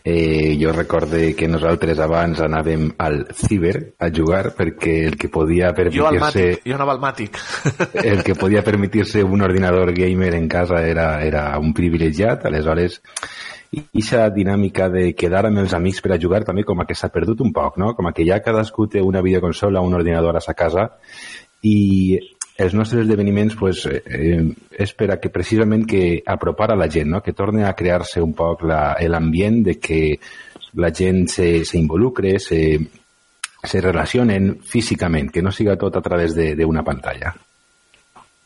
Eh, 0.08 0.56
jo 0.58 0.72
recorde 0.74 1.34
que 1.38 1.50
nosaltres 1.52 2.00
abans 2.02 2.40
anàvem 2.46 2.88
al 3.06 3.20
ciber 3.36 3.76
a 4.00 4.10
jugar 4.10 4.54
perquè 4.58 4.96
el 5.10 5.18
que 5.20 5.30
podia 5.30 5.74
permitir-se... 5.76 6.46
Jo, 6.56 6.72
jo 6.72 6.80
anava 6.80 6.96
al 6.96 7.04
Màtic. 7.04 7.38
el 8.14 8.24
que 8.26 8.38
podia 8.40 8.64
permitir-se 8.66 9.24
un 9.24 9.44
ordinador 9.46 9.94
gamer 9.94 10.34
en 10.40 10.48
casa 10.50 10.82
era, 10.88 11.12
era 11.28 11.52
un 11.60 11.74
privilegiat, 11.76 12.48
aleshores 12.50 13.02
i 13.72 13.84
aquesta 13.84 14.26
dinàmica 14.34 14.90
de 14.90 15.12
quedar 15.14 15.46
amb 15.48 15.62
els 15.62 15.76
amics 15.78 16.02
per 16.02 16.16
a 16.16 16.20
jugar 16.22 16.42
també 16.46 16.64
com 16.66 16.82
a 16.82 16.88
que 16.90 16.98
s'ha 16.98 17.12
perdut 17.14 17.44
un 17.46 17.54
poc, 17.54 17.78
no? 17.78 17.94
Com 17.98 18.10
a 18.10 18.14
que 18.18 18.26
ja 18.26 18.42
cadascú 18.42 18.88
té 18.90 19.02
una 19.06 19.22
videoconsola, 19.22 19.84
un 19.86 19.94
ordinador 19.94 20.38
a 20.38 20.42
sa 20.42 20.56
casa 20.58 20.90
i 21.62 22.18
els 22.60 22.74
nostres 22.76 23.06
esdeveniments 23.06 23.56
pues, 23.56 23.86
eh, 23.88 24.42
és 24.72 24.94
per 24.94 25.14
a 25.14 25.20
que 25.22 25.32
precisament 25.32 25.86
que 25.88 26.22
apropar 26.28 26.74
a 26.74 26.80
la 26.80 26.90
gent, 26.92 27.08
no? 27.14 27.22
que 27.24 27.34
torni 27.34 27.64
a 27.64 27.74
crear-se 27.74 28.22
un 28.22 28.34
poc 28.36 28.66
l'ambient 28.68 29.62
de 29.64 29.78
que 29.80 30.02
la 30.76 30.92
gent 30.92 31.24
s'involucre, 31.32 32.36
se, 32.44 32.62
se 33.64 33.82
relacionen 33.82 34.58
físicament, 34.60 35.32
que 35.32 35.42
no 35.42 35.56
siga 35.56 35.80
tot 35.80 35.96
a 35.96 36.04
través 36.04 36.36
d'una 36.36 36.84
pantalla. 36.84 37.32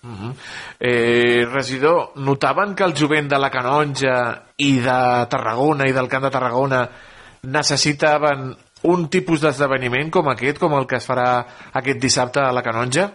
Uh 0.04 0.10
-huh. 0.10 0.34
eh, 0.80 1.46
regidor, 1.46 2.12
notaven 2.18 2.76
que 2.76 2.84
el 2.84 2.94
jovent 2.94 3.30
de 3.30 3.40
la 3.40 3.50
Canonja 3.50 4.44
i 4.58 4.80
de 4.80 5.26
Tarragona 5.30 5.88
i 5.88 5.94
del 5.94 6.10
Camp 6.10 6.24
de 6.24 6.30
Tarragona 6.30 6.90
necessitaven 7.44 8.54
un 8.84 9.10
tipus 9.10 9.42
d'esdeveniment 9.42 10.12
com 10.12 10.28
aquest, 10.28 10.60
com 10.60 10.74
el 10.74 10.86
que 10.86 10.98
es 10.98 11.10
farà 11.10 11.46
aquest 11.74 12.00
dissabte 12.02 12.42
a 12.42 12.52
la 12.52 12.62
Canonja? 12.62 13.10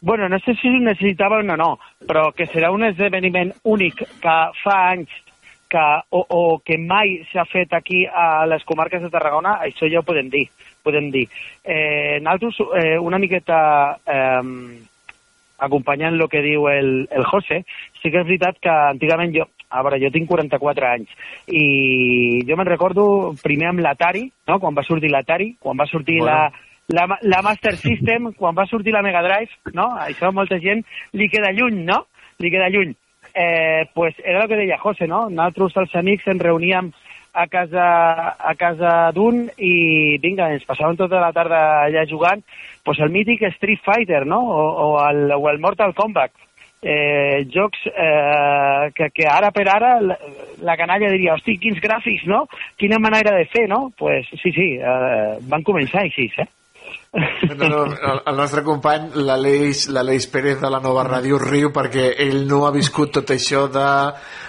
Bueno, 0.00 0.28
no 0.28 0.38
sé 0.38 0.54
si 0.54 0.68
ho 0.68 0.78
necessitaven 0.78 1.50
o 1.50 1.56
no, 1.56 1.78
però 2.06 2.32
que 2.32 2.46
serà 2.46 2.70
un 2.70 2.84
esdeveniment 2.84 3.52
únic 3.64 4.04
que 4.22 4.36
fa 4.62 4.76
anys 4.92 5.10
que, 5.68 5.86
o, 6.10 6.24
o 6.28 6.42
que 6.64 6.78
mai 6.78 7.18
s'ha 7.32 7.44
fet 7.44 7.74
aquí 7.74 8.06
a 8.06 8.46
les 8.46 8.64
comarques 8.64 9.02
de 9.02 9.10
Tarragona, 9.10 9.58
això 9.60 9.90
ja 9.90 10.00
ho 10.00 10.06
podem 10.06 10.30
dir. 10.30 10.46
Podem 10.82 11.10
dir. 11.10 11.26
Eh, 11.64 12.20
nosaltres, 12.22 12.60
eh, 12.80 12.98
una 12.98 13.18
miqueta 13.18 13.58
eh, 14.06 14.86
acompanyant 15.58 16.14
el 16.14 16.28
que 16.30 16.42
diu 16.44 16.68
el, 16.70 17.08
el 17.10 17.24
José, 17.26 17.64
sí 18.00 18.10
que 18.10 18.22
és 18.22 18.28
veritat 18.28 18.60
que 18.62 18.70
antigament 18.70 19.34
jo, 19.34 19.48
a 19.68 19.82
veure, 19.84 20.00
jo 20.00 20.12
tinc 20.14 20.28
44 20.30 20.88
anys 20.88 21.10
i 21.52 22.44
jo 22.48 22.56
me'n 22.56 22.70
recordo 22.70 23.34
primer 23.42 23.72
amb 23.72 23.82
l'Atari, 23.84 24.24
no? 24.48 24.58
quan 24.62 24.76
va 24.76 24.86
sortir 24.86 25.10
l'Atari, 25.12 25.52
quan 25.60 25.78
va 25.80 25.88
sortir 25.90 26.20
bueno. 26.22 26.32
la, 26.32 27.06
la, 27.06 27.18
la 27.22 27.42
Master 27.42 27.76
System, 27.76 28.32
quan 28.38 28.56
va 28.56 28.66
sortir 28.66 28.94
la 28.94 29.02
Mega 29.04 29.22
Drive, 29.26 29.74
no? 29.76 29.90
Això 30.00 30.30
a 30.30 30.34
molta 30.34 30.56
gent 30.62 30.80
li 31.12 31.28
queda 31.28 31.52
lluny, 31.52 31.82
no? 31.84 32.06
Li 32.40 32.50
queda 32.54 32.70
lluny. 32.72 32.94
Eh, 33.34 33.84
pues 33.94 34.16
era 34.24 34.42
el 34.42 34.48
que 34.48 34.56
deia 34.56 34.78
José, 34.80 35.06
no? 35.06 35.28
Nosaltres, 35.28 35.76
els 35.84 35.94
amics, 36.00 36.26
ens 36.32 36.42
reuníem 36.42 36.88
a 37.38 37.46
casa, 37.46 38.36
a 38.38 38.54
casa 38.58 39.12
d'un 39.14 39.44
i 39.60 40.16
vinga, 40.22 40.48
ens 40.54 40.64
passàvem 40.66 40.96
tota 40.98 41.20
la 41.22 41.30
tarda 41.36 41.60
allà 41.84 42.06
jugant 42.08 42.40
pues 42.88 43.00
el 43.00 43.10
mític 43.10 43.42
Street 43.42 43.80
Fighter, 43.84 44.24
no? 44.24 44.40
O, 44.40 44.94
o, 44.96 45.08
el, 45.10 45.30
o 45.30 45.50
el 45.50 45.58
Mortal 45.58 45.92
Kombat. 45.94 46.30
Eh, 46.80 47.44
jocs 47.52 47.78
eh, 47.84 48.90
que, 48.94 49.10
que 49.10 49.26
ara 49.28 49.50
per 49.52 49.66
ara 49.68 49.90
la, 50.00 50.16
la 50.64 50.76
canalla 50.80 51.10
diria, 51.12 51.34
hosti, 51.34 51.58
quins 51.60 51.82
gràfics, 51.84 52.24
no? 52.24 52.46
Quina 52.80 52.96
manera 52.96 53.34
de 53.36 53.44
fer, 53.52 53.66
no? 53.68 53.90
Pues 53.98 54.30
sí, 54.40 54.54
sí, 54.56 54.68
eh, 54.80 55.36
van 55.50 55.66
començar 55.68 56.06
així, 56.06 56.30
eh? 56.38 56.48
No, 57.12 57.68
no, 57.68 57.84
el, 57.86 58.36
nostre 58.36 58.62
company, 58.62 59.08
l'Aleix 59.24 60.26
Pérez 60.28 60.58
de 60.60 60.68
la 60.68 60.80
Nova 60.84 61.06
Ràdio, 61.06 61.38
riu 61.40 61.70
perquè 61.72 62.10
ell 62.20 62.42
no 62.48 62.66
ha 62.66 62.72
viscut 62.74 63.14
tot 63.16 63.32
això 63.32 63.64
de 63.72 63.86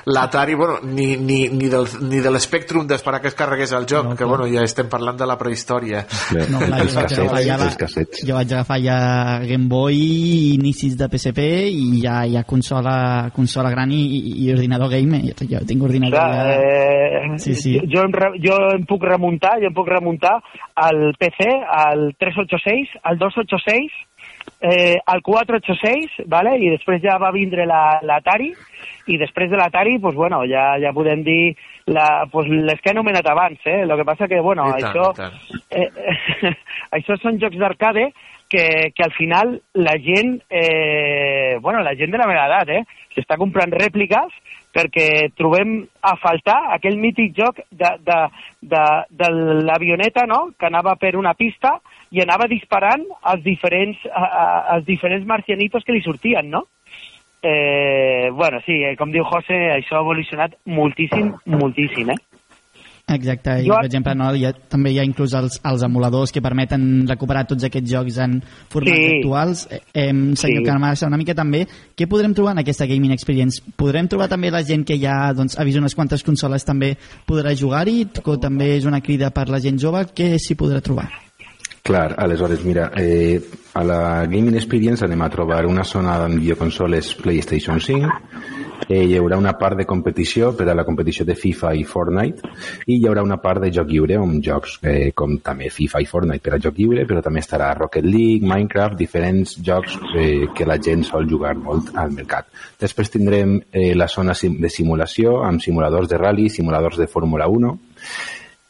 l'Atari, 0.10 0.56
bueno, 0.60 0.80
ni, 0.84 1.15
ni, 1.15 1.48
ni, 1.48 1.69
del, 1.72 1.88
ni 2.10 2.19
de 2.19 2.31
l'Spectrum 2.34 2.88
d'esperar 2.90 3.22
que 3.23 3.30
es 3.31 3.38
carregués 3.38 3.72
el 3.77 3.86
joc, 3.88 4.10
no, 4.10 4.15
que 4.19 4.27
bueno, 4.27 4.48
ja 4.52 4.65
estem 4.68 4.90
parlant 4.91 5.18
de 5.19 5.27
la 5.30 5.38
prehistòria. 5.40 6.03
No, 6.52 6.60
clar, 6.60 6.81
els, 6.84 6.98
cassets, 6.98 7.38
ja 7.45 7.57
els 7.60 7.80
cassets. 7.80 8.23
Jo 8.27 8.36
vaig 8.36 8.52
agafar 8.52 8.80
ja 8.84 8.99
Game 9.45 9.69
Boy, 9.72 10.02
inicis 10.57 10.98
de 10.99 11.07
PSP 11.11 11.48
i 11.72 12.02
ja 12.03 12.19
hi 12.27 12.36
ha 12.40 12.44
consola, 12.49 13.30
consola 13.36 13.72
gran 13.72 13.94
i, 13.95 14.03
i 14.44 14.52
ordinador 14.52 14.91
gamer. 14.91 15.23
Jo 15.40 15.64
tinc 15.68 15.88
ordinador 15.88 16.18
clar, 16.18 16.36
ja... 16.36 16.60
eh, 16.60 17.40
sí, 17.40 17.56
sí. 17.56 17.77
Jo, 17.88 18.03
jo, 18.03 18.31
jo 18.44 18.60
em 18.76 18.86
puc 18.90 19.07
remuntar, 19.07 19.56
jo 19.64 19.72
em 19.72 19.77
puc 19.77 19.88
remuntar 19.91 20.36
al 20.80 21.14
PC, 21.19 21.48
al 21.69 22.10
386, 22.19 22.49
al 23.04 23.18
286, 23.18 23.92
eh, 24.62 24.98
al 25.06 25.22
486, 25.22 26.26
¿vale? 26.28 26.58
i 26.60 26.70
després 26.70 27.02
ja 27.04 27.18
va 27.22 27.32
vindre 27.32 27.66
l'Atari, 27.66 28.50
la, 28.52 28.68
i 29.08 29.18
després 29.18 29.50
de 29.50 29.58
l'Atari, 29.58 29.98
pues, 30.00 30.16
bueno, 30.16 30.42
ja, 30.50 30.78
ja 30.82 30.94
podem 30.94 31.24
dir 31.24 31.56
la, 31.90 32.26
pues, 32.32 32.48
les 32.50 32.82
que 32.82 32.92
he 32.92 32.96
anomenat 32.96 33.28
abans, 33.28 33.60
eh? 33.66 33.82
El 33.84 33.96
que 33.98 34.06
passa 34.06 34.28
que, 34.28 34.40
bueno, 34.40 34.68
I 34.70 34.84
això, 34.84 35.12
tant, 35.18 35.38
Eh, 35.70 35.86
eh, 35.86 36.54
això 36.98 37.16
són 37.22 37.38
jocs 37.42 37.58
d'arcade 37.58 38.10
que, 38.50 38.92
que 38.96 39.04
al 39.06 39.14
final 39.14 39.62
la 39.74 39.94
gent, 40.02 40.40
eh, 40.50 41.58
bueno, 41.62 41.84
la 41.86 41.96
gent 41.96 42.12
de 42.12 42.18
la 42.18 42.28
meva 42.28 42.48
edat, 42.50 42.70
eh, 42.74 42.84
s'està 43.14 43.38
comprant 43.38 43.72
rèpliques 43.72 44.34
perquè 44.74 45.30
trobem 45.38 45.80
a 46.06 46.16
faltar 46.22 46.58
aquell 46.76 46.98
mític 47.02 47.34
joc 47.38 47.62
de, 47.70 47.94
de, 48.06 48.18
de, 48.74 48.84
de 49.10 49.30
l'avioneta 49.66 50.26
no? 50.30 50.50
que 50.58 50.68
anava 50.70 50.96
per 51.02 51.16
una 51.18 51.34
pista 51.34 51.80
i 52.11 52.22
anava 52.22 52.48
disparant 52.49 53.03
als 53.22 53.44
diferents, 53.44 53.98
als 54.14 54.86
diferents 54.86 55.26
marcianitos 55.27 55.84
que 55.86 55.94
li 55.94 56.02
sortien, 56.02 56.49
no? 56.49 56.65
Eh, 57.41 58.30
bueno, 58.34 58.60
sí, 58.65 58.73
eh, 58.84 58.95
com 58.98 59.11
diu 59.14 59.23
José, 59.23 59.69
això 59.77 59.95
ha 59.99 60.02
evolucionat 60.03 60.57
moltíssim, 60.65 61.31
moltíssim, 61.45 62.10
eh? 62.11 62.18
Exacte, 63.10 63.61
i 63.64 63.65
Jo- 63.65 63.77
per 63.80 63.86
exemple 63.88 64.14
no, 64.14 64.27
hi 64.36 64.44
ha, 64.45 64.52
també 64.53 64.91
hi 64.91 64.99
ha 64.99 65.06
inclús 65.07 65.34
els, 65.34 65.56
els 65.65 65.81
emuladors 65.81 66.31
que 66.31 66.44
permeten 66.45 67.07
recuperar 67.10 67.48
tots 67.48 67.64
aquests 67.65 67.90
jocs 67.90 68.19
en 68.22 68.36
formats 68.69 68.98
Sí. 68.99 69.15
actuals. 69.15 69.64
Eh, 69.72 69.80
eh, 69.94 70.11
senyor 70.36 70.61
Sí. 70.61 70.65
Carmassa, 70.68 71.07
una 71.07 71.18
mica 71.18 71.34
també, 71.34 71.65
què 71.98 72.07
podrem 72.07 72.34
trobar 72.36 72.52
en 72.52 72.60
aquesta 72.60 72.86
Gaming 72.86 73.14
Experience? 73.14 73.64
Podrem 73.76 74.07
trobar 74.07 74.27
també 74.27 74.52
la 74.52 74.61
gent 74.61 74.84
que 74.86 74.99
ja 74.99 75.31
doncs, 75.34 75.57
ha 75.57 75.64
vist 75.64 75.77
unes 75.80 75.95
quantes 75.95 76.22
consoles 76.23 76.65
també 76.65 76.98
podrà 77.26 77.56
jugar-hi, 77.56 78.06
també 78.40 78.76
és 78.77 78.86
una 78.86 79.02
crida 79.02 79.31
per 79.31 79.48
la 79.49 79.60
gent 79.60 79.80
jove, 79.80 80.06
què 80.14 80.38
s'hi 80.38 80.56
podrà 80.56 80.81
trobar? 80.81 81.28
Clar, 81.84 82.15
aleshores, 82.18 82.64
mira, 82.65 82.91
eh, 82.95 83.41
a 83.73 83.84
la 83.84 84.26
Gaming 84.26 84.56
Experience 84.56 85.06
anem 85.06 85.22
a 85.22 85.30
trobar 85.30 85.65
una 85.65 85.84
zona 85.84 86.18
amb 86.26 86.39
videoconsoles 86.41 87.14
PlayStation 87.15 87.80
5, 87.80 88.10
eh, 88.88 89.03
hi 89.06 89.15
haurà 89.18 89.38
una 89.38 89.53
part 89.57 89.77
de 89.77 89.85
competició 89.85 90.51
per 90.57 90.68
a 90.69 90.76
la 90.76 90.85
competició 90.85 91.26
de 91.26 91.35
FIFA 91.38 91.73
i 91.77 91.84
Fortnite 91.88 92.51
i 92.88 92.97
hi 92.97 93.07
haurà 93.07 93.23
una 93.26 93.38
part 93.41 93.61
de 93.64 93.69
joc 93.76 93.91
lliure 93.91 94.18
amb 94.18 94.41
jocs 94.43 94.80
eh, 94.81 95.11
com 95.15 95.38
també 95.45 95.69
FIFA 95.73 96.01
i 96.01 96.10
Fortnite 96.10 96.43
per 96.45 96.56
a 96.57 96.61
joc 96.64 96.80
lliure, 96.80 97.06
però 97.10 97.22
també 97.26 97.43
estarà 97.43 97.69
Rocket 97.77 98.06
League, 98.06 98.47
Minecraft, 98.47 98.97
diferents 98.97 99.56
jocs 99.61 99.99
eh, 100.15 100.49
que 100.56 100.68
la 100.68 100.80
gent 100.81 101.06
sol 101.07 101.30
jugar 101.30 101.53
molt 101.60 101.93
al 101.95 102.11
mercat. 102.15 102.49
Després 102.81 103.14
tindrem 103.14 103.60
eh, 103.72 103.93
la 103.95 104.10
zona 104.10 104.34
de 104.34 104.73
simulació 104.73 105.39
amb 105.45 105.61
simuladors 105.61 106.10
de 106.10 106.18
rally, 106.18 106.49
simuladors 106.49 106.97
de 106.97 107.07
Fórmula 107.07 107.47
1, 107.47 107.73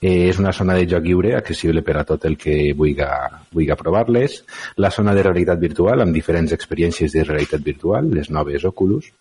Eh, 0.01 0.29
és 0.29 0.37
una 0.39 0.53
zona 0.55 0.77
de 0.79 0.85
joc 0.87 1.03
lliure 1.03 1.33
accessible 1.35 1.81
per 1.83 1.97
a 1.99 2.05
tot 2.07 2.23
el 2.25 2.37
que 2.39 2.71
vulgui, 2.71 3.03
vulgui 3.51 3.75
provar-les. 3.79 4.37
La 4.79 4.91
zona 4.95 5.15
de 5.15 5.25
realitat 5.25 5.59
virtual 5.59 6.05
amb 6.05 6.15
diferents 6.15 6.55
experiències 6.55 7.11
de 7.11 7.25
realitat 7.27 7.65
virtual, 7.65 8.07
les 8.15 8.29
noves 8.31 8.63
Oculus. 8.63 9.11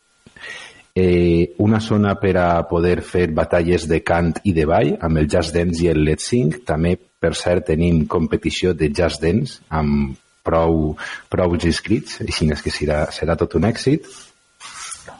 Eh, 0.94 1.54
una 1.58 1.80
zona 1.80 2.14
per 2.18 2.36
a 2.38 2.62
poder 2.70 3.02
fer 3.02 3.28
batalles 3.34 3.88
de 3.90 4.00
cant 4.06 4.32
i 4.44 4.54
de 4.54 4.64
ball 4.66 4.94
amb 5.00 5.18
el 5.18 5.28
Just 5.30 5.54
Dance 5.54 5.82
i 5.82 5.90
el 5.90 6.04
Let's 6.06 6.30
Sing. 6.30 6.54
També, 6.66 6.94
per 6.96 7.34
cert, 7.34 7.66
tenim 7.72 8.06
competició 8.06 8.72
de 8.74 8.92
Just 8.94 9.22
Dance 9.22 9.60
amb 9.68 10.14
prou, 10.46 10.94
prou 11.28 11.58
inscrits, 11.58 12.20
així 12.22 12.48
és 12.54 12.62
que 12.62 12.70
serà, 12.72 13.04
serà 13.14 13.36
tot 13.36 13.58
un 13.58 13.66
èxit. 13.68 14.06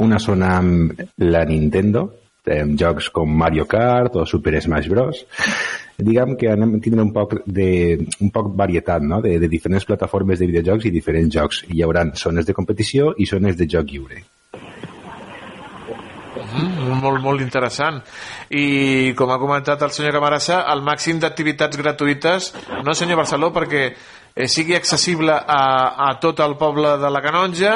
Una 0.06 0.18
zona 0.22 0.54
amb 0.60 1.02
la 1.18 1.44
Nintendo, 1.44 2.08
amb 2.54 2.78
jocs 2.80 3.10
com 3.14 3.30
Mario 3.42 3.66
Kart 3.70 4.16
o 4.16 4.26
Super 4.26 4.56
Smash 4.62 4.88
Bros. 4.92 5.24
Diguem 5.98 6.36
que 6.38 6.50
anem 6.52 6.76
a 6.76 6.80
tindre 6.82 7.02
un 7.02 7.12
poc 7.12 7.40
de 7.44 7.98
un 8.22 8.32
poc 8.34 8.52
varietat 8.56 9.02
no? 9.02 9.20
de, 9.24 9.36
de 9.42 9.50
diferents 9.50 9.86
plataformes 9.88 10.38
de 10.38 10.46
videojocs 10.50 10.86
i 10.86 10.94
diferents 10.94 11.34
jocs. 11.34 11.64
Hi 11.68 11.82
haurà 11.82 12.06
zones 12.14 12.46
de 12.46 12.54
competició 12.54 13.14
i 13.18 13.26
zones 13.26 13.58
de 13.58 13.66
joc 13.66 13.90
lliure. 13.90 14.22
Mm, 16.58 17.00
molt, 17.02 17.20
molt 17.22 17.42
interessant. 17.44 17.98
I 18.50 19.12
com 19.18 19.30
ha 19.30 19.40
comentat 19.40 19.82
el 19.84 19.92
senyor 19.94 20.14
Camarassa, 20.16 20.62
el 20.72 20.84
màxim 20.86 21.18
d'activitats 21.20 21.78
gratuïtes, 21.78 22.52
no 22.86 22.94
senyor 22.94 23.20
Barceló, 23.20 23.50
perquè 23.54 23.82
eh, 23.90 24.46
sigui 24.46 24.78
accessible 24.78 25.34
a, 25.34 25.62
a 26.08 26.14
tot 26.22 26.40
el 26.40 26.56
poble 26.60 26.96
de 27.02 27.10
la 27.10 27.22
Canonja 27.24 27.74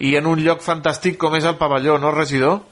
i 0.00 0.16
en 0.18 0.26
un 0.30 0.42
lloc 0.42 0.64
fantàstic 0.64 1.18
com 1.20 1.36
és 1.38 1.46
el 1.48 1.58
pavelló, 1.60 1.98
no, 2.00 2.14
regidor? 2.14 2.62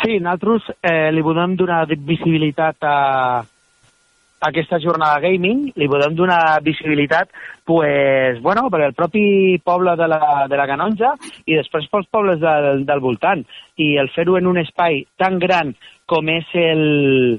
Sí, 0.00 0.16
nosaltres 0.18 0.70
eh, 0.80 1.10
li 1.12 1.20
volem 1.20 1.56
donar 1.60 1.84
visibilitat 1.92 2.86
a, 2.88 2.96
a 3.44 4.48
aquesta 4.48 4.78
jornada 4.80 5.20
gaming, 5.20 5.66
li 5.76 5.88
volem 5.92 6.14
donar 6.16 6.62
visibilitat 6.64 7.28
pues, 7.68 8.40
bueno, 8.40 8.70
per 8.72 8.80
el 8.86 8.94
propi 8.96 9.58
poble 9.60 9.92
de 10.00 10.08
la, 10.08 10.46
de 10.48 10.56
la 10.56 10.66
Canonja 10.70 11.12
i 11.44 11.58
després 11.58 11.90
pels 11.92 12.08
pobles 12.08 12.40
del, 12.40 12.86
del 12.88 13.04
voltant. 13.04 13.44
I 13.76 13.92
el 14.00 14.08
fer-ho 14.16 14.38
en 14.40 14.48
un 14.48 14.62
espai 14.64 15.04
tan 15.20 15.38
gran 15.38 15.74
com 16.08 16.32
és 16.32 16.48
el, 16.56 17.38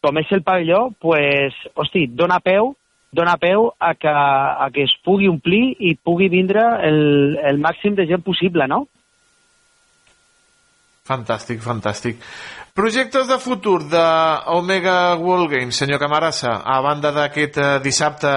com 0.00 0.16
és 0.18 0.32
el 0.32 0.42
pavelló, 0.46 0.88
pues, 0.98 1.56
hosti, 1.76 2.08
dona 2.08 2.40
peu 2.40 2.72
dona 3.12 3.38
peu 3.40 3.70
a 3.80 3.94
que, 3.94 4.08
a 4.08 4.68
que 4.72 4.84
es 4.84 4.92
pugui 5.04 5.28
omplir 5.28 5.76
i 5.80 5.94
pugui 5.96 6.28
vindre 6.28 6.64
el, 6.84 7.38
el 7.40 7.60
màxim 7.60 7.94
de 7.96 8.04
gent 8.08 8.24
possible, 8.24 8.66
no? 8.68 8.86
Fantàstic, 11.08 11.62
fantàstic. 11.64 12.20
Projectes 12.76 13.26
de 13.26 13.38
futur 13.40 13.80
de 13.90 14.06
Omega 14.54 15.16
World 15.16 15.50
Games, 15.50 15.76
senyor 15.80 15.98
Camarassa, 16.02 16.58
a 16.62 16.78
banda 16.84 17.10
d'aquest 17.16 17.56
eh, 17.58 17.68
dissabte 17.82 18.32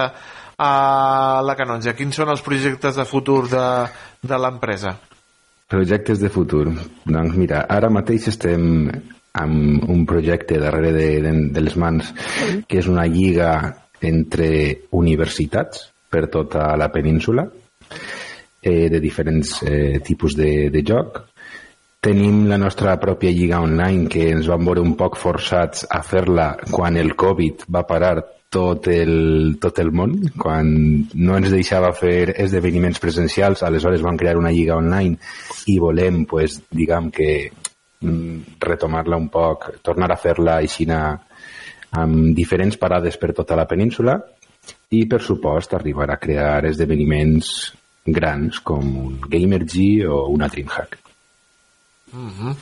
a 0.62 1.42
la 1.44 1.56
Canonja. 1.58 1.94
Quins 1.98 2.16
són 2.16 2.32
els 2.32 2.42
projectes 2.44 2.96
de 2.98 3.06
futur 3.08 3.44
de, 3.52 3.66
de 4.22 4.38
l'empresa? 4.40 4.96
Projectes 5.72 6.20
de 6.20 6.30
futur. 6.32 6.66
Doncs 7.04 7.36
mira, 7.36 7.64
ara 7.68 7.90
mateix 7.92 8.28
estem 8.32 8.88
amb 9.32 9.88
un 9.88 10.04
projecte 10.08 10.58
darrere 10.60 10.92
de, 10.96 11.08
de, 11.24 11.32
de 11.54 11.64
les 11.64 11.76
mans 11.80 12.10
que 12.68 12.82
és 12.82 12.88
una 12.90 13.06
lliga 13.08 13.54
entre 14.02 14.48
universitats 14.98 15.86
per 16.12 16.26
tota 16.28 16.72
la 16.76 16.90
península 16.92 17.46
eh, 18.60 18.88
de 18.92 19.00
diferents 19.00 19.62
eh, 19.62 20.00
tipus 20.04 20.36
de, 20.36 20.68
de 20.70 20.82
joc. 20.86 21.22
Tenim 22.02 22.48
la 22.50 22.56
nostra 22.58 22.96
pròpia 22.98 23.30
lliga 23.30 23.60
online 23.62 24.08
que 24.10 24.24
ens 24.32 24.48
vam 24.50 24.64
veure 24.66 24.82
un 24.82 24.96
poc 24.98 25.14
forçats 25.14 25.84
a 25.86 26.00
fer-la 26.02 26.46
quan 26.66 26.96
el 26.98 27.12
Covid 27.14 27.60
va 27.76 27.84
parar 27.86 28.16
tot 28.52 28.88
el, 28.90 29.12
tot 29.62 29.78
el 29.78 29.92
món, 29.94 30.16
quan 30.34 30.72
no 31.14 31.36
ens 31.38 31.52
deixava 31.54 31.92
fer 31.94 32.34
esdeveniments 32.42 32.98
presencials, 33.04 33.62
aleshores 33.62 34.02
vam 34.02 34.18
crear 34.18 34.34
una 34.40 34.50
lliga 34.50 34.80
online 34.82 35.14
i 35.70 35.76
volem, 35.78 36.24
pues, 36.26 36.58
diguem 36.74 37.12
que 37.14 37.28
mm, 38.02 38.58
retomar-la 38.66 39.20
un 39.22 39.30
poc, 39.30 39.68
tornar 39.86 40.10
a 40.10 40.18
fer-la 40.18 40.58
així 40.58 40.88
amb 40.90 42.34
diferents 42.34 42.80
parades 42.82 43.16
per 43.16 43.30
tota 43.30 43.54
la 43.54 43.68
península 43.70 44.18
i, 44.90 45.06
per 45.06 45.22
supost, 45.22 45.78
arribar 45.78 46.10
a 46.10 46.18
crear 46.18 46.66
esdeveniments 46.66 47.54
grans 48.04 48.58
com 48.58 48.90
un 49.06 49.22
Gamergy 49.30 50.02
o 50.02 50.26
una 50.34 50.50
DreamHack. 50.50 51.01
Uh 52.12 52.28
-huh. 52.28 52.56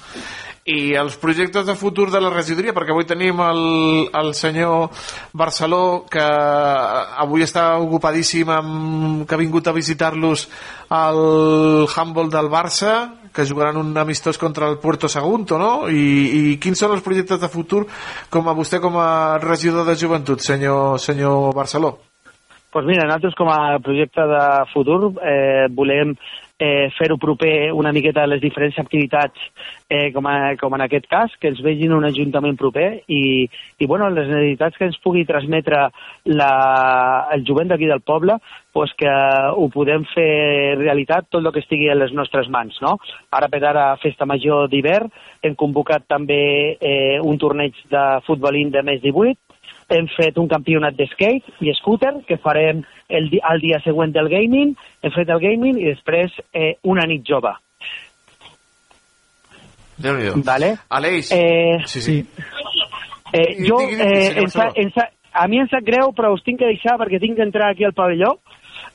I 0.65 0.95
els 0.95 1.17
projectes 1.17 1.67
de 1.67 1.75
futur 1.75 2.11
de 2.11 2.21
la 2.21 2.31
regidoria, 2.31 2.73
perquè 2.73 2.91
avui 2.91 3.05
tenim 3.05 3.41
el, 3.41 4.09
el 4.13 4.35
senyor 4.35 4.91
Barceló, 5.33 6.05
que 6.09 6.21
avui 6.21 7.43
està 7.43 7.79
ocupadíssim, 7.81 8.49
amb, 8.49 9.27
que 9.27 9.35
ha 9.35 9.39
vingut 9.39 9.67
a 9.67 9.73
visitar-los 9.73 10.49
al 10.89 11.87
handball 11.97 12.31
del 12.31 12.49
Barça, 12.49 13.15
que 13.33 13.47
jugaran 13.47 13.77
un 13.77 13.97
amistós 13.97 14.39
contra 14.39 14.69
el 14.69 14.79
Puerto 14.79 15.09
Sagunto, 15.09 15.59
no? 15.59 15.89
I, 15.89 16.53
i 16.53 16.59
quins 16.59 16.79
són 16.79 16.93
els 16.93 17.03
projectes 17.03 17.41
de 17.41 17.49
futur 17.49 17.87
com 18.29 18.49
a 18.49 18.55
vostè 18.55 18.81
com 18.81 18.97
a 18.99 19.39
regidor 19.39 19.87
de 19.87 19.97
joventut, 19.97 20.41
senyor, 20.41 20.99
senyor 20.99 21.55
Barceló? 21.55 21.99
pues 22.73 22.87
mira, 22.87 23.05
nosaltres 23.05 23.35
com 23.35 23.49
a 23.51 23.79
projecte 23.83 24.23
de 24.23 24.45
futur 24.73 25.13
eh, 25.23 25.67
volem 25.71 26.15
eh, 26.61 26.91
fer-ho 26.99 27.17
proper 27.19 27.73
una 27.73 27.93
miqueta 27.97 28.23
a 28.23 28.29
les 28.29 28.41
diferents 28.43 28.77
activitats, 28.79 29.41
eh, 29.89 30.13
com, 30.13 30.29
a, 30.29 30.55
com 30.61 30.77
en 30.77 30.85
aquest 30.85 31.09
cas, 31.11 31.33
que 31.41 31.49
ens 31.51 31.63
vegin 31.65 31.95
un 31.97 32.05
ajuntament 32.05 32.59
proper 32.61 32.89
i, 33.09 33.49
i 33.81 33.89
bueno, 33.89 34.11
les 34.13 34.29
necessitats 34.29 34.77
que 34.77 34.87
ens 34.91 35.01
pugui 35.03 35.25
transmetre 35.27 35.87
la, 36.29 36.53
el 37.33 37.47
jovent 37.49 37.73
d'aquí 37.73 37.89
del 37.89 38.05
poble, 38.05 38.37
pues 38.77 38.93
que 39.01 39.11
ho 39.11 39.67
podem 39.73 40.05
fer 40.13 40.77
realitat 40.79 41.31
tot 41.33 41.43
el 41.43 41.53
que 41.55 41.65
estigui 41.65 41.89
a 41.91 41.99
les 41.99 42.13
nostres 42.15 42.53
mans. 42.53 42.77
No? 42.85 42.99
Ara 43.35 43.49
per 43.51 43.65
ara, 43.65 43.87
Festa 44.03 44.29
Major 44.29 44.69
d'hivern, 44.71 45.09
hem 45.43 45.57
convocat 45.59 46.05
també 46.13 46.43
eh, 46.77 47.19
un 47.25 47.41
torneig 47.41 47.81
de 47.91 48.05
futbolín 48.29 48.71
de 48.71 48.85
més 48.87 49.01
18, 49.03 49.50
hem 49.91 50.07
fet 50.17 50.39
un 50.39 50.49
campionat 50.49 50.97
de 50.99 51.07
skate 51.11 51.57
i 51.61 51.73
scooter 51.79 52.13
que 52.29 52.39
farem 52.43 52.85
el, 53.09 53.31
di 53.31 53.41
el 53.53 53.63
dia 53.63 53.81
següent 53.85 54.15
del 54.15 54.31
gaming, 54.31 54.77
hem 55.03 55.15
fet 55.17 55.29
el 55.29 55.43
gaming 55.43 55.81
i 55.81 55.89
després 55.91 56.37
eh, 56.55 56.77
una 56.83 57.07
nit 57.11 57.27
jove. 57.27 57.53
déu 60.01 60.17
nhi 60.17 60.43
Vale? 60.45 60.77
Aleix, 60.89 61.33
Eh, 61.33 61.81
sí, 61.87 62.01
sí. 62.01 62.25
Eh, 63.33 63.67
jo, 63.67 63.79
Digui, 63.79 63.97
digui, 63.97 64.03
eh, 64.03 64.43
em 64.43 64.91
sa, 64.91 65.11
a 65.33 65.47
mi 65.49 65.61
em 65.61 65.69
sap 65.71 65.85
greu, 65.87 66.11
però 66.17 66.33
us 66.35 66.43
tinc 66.43 66.59
que 66.59 66.71
deixar 66.71 66.97
perquè 66.99 67.21
tinc 67.21 67.37
d'entrar 67.39 67.71
aquí 67.71 67.85
al 67.85 67.95
pavelló. 67.95 68.39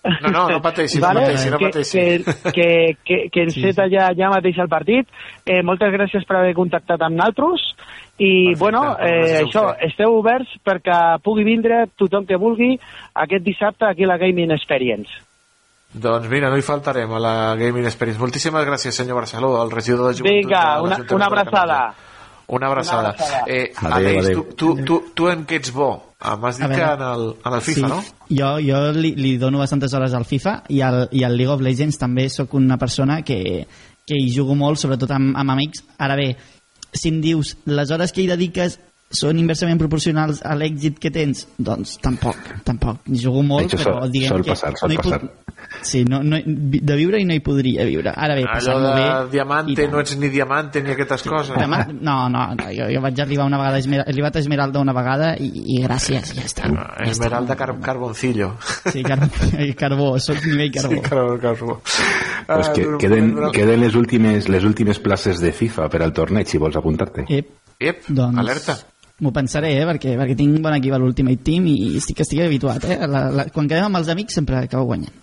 No, 0.06 0.30
no, 0.30 0.41
no 0.49 0.61
pateixi, 0.61 0.99
no 1.02 1.07
pateixi, 1.18 1.49
no 1.49 1.57
que, 1.57 1.69
pateixi. 1.72 1.97
Que, 1.97 2.52
que, 2.53 2.68
que, 3.06 3.18
que 3.34 3.45
enceta 3.47 3.88
ja, 3.89 4.11
ja 4.18 4.30
mateix 4.30 4.60
el 4.61 4.69
partit. 4.69 5.10
Eh, 5.45 5.61
moltes 5.65 5.93
gràcies 5.93 6.27
per 6.30 6.38
haver 6.41 6.53
contactat 6.57 7.02
amb 7.02 7.18
nosaltres 7.18 7.64
i, 8.18 8.54
bueno, 8.56 8.82
gràcies 8.96 9.32
eh, 9.32 9.44
això, 9.44 9.64
vostè. 9.68 9.88
esteu 9.90 10.16
oberts 10.20 10.54
perquè 10.64 11.00
pugui 11.24 11.44
vindre 11.44 11.86
tothom 12.00 12.26
que 12.26 12.38
vulgui 12.40 12.74
aquest 13.14 13.44
dissabte 13.44 13.86
aquí 13.90 14.06
a 14.06 14.14
la 14.14 14.18
Gaming 14.22 14.52
Experience. 14.56 15.12
Doncs 15.96 16.28
mira, 16.32 16.50
no 16.52 16.58
hi 16.60 16.64
faltarem 16.66 17.12
a 17.16 17.20
la 17.24 17.36
Gaming 17.56 17.86
Experience. 17.88 18.20
Moltíssimes 18.20 18.66
gràcies, 18.68 18.96
senyor 18.96 19.16
Barceló, 19.22 19.54
el 19.64 19.72
regidor 19.72 20.10
de 20.10 20.18
Joventut. 20.20 20.50
Vinga, 20.50 20.82
una, 20.84 20.98
una 21.16 21.26
abraçada. 21.32 21.80
Una 22.48 22.68
abraçada. 22.68 23.10
Una 23.10 23.10
abraçada. 23.16 23.46
Eh, 23.48 23.72
Adéu, 23.76 23.94
Aleix, 23.98 24.26
adéu. 24.26 24.44
tu, 24.44 24.76
tu, 24.76 24.86
tu, 24.86 24.98
tu 25.16 25.30
en 25.32 25.46
què 25.48 25.58
ets 25.62 25.72
bo? 25.74 25.90
Ah, 26.20 26.36
M'has 26.38 26.60
dit 26.60 26.66
A 26.66 26.70
que 26.70 26.82
en 26.82 27.02
el, 27.02 27.24
en 27.46 27.54
el 27.54 27.62
FIFA, 27.62 27.88
sí, 27.88 27.94
no? 27.94 28.02
Jo, 28.30 28.52
jo 28.64 28.82
li, 28.96 29.16
li 29.16 29.38
dono 29.42 29.60
bastantes 29.64 29.94
hores 29.94 30.14
al 30.14 30.26
FIFA 30.26 30.54
i 30.70 30.82
al, 30.82 31.08
i 31.12 31.24
al 31.26 31.36
League 31.38 31.54
of 31.54 31.64
Legends 31.66 31.98
també 32.02 32.28
sóc 32.30 32.54
una 32.58 32.78
persona 32.82 33.22
que, 33.26 33.66
que 34.06 34.20
hi 34.20 34.30
jugo 34.36 34.56
molt, 34.56 34.78
sobretot 34.82 35.12
amb, 35.16 35.34
amb 35.38 35.56
amics. 35.56 35.84
Ara 35.98 36.16
bé, 36.20 36.36
si 36.96 37.12
em 37.12 37.22
dius 37.24 37.56
les 37.66 37.92
hores 37.92 38.16
que 38.16 38.24
hi 38.24 38.30
dediques 38.32 38.80
són 39.11 39.38
inversament 39.40 39.77
proporcionals 39.80 40.41
a 40.44 40.56
l'èxit 40.57 40.98
que 40.99 41.11
tens, 41.14 41.45
doncs 41.57 41.98
tampoc, 42.03 42.36
tampoc. 42.65 43.03
Jugo 43.07 43.44
molt, 43.45 43.69
Això 43.73 43.77
però 43.84 43.99
sol- 44.02 44.11
diguem 44.11 44.30
sol 44.34 44.44
que... 44.44 44.49
passar, 44.52 44.72
sol 44.80 44.90
no 44.90 44.95
hi 44.95 44.98
passar. 44.98 45.19
Sí, 45.82 46.03
no, 46.06 46.19
no, 46.22 46.38
de 46.45 46.95
viure 46.98 47.18
i 47.22 47.26
no 47.26 47.34
hi 47.34 47.40
podria 47.41 47.86
viure. 47.88 48.11
Ara 48.11 48.36
bé, 48.38 48.44
Allò 48.49 48.76
de 48.84 48.90
bé... 48.98 49.06
diamante, 49.32 49.88
no 49.90 50.02
ets 50.02 50.15
ni 50.19 50.30
diamante 50.30 50.82
ni 50.84 50.91
aquestes 50.94 51.23
coses. 51.26 51.56
Demà, 51.57 51.80
no, 51.94 52.18
no, 52.30 52.44
no 52.57 52.68
jo, 52.76 52.90
jo 52.91 53.02
vaig 53.02 53.22
arribar 53.23 53.45
una 53.48 53.57
vegada, 53.61 53.80
he 53.80 54.02
arribat 54.03 54.36
a 54.36 54.44
Esmeralda 54.44 54.82
una 54.84 54.94
vegada 54.94 55.32
i, 55.41 55.48
i 55.77 55.80
gràcies, 55.86 56.34
ja 56.36 56.44
està. 56.45 56.69
Esmeralda 57.07 57.56
car 57.57 57.72
Carboncillo. 57.82 58.52
Sí, 58.91 59.02
car 59.06 59.19
carbó, 59.80 60.11
soc 60.19 60.44
nivell 60.45 60.73
carbó. 60.76 60.95
Sí, 60.98 61.02
carbó, 61.07 61.38
carbó. 61.40 61.77
Pues 61.86 62.68
Ah, 62.69 62.73
que, 62.76 62.84
durant- 62.84 62.99
queden, 63.02 63.32
queden 63.56 63.80
les 63.82 63.95
últimes, 63.95 64.49
les 64.49 64.64
últimes 64.68 64.99
places 64.99 65.40
de 65.41 65.52
FIFA 65.56 65.88
per 65.90 66.03
al 66.06 66.14
torneig, 66.14 66.45
si 66.52 66.60
vols 66.61 66.76
apuntar-te. 66.77 67.26
Ep, 67.30 67.49
Ep, 67.80 68.03
doncs, 68.07 68.38
alerta. 68.44 68.76
M'ho 69.24 69.32
pensaré, 69.32 69.70
eh, 69.80 69.86
perquè, 69.88 70.18
perquè 70.20 70.36
tinc 70.36 70.58
bon 70.60 70.74
equip 70.76 70.94
a 70.94 70.98
l'Ultimate 71.00 71.40
Team 71.46 71.70
i 71.72 71.76
estic, 72.02 72.20
estic 72.26 72.42
habituat. 72.44 72.84
Eh? 72.92 72.98
La, 73.08 73.30
la, 73.32 73.46
quan 73.54 73.70
quedem 73.72 73.86
amb 73.88 74.02
els 74.02 74.10
amics 74.12 74.36
sempre 74.36 74.58
acabo 74.60 74.90
guanyant. 74.90 75.14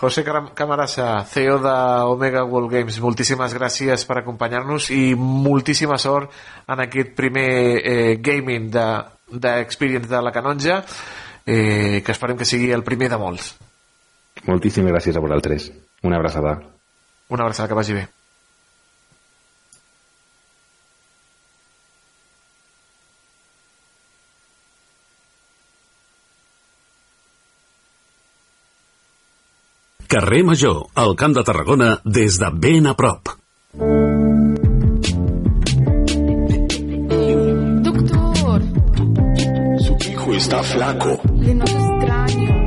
José 0.00 0.24
Camarasa, 0.26 1.24
CEO 1.24 1.60
de 1.62 1.74
Omega 2.10 2.42
World 2.44 2.72
Games, 2.72 2.98
moltíssimes 3.00 3.54
gràcies 3.54 4.02
per 4.04 4.18
acompanyar-nos 4.20 4.88
i 4.92 5.14
moltíssima 5.16 5.96
sort 6.02 6.34
en 6.68 6.82
aquest 6.82 7.14
primer 7.16 7.46
eh, 7.78 8.16
gaming 8.20 8.70
de- 8.74 9.04
d'Experience 9.38 10.08
de, 10.10 10.16
de 10.16 10.22
la 10.22 10.32
Canonja, 10.34 10.82
eh, 11.46 12.02
que 12.04 12.12
esperem 12.12 12.36
que 12.36 12.44
sigui 12.44 12.72
el 12.74 12.82
primer 12.84 13.08
de 13.08 13.16
molts. 13.22 13.54
Moltíssimes 14.50 14.92
gràcies 14.92 15.16
a 15.16 15.22
vosaltres. 15.22 15.70
Una 16.02 16.18
abraçada. 16.18 16.58
Una 17.30 17.44
abraçada, 17.46 17.68
que 17.70 17.78
vagi 17.78 17.94
bé. 17.94 18.08
Carrer 30.14 30.44
Major, 30.44 30.86
al 30.94 31.16
Camp 31.16 31.34
de 31.34 31.42
Tarragona, 31.42 32.00
des 32.04 32.36
de 32.38 32.48
ben 32.54 32.86
a 32.86 32.94
prop. 32.94 33.30
Doctor, 37.82 38.62
Su 39.80 39.96
hijo 40.08 40.32
está 40.34 40.62
flaco. 40.62 41.20
le 41.40 41.54
noto 41.54 41.72
extraño. 41.72 42.66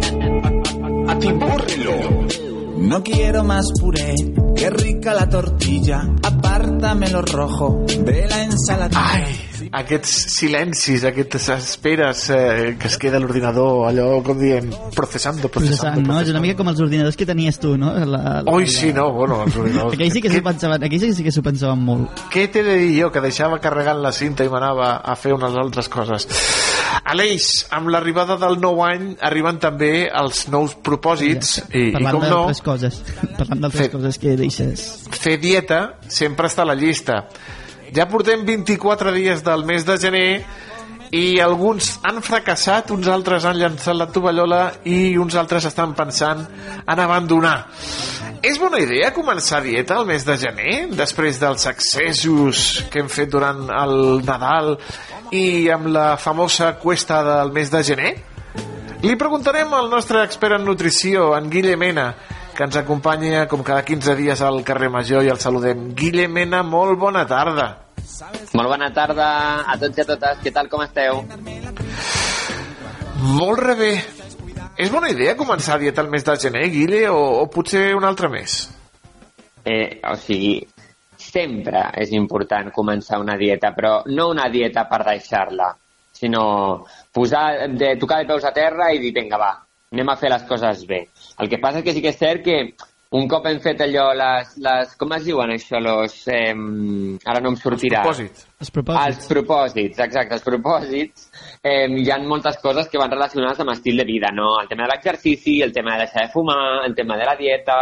Atimbórrelo. 1.08 1.94
No 2.80 3.04
quiero 3.04 3.44
más 3.46 3.66
puré, 3.80 4.16
qué 4.58 4.70
rica 4.72 5.14
la 5.14 5.30
tortilla, 5.30 6.04
apártame 6.24 7.10
lo 7.10 7.22
rojo 7.22 7.86
de 7.88 8.28
la 8.28 8.44
ensalada. 8.44 8.98
Ai, 8.98 9.70
aquests 9.72 10.14
silencis, 10.34 11.04
aquestes 11.06 11.48
esperes 11.54 12.30
eh, 12.34 12.76
que 12.80 12.90
es 12.90 12.98
queda 12.98 13.20
l'ordinador, 13.22 13.86
allò 13.88 14.08
com 14.26 14.40
diem, 14.42 14.72
processando, 14.96 15.52
processando. 15.54 16.02
Processant, 16.02 16.08
no? 16.08 16.20
És 16.24 16.34
una 16.34 16.42
mica 16.44 16.58
com 16.60 16.72
els 16.74 16.82
ordinadors 16.82 17.20
que 17.20 17.28
tenies 17.30 17.62
tu, 17.62 17.76
no? 17.78 17.94
La, 17.94 18.08
la, 18.18 18.34
Oi, 18.54 18.66
sí, 18.72 18.92
no, 18.98 19.12
bueno, 19.14 19.44
els 19.46 19.56
ordinadors. 19.56 19.94
Aquells 19.94 20.18
sí 20.18 20.26
que 20.26 20.34
s'ho 20.34 20.44
pensaven, 20.46 20.88
aquells 20.90 21.18
sí 21.20 21.28
que 21.28 21.36
s'ho 21.36 21.46
pensaven 21.46 21.86
molt. 21.92 22.26
Què 22.34 22.48
t'he 22.50 22.66
de 22.66 22.80
dir 22.82 22.96
jo, 23.04 23.12
que 23.14 23.24
deixava 23.24 23.62
carregant 23.64 24.02
la 24.02 24.14
cinta 24.16 24.48
i 24.48 24.52
m'anava 24.52 24.96
a 25.06 25.16
fer 25.20 25.38
unes 25.38 25.62
altres 25.62 25.92
coses? 25.94 26.28
Aleix, 27.04 27.68
amb 27.74 27.92
l'arribada 27.94 28.38
del 28.42 28.58
nou 28.62 28.82
any 28.86 29.12
arriben 29.24 29.60
també 29.62 30.08
els 30.08 30.46
nous 30.54 30.76
propòsits 30.84 31.58
i, 31.68 31.88
i 31.90 31.92
Parlant 31.96 32.18
com 32.18 32.26
no, 32.30 32.40
coses. 32.66 33.02
Parlant 33.38 33.66
d'altres 33.66 33.92
coses 33.94 34.20
que 34.22 34.36
deixes. 34.40 34.88
fer 35.14 35.38
dieta 35.42 35.82
sempre 36.08 36.50
està 36.50 36.66
a 36.66 36.72
la 36.72 36.78
llista. 36.78 37.24
Ja 37.96 38.08
portem 38.12 38.44
24 38.48 39.14
dies 39.16 39.44
del 39.46 39.64
mes 39.68 39.86
de 39.88 39.98
gener 40.02 40.30
i 41.12 41.40
alguns 41.40 41.98
han 42.04 42.20
fracassat, 42.24 42.92
uns 42.92 43.08
altres 43.08 43.46
han 43.48 43.58
llançat 43.60 43.96
la 43.96 44.10
tovallola 44.12 44.62
i 44.90 45.16
uns 45.18 45.38
altres 45.40 45.68
estan 45.70 45.94
pensant 45.96 46.44
en 46.84 47.00
abandonar. 47.00 47.58
És 48.44 48.60
bona 48.62 48.80
idea 48.84 49.14
començar 49.16 49.64
dieta 49.64 49.96
al 49.98 50.06
mes 50.06 50.26
de 50.28 50.36
gener, 50.38 50.74
després 50.98 51.40
dels 51.42 51.66
accessos 51.70 52.84
que 52.92 53.02
hem 53.02 53.10
fet 53.10 53.32
durant 53.34 53.66
el 53.72 54.24
Nadal 54.28 54.76
i 55.32 55.70
amb 55.74 55.90
la 55.94 56.10
famosa 56.22 56.74
cuesta 56.82 57.24
del 57.26 57.54
mes 57.56 57.72
de 57.74 57.84
gener? 57.84 58.14
Li 59.02 59.16
preguntarem 59.16 59.74
al 59.74 59.90
nostre 59.90 60.24
expert 60.26 60.58
en 60.58 60.66
nutrició, 60.66 61.32
en 61.38 61.50
Guille 61.54 61.78
Mena, 61.78 62.12
que 62.58 62.66
ens 62.66 62.78
acompanya 62.78 63.46
com 63.48 63.64
cada 63.64 63.86
15 63.86 64.16
dies 64.18 64.42
al 64.42 64.64
carrer 64.66 64.90
Major 64.90 65.24
i 65.24 65.30
el 65.34 65.40
saludem. 65.40 65.92
Guille 65.96 66.28
Mena, 66.28 66.64
molt 66.66 66.98
bona 67.00 67.26
tarda. 67.30 67.87
Molt 68.58 68.70
bona 68.72 68.88
tarda 68.96 69.28
a 69.68 69.76
tots 69.80 69.98
i 70.00 70.04
a 70.04 70.08
totes. 70.08 70.40
Què 70.44 70.54
tal, 70.56 70.70
com 70.72 70.84
esteu? 70.86 71.22
Molt 73.38 73.62
re 73.64 73.76
bé. 73.80 73.92
És 74.78 74.92
bona 74.94 75.10
idea 75.10 75.36
començar 75.38 75.80
dieta 75.82 76.04
al 76.04 76.10
mes 76.14 76.26
de 76.26 76.36
gener, 76.38 76.68
Guille, 76.74 77.08
o, 77.10 77.22
o 77.42 77.46
potser 77.50 77.90
un 77.98 78.06
altre 78.06 78.30
mes? 78.30 78.58
Eh, 79.66 80.00
o 80.06 80.14
sigui, 80.22 80.60
sempre 81.18 81.82
és 81.98 82.14
important 82.16 82.70
començar 82.76 83.20
una 83.20 83.36
dieta, 83.42 83.74
però 83.76 84.00
no 84.14 84.30
una 84.32 84.46
dieta 84.54 84.86
per 84.90 85.02
deixar-la, 85.08 85.72
sinó 86.14 86.44
posar, 87.14 87.48
de, 87.74 87.96
tocar 88.00 88.22
de 88.22 88.30
peus 88.30 88.46
a 88.46 88.54
terra 88.54 88.92
i 88.94 89.02
dir, 89.02 89.12
vinga, 89.18 89.42
va, 89.42 89.52
anem 89.92 90.14
a 90.14 90.18
fer 90.22 90.32
les 90.32 90.46
coses 90.48 90.86
bé. 90.88 91.08
El 91.42 91.50
que 91.50 91.60
passa 91.64 91.82
és 91.82 91.88
que 91.88 91.98
sí 91.98 92.06
que 92.06 92.14
és 92.14 92.22
cert 92.22 92.46
que 92.46 92.60
un 93.16 93.28
cop 93.32 93.46
hem 93.48 93.60
fet 93.64 93.80
allò, 93.86 94.10
les, 94.18 94.50
les 94.64 94.96
com 95.00 95.14
es 95.16 95.24
diuen 95.24 95.54
això, 95.54 95.80
los, 95.80 96.16
eh, 96.28 96.52
ara 97.24 97.40
no 97.44 97.54
em 97.54 97.60
sortirà. 97.60 98.02
propòsits. 98.04 98.48
Els 98.60 98.72
propòsits. 98.76 99.06
Els 99.08 99.30
propòsits, 99.32 100.02
exacte, 100.04 100.36
els 100.36 100.44
propòsits. 100.44 101.28
Eh, 101.64 101.88
hi 101.88 102.10
ha 102.12 102.20
moltes 102.20 102.60
coses 102.64 102.90
que 102.92 103.00
van 103.00 103.12
relacionades 103.12 103.62
amb 103.64 103.72
estil 103.72 103.98
de 103.98 104.08
vida, 104.08 104.32
no? 104.36 104.58
El 104.62 104.68
tema 104.68 104.84
de 104.84 104.94
l'exercici, 104.94 105.62
el 105.62 105.72
tema 105.72 105.96
de 105.96 106.06
deixar 106.06 106.26
de 106.26 106.34
fumar, 106.34 106.86
el 106.86 106.96
tema 106.96 107.18
de 107.18 107.26
la 107.26 107.36
dieta... 107.40 107.82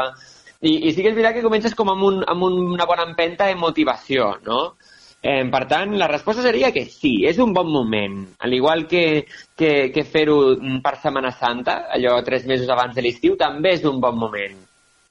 I, 0.66 0.88
i 0.88 0.92
sí 0.96 1.04
que 1.04 1.10
és 1.12 1.16
veritat 1.16 1.36
que 1.36 1.44
comences 1.46 1.74
com 1.78 1.90
amb, 1.92 2.02
un, 2.08 2.22
amb 2.32 2.46
un, 2.48 2.54
una 2.74 2.86
bona 2.90 3.04
empenta 3.06 3.46
de 3.46 3.58
motivació, 3.60 4.32
no? 4.46 4.78
Eh, 5.22 5.44
per 5.52 5.66
tant, 5.66 5.94
la 5.98 6.08
resposta 6.08 6.46
seria 6.46 6.72
que 6.72 6.86
sí, 6.86 7.26
és 7.26 7.38
un 7.42 7.54
bon 7.54 7.70
moment. 7.74 8.22
Al 8.46 8.54
igual 8.54 8.86
que, 8.88 9.26
que, 9.58 9.92
que 9.94 10.06
fer-ho 10.06 10.38
per 10.86 10.96
Setmana 11.02 11.34
Santa, 11.34 11.84
allò 11.98 12.16
tres 12.24 12.46
mesos 12.46 12.70
abans 12.70 12.96
de 12.96 13.04
l'estiu, 13.06 13.36
també 13.38 13.76
és 13.76 13.86
un 13.90 14.00
bon 14.02 14.18
moment. 14.22 14.56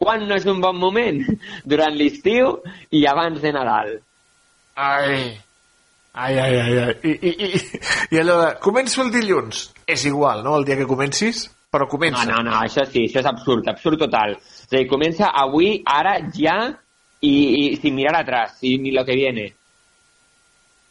Quan 0.00 0.26
no 0.28 0.36
és 0.36 0.46
un 0.50 0.60
bon 0.62 0.76
moment? 0.80 1.22
Durant 1.70 1.96
l'estiu 1.96 2.58
i 2.94 3.04
abans 3.10 3.40
de 3.42 3.52
Nadal. 3.54 3.96
Ai, 4.74 5.18
ai, 6.12 6.38
ai, 6.38 6.54
ai. 6.60 6.78
ai. 6.82 6.94
I, 7.02 7.12
i, 7.14 7.34
i, 7.46 7.80
I 8.16 8.22
allò 8.22 8.40
de, 8.42 8.48
començo 8.64 9.04
el 9.04 9.12
dilluns. 9.14 9.68
És 9.86 10.06
igual, 10.10 10.42
no?, 10.46 10.56
el 10.58 10.66
dia 10.68 10.78
que 10.80 10.88
comencis, 10.90 11.46
però 11.74 11.88
comença. 11.90 12.24
No, 12.30 12.40
no, 12.42 12.50
no, 12.50 12.56
això 12.62 12.86
sí, 12.86 13.06
això 13.08 13.22
és 13.22 13.28
absurd, 13.30 13.68
absurd 13.70 14.02
total. 14.06 14.36
És 14.38 14.70
a 14.70 14.76
dir, 14.76 14.86
comença 14.90 15.30
avui, 15.44 15.76
ara, 15.86 16.16
ja, 16.34 16.58
i, 17.24 17.34
i 17.34 17.76
sin 17.82 17.96
mirar 17.96 18.20
atrás, 18.20 18.58
i 18.62 18.76
ni 18.78 18.94
lo 18.94 19.04
que 19.06 19.18
viene. 19.18 19.52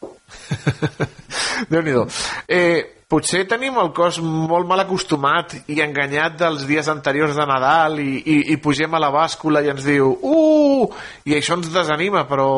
Déu-n'hi-do. 1.71 2.05
Eh, 2.47 3.03
potser 3.13 3.43
tenim 3.49 3.77
el 3.77 3.91
cos 3.93 4.17
molt 4.23 4.67
mal 4.69 4.81
acostumat 4.83 5.53
i 5.69 5.81
enganyat 5.83 6.39
dels 6.39 6.65
dies 6.69 6.89
anteriors 6.89 7.37
de 7.37 7.45
Nadal 7.49 7.99
i, 8.01 8.15
i, 8.21 8.37
i 8.55 8.57
pugem 8.61 8.95
a 8.95 9.01
la 9.01 9.11
bàscula 9.13 9.61
i 9.61 9.69
ens 9.73 9.85
diu 9.85 10.09
uh, 10.13 10.87
i 11.29 11.37
això 11.37 11.59
ens 11.59 11.69
desanima, 11.73 12.25
però 12.29 12.49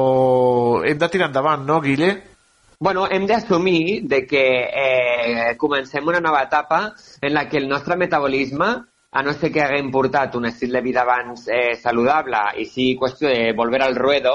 hem 0.85 1.01
de 1.01 1.11
tirar 1.11 1.29
endavant, 1.31 1.65
no, 1.67 1.81
Guille? 1.83 2.13
Bueno, 2.79 3.05
hem 3.09 3.23
d'assumir 3.27 4.03
de 4.03 4.25
que 4.27 4.43
eh, 4.67 5.55
comencem 5.57 6.07
una 6.07 6.19
nova 6.19 6.43
etapa 6.43 6.89
en 7.21 7.33
la 7.33 7.47
que 7.49 7.57
el 7.57 7.69
nostre 7.71 7.95
metabolisme, 7.95 8.67
a 9.15 9.23
no 9.23 9.31
ser 9.31 9.47
que 9.55 9.61
haguem 9.63 9.87
portat 9.93 10.33
un 10.35 10.43
estil 10.49 10.73
de 10.75 10.81
vida 10.83 11.05
abans 11.05 11.45
eh, 11.47 11.77
saludable 11.79 12.41
i 12.59 12.65
sigui 12.67 12.97
qüestió 12.99 13.29
de 13.31 13.53
volver 13.55 13.79
al 13.85 13.95
ruedo, 13.95 14.33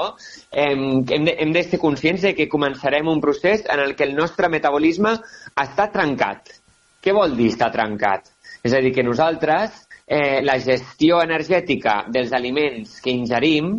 eh, 0.49 0.71
hem 0.73 1.27
de, 1.27 1.35
hem 1.37 1.51
de 1.53 1.61
ser 1.61 1.77
conscients 1.77 2.23
de 2.25 2.31
que 2.33 2.47
començarem 2.49 3.05
un 3.11 3.21
procés 3.21 3.61
en 3.69 3.83
el 3.83 3.93
que 3.95 4.07
el 4.09 4.15
nostre 4.17 4.49
metabolisme 4.49 5.11
està 5.61 5.85
trencat. 5.93 6.49
Què 6.97 7.13
vol 7.13 7.37
dir 7.37 7.51
estar 7.51 7.69
trencat? 7.69 8.31
És 8.65 8.73
a 8.73 8.81
dir, 8.81 8.89
que 8.95 9.05
nosaltres 9.05 9.83
eh, 10.07 10.41
la 10.41 10.57
gestió 10.57 11.21
energètica 11.21 11.99
dels 12.09 12.33
aliments 12.33 12.97
que 13.05 13.13
ingerim 13.13 13.75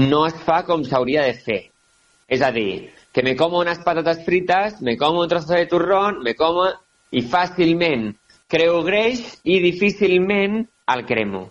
no 0.00 0.22
es 0.30 0.38
fa 0.48 0.62
com 0.64 0.80
s'hauria 0.88 1.26
de 1.28 1.36
fer. 1.36 1.60
És 2.24 2.40
a 2.40 2.48
dir, 2.56 2.88
que 3.12 3.20
me 3.20 3.36
como 3.36 3.60
unas 3.60 3.84
patatas 3.84 4.24
fritas, 4.24 4.80
me 4.80 4.96
como 4.96 5.20
un 5.20 5.28
trozo 5.28 5.52
de 5.52 5.66
turrón, 5.66 6.22
me 6.24 6.32
como... 6.34 6.70
i 7.12 7.20
fàcilment 7.28 8.06
creo 8.52 8.82
greix 8.84 9.24
i 9.48 9.58
difícilment 9.64 10.62
el 10.92 11.04
cremo. 11.08 11.46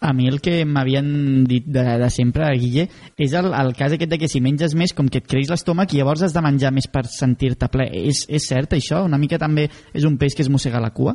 A 0.00 0.12
mi 0.12 0.26
el 0.28 0.40
que 0.44 0.64
m'havien 0.66 1.44
dit 1.48 1.66
de, 1.68 1.84
de 2.00 2.08
sempre, 2.10 2.48
Guille, 2.58 2.88
és 3.20 3.34
el, 3.38 3.52
el 3.54 3.72
cas 3.78 3.94
aquest 3.94 4.10
de 4.10 4.18
que 4.20 4.28
si 4.28 4.42
menges 4.44 4.74
més 4.76 4.92
com 4.96 5.08
que 5.08 5.20
et 5.22 5.28
creix 5.30 5.52
l'estómac 5.52 5.94
i 5.94 6.00
llavors 6.00 6.24
has 6.26 6.34
de 6.34 6.42
menjar 6.44 6.72
més 6.74 6.88
per 6.90 7.04
sentir-te 7.08 7.68
ple. 7.72 7.86
És, 8.10 8.24
és 8.28 8.48
cert 8.50 8.74
això? 8.76 9.04
Una 9.06 9.20
mica 9.20 9.40
també 9.40 9.68
és 9.92 10.08
un 10.08 10.18
peix 10.20 10.36
que 10.36 10.44
es 10.44 10.50
mossega 10.52 10.82
la 10.82 10.92
cua? 10.96 11.14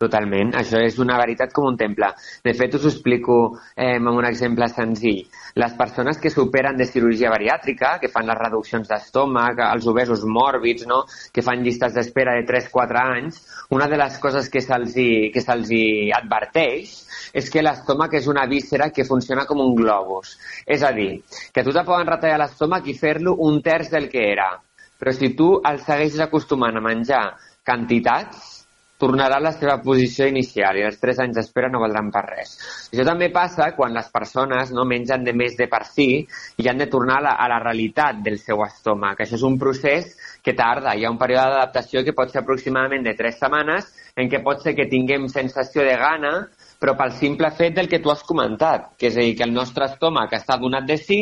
Totalment, 0.00 0.54
això 0.56 0.78
és 0.80 0.94
una 1.02 1.18
veritat 1.20 1.50
com 1.52 1.66
un 1.68 1.74
temple. 1.76 2.08
De 2.46 2.54
fet, 2.56 2.72
us 2.78 2.86
ho 2.86 2.88
explico 2.88 3.34
eh, 3.74 3.98
amb 3.98 4.14
un 4.14 4.24
exemple 4.24 4.64
senzill. 4.72 5.26
Les 5.60 5.74
persones 5.76 6.16
que 6.22 6.30
superen 6.32 6.78
de 6.78 6.86
cirurgia 6.88 7.28
bariàtrica, 7.28 7.90
que 8.00 8.08
fan 8.08 8.24
les 8.30 8.38
reduccions 8.38 8.88
d'estómac, 8.88 9.60
els 9.66 9.88
obesos 9.92 10.22
mòrbids, 10.24 10.86
no? 10.88 11.02
que 11.34 11.44
fan 11.44 11.60
llistes 11.66 11.92
d'espera 11.92 12.38
de 12.38 12.46
3-4 12.48 13.00
anys, 13.02 13.42
una 13.76 13.90
de 13.92 13.98
les 14.00 14.16
coses 14.22 14.48
que 14.48 14.62
se'ls 14.64 14.96
se'ls 14.96 15.74
hi 15.76 15.84
adverteix 16.16 16.94
és 17.36 17.50
que 17.52 17.60
l'estómac 17.60 18.16
és 18.16 18.30
una 18.32 18.46
víscera 18.48 18.88
que 18.96 19.04
funciona 19.04 19.44
com 19.50 19.60
un 19.60 19.74
globus. 19.76 20.32
És 20.64 20.80
a 20.80 20.94
dir, 20.96 21.10
que 21.52 21.60
a 21.60 21.66
tu 21.66 21.76
te 21.76 21.84
poden 21.84 22.08
retallar 22.08 22.40
l'estómac 22.40 22.88
i 22.88 22.96
fer-lo 22.96 23.36
un 23.36 23.60
terç 23.60 23.92
del 23.92 24.08
que 24.08 24.24
era. 24.30 24.48
Però 24.96 25.12
si 25.12 25.34
tu 25.36 25.50
el 25.60 25.82
segueixes 25.84 26.24
acostumant 26.24 26.80
a 26.80 26.84
menjar 26.88 27.22
quantitats, 27.68 28.59
tornarà 29.00 29.38
a 29.40 29.44
la 29.46 29.52
seva 29.56 29.78
posició 29.82 30.28
inicial 30.28 30.78
i 30.78 30.84
els 30.86 31.00
3 31.00 31.22
anys 31.24 31.38
d'espera 31.38 31.70
no 31.72 31.80
valdran 31.82 32.10
per 32.14 32.24
res. 32.28 32.54
Això 32.92 33.06
també 33.08 33.30
passa 33.34 33.70
quan 33.76 33.96
les 33.96 34.10
persones 34.12 34.72
no 34.76 34.84
mengen 34.88 35.24
de 35.24 35.34
més 35.36 35.56
de 35.58 35.66
per 35.72 35.82
si 35.88 36.08
i 36.20 36.68
han 36.68 36.80
de 36.80 36.90
tornar 36.92 37.18
a 37.20 37.26
la, 37.28 37.34
a 37.40 37.48
la 37.54 37.60
realitat 37.64 38.20
del 38.24 38.38
seu 38.38 38.62
estómac. 38.66 39.24
Això 39.24 39.38
és 39.40 39.46
un 39.48 39.58
procés 39.58 40.14
que 40.44 40.54
tarda. 40.56 40.94
Hi 40.94 41.06
ha 41.06 41.12
un 41.12 41.20
període 41.20 41.56
d'adaptació 41.56 42.04
que 42.04 42.16
pot 42.16 42.32
ser 42.32 42.44
aproximadament 42.44 43.06
de 43.08 43.16
3 43.18 43.40
setmanes 43.40 43.90
en 44.20 44.28
què 44.28 44.42
pot 44.44 44.60
ser 44.62 44.76
que 44.76 44.90
tinguem 44.90 45.28
sensació 45.32 45.86
de 45.86 45.96
gana 46.00 46.34
però 46.80 46.94
pel 46.96 47.12
simple 47.12 47.50
fet 47.52 47.74
del 47.76 47.90
que 47.92 48.00
tu 48.00 48.10
has 48.10 48.22
comentat, 48.24 48.94
que 48.96 49.10
és 49.10 49.16
a 49.18 49.20
dir, 49.20 49.34
que 49.36 49.44
el 49.44 49.52
nostre 49.52 49.84
estómac 49.84 50.32
està 50.38 50.56
donat 50.56 50.86
de 50.88 50.96
si 50.96 51.18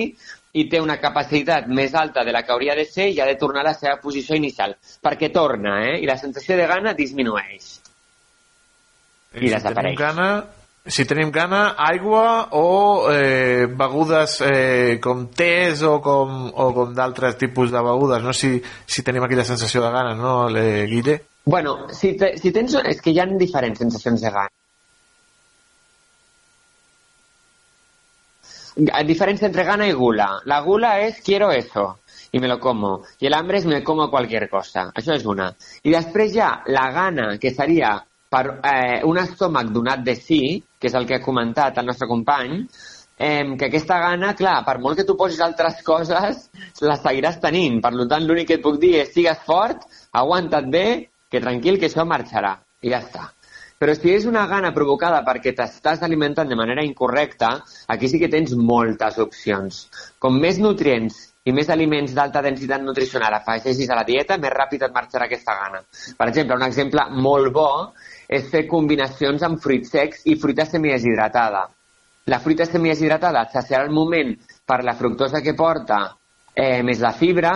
i 0.59 0.67
té 0.71 0.81
una 0.83 0.99
capacitat 1.01 1.69
més 1.71 1.95
alta 1.95 2.25
de 2.27 2.35
la 2.35 2.43
que 2.43 2.55
hauria 2.55 2.77
de 2.79 2.85
ser 2.89 3.09
i 3.13 3.21
ha 3.21 3.27
de 3.29 3.39
tornar 3.41 3.63
a 3.65 3.71
la 3.71 3.77
seva 3.79 3.97
posició 4.03 4.37
inicial, 4.39 4.75
perquè 5.05 5.31
torna, 5.35 5.79
eh? 5.87 5.99
I 6.03 6.09
la 6.09 6.19
sensació 6.21 6.57
de 6.59 6.67
gana 6.71 6.95
disminueix. 6.99 7.69
I 9.37 9.45
si 9.45 9.53
desapareix. 9.53 9.95
Tenim 9.95 10.01
gana, 10.01 10.29
si 10.89 11.05
tenim 11.05 11.31
gana, 11.31 11.63
aigua 11.77 12.49
o 12.57 12.69
eh, 13.13 13.69
begudes 13.69 14.41
eh, 14.47 14.99
com 15.05 15.27
tés 15.37 15.83
o 15.85 15.99
com, 16.05 16.47
o 16.49 16.69
com 16.75 16.95
d'altres 16.97 17.37
tipus 17.39 17.73
de 17.75 17.83
begudes, 17.85 18.25
no? 18.25 18.33
Si, 18.33 18.57
si 18.87 19.05
tenim 19.05 19.27
aquella 19.27 19.47
sensació 19.47 19.85
de 19.85 19.93
gana, 19.95 20.15
no, 20.19 20.39
eh, 20.57 20.87
Guille? 20.89 21.21
Bueno, 21.49 21.87
si, 21.93 22.15
te, 22.17 22.35
si 22.41 22.53
tens... 22.53 22.75
És 22.85 23.01
que 23.05 23.13
hi 23.13 23.21
ha 23.21 23.29
diferents 23.39 23.79
sensacions 23.85 24.25
de 24.25 24.33
gana. 24.33 24.58
A 28.93 29.03
diferencia 29.03 29.47
entre 29.47 29.65
gana 29.65 29.89
y 29.89 29.93
gula. 29.93 30.41
La 30.45 30.61
gula 30.61 31.01
es 31.01 31.21
quiero 31.21 31.51
eso 31.51 31.99
y 32.31 32.39
me 32.39 32.49
lo 32.49 32.61
como. 32.61 33.03
Y 33.19 33.27
el 33.27 33.35
hambre 33.35 33.59
es 33.59 33.67
me 33.67 33.83
como 33.83 34.11
cualquier 34.11 34.49
cosa. 34.49 34.93
Això 34.95 35.17
és 35.17 35.25
una. 35.27 35.49
I 35.83 35.95
després 35.95 36.37
ha 36.39 36.63
la 36.71 36.91
gana, 36.95 37.33
que 37.43 37.51
seria 37.55 37.97
per 38.29 38.61
eh, 38.63 39.01
un 39.05 39.19
estómac 39.19 39.73
donat 39.73 40.05
de 40.05 40.15
sí, 40.17 40.63
que 40.79 40.89
és 40.91 40.95
el 40.95 41.09
que 41.09 41.17
ha 41.17 41.25
comentat 41.25 41.79
el 41.81 41.89
nostre 41.89 42.07
company, 42.07 42.61
eh, 43.19 43.57
que 43.59 43.71
aquesta 43.71 43.99
gana, 44.05 44.35
clar, 44.39 44.61
per 44.67 44.79
molt 44.85 45.01
que 45.01 45.07
tu 45.09 45.17
posis 45.17 45.41
altres 45.43 45.83
coses, 45.87 46.45
la 46.85 46.99
seguiràs 47.01 47.41
tenint. 47.43 47.81
Per 47.83 47.95
tant, 48.05 48.29
l'únic 48.29 48.53
que 48.53 48.61
et 48.61 48.65
puc 48.65 48.79
dir 48.83 48.99
és 49.03 49.15
sigues 49.15 49.43
fort, 49.49 49.89
aguanta't 50.13 50.71
bé, 50.71 50.87
que 51.29 51.43
tranquil, 51.43 51.81
que 51.81 51.91
això 51.91 52.07
marxarà. 52.07 52.59
I 52.85 52.95
ja 52.95 53.03
està. 53.03 53.27
Però 53.79 53.93
si 53.95 54.11
és 54.11 54.25
una 54.27 54.41
gana 54.51 54.73
provocada 54.75 55.21
perquè 55.23 55.53
t'estàs 55.55 56.01
alimentant 56.03 56.49
de 56.51 56.57
manera 56.59 56.83
incorrecta, 56.83 57.51
aquí 57.95 58.09
sí 58.11 58.19
que 58.19 58.31
tens 58.33 58.51
moltes 58.71 59.21
opcions. 59.23 59.77
Com 60.19 60.41
més 60.43 60.57
nutrients 60.59 61.19
i 61.47 61.55
més 61.55 61.71
aliments 61.71 62.17
d'alta 62.17 62.43
densitat 62.43 62.83
nutricional 62.83 63.37
afegeixis 63.37 63.93
a 63.95 63.99
la 64.01 64.03
dieta, 64.09 64.35
més 64.43 64.51
ràpid 64.51 64.83
et 64.83 64.97
marxarà 64.97 65.29
aquesta 65.29 65.55
gana. 65.61 65.85
Per 66.19 66.27
exemple, 66.27 66.57
un 66.59 66.67
exemple 66.67 67.05
molt 67.29 67.53
bo 67.55 67.69
és 68.27 68.49
fer 68.51 68.65
combinacions 68.73 69.47
amb 69.47 69.63
fruits 69.63 69.95
secs 69.95 70.27
i 70.27 70.35
fruita 70.43 70.67
semideshidratada. 70.67 71.63
La 72.35 72.41
fruita 72.43 72.67
semideshidratada 72.67 73.45
et 73.47 73.55
saciarà 73.55 73.87
el 73.87 73.95
moment 73.95 74.35
per 74.67 74.81
la 74.83 74.97
fructosa 74.99 75.39
que 75.47 75.55
porta 75.55 76.01
eh, 76.59 76.83
més 76.83 76.99
la 76.99 77.15
fibra 77.15 77.55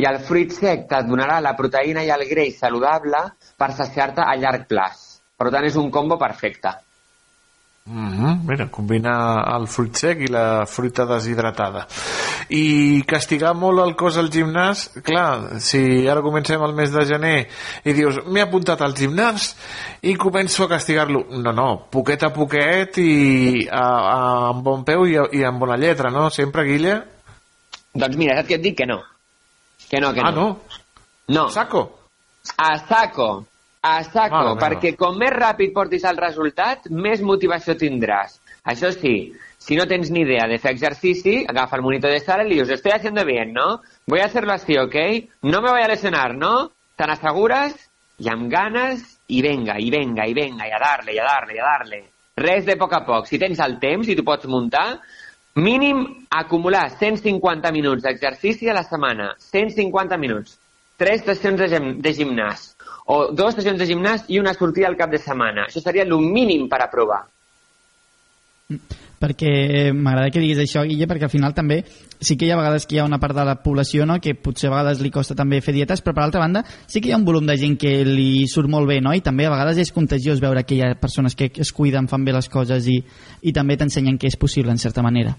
i 0.00 0.08
el 0.08 0.18
fruit 0.30 0.56
sec 0.56 0.88
et 0.88 1.12
donarà 1.12 1.42
la 1.44 1.52
proteïna 1.60 2.08
i 2.08 2.14
el 2.16 2.24
greix 2.32 2.56
saludable 2.64 3.20
per 3.60 3.70
saciar-te 3.76 4.24
a 4.24 4.34
llarg 4.40 4.64
plaç. 4.72 5.07
Per 5.38 5.50
tant, 5.54 5.64
és 5.64 5.76
un 5.78 5.90
combo 5.94 6.18
perfecte. 6.18 6.74
Mm 7.88 8.12
-hmm. 8.12 8.40
Mira, 8.44 8.66
combina 8.70 9.44
el 9.56 9.66
fruit 9.66 9.96
sec 9.96 10.20
i 10.20 10.26
la 10.26 10.66
fruita 10.66 11.06
deshidratada. 11.06 11.86
I 12.48 13.02
castigar 13.06 13.54
molt 13.54 13.80
el 13.80 13.94
cos 13.96 14.16
al 14.16 14.28
gimnàs, 14.30 15.00
clar, 15.02 15.60
si 15.60 16.06
ara 16.06 16.20
comencem 16.20 16.62
el 16.62 16.74
mes 16.74 16.92
de 16.92 17.04
gener 17.06 17.48
i 17.84 17.92
dius, 17.92 18.20
m'he 18.26 18.42
apuntat 18.42 18.82
al 18.82 18.94
gimnàs 18.94 19.56
i 20.02 20.14
començo 20.16 20.64
a 20.64 20.68
castigar-lo. 20.68 21.24
No, 21.30 21.52
no, 21.52 21.86
poquet 21.90 22.22
a 22.22 22.30
poquet 22.30 22.98
i 22.98 23.68
a, 23.70 23.84
a, 23.84 24.48
amb 24.50 24.62
bon 24.62 24.84
peu 24.84 25.06
i, 25.06 25.16
a, 25.16 25.28
i 25.32 25.44
amb 25.44 25.58
bona 25.58 25.76
lletra, 25.76 26.10
no? 26.10 26.30
Sempre, 26.30 26.64
Guille? 26.64 27.02
Doncs 27.94 28.16
mira, 28.16 28.36
saps 28.36 28.48
què 28.48 28.54
et 28.54 28.62
dic? 28.62 28.76
Que 28.76 28.86
no. 28.86 29.02
Que 29.88 30.00
no, 30.00 30.12
que 30.12 30.20
no. 30.20 30.28
Ah, 30.28 30.32
no? 30.32 30.58
No. 31.28 31.48
Saco? 31.48 31.88
A 32.56 32.78
saco. 32.78 33.46
A 33.82 34.02
saco, 34.04 34.54
meva. 34.54 34.56
perquè 34.58 34.94
com 34.98 35.16
més 35.18 35.30
ràpid 35.34 35.72
portis 35.74 36.04
el 36.04 36.18
resultat, 36.18 36.88
més 36.90 37.22
motivació 37.22 37.76
tindràs. 37.78 38.40
Això 38.68 38.90
sí, 38.92 39.32
si 39.58 39.76
no 39.76 39.86
tens 39.86 40.10
ni 40.10 40.22
idea 40.26 40.46
de 40.48 40.58
fer 40.58 40.72
exercici, 40.74 41.44
agafa 41.48 41.76
el 41.76 41.82
monitor 41.82 42.10
de 42.10 42.20
sala 42.20 42.44
y 42.44 42.48
le 42.48 42.54
dius, 42.56 42.70
estoy 42.70 42.92
haciendo 42.92 43.24
bien, 43.24 43.52
¿no? 43.52 43.80
Voy 44.06 44.20
a 44.20 44.26
hacerlo 44.26 44.52
así, 44.52 44.76
¿ok? 44.76 44.96
No 45.42 45.62
me 45.62 45.70
voy 45.70 45.82
a 45.82 45.88
lesionar, 45.88 46.34
¿no? 46.34 46.72
¿Tan 46.96 47.10
aseguras? 47.10 47.74
I 48.18 48.28
amb 48.28 48.50
ganes, 48.50 49.18
i 49.28 49.42
venga, 49.42 49.78
i 49.78 49.90
venga, 49.90 50.26
i 50.26 50.34
venga, 50.34 50.66
i 50.66 50.72
a 50.72 50.78
darle, 50.82 51.14
i 51.14 51.18
a 51.18 51.24
darle, 51.24 51.54
i 51.54 51.58
a 51.58 51.64
darle. 51.64 52.00
Res 52.38 52.66
de 52.66 52.76
poc 52.78 52.94
a 52.94 53.04
poc. 53.06 53.26
Si 53.26 53.38
tens 53.38 53.58
el 53.62 53.78
temps 53.82 54.08
i 54.08 54.16
tu 54.18 54.24
pots 54.26 54.46
muntar, 54.50 55.00
mínim 55.54 56.04
acumular 56.30 56.88
150 56.98 57.72
minuts 57.74 58.02
d'exercici 58.02 58.70
a 58.70 58.74
la 58.74 58.84
setmana. 58.86 59.32
150 59.38 60.18
minuts. 60.18 60.58
Tres 60.98 61.22
sessions 61.26 61.60
de, 61.60 61.68
gim 61.70 61.92
de 62.02 62.14
gimnàs. 62.14 62.72
O 63.08 63.32
dues 63.32 63.56
sessions 63.56 63.80
de 63.80 63.86
gimnàs 63.88 64.26
i 64.28 64.38
una 64.40 64.52
sortida 64.54 64.88
al 64.90 64.96
cap 65.00 65.10
de 65.10 65.20
setmana. 65.22 65.64
Això 65.68 65.80
seria 65.80 66.04
el 66.04 66.12
mínim 66.20 66.68
per 66.68 66.82
aprovar. 66.84 67.24
perquè 69.18 69.90
m'agrada 69.92 70.30
que 70.30 70.38
diguis 70.38 70.60
això, 70.62 70.84
Guille, 70.86 71.06
perquè 71.10 71.26
al 71.26 71.32
final 71.32 71.54
també 71.54 71.80
sí 72.20 72.36
que 72.38 72.46
hi 72.46 72.52
ha 72.52 72.58
vegades 72.58 72.86
que 72.86 72.96
hi 72.96 73.00
ha 73.00 73.06
una 73.08 73.18
part 73.18 73.34
de 73.34 73.44
la 73.44 73.56
població 73.62 74.06
no, 74.06 74.20
que 74.22 74.34
potser 74.34 74.68
a 74.68 74.74
vegades 74.76 75.00
li 75.02 75.10
costa 75.10 75.34
també 75.34 75.60
fer 75.64 75.74
dietes, 75.74 76.02
però 76.04 76.14
per 76.14 76.24
altra 76.24 76.42
banda 76.44 76.62
sí 76.86 77.00
que 77.00 77.10
hi 77.10 77.14
ha 77.16 77.18
un 77.18 77.26
volum 77.26 77.46
de 77.48 77.56
gent 77.58 77.78
que 77.80 78.04
li 78.06 78.46
surt 78.46 78.70
molt 78.70 78.86
bé, 78.86 79.00
no? 79.02 79.14
I 79.16 79.24
també 79.24 79.48
a 79.48 79.52
vegades 79.54 79.80
és 79.82 79.92
contagiós 79.92 80.42
veure 80.44 80.62
que 80.62 80.76
hi 80.76 80.82
ha 80.84 80.94
persones 81.00 81.34
que 81.34 81.50
es 81.50 81.72
cuiden, 81.72 82.06
fan 82.08 82.24
bé 82.24 82.36
les 82.36 82.48
coses 82.48 82.86
i, 82.86 83.00
i 83.42 83.52
també 83.56 83.76
t'ensenyen 83.76 84.18
que 84.18 84.30
és 84.30 84.38
possible, 84.38 84.70
en 84.70 84.78
certa 84.78 85.02
manera. 85.02 85.34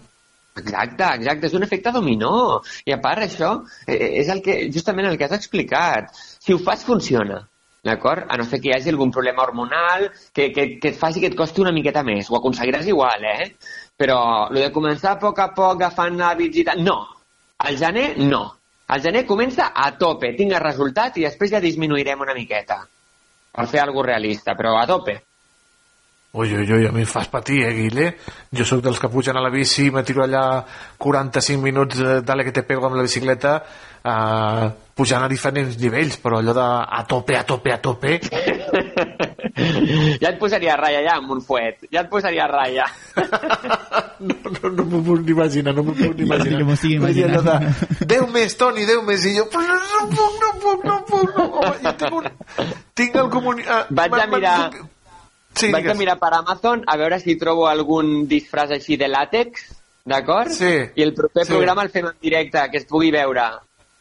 Exacte, 0.60 1.06
exacte, 1.16 1.48
és 1.48 1.56
un 1.56 1.64
efecte 1.64 1.94
dominó. 1.96 2.60
I 2.86 2.96
a 2.96 3.00
part, 3.02 3.24
això 3.24 3.54
eh, 3.88 4.20
és 4.24 4.30
el 4.34 4.42
que, 4.44 4.66
justament 4.74 5.08
el 5.08 5.18
que 5.18 5.30
has 5.30 5.38
explicat. 5.38 6.12
Si 6.16 6.54
ho 6.54 6.60
fas, 6.60 6.84
funciona. 6.84 7.46
D'acord? 7.84 8.26
A 8.28 8.38
no 8.38 8.44
ser 8.44 8.60
que 8.60 8.70
hi 8.70 8.74
hagi 8.76 8.92
algun 8.92 9.12
problema 9.16 9.46
hormonal 9.46 10.10
que, 10.34 10.50
que, 10.52 10.66
que 10.82 10.92
et 10.92 10.98
faci 11.00 11.22
que 11.24 11.30
et 11.32 11.38
costi 11.38 11.64
una 11.64 11.72
miqueta 11.76 12.04
més. 12.04 12.28
Ho 12.30 12.40
aconseguiràs 12.40 12.90
igual, 12.92 13.24
eh? 13.24 13.54
Però 14.00 14.20
el 14.50 14.62
de 14.66 14.72
començar 14.76 15.16
a 15.16 15.20
poc 15.22 15.40
a 15.40 15.50
poc 15.56 15.78
agafant 15.78 16.20
hàbits 16.20 16.60
i 16.60 16.66
tal... 16.68 16.84
No. 16.84 17.00
Al 17.60 17.80
gener, 17.80 18.10
no. 18.20 18.44
Al 18.90 19.02
gener 19.04 19.26
comença 19.30 19.72
a 19.76 19.92
tope, 20.02 20.34
tinga 20.36 20.60
resultat 20.64 21.18
i 21.20 21.26
després 21.28 21.52
ja 21.54 21.64
disminuirem 21.64 22.24
una 22.26 22.36
miqueta. 22.36 22.82
Per 23.56 23.66
fer 23.68 23.84
alguna 23.84 24.12
realista, 24.12 24.56
però 24.60 24.76
a 24.80 24.86
tope. 24.90 25.20
Ui, 26.32 26.54
ui, 26.54 26.72
ui, 26.72 26.86
a 26.86 26.92
mi 26.94 27.02
em 27.02 27.08
fas 27.10 27.28
patir, 27.28 27.64
eh, 27.66 27.72
Guille? 27.74 28.12
Jo 28.54 28.66
sóc 28.66 28.84
dels 28.86 29.00
que 29.02 29.10
pugen 29.10 29.38
a 29.38 29.42
la 29.42 29.50
bici, 29.50 29.88
me 29.90 30.04
tiro 30.06 30.22
allà 30.22 30.64
45 31.02 31.64
minuts 31.64 31.98
de 31.98 32.20
dale 32.22 32.44
que 32.46 32.54
te 32.54 32.62
pego 32.62 32.86
amb 32.86 33.00
la 33.00 33.06
bicicleta, 33.08 33.56
eh, 34.04 34.68
pujant 34.94 35.26
a 35.26 35.30
diferents 35.32 35.80
nivells, 35.82 36.20
però 36.22 36.38
allò 36.38 36.54
de 36.54 36.68
a 37.00 37.02
tope, 37.10 37.38
a 37.38 37.44
tope, 37.44 37.74
a 37.74 37.80
tope... 37.82 38.20
Ja 39.60 40.30
et 40.30 40.38
posaria 40.40 40.72
a 40.72 40.78
ratlla 40.80 41.00
allà 41.02 41.16
amb 41.20 41.32
un 41.34 41.42
fuet. 41.44 41.82
Ja 41.92 42.06
et 42.06 42.10
posaria 42.12 42.46
a 42.46 42.48
ratlla. 42.48 42.86
no, 44.30 44.36
no, 44.54 44.70
no 44.78 44.86
m'ho 44.86 45.02
puc 45.04 45.26
ni 45.26 45.34
imaginar, 45.34 45.74
no 45.76 45.84
m'ho 45.84 45.96
puc 45.98 46.14
ni 46.16 46.24
imaginar. 46.28 46.62
Vull 46.70 46.78
dir, 46.80 47.26
allò 47.26 47.42
imaginant. 47.42 47.98
de, 48.00 48.06
10 48.14 48.30
més, 48.36 48.56
Toni, 48.62 48.86
10 48.88 49.04
més, 49.10 49.26
i 49.28 49.34
jo, 49.36 49.48
però 49.52 49.66
no, 49.68 49.82
no 49.98 50.06
puc, 50.14 50.38
no 50.46 50.54
puc, 50.62 50.86
no 50.88 51.02
puc, 51.10 51.36
no. 51.36 51.50
Home, 51.60 51.76
jo 51.84 51.94
tinc, 52.00 52.16
un, 52.22 52.72
tinc 53.02 53.20
el 53.26 53.34
comuni... 53.36 53.68
Uh, 53.68 53.84
Vaig 54.00 54.16
a 54.22 54.30
mirar... 54.32 54.56
Sí, 55.60 55.72
Vaig 55.72 55.84
a 55.84 55.88
digues. 55.90 55.98
mirar 56.00 56.18
per 56.20 56.34
Amazon 56.38 56.84
a 56.88 56.98
veure 56.98 57.20
si 57.20 57.36
trobo 57.38 57.68
algun 57.68 58.28
disfraç 58.28 58.72
així 58.78 58.98
de 58.98 59.08
làtex, 59.12 59.66
d'acord? 60.06 60.52
Sí. 60.56 60.74
I 60.96 61.04
el 61.04 61.14
proper 61.14 61.46
Sí. 61.46 61.52
programa 61.54 61.84
el 61.84 61.90
fem 61.94 62.06
en 62.08 62.16
directe, 62.22 62.64
que 62.72 62.78
es 62.78 62.86
pugui 62.86 63.12
veure. 63.12 63.50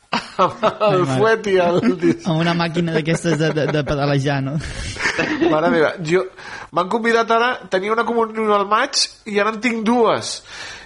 el 0.39 1.03
fuet 1.19 1.47
i 1.53 1.57
el... 1.61 1.81
Amb 2.25 2.39
una 2.41 2.55
màquina 2.57 2.95
d'aquestes 2.95 3.37
de, 3.41 3.51
de, 3.53 3.67
de 3.75 3.83
pedalejar, 3.85 4.39
no? 4.43 4.55
Mare 5.53 5.71
meva, 5.75 5.93
jo... 6.07 6.25
M'han 6.73 6.89
convidat 6.93 7.31
ara, 7.33 7.51
tenia 7.73 7.93
una 7.95 8.05
comunió 8.05 8.53
al 8.55 8.67
maig 8.69 8.99
i 9.33 9.39
ara 9.41 9.55
en 9.55 9.61
tinc 9.65 9.85
dues. 9.89 10.43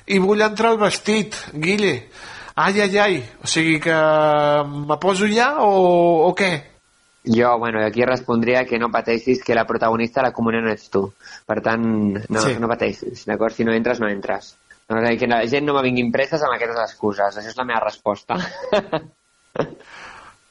I 0.06 0.18
vull 0.22 0.42
entrar 0.42 0.70
al 0.72 0.78
vestit, 0.78 1.34
Guille. 1.54 2.08
Ai, 2.54 2.80
ai, 2.84 2.98
ai. 3.02 3.16
O 3.42 3.48
sigui 3.50 3.80
que 3.82 3.96
me 4.68 4.96
poso 5.02 5.26
ja 5.26 5.56
o, 5.64 6.28
o 6.28 6.34
què? 6.38 6.52
Jo, 7.24 7.56
bueno, 7.58 7.78
aquí 7.84 8.02
respondria 8.04 8.64
que 8.66 8.78
no 8.80 8.90
pateixis 8.90 9.44
que 9.44 9.54
la 9.54 9.64
protagonista 9.64 10.20
de 10.20 10.28
la 10.28 10.32
comunió 10.34 10.60
no 10.60 10.72
ets 10.72 10.88
tu. 10.90 11.04
Per 11.46 11.60
tant, 11.62 11.84
no, 12.28 12.40
Sí. 12.40 12.56
no 12.58 12.66
pateixis, 12.68 13.24
d'acord? 13.26 13.54
Si 13.54 13.64
no 13.64 13.72
entres, 13.72 14.00
no 14.00 14.08
entres. 14.08 14.56
No, 14.88 14.98
és 14.98 15.04
a 15.06 15.10
dir, 15.10 15.18
que 15.20 15.28
la 15.28 15.46
gent 15.46 15.64
no 15.64 15.74
me 15.74 15.82
vingui 15.82 16.02
impreses 16.02 16.42
amb 16.42 16.54
aquestes 16.56 16.80
excuses. 16.90 17.36
Això 17.38 17.48
és 17.48 17.56
la 17.56 17.64
meva 17.64 17.80
resposta. 17.84 18.34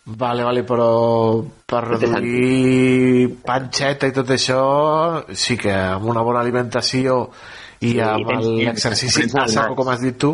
Vale, 0.03 0.43
vale, 0.43 0.63
però 0.65 1.43
per 1.69 1.83
reduir 1.85 3.27
panxeta 3.45 4.07
i 4.09 4.13
tot 4.15 4.31
això, 4.33 4.61
sí 5.37 5.55
que 5.61 5.71
amb 5.71 6.07
una 6.09 6.23
bona 6.25 6.39
alimentació 6.41 7.27
i 7.79 7.91
Sí, 7.93 7.99
amb 8.01 8.25
tens- 8.27 8.47
tens- 8.47 8.65
l'exercici 8.65 9.19
tens 9.21 9.35
a 9.35 9.43
el 9.43 9.49
saco, 9.53 9.75
com 9.77 9.89
has 9.93 10.01
dit 10.01 10.17
tu, 10.17 10.31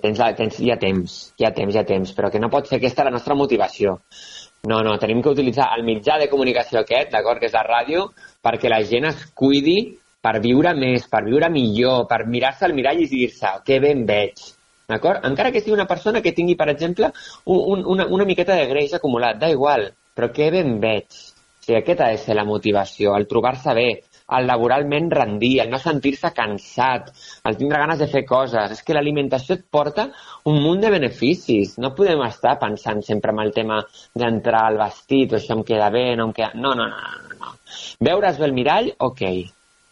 tens, 0.00 0.18
la, 0.18 0.30
tens, 0.34 0.60
hi 0.60 0.70
ha 0.70 0.78
temps, 0.78 1.32
hi 1.36 1.44
ha 1.44 1.52
temps, 1.52 1.74
hi 1.74 1.78
ha 1.78 1.84
temps, 1.84 2.14
però 2.14 2.30
que 2.30 2.38
no 2.40 2.48
pot 2.50 2.66
ser 2.70 2.78
aquesta 2.78 3.04
la 3.04 3.10
nostra 3.10 3.34
motivació. 3.34 3.98
No, 4.64 4.80
no, 4.80 4.94
tenim 4.96 5.20
que 5.20 5.32
utilitzar 5.34 5.68
el 5.76 5.84
mitjà 5.84 6.16
de 6.20 6.30
comunicació 6.32 6.80
aquest, 6.80 7.10
d'acord, 7.12 7.40
que 7.40 7.50
és 7.50 7.56
la 7.56 7.64
ràdio, 7.66 8.06
perquè 8.44 8.70
la 8.72 8.80
gent 8.88 9.10
es 9.10 9.26
cuidi 9.36 9.76
per 10.24 10.38
viure 10.40 10.72
més, 10.78 11.04
per 11.12 11.20
viure 11.26 11.50
millor, 11.52 12.06
per 12.08 12.22
mirar-se 12.32 12.64
al 12.64 12.72
mirall 12.76 13.02
i 13.04 13.08
dir-se 13.10 13.50
que 13.66 13.76
bé 13.84 13.92
em 13.92 14.06
veig. 14.08 14.40
D'acord? 14.88 15.24
Encara 15.28 15.52
que 15.52 15.60
sigui 15.60 15.76
una 15.76 15.88
persona 15.90 16.22
que 16.24 16.32
tingui, 16.36 16.56
per 16.56 16.70
exemple, 16.72 17.10
un, 17.44 17.60
un, 17.74 17.84
una, 17.94 18.08
una 18.16 18.26
miqueta 18.28 18.56
de 18.56 18.64
greix 18.70 18.96
acumulat, 18.96 19.36
da 19.40 19.52
igual, 19.52 19.90
però 20.16 20.30
que 20.32 20.48
bé 20.52 20.64
em 20.64 20.78
veig. 20.80 21.06
O 21.12 21.66
sigui, 21.66 21.78
aquesta 21.78 22.08
ha 22.08 22.16
de 22.16 22.24
ser 22.24 22.36
la 22.36 22.48
motivació, 22.48 23.12
el 23.16 23.28
trobar-se 23.28 23.76
bé, 23.76 23.88
el 24.38 24.46
laboralment 24.48 25.10
rendir, 25.12 25.60
el 25.62 25.70
no 25.70 25.78
sentir-se 25.82 26.32
cansat, 26.36 27.10
el 27.44 27.58
tindre 27.60 27.80
ganes 27.82 28.00
de 28.02 28.08
fer 28.10 28.24
coses. 28.28 28.76
És 28.76 28.82
que 28.84 28.96
l'alimentació 28.96 29.58
et 29.58 29.64
porta 29.70 30.08
un 30.50 30.60
munt 30.62 30.84
de 30.84 30.92
beneficis. 30.94 31.76
No 31.82 31.94
podem 31.96 32.22
estar 32.28 32.58
pensant 32.62 33.02
sempre 33.06 33.34
en 33.34 33.42
el 33.44 33.52
tema 33.56 33.82
d'entrar 34.14 34.66
al 34.68 34.80
vestit, 34.80 35.32
o 35.32 35.40
això 35.40 35.58
em 35.58 35.66
queda 35.66 35.90
bé, 35.94 36.06
no 36.16 36.30
em 36.30 36.36
queda... 36.36 36.52
No, 36.54 36.74
no, 36.78 36.88
no, 36.88 37.36
no. 37.40 37.58
Veure's 38.00 38.38
bé 38.38 38.50
el 38.50 38.56
mirall, 38.56 38.94
ok. 38.98 39.22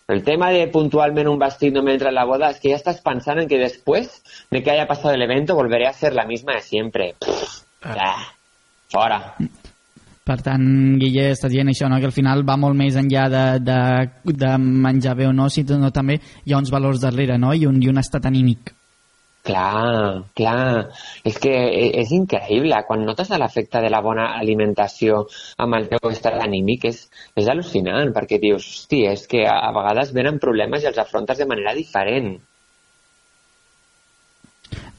El 0.08 0.24
tema 0.24 0.50
de 0.50 0.66
puntualmente 0.68 1.30
un 1.30 1.38
vestido 1.38 1.80
no 1.80 1.84
me 1.84 1.92
entra 1.94 2.10
en 2.10 2.16
la 2.16 2.24
boda 2.24 2.50
es 2.50 2.60
que 2.60 2.70
ya 2.70 2.76
estás 2.76 3.00
pensando 3.00 3.42
en 3.42 3.48
que 3.48 3.58
después 3.58 4.22
de 4.50 4.62
que 4.62 4.70
haya 4.70 4.86
pasado 4.86 5.14
el 5.14 5.22
evento 5.22 5.54
volveré 5.54 5.86
a 5.86 5.92
ser 5.92 6.12
la 6.12 6.26
misma 6.26 6.54
de 6.54 6.60
siempre. 6.60 7.14
Pff, 7.18 7.62
ja, 7.80 8.16
fora. 8.88 9.36
Per 10.22 10.36
tant, 10.38 10.62
Guille, 11.02 11.32
estàs 11.34 11.50
dient 11.50 11.66
això, 11.72 11.88
no? 11.90 11.96
que 11.98 12.06
al 12.06 12.14
final 12.14 12.44
va 12.46 12.54
molt 12.56 12.76
més 12.78 12.94
enllà 12.94 13.24
de, 13.32 13.40
de, 13.66 13.78
de 14.38 14.50
menjar 14.58 15.16
bé 15.18 15.26
o 15.26 15.32
no, 15.34 15.48
sinó 15.50 15.90
també 15.90 16.20
hi 16.44 16.52
ha 16.54 16.60
uns 16.62 16.70
valors 16.70 17.00
darrere 17.02 17.38
no? 17.42 17.50
I, 17.58 17.66
un, 17.66 17.80
i 17.82 17.88
un 17.90 17.98
estat 17.98 18.28
anímic. 18.30 18.70
Clar, 19.42 20.22
clar. 20.38 20.84
És 21.26 21.40
que 21.42 21.50
e- 21.50 21.88
és 21.98 22.12
increïble. 22.14 22.78
Quan 22.86 23.02
notes 23.02 23.32
l'efecte 23.34 23.80
de 23.82 23.90
la 23.90 23.98
bona 24.00 24.28
alimentació 24.38 25.24
amb 25.58 25.74
el 25.80 25.88
teu 25.90 26.12
estat 26.12 26.38
anímic 26.44 26.86
és, 26.92 27.00
és 27.34 27.50
al·lucinant, 27.50 28.14
perquè 28.14 28.38
dius, 28.38 28.62
hosti, 28.62 29.02
és 29.10 29.26
que 29.26 29.42
a, 29.42 29.56
a 29.66 29.72
vegades 29.74 30.14
venen 30.14 30.38
problemes 30.38 30.86
i 30.86 30.92
els 30.92 31.02
afrontes 31.02 31.42
de 31.42 31.50
manera 31.50 31.74
diferent. 31.74 32.36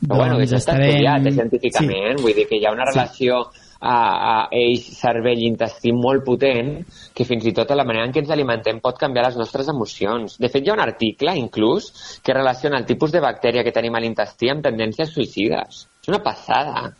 Però 0.03 0.17
bueno, 0.19 0.35
Doncs 0.35 0.49
això 0.51 0.59
està 0.59 0.73
estarem- 0.75 0.89
estudiat 0.91 1.27
eh, 1.31 1.35
científicament, 1.39 2.19
vull 2.19 2.35
dir 2.35 2.49
que 2.49 2.59
hi 2.59 2.65
ha 2.67 2.73
una 2.75 2.89
relació 2.91 3.45
a, 3.83 3.97
a 4.31 4.33
eix, 4.55 4.85
cervell 4.95 5.43
intestí 5.43 5.91
molt 5.95 6.23
potent 6.25 6.73
que 7.13 7.27
fins 7.27 7.45
i 7.49 7.53
tot 7.55 7.71
la 7.75 7.85
manera 7.87 8.07
en 8.07 8.15
què 8.15 8.23
ens 8.23 8.31
alimentem 8.33 8.79
pot 8.83 8.99
canviar 8.99 9.27
les 9.27 9.37
nostres 9.39 9.69
emocions. 9.73 10.37
De 10.39 10.49
fet, 10.49 10.63
hi 10.63 10.71
ha 10.71 10.77
un 10.77 10.83
article, 10.83 11.35
inclús, 11.39 11.91
que 12.23 12.35
relaciona 12.35 12.79
el 12.79 12.87
tipus 12.89 13.11
de 13.11 13.21
bactèria 13.23 13.63
que 13.65 13.75
tenim 13.75 13.95
a 13.95 14.03
l'intestí 14.03 14.51
amb 14.53 14.63
tendències 14.65 15.11
suïcides. 15.11 15.85
És 16.03 16.11
una 16.11 16.23
passada. 16.23 16.91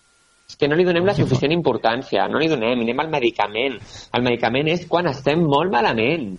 És 0.49 0.60
que 0.60 0.68
no 0.68 0.76
li 0.76 0.84
donem 0.85 1.07
la 1.07 1.15
suficient 1.15 1.53
importància, 1.55 2.27
no 2.30 2.41
li 2.41 2.49
donem, 2.51 2.84
anem 2.84 2.99
al 2.99 3.14
medicament. 3.14 3.80
El 4.14 4.27
medicament 4.27 4.73
és 4.73 4.84
quan 4.91 5.07
estem 5.10 5.47
molt 5.47 5.72
malament. 5.72 6.34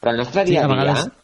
Però 0.00 0.14
el 0.14 0.24
nostre 0.24 0.46
Sí, 0.46 0.54
dia 0.54 0.64
a 0.64 0.64
a 0.64 0.72
dia... 0.72 0.80
vegades 0.80 1.23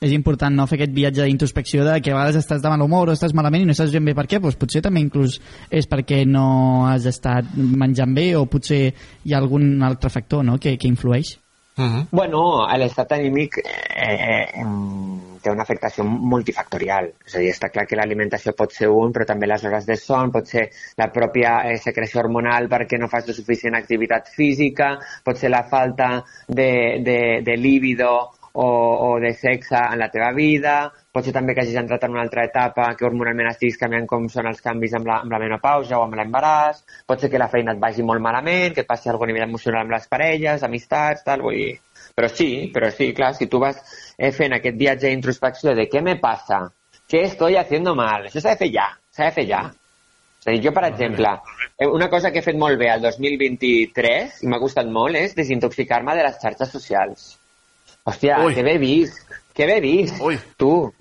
és 0.00 0.14
important 0.16 0.54
no 0.56 0.64
fer 0.64 0.78
aquest 0.78 0.94
viatge 0.96 1.26
d'introspecció 1.26 1.82
de 1.84 1.98
que 2.00 2.14
a 2.14 2.16
vegades 2.16 2.38
estàs 2.40 2.62
de 2.64 2.70
mal 2.72 2.80
humor 2.80 3.10
o 3.10 3.12
estàs 3.12 3.34
malament 3.36 3.66
i 3.66 3.68
no 3.68 3.74
saps 3.76 3.92
ben 3.92 4.06
bé 4.08 4.14
per 4.16 4.24
què, 4.30 4.38
doncs 4.40 4.56
potser 4.56 4.80
també 4.86 5.02
inclús 5.04 5.36
és 5.68 5.88
perquè 5.90 6.22
no 6.24 6.86
has 6.88 7.04
estat 7.10 7.50
menjant 7.52 8.14
bé 8.16 8.30
o 8.38 8.46
potser 8.48 8.80
hi 8.88 9.34
ha 9.34 9.42
algun 9.42 9.74
altre 9.84 10.08
factor 10.08 10.46
no? 10.48 10.56
que, 10.56 10.78
que 10.80 10.88
influeix. 10.88 11.34
Bueno, 12.12 12.40
l'estat 12.80 13.12
anímic 13.18 13.60
eh, 13.60 14.16
eh, 14.24 14.64
té 15.44 15.52
una 15.52 15.64
afectació 15.68 16.04
multifactorial. 16.08 17.12
És 17.28 17.36
a 17.36 17.44
dir, 17.44 17.52
està 17.52 17.70
clar 17.72 17.86
que 17.88 18.00
l'alimentació 18.00 18.56
pot 18.56 18.72
ser 18.72 18.88
un, 18.92 19.12
però 19.12 19.28
també 19.28 19.48
les 19.48 19.64
hores 19.68 19.84
de 19.88 20.00
son, 20.00 20.32
pot 20.32 20.48
ser 20.48 20.66
la 21.00 21.08
pròpia 21.12 21.58
eh, 21.68 21.76
secreció 21.80 22.24
hormonal 22.24 22.72
perquè 22.72 23.00
no 23.00 23.12
fas 23.12 23.28
la 23.28 23.36
suficient 23.36 23.76
activitat 23.76 24.32
física, 24.32 24.94
pot 25.24 25.40
ser 25.40 25.52
la 25.52 25.66
falta 25.68 26.12
de, 26.48 27.00
de, 27.04 27.18
de 27.44 27.56
líbido 27.60 28.12
o, 28.52 28.66
o 28.66 29.20
de 29.20 29.32
sexe 29.34 29.78
en 29.78 29.98
la 29.98 30.08
teva 30.10 30.30
vida, 30.36 30.90
pot 31.12 31.26
ser 31.26 31.34
també 31.34 31.54
que 31.54 31.62
hagis 31.64 31.78
entrat 31.80 32.04
en 32.06 32.16
una 32.16 32.24
altra 32.24 32.44
etapa, 32.48 32.88
que 32.98 33.06
hormonalment 33.06 33.50
estiguis 33.50 33.78
canviant 33.80 34.08
com 34.10 34.28
són 34.32 34.48
els 34.50 34.62
canvis 34.64 34.96
amb 34.98 35.10
la, 35.10 35.20
amb 35.24 35.34
la 35.34 35.40
menopausa 35.42 35.98
o 35.98 36.04
amb 36.04 36.18
l'embaràs, 36.18 36.82
pot 37.06 37.22
ser 37.22 37.30
que 37.30 37.40
la 37.42 37.50
feina 37.52 37.76
et 37.76 37.82
vagi 37.82 38.06
molt 38.06 38.22
malament, 38.22 38.74
que 38.74 38.84
et 38.84 38.90
passi 38.90 39.10
alguna 39.10 39.32
nivell 39.32 39.48
emocional 39.48 39.84
amb 39.84 39.96
les 39.96 40.10
parelles, 40.10 40.66
amistats, 40.66 41.24
tal, 41.26 41.46
vull 41.46 41.58
dir... 41.60 41.78
Però 42.16 42.26
sí, 42.28 42.48
però 42.74 42.88
sí, 42.90 43.12
clar, 43.16 43.30
si 43.38 43.46
tu 43.48 43.60
vas 43.62 43.78
eh, 44.18 44.32
fent 44.34 44.56
aquest 44.56 44.76
viatge 44.76 45.08
d'introspecció 45.08 45.76
de 45.78 45.86
què 45.88 46.02
me 46.04 46.16
passa, 46.20 46.64
què 47.08 47.22
estoy 47.28 47.56
haciendo 47.56 47.94
mal, 47.94 48.26
això 48.26 48.42
s'ha 48.42 48.56
de 48.56 48.64
fer 48.64 48.70
ja, 48.74 48.88
s'ha 49.14 49.28
de 49.28 49.36
fer 49.38 49.46
ja. 49.48 49.62
És 50.40 50.48
a 50.48 50.54
dir, 50.54 50.62
jo, 50.64 50.72
per 50.72 50.86
exemple, 50.88 51.34
eh, 51.76 51.86
una 51.86 52.08
cosa 52.12 52.30
que 52.32 52.40
he 52.40 52.46
fet 52.46 52.58
molt 52.58 52.80
bé 52.80 52.90
al 52.90 53.02
2023 53.04 54.40
i 54.42 54.50
m'ha 54.50 54.60
costat 54.62 54.88
molt 54.90 55.18
és 55.20 55.36
desintoxicar-me 55.36 56.16
de 56.16 56.26
les 56.26 56.38
xarxes 56.42 56.72
socials. 56.72 57.30
Hòstia, 58.04 58.40
Ui. 58.44 58.54
que 58.54 58.62
bé 58.62 58.78
vist, 58.78 59.18
que 59.54 59.66
bé 59.66 59.80
vist, 59.80 60.20
Ui. 60.20 60.38
tu. 60.56 60.92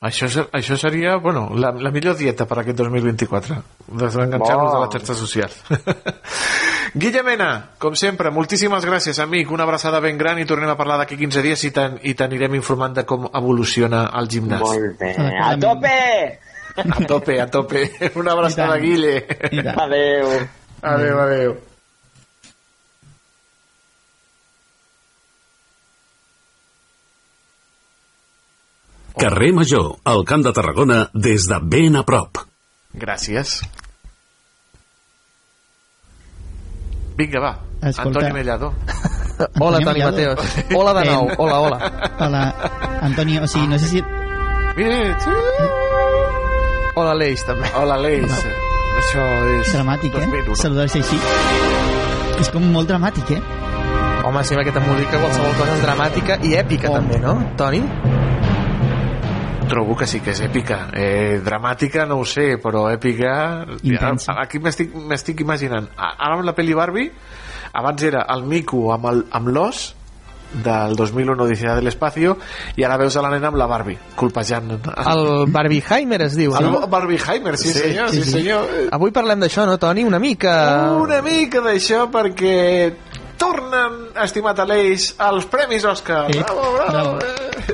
Això, 0.00 0.28
ser- 0.30 0.46
això 0.54 0.76
seria, 0.78 1.16
bueno, 1.16 1.48
la, 1.58 1.72
la 1.72 1.90
millor 1.90 2.14
dieta 2.16 2.46
per 2.46 2.60
aquest 2.60 2.76
2024. 2.78 3.56
Desenganxar-nos 3.98 4.70
Bo. 4.70 4.74
de 4.76 4.80
les 4.84 4.92
xarxes 4.94 5.18
socials. 5.18 5.56
Guille 6.94 7.22
Mena, 7.26 7.48
com 7.78 7.96
sempre, 7.98 8.30
moltíssimes 8.30 8.84
gràcies, 8.86 9.18
amic. 9.20 9.50
Una 9.50 9.64
abraçada 9.66 9.98
ben 10.00 10.16
gran 10.16 10.38
i 10.38 10.46
tornem 10.46 10.70
a 10.70 10.76
parlar 10.78 11.00
d'aquí 11.02 11.18
15 11.18 11.42
dies 11.42 11.64
i 11.66 12.14
t'anirem 12.14 12.54
informant 12.54 12.94
de 12.94 13.04
com 13.04 13.26
evoluciona 13.28 14.06
el 14.20 14.28
gimnàs. 14.30 14.62
Molt 14.62 14.98
bé. 15.02 15.14
A 15.42 15.56
tope! 15.58 16.38
A 16.78 17.00
tope, 17.04 17.40
a 17.42 17.46
tope. 17.50 17.82
Una 18.22 18.32
abraçada, 18.38 18.78
Guille. 18.78 19.24
Adeu. 19.74 20.30
Adeu, 20.80 21.18
adeu. 21.18 21.56
Carrer 29.18 29.52
Major, 29.52 29.96
al 30.04 30.24
Camp 30.24 30.44
de 30.44 30.52
Tarragona, 30.52 31.10
des 31.12 31.48
de 31.50 31.56
ben 31.58 31.96
a 31.98 32.04
prop. 32.06 32.38
Gràcies. 32.94 33.64
Vinga, 37.18 37.40
va. 37.42 37.50
Escolta. 37.82 38.20
Antoni 38.20 38.32
Mellado. 38.32 38.72
Hola, 39.60 39.80
Toni 39.80 40.04
Mateos. 40.04 40.38
Hola 40.74 40.92
de 41.00 41.04
nou. 41.10 41.26
Hola, 41.36 41.58
hola. 41.58 41.78
Hola, 42.18 42.42
Antoni, 43.02 43.38
o 43.38 43.46
sigui, 43.50 43.66
no 43.66 43.78
sé 43.78 43.90
si... 43.90 44.04
Hola, 46.94 47.14
l'Eix, 47.18 47.42
també. 47.46 47.72
Hola, 47.74 47.98
l'Eix. 47.98 48.38
Això 49.02 49.26
és... 49.56 49.74
Dramàtic, 49.74 50.14
eh? 50.14 50.44
Saludar-se 50.62 51.02
així. 51.02 51.18
És 52.38 52.54
com 52.54 52.70
molt 52.70 52.90
dramàtic, 52.90 53.34
eh? 53.34 53.42
Home, 54.22 54.46
sí, 54.46 54.54
amb 54.54 54.62
aquesta 54.62 54.86
música 54.86 55.18
qualsevol 55.18 55.58
cosa 55.58 55.74
és 55.74 55.84
dramàtica 55.86 56.38
i 56.46 56.54
èpica, 56.62 56.94
també, 56.94 57.18
no, 57.22 57.38
Toni? 57.58 57.82
Trobo 59.68 59.96
que 59.96 60.06
sí 60.08 60.20
que 60.24 60.32
és 60.32 60.40
èpica. 60.44 60.88
Eh, 60.96 61.40
dramàtica 61.44 62.06
no 62.08 62.20
ho 62.22 62.24
sé, 62.24 62.56
però 62.62 62.86
èpica... 62.92 63.66
Intensa. 63.82 64.34
Aquí 64.40 64.58
m'estic 64.62 65.40
imaginant. 65.44 65.90
Ara 65.96 66.34
amb 66.38 66.46
la 66.48 66.54
pel·li 66.56 66.74
Barbie, 66.76 67.12
abans 67.78 68.02
era 68.08 68.24
el 68.34 68.44
mico 68.48 68.88
amb 68.94 69.06
el- 69.12 69.24
amb 69.30 69.48
l'os 69.52 69.94
del 70.64 70.94
2001 70.96 71.42
Odissea 71.44 71.74
de 71.76 71.82
l'Espacio 71.84 72.38
i 72.80 72.84
ara 72.86 72.96
veus 72.96 73.12
a 73.20 73.20
la 73.20 73.28
nena 73.28 73.50
amb 73.50 73.58
la 73.60 73.66
Barbie 73.68 73.98
colpejant 74.16 74.70
El 74.80 75.44
Barbieheimer 75.52 76.22
es 76.24 76.38
diu, 76.40 76.54
el 76.56 76.64
no? 76.64 76.86
Barbieheimer, 76.88 77.52
sí, 77.60 77.68
sí, 77.68 77.78
senyor, 77.78 78.08
sí, 78.08 78.22
sí, 78.24 78.30
senyor. 78.38 78.64
Avui 78.96 79.12
parlem 79.12 79.44
d'això, 79.44 79.66
no, 79.68 79.76
Toni? 79.76 80.06
Una 80.08 80.16
mica... 80.18 80.54
una 80.96 81.20
mica 81.20 81.60
d'això 81.60 82.06
perquè 82.08 82.54
tornen, 83.38 84.08
estimat 84.24 84.58
Aleix, 84.64 85.12
als 85.18 85.46
Premis 85.50 85.84
Òscar. 85.88 86.26
Eh, 86.30 86.42
Bravo, 86.42 86.72
bravo. 86.76 86.88
bravo. 86.88 87.18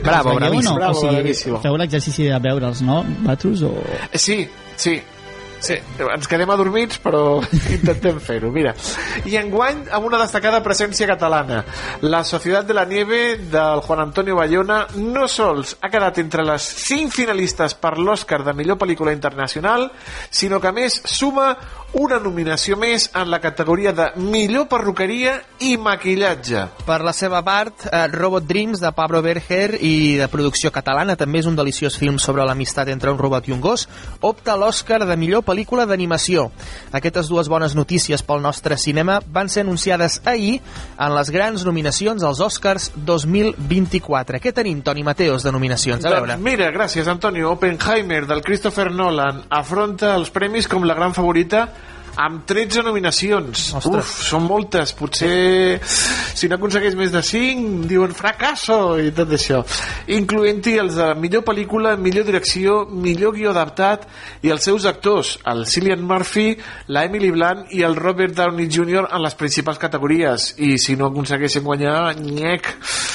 Bravo, 0.05 0.35
bravíssim. 0.37 0.71
no? 0.71 0.75
Bravo, 0.77 0.97
o 0.97 1.01
sigui, 1.01 1.15
bravíssimo. 1.17 1.61
feu 1.63 1.77
l'exercici 1.81 2.29
de 2.29 2.39
veure'ls, 2.43 2.81
no? 2.83 3.03
Batros 3.25 3.63
o... 3.63 3.73
Sí, 4.15 4.49
sí. 4.77 5.01
Sí, 5.65 5.79
ens 5.97 6.29
quedem 6.29 6.51
adormits, 6.53 6.99
però 7.01 7.39
intentem 7.79 8.19
fer-ho. 8.21 8.51
Mira, 8.53 8.75
i 9.25 9.39
enguany 9.41 9.87
amb 9.97 10.05
una 10.11 10.21
destacada 10.21 10.61
presència 10.65 11.09
catalana. 11.09 11.63
La 12.05 12.21
Societat 12.29 12.69
de 12.69 12.77
la 12.77 12.85
Nieve 12.85 13.39
del 13.49 13.81
Juan 13.87 14.03
Antonio 14.05 14.37
Bayona 14.37 14.83
no 14.99 15.25
sols 15.25 15.79
ha 15.81 15.89
quedat 15.89 16.21
entre 16.21 16.45
les 16.45 16.67
5 16.85 17.17
finalistes 17.17 17.79
per 17.81 17.95
l'Oscar 17.97 18.43
de 18.45 18.53
millor 18.53 18.77
pel·lícula 18.77 19.15
internacional, 19.17 19.89
sinó 20.29 20.61
que 20.61 20.75
més 20.77 21.01
suma 21.09 21.55
una 21.95 22.19
nominació 22.19 22.77
més 22.77 23.07
en 23.15 23.31
la 23.31 23.39
categoria 23.41 23.93
de 23.95 24.09
millor 24.19 24.67
perruqueria 24.69 25.37
i 25.63 25.77
maquillatge. 25.79 26.67
Per 26.85 26.99
la 27.07 27.15
seva 27.15 27.41
part, 27.47 27.87
eh, 27.87 28.05
Robot 28.11 28.45
Dreams 28.45 28.83
de 28.83 28.91
Pablo 28.93 29.23
Berger 29.23 29.79
i 29.81 30.17
de 30.19 30.29
producció 30.29 30.73
catalana, 30.75 31.17
també 31.17 31.39
és 31.39 31.47
un 31.47 31.57
deliciós 31.57 31.97
film 31.97 32.19
sobre 32.19 32.45
l'amistat 32.45 32.91
entre 32.91 33.15
un 33.15 33.19
robot 33.19 33.49
i 33.49 33.55
un 33.55 33.63
gos, 33.63 33.89
opta 34.21 34.59
l'Oscar 34.59 35.07
de 35.07 35.17
millor 35.17 35.45
pel·lícula 35.47 35.54
d'animació. 35.87 36.51
Aquestes 36.93 37.29
dues 37.29 37.49
bones 37.49 37.75
notícies 37.75 38.23
pel 38.23 38.43
nostre 38.43 38.77
cinema 38.77 39.21
van 39.27 39.49
ser 39.49 39.63
anunciades 39.63 40.21
ahir 40.25 40.61
en 40.99 41.15
les 41.15 41.31
grans 41.31 41.65
nominacions 41.65 42.23
als 42.23 42.41
Oscars 42.41 42.91
2024. 42.97 44.41
Què 44.41 44.53
tenim, 44.53 44.83
Toni 44.83 45.03
Mateos, 45.03 45.43
de 45.43 45.53
nominacions? 45.53 46.05
A 46.05 46.11
veure. 46.11 46.35
Doncs 46.35 46.45
mira, 46.45 46.71
gràcies, 46.75 47.09
Antonio. 47.09 47.53
Oppenheimer, 47.53 48.27
del 48.27 48.43
Christopher 48.43 48.91
Nolan, 48.93 49.45
afronta 49.51 50.15
els 50.15 50.31
premis 50.31 50.69
com 50.69 50.85
la 50.85 50.95
gran 50.95 51.15
favorita 51.15 51.69
amb 52.17 52.45
13 52.47 52.83
nominacions. 52.87 53.67
Ostres. 53.79 54.05
Uf, 54.05 54.13
són 54.29 54.47
moltes. 54.47 54.93
Potser, 54.97 55.81
si 55.85 56.49
no 56.49 56.59
aconsegueix 56.59 56.97
més 56.99 57.13
de 57.15 57.23
5, 57.25 57.85
diuen 57.91 58.15
fracasso 58.17 58.97
i 59.03 59.11
tot 59.15 59.33
això. 59.35 59.63
Incloent-hi 60.15 60.77
els 60.83 60.99
de 60.99 61.09
millor 61.19 61.45
pel·lícula, 61.47 61.95
millor 62.01 62.27
direcció, 62.29 62.85
millor 62.91 63.35
guió 63.37 63.53
adaptat 63.55 64.07
i 64.45 64.53
els 64.55 64.65
seus 64.65 64.87
actors, 64.87 65.39
el 65.51 65.65
Cillian 65.71 66.05
Murphy, 66.05 66.55
la 66.89 67.05
Emily 67.09 67.33
Blunt 67.35 67.67
i 67.75 67.83
el 67.87 67.97
Robert 67.97 68.37
Downey 68.37 68.69
Jr. 68.71 69.09
en 69.11 69.25
les 69.25 69.39
principals 69.39 69.81
categories. 69.83 70.53
I 70.59 70.77
si 70.79 70.97
no 70.97 71.11
aconsegueixen 71.11 71.65
guanyar, 71.65 72.15
nyec. 72.21 72.71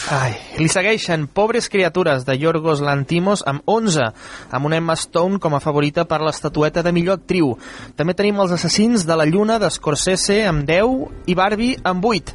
Ai, 0.09 0.33
li 0.57 0.67
segueixen 0.71 1.27
Pobres 1.29 1.69
criatures 1.69 2.25
de 2.25 2.35
Yorgos 2.39 2.81
Lantimos 2.81 3.43
amb 3.47 3.61
11, 3.69 4.09
amb 4.51 4.65
una 4.65 4.79
Emma 4.79 4.95
Stone 4.97 5.37
com 5.39 5.53
a 5.55 5.61
favorita 5.63 6.07
per 6.09 6.21
l'estatueta 6.23 6.81
de 6.83 6.93
millor 6.95 7.19
actriu. 7.19 7.53
També 7.99 8.15
tenim 8.17 8.39
els 8.41 8.55
assassins 8.55 8.88
de 8.89 9.15
la 9.15 9.25
Lluna 9.29 9.59
d'Scorsese 9.61 10.39
amb 10.49 10.65
10 10.65 11.29
i 11.29 11.35
Barbie 11.37 11.77
amb 11.85 12.05
8. 12.05 12.31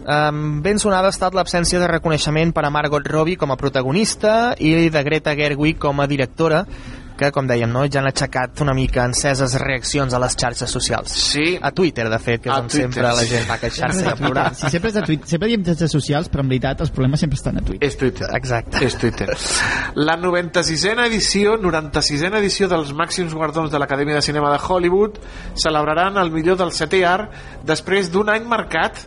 Um, 0.00 0.62
ben 0.64 0.80
sonada 0.80 1.10
ha 1.10 1.12
estat 1.12 1.34
l'absència 1.36 1.78
de 1.82 1.88
reconeixement 1.90 2.54
per 2.56 2.64
a 2.64 2.70
Margot 2.72 3.04
Robbie 3.04 3.36
com 3.36 3.52
a 3.52 3.58
protagonista 3.60 4.54
i 4.56 4.88
de 4.88 5.02
Greta 5.04 5.34
Gerwig 5.36 5.76
com 5.78 6.00
a 6.00 6.08
directora 6.08 6.64
que, 7.20 7.28
com 7.34 7.48
dèiem, 7.48 7.68
no, 7.68 7.84
ja 7.92 8.00
han 8.00 8.08
aixecat 8.08 8.62
una 8.64 8.72
mica 8.76 9.04
enceses 9.08 9.56
reaccions 9.60 10.14
a 10.16 10.20
les 10.22 10.36
xarxes 10.40 10.72
socials. 10.72 11.12
Sí. 11.34 11.46
A 11.60 11.70
Twitter, 11.76 12.08
de 12.08 12.18
fet, 12.22 12.42
que 12.44 12.50
és 12.50 12.54
A 12.54 12.62
on 12.62 12.70
Twitter, 12.70 12.88
sempre 12.88 13.12
la 13.18 13.26
gent 13.28 13.46
va 13.50 13.58
queixar-se 13.60 14.04
i 14.06 14.08
a 14.08 14.16
plorar. 14.16 14.46
Sí, 14.56 14.70
sempre, 14.72 14.92
és 14.92 14.96
a 14.96 15.04
Twitter. 15.04 15.28
sempre 15.34 15.50
diem 15.52 15.64
xarxes 15.66 15.92
socials, 15.92 16.30
però 16.32 16.44
en 16.46 16.52
veritat 16.54 16.84
els 16.86 16.92
problemes 16.96 17.20
sempre 17.20 17.38
estan 17.40 17.60
a 17.60 17.64
Twitter. 17.66 17.88
És 17.88 17.98
Twitter. 18.00 18.30
Exacte. 18.38 18.84
És 18.86 18.96
Twitter. 19.00 19.28
La 20.00 20.16
96a 20.16 21.06
edició, 21.06 21.58
96a 21.60 22.32
edició 22.40 22.70
dels 22.72 22.94
màxims 22.96 23.34
guardons 23.36 23.70
de 23.70 23.82
l'Acadèmia 23.82 24.20
de 24.20 24.24
Cinema 24.24 24.52
de 24.54 24.60
Hollywood 24.66 25.20
celebraran 25.54 26.16
el 26.20 26.32
millor 26.32 26.56
del 26.60 26.72
setè 26.72 27.04
art 27.06 27.36
després 27.66 28.10
d'un 28.12 28.32
any 28.32 28.48
marcat 28.48 29.04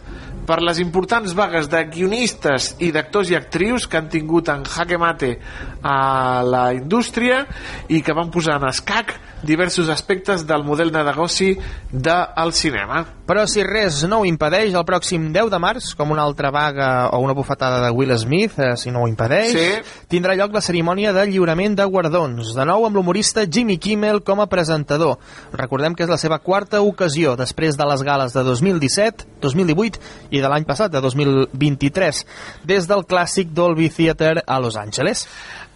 per 0.48 0.60
les 0.64 0.80
importants 0.84 1.34
vagues 1.38 1.70
de 1.72 1.84
guionistes 1.92 2.74
i 2.84 2.92
d'actors 2.96 3.32
i 3.32 3.38
actrius 3.40 3.88
que 3.88 4.00
han 4.00 4.10
tingut 4.12 4.52
en 4.52 4.66
jaque 4.68 5.00
mate 5.00 5.38
a 5.82 6.44
la 6.44 6.66
indústria 6.76 7.46
i 7.88 8.02
que 8.04 8.16
van 8.16 8.32
posar 8.34 8.60
en 8.60 8.68
escac 8.70 9.16
diversos 9.44 9.90
aspectes 9.90 10.48
del 10.48 10.64
model 10.64 10.92
de 10.92 11.04
negoci 11.04 11.58
del 11.92 12.54
cinema. 12.54 13.06
Però 13.28 13.46
si 13.48 13.64
res 13.64 14.02
no 14.08 14.20
ho 14.20 14.26
impedeix, 14.28 14.74
el 14.74 14.84
pròxim 14.88 15.30
10 15.32 15.50
de 15.52 15.60
març, 15.60 15.94
com 15.96 16.12
una 16.12 16.24
altra 16.24 16.50
vaga 16.52 17.10
o 17.14 17.20
una 17.24 17.34
bufetada 17.34 17.80
de 17.86 17.92
Will 17.92 18.12
Smith, 18.18 18.58
eh, 18.60 18.76
si 18.76 18.92
no 18.92 19.04
ho 19.04 19.08
impedeix, 19.08 19.52
Sí. 19.54 20.08
tindrà 20.10 20.36
lloc 20.36 20.54
la 20.54 20.62
cerimònia 20.62 21.14
de 21.14 21.26
lliurament 21.28 21.76
de 21.78 21.86
guardons, 21.86 22.54
de 22.54 22.66
nou 22.66 22.86
amb 22.86 22.96
l'humorista 22.96 23.46
Jimmy 23.50 23.78
Kimmel 23.78 24.24
com 24.24 24.42
a 24.42 24.48
presentador. 24.48 25.18
Recordem 25.54 25.96
que 25.96 26.04
és 26.04 26.10
la 26.10 26.18
seva 26.18 26.40
quarta 26.40 26.82
ocasió, 26.82 27.36
després 27.38 27.78
de 27.78 27.86
les 27.86 28.04
gales 28.04 28.34
de 28.34 28.44
2017, 28.44 29.26
2018 29.42 30.00
i 30.32 30.42
de 30.42 30.50
l'any 30.50 30.66
passat, 30.66 30.92
de 30.92 31.02
2023, 31.02 32.26
des 32.66 32.88
del 32.88 33.06
clàssic 33.06 33.54
Dolby 33.54 33.90
Theatre 33.90 34.44
a 34.46 34.60
Los 34.60 34.76
Angeles. 34.76 35.28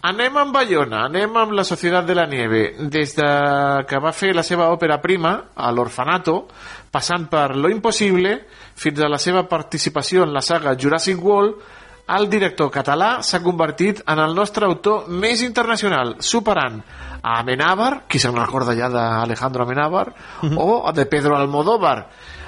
Anem 0.05 0.35
amb 0.37 0.53
Bayona, 0.53 1.05
anem 1.07 1.33
amb 1.41 1.55
la 1.57 1.63
Societat 1.65 2.05
de 2.05 2.13
la 2.15 2.27
Nieve. 2.29 2.75
Des 2.93 3.15
de 3.17 3.29
que 3.89 3.97
va 3.99 4.13
fer 4.13 4.29
la 4.35 4.43
seva 4.45 4.69
òpera 4.69 4.99
prima, 5.01 5.31
a 5.55 5.71
l'Orfanato, 5.73 6.43
passant 6.93 7.25
per 7.31 7.55
Lo 7.57 7.71
Impossible, 7.73 8.35
fins 8.77 9.01
a 9.01 9.09
la 9.09 9.17
seva 9.17 9.47
participació 9.49 10.23
en 10.23 10.35
la 10.35 10.45
saga 10.45 10.75
Jurassic 10.77 11.17
World, 11.23 11.57
el 12.07 12.29
director 12.29 12.69
català 12.71 13.17
s'ha 13.25 13.41
convertit 13.43 13.99
en 14.07 14.21
el 14.23 14.35
nostre 14.37 14.69
autor 14.69 15.09
més 15.09 15.41
internacional, 15.43 16.15
superant 16.19 16.77
a 17.17 17.39
Amenábar, 17.41 18.05
qui 18.07 18.21
se'n 18.21 18.37
recorda 18.37 18.77
ja 18.77 18.87
d'Alejandro 18.93 19.65
Amenábar, 19.65 20.05
o 20.55 20.93
de 20.93 21.05
Pedro 21.09 21.35
Almodóvar. 21.35 21.97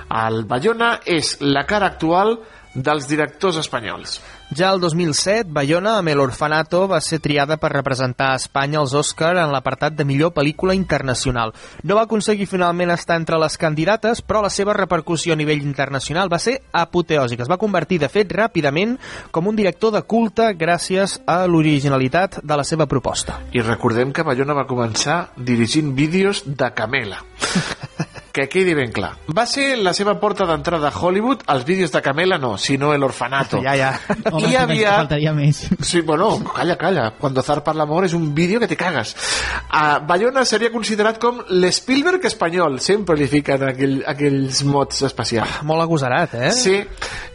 El 0.09 0.45
Bayona 0.45 0.99
és 1.05 1.35
la 1.41 1.65
cara 1.69 1.91
actual 1.91 2.37
dels 2.73 3.07
directors 3.09 3.57
espanyols. 3.57 4.19
Ja 4.55 4.71
el 4.73 4.79
2007, 4.81 5.51
Bayona, 5.53 5.99
amb 5.99 6.09
El 6.09 6.19
Orfanato, 6.23 6.87
va 6.89 6.97
ser 7.05 7.19
triada 7.21 7.59
per 7.61 7.69
representar 7.69 8.31
a 8.33 8.39
Espanya 8.39 8.79
als 8.79 8.95
Òscar 8.97 9.35
en 9.37 9.51
l'apartat 9.53 9.93
de 9.93 10.05
millor 10.09 10.33
pel·lícula 10.33 10.73
internacional. 10.73 11.53
No 11.83 11.97
va 11.99 12.07
aconseguir 12.07 12.47
finalment 12.49 12.89
estar 12.89 13.19
entre 13.19 13.37
les 13.41 13.57
candidates, 13.61 14.23
però 14.25 14.41
la 14.41 14.49
seva 14.49 14.73
repercussió 14.73 15.33
a 15.33 15.37
nivell 15.37 15.61
internacional 15.61 16.33
va 16.33 16.41
ser 16.41 16.59
apoteòsica. 16.71 17.45
Es 17.45 17.51
va 17.51 17.61
convertir, 17.61 17.99
de 18.01 18.09
fet, 18.09 18.33
ràpidament 18.33 18.97
com 19.31 19.47
un 19.47 19.57
director 19.59 19.93
de 19.93 20.01
culte 20.01 20.49
gràcies 20.57 21.19
a 21.29 21.43
l'originalitat 21.45 22.41
de 22.41 22.57
la 22.57 22.65
seva 22.65 22.89
proposta. 22.89 23.37
I 23.53 23.61
recordem 23.61 24.13
que 24.13 24.25
Bayona 24.25 24.57
va 24.57 24.65
començar 24.69 25.27
dirigint 25.37 25.93
vídeos 25.93 26.41
de 26.45 26.73
Camela. 26.73 27.21
que 28.39 28.47
quedi 28.47 28.73
ben 28.77 28.91
clar. 28.95 29.11
Va 29.35 29.45
ser 29.49 29.73
la 29.77 29.91
seva 29.97 30.15
porta 30.19 30.45
d'entrada 30.47 30.89
a 30.89 30.95
Hollywood, 30.95 31.43
els 31.51 31.65
vídeos 31.67 31.91
de 31.91 32.01
Camela 32.01 32.37
no, 32.39 32.55
sinó 32.57 32.93
el 32.95 33.03
orfanato. 33.03 33.59
Ja, 33.63 33.75
ja. 33.75 33.91
Home, 34.31 34.47
I 34.47 34.55
havia... 34.55 34.95
faltaria 35.01 35.33
més. 35.35 35.65
Sí, 35.83 36.01
bueno, 36.01 36.31
calla, 36.55 36.77
calla. 36.79 37.09
Cuando 37.19 37.43
zarpa 37.43 37.73
el 37.75 37.81
amor 37.83 38.05
és 38.07 38.13
un 38.15 38.29
vídeo 38.35 38.59
que 38.59 38.67
te 38.67 38.77
cagas. 38.79 39.15
Uh, 39.69 39.99
Bayona 40.07 40.45
seria 40.45 40.71
considerat 40.71 41.19
com 41.21 41.41
l'Spielberg 41.49 42.25
espanyol. 42.29 42.79
Sempre 42.83 43.17
li 43.19 43.27
fiquen 43.31 43.65
aquell, 43.67 43.97
aquells 44.07 44.63
mots 44.67 45.03
especials. 45.09 45.59
Molt 45.67 45.83
agosarat, 45.83 46.37
eh? 46.39 46.53
Sí, 46.55 46.77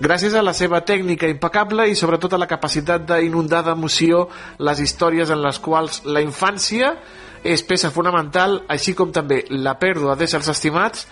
gràcies 0.00 0.34
a 0.34 0.44
la 0.44 0.54
seva 0.56 0.80
tècnica 0.86 1.28
impecable 1.30 1.88
i 1.90 1.98
sobretot 1.98 2.34
a 2.34 2.40
la 2.40 2.48
capacitat 2.50 3.04
d'inundar 3.10 3.64
d'emoció 3.66 4.28
les 4.64 4.80
històries 4.80 5.30
en 5.34 5.44
les 5.44 5.60
quals 5.60 6.02
la 6.08 6.24
infància 6.24 6.94
és 7.44 7.62
peça 7.68 7.92
fonamental, 7.92 8.62
així 8.72 8.94
com 8.96 9.12
també 9.12 9.42
la 9.52 9.76
pèrdua 9.78 10.16
d'éssers 10.16 10.48
estimats, 10.50 11.04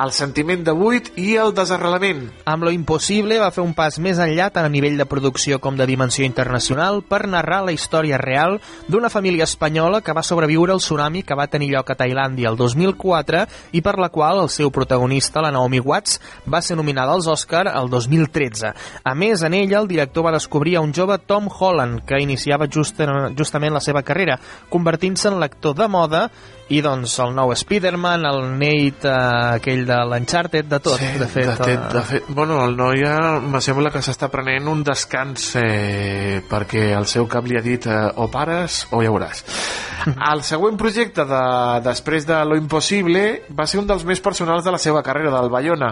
el 0.00 0.12
sentiment 0.16 0.62
de 0.64 0.72
buit 0.72 1.10
i 1.20 1.34
el 1.36 1.52
desarrelament. 1.52 2.22
Amb 2.48 2.64
Lo 2.64 2.70
Impossible 2.72 3.36
va 3.42 3.50
fer 3.52 3.60
un 3.60 3.74
pas 3.76 3.98
més 4.00 4.18
enllà 4.22 4.48
tant 4.54 4.64
a 4.64 4.72
nivell 4.72 4.96
de 4.96 5.06
producció 5.08 5.58
com 5.60 5.76
de 5.76 5.86
dimensió 5.88 6.24
internacional 6.24 7.02
per 7.04 7.26
narrar 7.28 7.60
la 7.66 7.74
història 7.76 8.16
real 8.20 8.56
d'una 8.88 9.10
família 9.12 9.44
espanyola 9.44 10.00
que 10.00 10.14
va 10.16 10.24
sobreviure 10.24 10.72
al 10.72 10.80
tsunami 10.80 11.22
que 11.22 11.36
va 11.36 11.48
tenir 11.52 11.72
lloc 11.74 11.92
a 11.92 11.98
Tailàndia 12.00 12.48
el 12.48 12.56
2004 12.56 13.44
i 13.76 13.82
per 13.84 13.98
la 14.00 14.08
qual 14.08 14.40
el 14.40 14.48
seu 14.48 14.70
protagonista, 14.72 15.42
la 15.44 15.52
Naomi 15.52 15.82
Watts, 15.84 16.20
va 16.48 16.62
ser 16.64 16.78
nominada 16.80 17.12
als 17.12 17.28
Oscar 17.28 17.66
el 17.68 17.90
2013. 17.92 18.72
A 19.04 19.14
més, 19.14 19.42
en 19.44 19.54
ella, 19.54 19.80
el 19.80 19.88
director 19.88 20.24
va 20.24 20.36
descobrir 20.36 20.78
a 20.78 20.84
un 20.84 20.94
jove 20.96 21.18
Tom 21.26 21.50
Holland 21.50 22.06
que 22.08 22.22
iniciava 22.22 22.70
just, 22.72 23.00
justament 23.36 23.76
la 23.76 23.84
seva 23.84 24.02
carrera, 24.02 24.38
convertint-se 24.70 25.28
en 25.28 25.40
l'actor 25.42 25.76
de 25.76 25.88
moda 25.92 26.24
i 26.70 26.78
doncs 26.84 27.16
el 27.22 27.32
nou 27.34 27.50
Spider-Man, 27.56 28.24
el 28.28 28.44
Nate, 28.54 29.10
eh, 29.10 29.56
aquell 29.56 29.82
de 29.88 29.96
l'Uncharted, 30.06 30.68
de 30.70 30.78
tot, 30.78 31.00
de 31.00 31.26
fet. 31.26 31.48
De 31.48 31.56
fet, 31.56 31.80
eh, 31.80 31.94
de 31.96 32.02
fet, 32.06 32.28
bueno, 32.28 32.60
el 32.64 32.76
noi 32.78 33.02
ja 33.02 33.16
me 33.42 33.58
sembla 33.64 33.90
que 33.90 34.02
s'està 34.06 34.30
prenent 34.30 34.70
un 34.70 34.84
descans 34.86 35.48
eh, 35.58 36.38
perquè 36.50 36.92
el 36.94 37.08
seu 37.10 37.26
cap 37.30 37.48
li 37.50 37.58
ha 37.58 37.64
dit 37.64 37.90
eh, 37.90 37.98
o 38.22 38.28
pares 38.30 38.84
o 38.94 39.02
ja 39.02 39.10
veuràs. 39.10 39.42
El 40.32 40.40
següent 40.46 40.78
projecte 40.80 41.26
de, 41.28 41.42
després 41.84 42.24
de 42.28 42.38
Lo 42.46 42.56
Impossible 42.56 43.24
va 43.52 43.66
ser 43.68 43.82
un 43.82 43.90
dels 43.90 44.06
més 44.08 44.22
personals 44.24 44.64
de 44.64 44.72
la 44.72 44.80
seva 44.80 45.02
carrera 45.04 45.34
del 45.34 45.50
Bayona. 45.52 45.90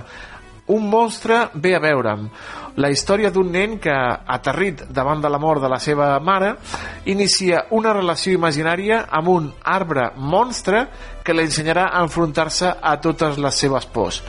Un 0.72 0.88
monstre 0.88 1.48
ve 1.54 1.74
a 1.76 1.82
veure'm. 1.82 2.28
La 2.78 2.92
història 2.94 3.32
d'un 3.34 3.48
nen 3.50 3.72
que, 3.82 3.94
aterrit 4.34 4.84
davant 4.94 5.18
de 5.18 5.30
la 5.32 5.40
mort 5.42 5.64
de 5.64 5.70
la 5.70 5.80
seva 5.82 6.12
mare, 6.22 6.52
inicia 7.10 7.64
una 7.74 7.90
relació 7.96 8.36
imaginària 8.36 9.00
amb 9.18 9.32
un 9.32 9.48
arbre 9.66 10.12
monstre 10.14 10.84
que 11.26 11.34
li 11.34 11.48
ensenyarà 11.48 11.88
a 11.90 12.04
enfrontar-se 12.06 12.70
a 12.78 12.94
totes 13.02 13.40
les 13.42 13.58
seves 13.64 13.88
pors. 13.90 14.22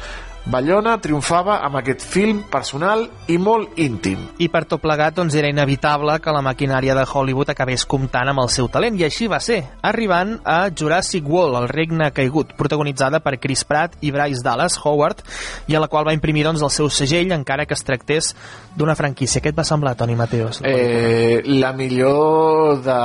Bayona 0.49 0.95
triomfava 0.97 1.59
amb 1.61 1.77
aquest 1.77 2.01
film 2.09 2.39
personal 2.49 3.03
i 3.29 3.35
molt 3.37 3.77
íntim. 3.77 4.23
I 4.41 4.47
per 4.49 4.63
tot 4.65 4.81
plegat, 4.81 5.13
doncs, 5.19 5.35
era 5.37 5.49
inevitable 5.51 6.15
que 6.23 6.33
la 6.33 6.41
maquinària 6.41 6.95
de 6.97 7.03
Hollywood 7.05 7.51
acabés 7.53 7.83
comptant 7.85 8.31
amb 8.31 8.41
el 8.41 8.49
seu 8.49 8.65
talent, 8.73 8.97
i 8.97 9.05
així 9.05 9.27
va 9.29 9.37
ser, 9.45 9.59
arribant 9.85 10.39
a 10.49 10.71
Jurassic 10.73 11.27
World, 11.29 11.59
el 11.59 11.67
regne 11.69 12.07
caigut, 12.17 12.55
protagonitzada 12.57 13.19
per 13.21 13.35
Chris 13.37 13.61
Pratt 13.61 13.99
i 14.01 14.09
Bryce 14.15 14.41
Dallas 14.41 14.79
Howard, 14.81 15.21
i 15.69 15.77
a 15.77 15.83
la 15.83 15.89
qual 15.91 16.07
va 16.09 16.15
imprimir 16.17 16.47
doncs, 16.47 16.65
el 16.65 16.73
seu 16.73 16.89
segell, 16.89 17.29
encara 17.35 17.67
que 17.69 17.77
es 17.77 17.85
tractés 17.85 18.31
d'una 18.73 18.97
franquícia. 18.97 19.43
Què 19.45 19.53
et 19.53 19.59
va 19.61 19.67
semblar, 19.69 19.93
Toni 20.01 20.17
Mateos? 20.17 20.63
Eh, 20.65 21.43
la 21.45 21.75
millor 21.77 22.81
de... 22.81 22.97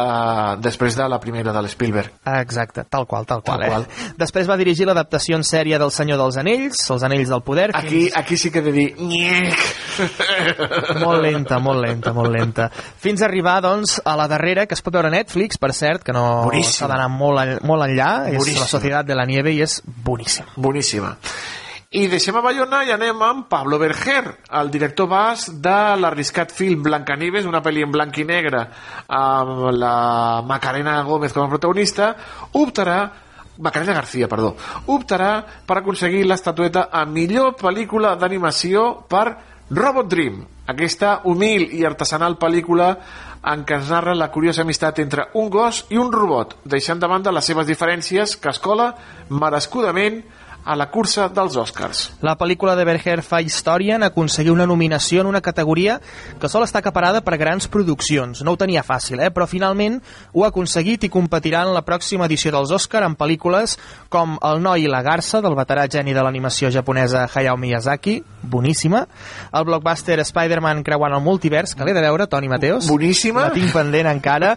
després 0.64 0.96
de 0.96 1.10
la 1.12 1.20
primera 1.20 1.52
de 1.52 1.66
l'Spielberg. 1.68 2.16
Exacte, 2.38 2.86
tal 2.88 3.04
qual, 3.04 3.28
tal 3.28 3.44
qual. 3.44 3.60
Tal 3.60 3.68
eh? 3.68 3.70
qual. 3.74 4.16
Després 4.24 4.48
va 4.48 4.56
dirigir 4.56 4.88
l'adaptació 4.88 5.36
en 5.36 5.44
sèrie 5.44 5.76
del 5.82 5.92
Senyor 5.92 6.24
dels 6.24 6.40
Anells, 6.40 6.80
Els 6.88 7.04
Anells 7.04 7.33
del 7.34 7.42
Poder. 7.46 7.70
Aquí, 7.74 8.06
aquí 8.14 8.36
sí 8.40 8.50
que 8.50 8.62
he 8.62 8.62
de 8.62 8.72
dir... 8.72 8.88
Molt 11.04 11.22
lenta, 11.22 11.58
molt 11.62 11.82
lenta, 11.84 12.12
molt 12.16 12.32
lenta. 12.34 12.68
Fins 12.70 13.22
a 13.22 13.28
arribar, 13.28 13.60
doncs, 13.64 13.98
a 14.04 14.16
la 14.18 14.26
darrera, 14.30 14.66
que 14.66 14.74
es 14.74 14.82
pot 14.82 14.94
veure 14.96 15.10
a 15.10 15.14
Netflix, 15.14 15.58
per 15.60 15.72
cert, 15.76 16.02
que 16.06 16.14
no 16.16 16.48
s'ha 16.64 16.88
d'anar 16.90 17.10
molt, 17.12 17.42
en- 17.44 17.60
molt 17.68 17.86
enllà, 17.86 18.08
és 18.32 18.38
Boníssima. 18.40 18.64
La 18.64 18.72
Societat 18.72 19.06
de 19.06 19.14
la 19.18 19.26
Nieve 19.28 19.52
i 19.54 19.60
és 19.62 19.80
boníssima. 19.84 20.48
Boníssima. 20.56 21.14
I 21.94 22.08
deixem 22.10 22.34
a 22.34 22.40
Bayona 22.42 22.80
i 22.82 22.90
anem 22.90 23.20
amb 23.22 23.44
Pablo 23.46 23.78
Berger, 23.78 24.24
el 24.58 24.70
director 24.74 25.06
bas 25.06 25.44
de 25.62 25.74
l'arriscat 26.02 26.50
film 26.50 26.82
Blancanieves, 26.82 27.46
una 27.46 27.60
pel·li 27.62 27.84
en 27.86 27.92
blanc 27.94 28.18
i 28.18 28.24
negre 28.26 28.64
amb 29.14 29.68
la 29.78 30.42
Macarena 30.42 30.96
Gómez 31.06 31.30
com 31.36 31.44
a 31.46 31.52
protagonista, 31.52 32.08
optarà 32.58 32.98
Macarena 33.58 33.94
García, 33.94 34.28
perdó, 34.28 34.54
optarà 34.90 35.44
per 35.66 35.78
aconseguir 35.78 36.24
l'estatueta 36.26 36.88
a 36.90 37.04
millor 37.06 37.54
pel·lícula 37.60 38.14
d'animació 38.18 39.04
per 39.08 39.26
Robot 39.70 40.08
Dream, 40.10 40.42
aquesta 40.66 41.20
humil 41.24 41.68
i 41.72 41.84
artesanal 41.86 42.36
pel·lícula 42.40 42.90
en 43.44 43.64
què 43.68 43.78
ens 43.78 43.90
narra 43.92 44.14
la 44.16 44.30
curiosa 44.32 44.64
amistat 44.64 44.98
entre 45.02 45.28
un 45.40 45.50
gos 45.52 45.84
i 45.92 46.00
un 46.00 46.12
robot, 46.12 46.56
deixant 46.64 47.00
de 47.00 47.08
banda 47.08 47.32
les 47.32 47.44
seves 47.44 47.68
diferències 47.68 48.36
que 48.40 48.50
es 48.50 48.60
cola 48.60 48.90
merescudament 49.28 50.22
a 50.64 50.74
la 50.76 50.86
cursa 50.90 51.28
dels 51.28 51.56
Oscars. 51.60 52.12
La 52.24 52.36
pel·lícula 52.40 52.74
de 52.76 52.84
Berger 52.88 53.18
fa 53.22 53.42
història 53.44 53.96
en 53.98 54.02
aconseguir 54.06 54.50
una 54.52 54.66
nominació 54.66 55.20
en 55.20 55.28
una 55.28 55.42
categoria 55.44 55.98
que 56.40 56.48
sol 56.48 56.64
estar 56.64 56.80
acaparada 56.80 57.20
per 57.20 57.36
grans 57.36 57.68
produccions. 57.68 58.40
No 58.42 58.54
ho 58.54 58.56
tenia 58.60 58.82
fàcil, 58.82 59.20
eh? 59.20 59.30
però 59.30 59.46
finalment 59.46 60.00
ho 60.32 60.44
ha 60.44 60.48
aconseguit 60.48 61.04
i 61.04 61.10
competirà 61.12 61.64
en 61.66 61.74
la 61.74 61.84
pròxima 61.84 62.24
edició 62.26 62.52
dels 62.54 62.72
Oscar 62.72 63.02
amb 63.04 63.18
pel·lícules 63.20 63.76
com 64.08 64.38
El 64.42 64.62
noi 64.64 64.84
i 64.86 64.88
la 64.90 65.02
garça, 65.04 65.42
del 65.44 65.56
veterà 65.58 65.84
geni 65.90 66.14
de 66.16 66.22
l'animació 66.24 66.70
japonesa 66.72 67.26
Hayao 67.28 67.56
Miyazaki, 67.60 68.22
boníssima, 68.42 69.04
el 69.52 69.64
blockbuster 69.68 70.18
Spider-Man 70.24 70.82
creuant 70.84 71.12
el 71.16 71.22
multivers, 71.24 71.74
que 71.74 71.84
l'he 71.84 71.94
de 71.96 72.00
veure, 72.04 72.26
Toni 72.26 72.48
Mateos. 72.48 72.88
Boníssima. 72.88 73.48
La 73.48 73.52
tinc 73.54 73.72
pendent 73.72 74.08
encara. 74.10 74.54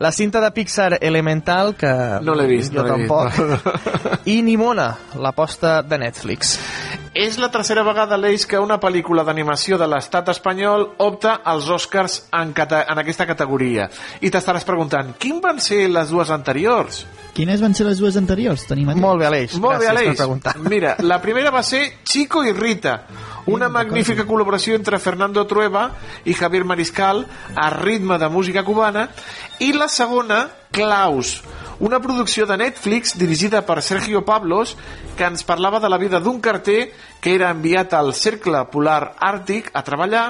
La 0.00 0.12
cinta 0.12 0.40
de 0.44 0.50
Pixar 0.52 0.98
Elemental, 1.00 1.74
que 1.76 1.92
No 2.22 2.34
l'he 2.36 2.46
vist, 2.46 2.74
jo 2.74 2.82
no 2.84 2.94
tampoc. 2.94 3.32
vist. 3.32 4.26
I 4.32 4.40
Nimona, 4.42 4.90
l'aposta 5.46 5.82
de 5.82 5.98
Netflix. 5.98 6.58
És 7.14 7.38
la 7.38 7.48
tercera 7.48 7.84
vegada, 7.86 8.16
Aleix, 8.16 8.44
que 8.46 8.58
una 8.58 8.78
pel·lícula 8.82 9.24
d'animació 9.24 9.78
de 9.78 9.86
l'estat 9.86 10.28
espanyol 10.28 10.96
opta 10.98 11.40
als 11.44 11.68
Oscars 11.70 12.26
en, 12.32 12.52
en 12.52 12.98
aquesta 12.98 13.26
categoria. 13.26 13.88
I 14.20 14.30
t'estaràs 14.30 14.66
preguntant, 14.66 15.14
quin 15.18 15.40
van 15.40 15.60
ser 15.60 15.86
les 15.88 16.10
dues 16.10 16.30
anteriors? 16.30 17.06
Quines 17.36 17.60
van 17.60 17.74
ser 17.76 17.84
les 17.84 17.98
dues 18.00 18.16
anteriors? 18.16 18.62
Tenim 18.64 18.88
aquí? 18.88 19.00
Molt 19.02 19.20
bé, 19.20 19.26
Aleix. 19.28 19.58
Molt 19.60 19.76
bé, 19.76 19.84
Gràcies 19.84 19.92
per 19.92 20.06
Aleix. 20.06 20.16
preguntar. 20.16 20.54
Mira, 20.72 20.94
la 21.04 21.20
primera 21.20 21.50
va 21.52 21.62
ser 21.62 21.82
Chico 22.02 22.40
i 22.48 22.54
Rita, 22.56 22.94
una 23.52 23.68
magnífica 23.68 24.24
col·laboració 24.24 24.74
entre 24.74 24.98
Fernando 24.98 25.44
Trueba 25.46 25.90
i 26.24 26.32
Javier 26.34 26.64
Mariscal 26.64 27.26
a 27.54 27.68
ritme 27.76 28.16
de 28.18 28.30
música 28.32 28.64
cubana, 28.64 29.10
i 29.60 29.72
la 29.76 29.88
segona, 29.88 30.46
Klaus, 30.72 31.42
una 31.78 32.00
producció 32.00 32.46
de 32.46 32.56
Netflix 32.56 33.18
dirigida 33.18 33.60
per 33.66 33.82
Sergio 33.82 34.24
Pablos 34.24 34.74
que 35.16 35.24
ens 35.24 35.44
parlava 35.44 35.78
de 35.80 35.88
la 35.92 35.98
vida 35.98 36.20
d'un 36.20 36.40
carter 36.40 36.90
que 37.20 37.34
era 37.34 37.50
enviat 37.50 37.94
al 37.94 38.12
Cercle 38.14 38.64
Polar 38.70 39.16
Àrtic 39.18 39.70
a 39.74 39.82
treballar 39.86 40.28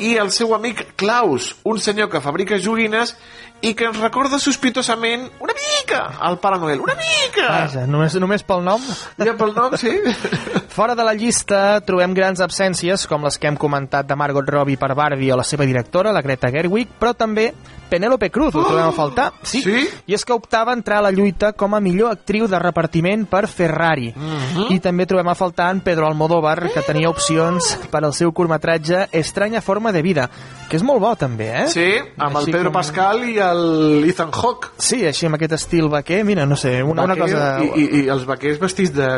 i 0.00 0.16
el 0.20 0.30
seu 0.32 0.54
amic 0.56 0.94
Klaus, 0.96 1.54
un 1.64 1.80
senyor 1.80 2.10
que 2.10 2.22
fabrica 2.24 2.58
joguines 2.58 3.16
i 3.60 3.74
que 3.76 3.84
ens 3.90 3.98
recorda 4.00 4.38
sospitosament 4.40 5.26
una 5.44 5.54
mica 5.56 6.00
al 6.20 6.38
Pare 6.40 6.58
Noel, 6.60 6.80
una 6.80 6.94
mica! 6.96 7.46
Vaja, 7.48 7.84
només, 7.88 8.16
només 8.22 8.44
pel 8.46 8.64
nom? 8.64 8.84
Ja 9.20 9.34
pel 9.36 9.52
nom, 9.56 9.76
sí. 9.80 9.92
Fora 10.76 10.94
de 10.96 11.04
la 11.04 11.12
llista 11.18 11.80
trobem 11.84 12.14
grans 12.16 12.40
absències, 12.40 13.04
com 13.10 13.26
les 13.26 13.36
que 13.36 13.50
hem 13.50 13.58
comentat 13.60 14.08
de 14.08 14.16
Margot 14.16 14.48
Robbie 14.48 14.80
per 14.80 14.94
Barbie 14.96 15.32
o 15.34 15.36
la 15.40 15.44
seva 15.44 15.68
directora, 15.68 16.14
la 16.14 16.24
Greta 16.24 16.48
Gerwig, 16.54 16.96
però 17.00 17.12
també 17.12 17.50
Penélope 17.90 18.30
Cruz, 18.30 18.54
ho 18.54 18.62
trobem 18.64 18.86
a 18.86 18.94
faltar. 18.94 19.32
Sí. 19.42 19.60
sí? 19.64 19.82
I 20.06 20.14
és 20.14 20.24
que 20.24 20.32
optava 20.32 20.70
a 20.70 20.78
entrar 20.78 21.00
a 21.00 21.08
la 21.08 21.10
lluita 21.12 21.52
com 21.58 21.74
a 21.74 21.82
millor 21.82 22.14
actriu 22.14 22.46
de 22.48 22.58
repartiment 22.62 23.26
per 23.28 23.48
Ferrari. 23.50 24.12
Mhm. 24.14 24.70
I 24.70 24.78
també 24.80 25.08
trobem 25.10 25.28
a 25.28 25.34
faltar 25.34 25.72
en 25.74 25.82
Pedro 25.82 26.06
Almodóvar, 26.06 26.19
que 26.28 26.82
tenia 26.86 27.08
opcions 27.08 27.76
per 27.90 28.02
al 28.04 28.12
seu 28.12 28.32
curtmetratge 28.32 29.06
Estranya 29.12 29.60
forma 29.60 29.92
de 29.92 30.02
vida, 30.02 30.28
que 30.68 30.76
és 30.76 30.82
molt 30.86 31.00
bo 31.00 31.14
també, 31.16 31.48
eh? 31.62 31.66
Sí, 31.68 31.86
amb 32.18 32.36
el 32.36 32.42
Així 32.42 32.52
Pedro 32.52 32.70
com- 32.70 32.78
Pascal 32.80 33.24
i 33.24 33.38
el 33.38 34.04
Ethan 34.10 34.30
Hawke. 34.32 34.70
Sí, 34.78 35.04
així 35.06 35.26
amb 35.26 35.38
aquest 35.38 35.52
estil 35.56 35.88
vaquer, 35.88 36.24
mira, 36.24 36.44
no 36.46 36.56
sé, 36.56 36.82
una, 36.82 37.04
una 37.04 37.16
cosa... 37.16 37.60
I, 37.64 37.70
i, 37.74 37.86
I 38.02 38.08
els 38.12 38.26
vaquers 38.28 38.60
vestits 38.60 38.92
de, 38.94 39.08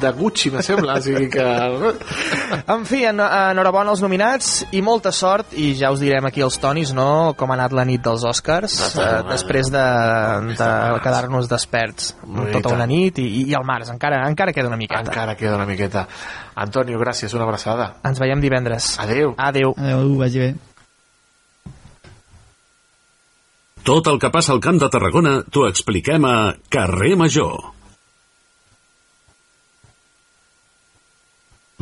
de 0.00 0.12
Gucci, 0.18 0.50
me 0.50 0.62
sembla. 0.62 0.98
O 0.98 1.02
sigui 1.04 1.28
que... 1.32 1.46
En 2.72 2.84
fi, 2.86 3.04
en, 3.08 3.20
enhorabona 3.20 3.90
als 3.92 4.02
nominats 4.02 4.64
i 4.72 4.82
molta 4.82 5.12
sort, 5.12 5.52
i 5.58 5.72
ja 5.78 5.90
us 5.92 6.00
direm 6.02 6.26
aquí 6.28 6.42
els 6.44 6.58
tonis, 6.62 6.92
no?, 6.96 7.34
com 7.38 7.50
ha 7.50 7.56
anat 7.58 7.72
la 7.76 7.84
nit 7.88 8.02
dels 8.04 8.24
Oscars, 8.28 8.76
eh, 8.96 9.08
després 9.30 9.70
de, 9.72 9.82
de 10.52 10.68
quedar-nos 11.04 11.48
desperts 11.50 12.12
Bonita. 12.22 12.60
tota 12.60 12.74
una 12.76 12.86
nit, 12.86 13.18
i, 13.22 13.44
i 13.48 13.54
al 13.58 13.64
març, 13.68 13.90
encara, 13.92 14.22
encara 14.28 14.52
queda 14.52 14.68
una 14.70 14.78
miqueta. 14.80 15.02
Encara 15.08 15.34
queda 15.38 15.56
una 15.56 15.66
miqueta. 15.68 16.06
Antonio, 16.54 16.98
gràcies, 17.00 17.32
una 17.34 17.46
abraçada. 17.48 17.94
Ens 18.04 18.20
veiem 18.20 18.40
divendres. 18.40 18.94
Adeu. 19.02 19.34
Adeu. 19.38 19.74
Adéu, 19.78 20.14
vagi 20.20 20.44
bé. 20.44 20.52
Tot 23.82 24.06
el 24.06 24.20
que 24.22 24.30
passa 24.30 24.52
al 24.54 24.62
Camp 24.62 24.78
de 24.78 24.88
Tarragona 24.92 25.40
t'ho 25.50 25.66
expliquem 25.66 26.24
a 26.28 26.54
Carrer 26.70 27.16
Major. 27.18 27.58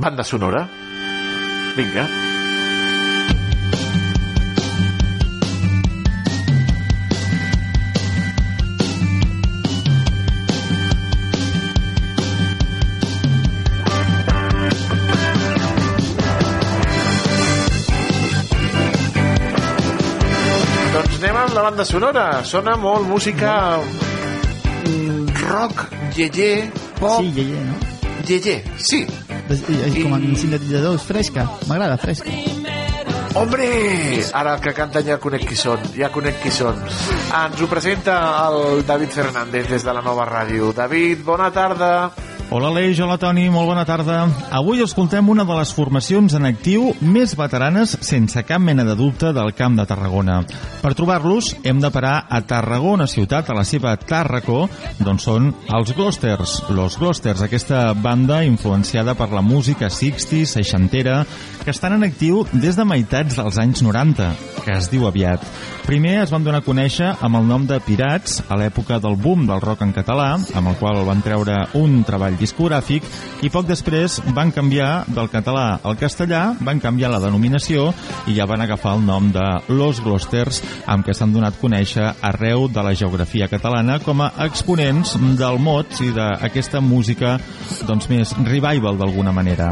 Banda 0.00 0.24
sonora. 0.24 0.64
Vinga. 1.76 2.08
Doncs 2.08 2.29
banda 21.70 21.84
sonora. 21.84 22.42
Sona 22.44 22.74
molt 22.76 23.06
música 23.06 23.78
rock, 25.46 25.86
yeye, 26.16 26.70
pop. 26.98 27.20
Sí, 27.22 27.30
Yeye, 27.36 27.60
no? 27.64 27.76
Yeye, 28.26 28.56
sí. 28.76 29.06
És, 29.50 29.62
és 29.62 29.94
com 30.02 30.16
en 30.16 30.34
sintetitzadors, 30.38 31.04
fresca. 31.06 31.46
M'agrada, 31.70 31.96
fresca. 31.98 32.34
Hombre! 33.38 33.68
Ara 34.34 34.56
que 34.62 34.72
canten 34.74 35.06
ja 35.06 35.20
conec 35.22 35.46
qui 35.46 35.58
són, 35.58 35.84
ja 35.94 36.10
conec 36.10 36.40
qui 36.42 36.50
són. 36.54 36.80
Ens 37.38 37.62
ho 37.62 37.70
presenta 37.70 38.18
el 38.48 38.82
David 38.86 39.14
Fernández 39.14 39.70
des 39.70 39.86
de 39.86 39.94
la 39.94 40.02
nova 40.02 40.26
ràdio. 40.26 40.72
David, 40.74 41.22
bona 41.26 41.52
tarda. 41.54 42.10
Hola 42.50 42.66
Aleix, 42.72 42.98
hola 42.98 43.14
Toni, 43.14 43.44
molt 43.46 43.68
bona 43.70 43.84
tarda. 43.86 44.24
Avui 44.58 44.80
escoltem 44.82 45.28
una 45.30 45.44
de 45.46 45.54
les 45.54 45.70
formacions 45.70 46.34
en 46.34 46.48
actiu 46.48 46.88
més 46.98 47.36
veteranes 47.38 47.92
sense 48.02 48.42
cap 48.42 48.58
mena 48.58 48.82
de 48.82 48.96
dubte 48.98 49.30
del 49.36 49.52
Camp 49.54 49.76
de 49.78 49.84
Tarragona. 49.86 50.40
Per 50.82 50.90
trobar-los 50.98 51.52
hem 51.62 51.78
de 51.78 51.92
parar 51.94 52.24
a 52.26 52.40
Tarragona 52.42 53.06
ciutat, 53.06 53.52
a 53.52 53.54
la 53.54 53.62
seva 53.62 53.94
Tàrraco, 53.94 54.64
d'on 54.98 55.22
són 55.22 55.52
els 55.70 55.94
Glosters. 55.94 56.56
Los 56.74 56.98
Glosters, 56.98 57.44
aquesta 57.46 57.92
banda 57.94 58.42
influenciada 58.42 59.14
per 59.14 59.30
la 59.30 59.46
música 59.46 59.86
60, 59.86 60.42
seixantera, 60.50 61.20
que 61.62 61.70
estan 61.70 62.00
en 62.00 62.08
actiu 62.08 62.42
des 62.50 62.74
de 62.74 62.88
meitats 62.88 63.38
dels 63.38 63.62
anys 63.62 63.84
90, 63.86 64.32
que 64.64 64.74
es 64.74 64.90
diu 64.90 65.06
aviat. 65.06 65.46
Primer 65.86 66.20
es 66.24 66.34
van 66.34 66.42
donar 66.42 66.64
a 66.64 66.66
conèixer 66.66 67.14
amb 67.22 67.38
el 67.38 67.46
nom 67.46 67.62
de 67.66 67.78
Pirats 67.82 68.40
a 68.48 68.58
l'època 68.58 68.98
del 69.02 69.16
boom 69.18 69.46
del 69.46 69.62
rock 69.62 69.86
en 69.86 69.94
català, 69.94 70.32
amb 70.34 70.72
el 70.72 70.76
qual 70.82 71.00
van 71.06 71.22
treure 71.22 71.56
un 71.78 72.00
treball 72.06 72.39
discogràfic 72.40 73.06
i 73.44 73.50
poc 73.52 73.68
després 73.68 74.18
van 74.36 74.52
canviar 74.52 75.04
del 75.08 75.30
català 75.32 75.80
al 75.84 75.98
castellà, 76.00 76.54
van 76.60 76.80
canviar 76.82 77.12
la 77.12 77.20
denominació 77.22 77.90
i 78.28 78.36
ja 78.36 78.48
van 78.48 78.64
agafar 78.64 78.96
el 78.96 79.04
nom 79.06 79.30
de 79.32 79.46
Los 79.68 80.00
Glosters, 80.04 80.62
amb 80.90 81.06
què 81.06 81.14
s'han 81.16 81.34
donat 81.34 81.58
conèixer 81.60 82.08
arreu 82.26 82.66
de 82.68 82.84
la 82.84 82.94
geografia 82.96 83.48
catalana 83.48 83.98
com 84.04 84.24
a 84.24 84.30
exponents 84.46 85.16
del 85.38 85.60
mots 85.62 86.00
i 86.04 86.10
d'aquesta 86.16 86.80
música 86.84 87.36
doncs, 87.86 88.08
més 88.10 88.32
revival 88.46 88.98
d'alguna 88.98 89.32
manera. 89.32 89.70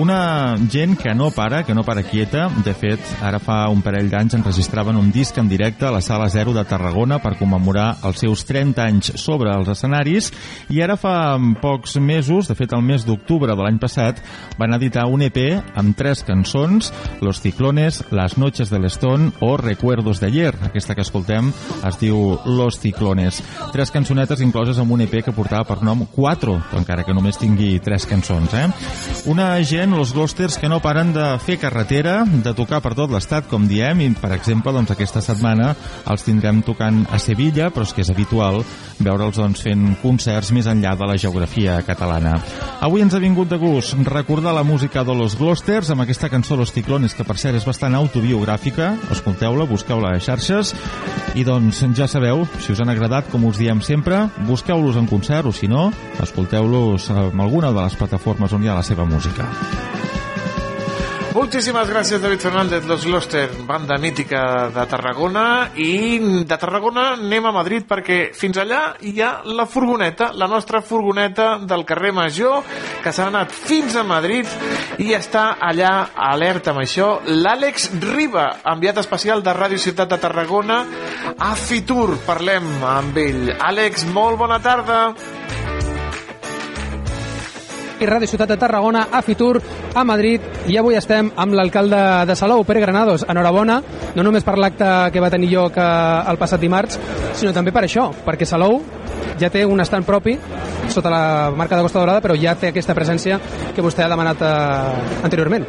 Una 0.00 0.56
gent 0.70 0.96
que 1.00 1.14
no 1.14 1.30
para, 1.34 1.62
que 1.64 1.74
no 1.74 1.84
para 1.84 2.04
quieta, 2.06 2.48
de 2.64 2.74
fet, 2.74 3.12
ara 3.22 3.40
fa 3.42 3.62
un 3.72 3.82
parell 3.84 4.10
d'anys 4.10 4.36
enregistraven 4.38 4.98
un 5.00 5.10
disc 5.14 5.36
en 5.38 5.48
directe 5.48 5.86
a 5.86 5.94
la 5.94 6.02
Sala 6.04 6.28
Zero 6.28 6.54
de 6.56 6.64
Tarragona 6.64 7.20
per 7.22 7.36
commemorar 7.38 7.88
els 8.08 8.20
seus 8.22 8.44
30 8.48 8.84
anys 8.84 9.12
sobre 9.20 9.52
els 9.54 9.70
escenaris 9.72 10.30
i 10.70 10.80
ara 10.82 10.96
fa 11.00 11.14
pocs 11.62 11.96
mesos, 11.96 12.09
de 12.10 12.56
fet 12.58 12.72
el 12.74 12.82
mes 12.82 13.04
d'octubre 13.06 13.54
de 13.54 13.62
l'any 13.62 13.78
passat, 13.78 14.18
van 14.58 14.74
editar 14.74 15.04
un 15.06 15.22
EP 15.22 15.38
amb 15.78 15.94
tres 15.96 16.24
cançons, 16.26 16.90
Los 17.22 17.40
Ciclones, 17.40 18.02
Las 18.10 18.36
Noches 18.36 18.70
del 18.70 18.84
Estón 18.84 19.32
o 19.40 19.56
Recuerdos 19.56 20.18
de 20.18 20.26
Ayer. 20.26 20.54
Aquesta 20.66 20.96
que 20.96 21.04
escoltem 21.06 21.52
es 21.86 21.98
diu 22.00 22.40
Los 22.44 22.80
Ciclones. 22.80 23.38
Tres 23.72 23.92
cançonetes 23.94 24.42
incloses 24.42 24.78
en 24.78 24.90
un 24.90 25.04
EP 25.06 25.20
que 25.22 25.34
portava 25.36 25.64
per 25.68 25.84
nom 25.86 26.02
Cuatro, 26.10 26.58
encara 26.76 27.04
que 27.06 27.14
només 27.14 27.38
tingui 27.38 27.78
tres 27.78 28.08
cançons. 28.10 28.52
Eh? 28.58 28.66
Una 29.30 29.52
gent, 29.62 29.94
los 29.94 30.12
Glosters, 30.12 30.58
que 30.58 30.68
no 30.68 30.80
paren 30.82 31.14
de 31.14 31.28
fer 31.38 31.60
carretera, 31.62 32.24
de 32.26 32.54
tocar 32.58 32.82
per 32.82 32.96
tot 32.98 33.14
l'estat, 33.14 33.46
com 33.46 33.68
diem, 33.70 34.02
i 34.02 34.10
per 34.18 34.32
exemple, 34.34 34.74
doncs, 34.74 34.90
aquesta 34.90 35.22
setmana 35.22 35.76
els 36.10 36.26
tindrem 36.26 36.64
tocant 36.66 37.04
a 37.12 37.22
Sevilla, 37.22 37.70
però 37.70 37.86
és 37.86 37.94
que 37.94 38.02
és 38.02 38.10
habitual 38.10 38.64
veure'ls 38.98 39.38
doncs, 39.38 39.62
fent 39.62 39.94
concerts 40.02 40.50
més 40.56 40.66
enllà 40.66 40.96
de 40.98 41.06
la 41.06 41.20
geografia 41.20 41.78
catalana. 41.86 41.99
Avui 42.80 43.04
ens 43.04 43.14
ha 43.14 43.20
vingut 43.20 43.50
de 43.50 43.58
gust 43.60 43.94
recordar 44.08 44.54
la 44.56 44.64
música 44.64 45.04
de 45.04 45.14
los 45.14 45.36
Glosters 45.38 45.90
amb 45.92 46.04
aquesta 46.04 46.30
cançó 46.32 46.56
Los 46.56 46.72
Ciclones, 46.72 47.14
que 47.14 47.26
per 47.28 47.36
cert 47.36 47.60
és 47.60 47.66
bastant 47.68 47.94
autobiogràfica. 47.98 48.94
Escolteu-la, 49.12 49.68
busqueu-la 49.68 50.14
a 50.16 50.20
xarxes. 50.22 50.74
I 51.36 51.44
doncs 51.44 51.84
ja 51.96 52.08
sabeu, 52.08 52.46
si 52.58 52.72
us 52.72 52.80
han 52.80 52.92
agradat, 52.92 53.30
com 53.30 53.44
us 53.50 53.60
diem 53.60 53.84
sempre, 53.84 54.26
busqueu-los 54.48 54.96
en 54.96 55.08
concert 55.10 55.46
o 55.46 55.52
si 55.52 55.68
no, 55.68 55.90
escolteu-los 56.22 57.10
en 57.12 57.40
alguna 57.40 57.72
de 57.72 57.82
les 57.82 57.96
plataformes 58.00 58.52
on 58.56 58.64
hi 58.64 58.72
ha 58.72 58.80
la 58.80 58.86
seva 58.86 59.04
música. 59.04 59.48
Moltíssimes 61.30 61.86
gràcies, 61.86 62.18
David 62.18 62.40
Fernández, 62.42 62.86
Los 62.86 63.04
Gloster, 63.06 63.48
banda 63.62 63.94
mítica 64.02 64.68
de 64.74 64.82
Tarragona, 64.90 65.70
i 65.78 66.18
de 66.42 66.56
Tarragona 66.58 67.12
anem 67.12 67.46
a 67.46 67.52
Madrid 67.54 67.86
perquè 67.86 68.32
fins 68.34 68.58
allà 68.58 68.96
hi 69.06 69.14
ha 69.22 69.30
la 69.46 69.68
furgoneta, 69.70 70.32
la 70.34 70.48
nostra 70.50 70.80
furgoneta 70.82 71.52
del 71.62 71.84
carrer 71.86 72.10
Major, 72.16 72.66
que 73.04 73.12
s'ha 73.14 73.28
anat 73.30 73.54
fins 73.54 73.94
a 73.94 74.02
Madrid 74.02 74.50
i 74.98 75.14
està 75.14 75.52
allà 75.62 76.10
alerta 76.32 76.74
amb 76.74 76.82
això 76.82 77.12
l'Àlex 77.30 77.92
Riba, 78.02 78.48
enviat 78.74 78.98
especial 78.98 79.46
de 79.46 79.54
Ràdio 79.54 79.78
Ciutat 79.78 80.10
de 80.10 80.18
Tarragona 80.18 80.82
a 81.38 81.54
Fitur. 81.54 82.18
Parlem 82.26 82.66
amb 82.82 83.22
ell. 83.22 83.54
Àlex, 83.54 84.08
molt 84.10 84.42
bona 84.42 84.58
tarda. 84.58 85.04
I 88.00 88.08
Ràdio 88.08 88.28
Ciutat 88.30 88.48
de 88.48 88.56
Tarragona, 88.60 89.06
a 89.12 89.20
Fitur, 89.22 89.60
a 89.94 90.04
Madrid, 90.04 90.44
i 90.72 90.78
avui 90.80 90.96
estem 90.96 91.30
amb 91.36 91.56
l'alcalde 91.56 92.00
de 92.26 92.36
Salou, 92.36 92.64
Pere 92.64 92.80
Granados. 92.80 93.26
Enhorabona, 93.28 93.80
no 94.16 94.24
només 94.24 94.46
per 94.46 94.56
l'acte 94.58 94.88
que 95.12 95.20
va 95.20 95.30
tenir 95.32 95.52
lloc 95.52 95.76
eh, 95.76 95.90
el 96.32 96.40
passat 96.40 96.62
dimarts, 96.62 97.00
sinó 97.36 97.52
també 97.56 97.74
per 97.76 97.84
això, 97.84 98.08
perquè 98.24 98.48
Salou 98.48 98.80
ja 99.40 99.50
té 99.52 99.64
un 99.66 99.80
estant 99.80 100.04
propi 100.04 100.36
sota 100.90 101.10
la 101.10 101.50
marca 101.54 101.76
de 101.76 101.82
Costa 101.82 102.00
Dorada, 102.00 102.20
però 102.20 102.34
ja 102.34 102.56
té 102.58 102.70
aquesta 102.70 102.94
presència 102.98 103.38
que 103.74 103.82
vostè 103.82 104.04
ha 104.04 104.10
demanat 104.10 104.42
eh, 104.42 105.22
anteriorment. 105.24 105.66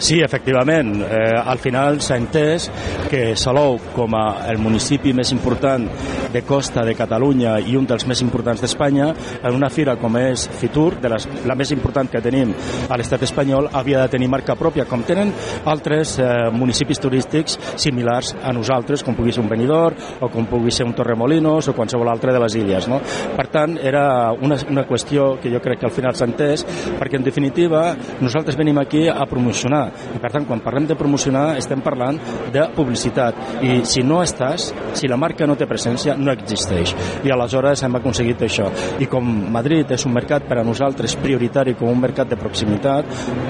Sí, 0.00 0.20
efectivament. 0.24 0.94
Eh, 1.04 1.36
al 1.36 1.60
final 1.60 2.00
s'ha 2.04 2.18
entès 2.20 2.70
que 3.10 3.36
Salou, 3.36 3.78
com 3.94 4.16
a 4.16 4.24
el 4.50 4.58
municipi 4.60 5.12
més 5.16 5.32
important 5.32 5.86
de 6.32 6.42
costa 6.44 6.84
de 6.84 6.94
Catalunya 6.96 7.56
i 7.64 7.76
un 7.78 7.86
dels 7.88 8.06
més 8.08 8.20
importants 8.24 8.60
d'Espanya, 8.60 9.12
en 9.42 9.56
una 9.56 9.70
fira 9.72 9.96
com 10.00 10.16
és 10.20 10.46
Fitur, 10.60 10.96
de 11.00 11.12
les, 11.12 11.28
la 11.48 11.56
més 11.56 11.72
important 11.72 12.08
que 12.10 12.22
tenim 12.24 12.52
a 12.88 12.98
l'estat 12.98 13.24
espanyol, 13.28 13.70
havia 13.72 14.02
de 14.04 14.12
tenir 14.16 14.28
marca 14.32 14.56
pròpia, 14.56 14.88
com 14.88 15.04
tenen 15.06 15.32
altres 15.64 16.16
eh, 16.18 16.28
municipis 16.52 17.00
turístics 17.02 17.58
similars 17.80 18.34
a 18.42 18.52
nosaltres, 18.56 19.04
com 19.04 19.16
pugui 19.16 19.32
ser 19.32 19.44
un 19.44 19.52
Benidorm 19.52 20.20
o 20.20 20.30
com 20.32 20.48
pugui 20.48 20.72
ser 20.72 20.88
un 20.88 20.96
Torremolinos 20.96 21.68
o 21.68 21.76
qualsevol 21.76 22.12
altre 22.12 22.32
de 22.32 22.42
les 22.42 22.58
illes. 22.60 22.88
No? 22.88 22.95
Per 23.36 23.46
tant, 23.52 23.76
era 23.82 24.32
una, 24.32 24.58
una 24.70 24.86
qüestió 24.88 25.34
que 25.42 25.52
jo 25.52 25.60
crec 25.64 25.80
que 25.80 25.88
al 25.88 25.94
final 25.94 26.16
s'ha 26.16 26.28
entès, 26.28 26.64
perquè 26.98 27.20
en 27.20 27.26
definitiva 27.26 27.84
nosaltres 28.20 28.58
venim 28.58 28.78
aquí 28.82 29.06
a 29.08 29.26
promocionar. 29.28 29.84
I 30.16 30.22
per 30.22 30.32
tant 30.34 30.46
quan 30.48 30.62
parlem 30.64 30.88
de 30.90 30.98
promocionar 30.98 31.46
estem 31.60 31.82
parlant 31.84 32.18
de 32.52 32.66
publicitat. 32.76 33.62
I 33.66 33.80
si 33.88 34.04
no 34.06 34.22
estàs, 34.24 34.70
si 34.96 35.08
la 35.10 35.18
marca 35.20 35.46
no 35.46 35.56
té 35.58 35.68
presència 35.68 36.16
no 36.16 36.32
existeix. 36.32 36.94
I 37.24 37.32
aleshores 37.32 37.82
hem 37.86 37.98
aconseguit 38.00 38.46
això. 38.46 38.68
I 39.00 39.08
com 39.10 39.26
Madrid 39.52 39.92
és 39.94 40.06
un 40.08 40.14
mercat 40.16 40.46
per 40.48 40.60
a 40.60 40.66
nosaltres 40.66 41.16
prioritari 41.20 41.76
com 41.78 41.90
un 41.92 42.00
mercat 42.00 42.30
de 42.30 42.38
proximitat 42.40 43.08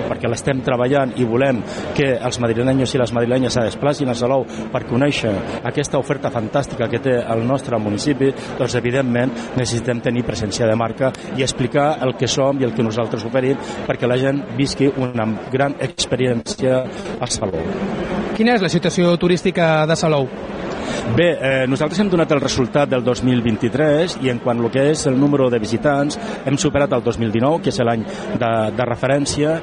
perquè 0.09 0.31
l'estem 0.31 0.63
treballant 0.65 1.15
i 1.21 1.27
volem 1.29 1.63
que 1.97 2.13
els 2.17 2.41
madrilenyos 2.43 2.95
i 2.95 3.01
les 3.01 3.13
madrilenyes 3.17 3.57
se 3.57 3.65
desplacin 3.67 4.11
a 4.11 4.17
Salou 4.19 4.47
per 4.73 4.85
conèixer 4.89 5.33
aquesta 5.69 6.01
oferta 6.01 6.33
fantàstica 6.35 6.89
que 6.91 7.03
té 7.03 7.17
el 7.21 7.45
nostre 7.47 7.79
municipi 7.83 8.33
doncs 8.59 8.77
evidentment 8.79 9.35
necessitem 9.57 10.01
tenir 10.05 10.25
presència 10.27 10.69
de 10.69 10.77
marca 10.79 11.13
i 11.37 11.45
explicar 11.47 11.97
el 12.07 12.17
que 12.19 12.29
som 12.29 12.61
i 12.61 12.69
el 12.69 12.75
que 12.75 12.87
nosaltres 12.87 13.25
oferim 13.29 13.61
perquè 13.87 14.09
la 14.09 14.19
gent 14.21 14.43
visqui 14.57 14.91
una 14.97 15.27
gran 15.53 15.77
experiència 15.81 16.83
a 17.21 17.31
Salou. 17.31 17.63
Quina 18.37 18.57
és 18.57 18.65
la 18.65 18.73
situació 18.73 19.15
turística 19.21 19.87
de 19.89 19.97
Salou? 19.97 20.29
Bé, 21.17 21.29
eh, 21.41 21.67
nosaltres 21.71 22.01
hem 22.03 22.11
donat 22.11 22.33
el 22.35 22.41
resultat 22.43 22.91
del 22.91 23.05
2023 23.05 24.19
i 24.25 24.31
en 24.33 24.41
quant 24.43 24.61
al 24.61 24.71
que 24.73 24.83
és 24.91 25.07
el 25.09 25.19
número 25.19 25.49
de 25.51 25.61
visitants 25.63 26.19
hem 26.45 26.59
superat 26.61 26.93
el 26.93 27.05
2019, 27.05 27.63
que 27.63 27.71
és 27.73 27.81
l'any 27.87 28.03
de, 28.41 28.51
de 28.77 28.87
referència, 28.89 29.55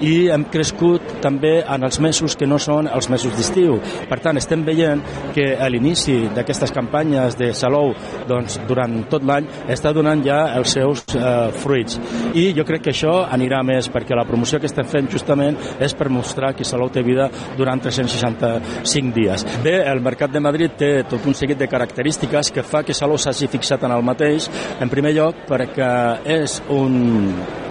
i 0.00 0.28
hem 0.32 0.46
crescut 0.52 1.18
també 1.24 1.58
en 1.62 1.84
els 1.84 1.98
mesos 2.00 2.36
que 2.38 2.48
no 2.48 2.58
són 2.62 2.88
els 2.88 3.10
mesos 3.12 3.34
d'estiu. 3.36 3.78
Per 4.08 4.18
tant, 4.24 4.38
estem 4.40 4.64
veient 4.64 5.02
que 5.34 5.52
a 5.56 5.68
l'inici 5.72 6.18
d'aquestes 6.34 6.72
campanyes 6.74 7.36
de 7.40 7.52
Salou 7.56 7.92
doncs, 8.28 8.58
durant 8.68 9.02
tot 9.10 9.26
l'any 9.26 9.48
està 9.72 9.92
donant 9.92 10.22
ja 10.24 10.40
els 10.56 10.74
seus 10.78 11.04
eh, 11.16 11.50
fruits. 11.62 11.98
I 12.38 12.50
jo 12.56 12.66
crec 12.68 12.86
que 12.86 12.94
això 12.94 13.22
anirà 13.28 13.62
més 13.66 13.90
perquè 13.92 14.16
la 14.16 14.26
promoció 14.28 14.60
que 14.60 14.70
estem 14.70 14.88
fent 14.88 15.10
justament 15.12 15.58
és 15.82 15.94
per 15.98 16.10
mostrar 16.12 16.54
que 16.56 16.66
Salou 16.66 16.90
té 16.92 17.04
vida 17.04 17.28
durant 17.58 17.82
365 17.82 19.14
dies. 19.16 19.46
Bé, 19.64 19.80
el 19.88 20.02
Mercat 20.04 20.32
de 20.32 20.40
Madrid 20.42 20.71
té 20.78 20.92
tot 21.08 21.26
un 21.26 21.36
seguit 21.38 21.58
de 21.58 21.68
característiques 21.70 22.52
que 22.52 22.64
fa 22.66 22.82
que 22.86 22.96
Salou 22.96 23.18
s'hagi 23.20 23.50
fixat 23.52 23.84
en 23.86 23.94
el 23.94 24.04
mateix. 24.06 24.48
En 24.80 24.90
primer 24.92 25.14
lloc, 25.16 25.44
perquè 25.48 25.92
és 26.38 26.60
un 26.72 26.96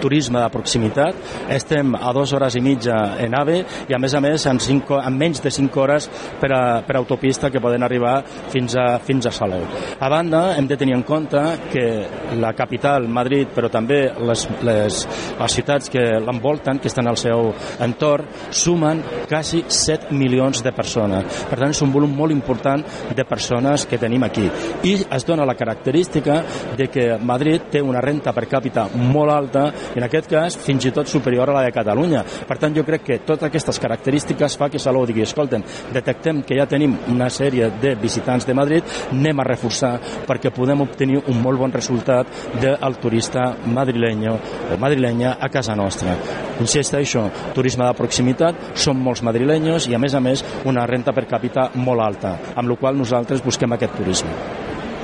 turisme 0.02 0.40
de 0.42 0.50
proximitat. 0.50 1.18
Estem 1.54 1.94
a 1.94 2.12
dues 2.14 2.32
hores 2.34 2.56
i 2.58 2.62
mitja 2.64 2.98
en 3.22 3.36
AVE 3.38 3.60
i, 3.62 3.94
a 3.94 4.00
més 4.02 4.14
a 4.14 4.20
més, 4.24 4.46
en, 4.50 4.58
cinc, 4.62 4.90
en 4.98 5.18
menys 5.18 5.42
de 5.44 5.52
5 5.54 5.80
hores 5.82 6.08
per, 6.40 6.50
a, 6.56 6.62
per 6.86 6.98
autopista 6.98 7.50
que 7.52 7.62
poden 7.62 7.86
arribar 7.86 8.16
fins 8.52 8.76
a, 8.78 8.98
fins 9.04 9.28
a 9.28 9.34
Salou. 9.34 9.62
A 10.02 10.10
banda, 10.10 10.42
hem 10.58 10.66
de 10.68 10.78
tenir 10.80 10.96
en 10.98 11.04
compte 11.06 11.40
que 11.72 11.86
la 12.40 12.52
capital, 12.58 13.06
Madrid, 13.08 13.52
però 13.54 13.70
també 13.72 14.02
les, 14.26 14.46
les, 14.66 15.02
les 15.38 15.56
ciutats 15.56 15.92
que 15.92 16.02
l'envolten, 16.22 16.80
que 16.82 16.90
estan 16.90 17.08
al 17.08 17.20
seu 17.20 17.52
entorn, 17.84 18.28
sumen 18.50 19.02
quasi 19.30 19.62
7 19.68 20.12
milions 20.16 20.62
de 20.64 20.74
persones. 20.74 21.44
Per 21.50 21.58
tant, 21.58 21.72
és 21.72 21.82
un 21.84 21.92
volum 21.94 22.12
molt 22.16 22.34
important 22.34 22.82
de 23.14 23.24
persones 23.24 23.86
que 23.86 23.98
tenim 23.98 24.22
aquí. 24.24 24.48
I 24.82 24.94
es 25.02 25.26
dona 25.26 25.46
la 25.46 25.54
característica 25.54 26.42
de 26.76 26.88
que 26.88 27.06
Madrid 27.18 27.68
té 27.70 27.82
una 27.82 28.00
renta 28.00 28.32
per 28.32 28.46
càpita 28.50 28.88
molt 28.94 29.32
alta, 29.32 29.66
en 29.94 30.06
aquest 30.06 30.30
cas 30.30 30.56
fins 30.56 30.86
i 30.86 30.92
tot 30.94 31.08
superior 31.08 31.50
a 31.50 31.58
la 31.58 31.64
de 31.66 31.72
Catalunya. 31.74 32.24
Per 32.48 32.58
tant, 32.58 32.74
jo 32.74 32.84
crec 32.84 33.04
que 33.06 33.18
totes 33.26 33.48
aquestes 33.48 33.80
característiques 33.82 34.56
fa 34.58 34.70
que 34.70 34.80
Salou 34.82 35.06
digui, 35.06 35.24
escolten, 35.26 35.64
detectem 35.92 36.42
que 36.46 36.58
ja 36.58 36.68
tenim 36.70 36.96
una 37.12 37.30
sèrie 37.30 37.70
de 37.82 37.94
visitants 38.00 38.46
de 38.46 38.56
Madrid, 38.56 38.96
anem 39.12 39.40
a 39.40 39.48
reforçar 39.48 39.94
perquè 40.26 40.52
podem 40.54 40.84
obtenir 40.84 41.22
un 41.28 41.42
molt 41.42 41.60
bon 41.60 41.72
resultat 41.72 42.28
del 42.60 42.98
turista 43.02 43.52
madrilenyo 43.66 44.38
madrilenya 44.78 45.36
a 45.40 45.48
casa 45.48 45.74
nostra. 45.74 46.16
Insisteixo, 46.60 47.24
turisme 47.54 47.86
de 47.86 47.94
proximitat, 47.96 48.58
som 48.78 48.98
molts 48.98 49.22
madrilenyos 49.24 49.88
i 49.90 49.96
a 49.96 50.00
més 50.02 50.14
a 50.14 50.20
més 50.22 50.44
una 50.68 50.86
renta 50.86 51.14
per 51.14 51.26
càpita 51.30 51.70
molt 51.74 52.04
alta, 52.04 52.36
amb 52.54 52.68
la 52.68 52.76
qual 52.82 52.98
nosaltres 52.98 53.44
busquem 53.46 53.78
aquest 53.78 53.94
turisme. 53.94 54.34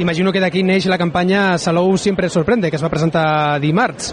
Imagino 0.02 0.30
que 0.34 0.42
d'aquí 0.42 0.62
neix 0.62 0.86
la 0.90 0.98
campanya 0.98 1.56
Salou 1.58 1.96
sempre 1.98 2.30
sorprende, 2.30 2.70
que 2.70 2.78
es 2.78 2.84
va 2.84 2.90
presentar 2.90 3.58
dimarts. 3.62 4.12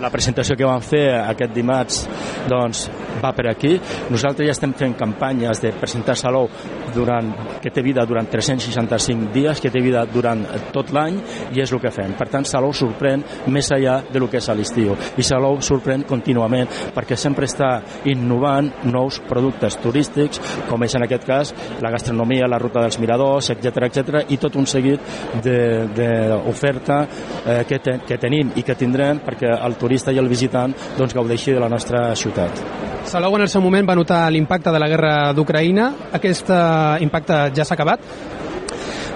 La 0.00 0.10
presentació 0.12 0.56
que 0.56 0.66
vam 0.68 0.82
fer 0.84 1.04
aquest 1.18 1.52
dimarts 1.54 2.02
doncs, 2.48 2.86
va 3.22 3.32
per 3.34 3.48
aquí. 3.50 3.74
Nosaltres 4.12 4.46
ja 4.48 4.54
estem 4.54 4.72
fent 4.78 4.94
campanyes 4.98 5.60
de 5.62 5.72
presentar 5.76 6.16
Salou 6.16 6.48
durant, 6.94 7.30
que 7.62 7.72
té 7.74 7.82
vida 7.84 8.04
durant 8.08 8.28
365 8.30 9.32
dies, 9.34 9.60
que 9.60 9.72
té 9.74 9.82
vida 9.84 10.04
durant 10.08 10.44
tot 10.72 10.92
l'any, 10.94 11.18
i 11.54 11.62
és 11.62 11.72
el 11.72 11.82
que 11.82 11.92
fem. 11.94 12.14
Per 12.18 12.28
tant, 12.32 12.46
Salou 12.48 12.72
sorprèn 12.76 13.24
més 13.52 13.70
enllà 13.74 13.98
de 14.08 14.22
lo 14.22 14.30
que 14.30 14.40
és 14.40 14.48
a 14.48 14.56
l'estiu. 14.56 14.96
I 15.18 15.26
Salou 15.26 15.60
sorprèn 15.64 16.06
contínuament 16.08 16.70
perquè 16.94 17.18
sempre 17.18 17.48
està 17.48 17.70
innovant 18.08 18.70
nous 18.88 19.20
productes 19.28 19.78
turístics, 19.82 20.40
com 20.68 20.82
és 20.86 20.96
en 20.96 21.04
aquest 21.04 21.26
cas 21.28 21.54
la 21.84 21.92
gastronomia, 21.92 22.48
la 22.48 22.60
ruta 22.62 22.82
dels 22.84 22.98
miradors, 23.02 23.50
etc 23.54 23.88
etc 23.88 24.22
i 24.32 24.38
tot 24.40 24.56
un 24.58 24.66
seguit 24.68 25.00
d'oferta 25.44 26.98
eh, 27.04 27.62
que, 27.68 27.78
te, 27.82 27.98
que 28.06 28.18
tenim 28.20 28.52
i 28.56 28.64
que 28.66 28.76
tindrem 28.78 29.20
perquè 29.24 29.57
el 29.66 29.76
turista 29.80 30.14
i 30.14 30.20
el 30.22 30.28
visitant 30.30 30.74
doncs, 30.98 31.14
gaudeixi 31.14 31.54
de 31.56 31.62
la 31.62 31.68
nostra 31.68 32.14
ciutat. 32.16 32.62
Salou 33.08 33.38
en 33.38 33.46
el 33.46 33.48
seu 33.48 33.62
moment 33.64 33.86
va 33.88 33.96
notar 33.96 34.26
l'impacte 34.32 34.72
de 34.74 34.80
la 34.82 34.88
guerra 34.90 35.12
d'Ucraïna. 35.32 35.92
Aquest 36.18 36.50
eh, 36.52 37.04
impacte 37.06 37.46
ja 37.56 37.64
s'ha 37.64 37.76
acabat? 37.78 38.04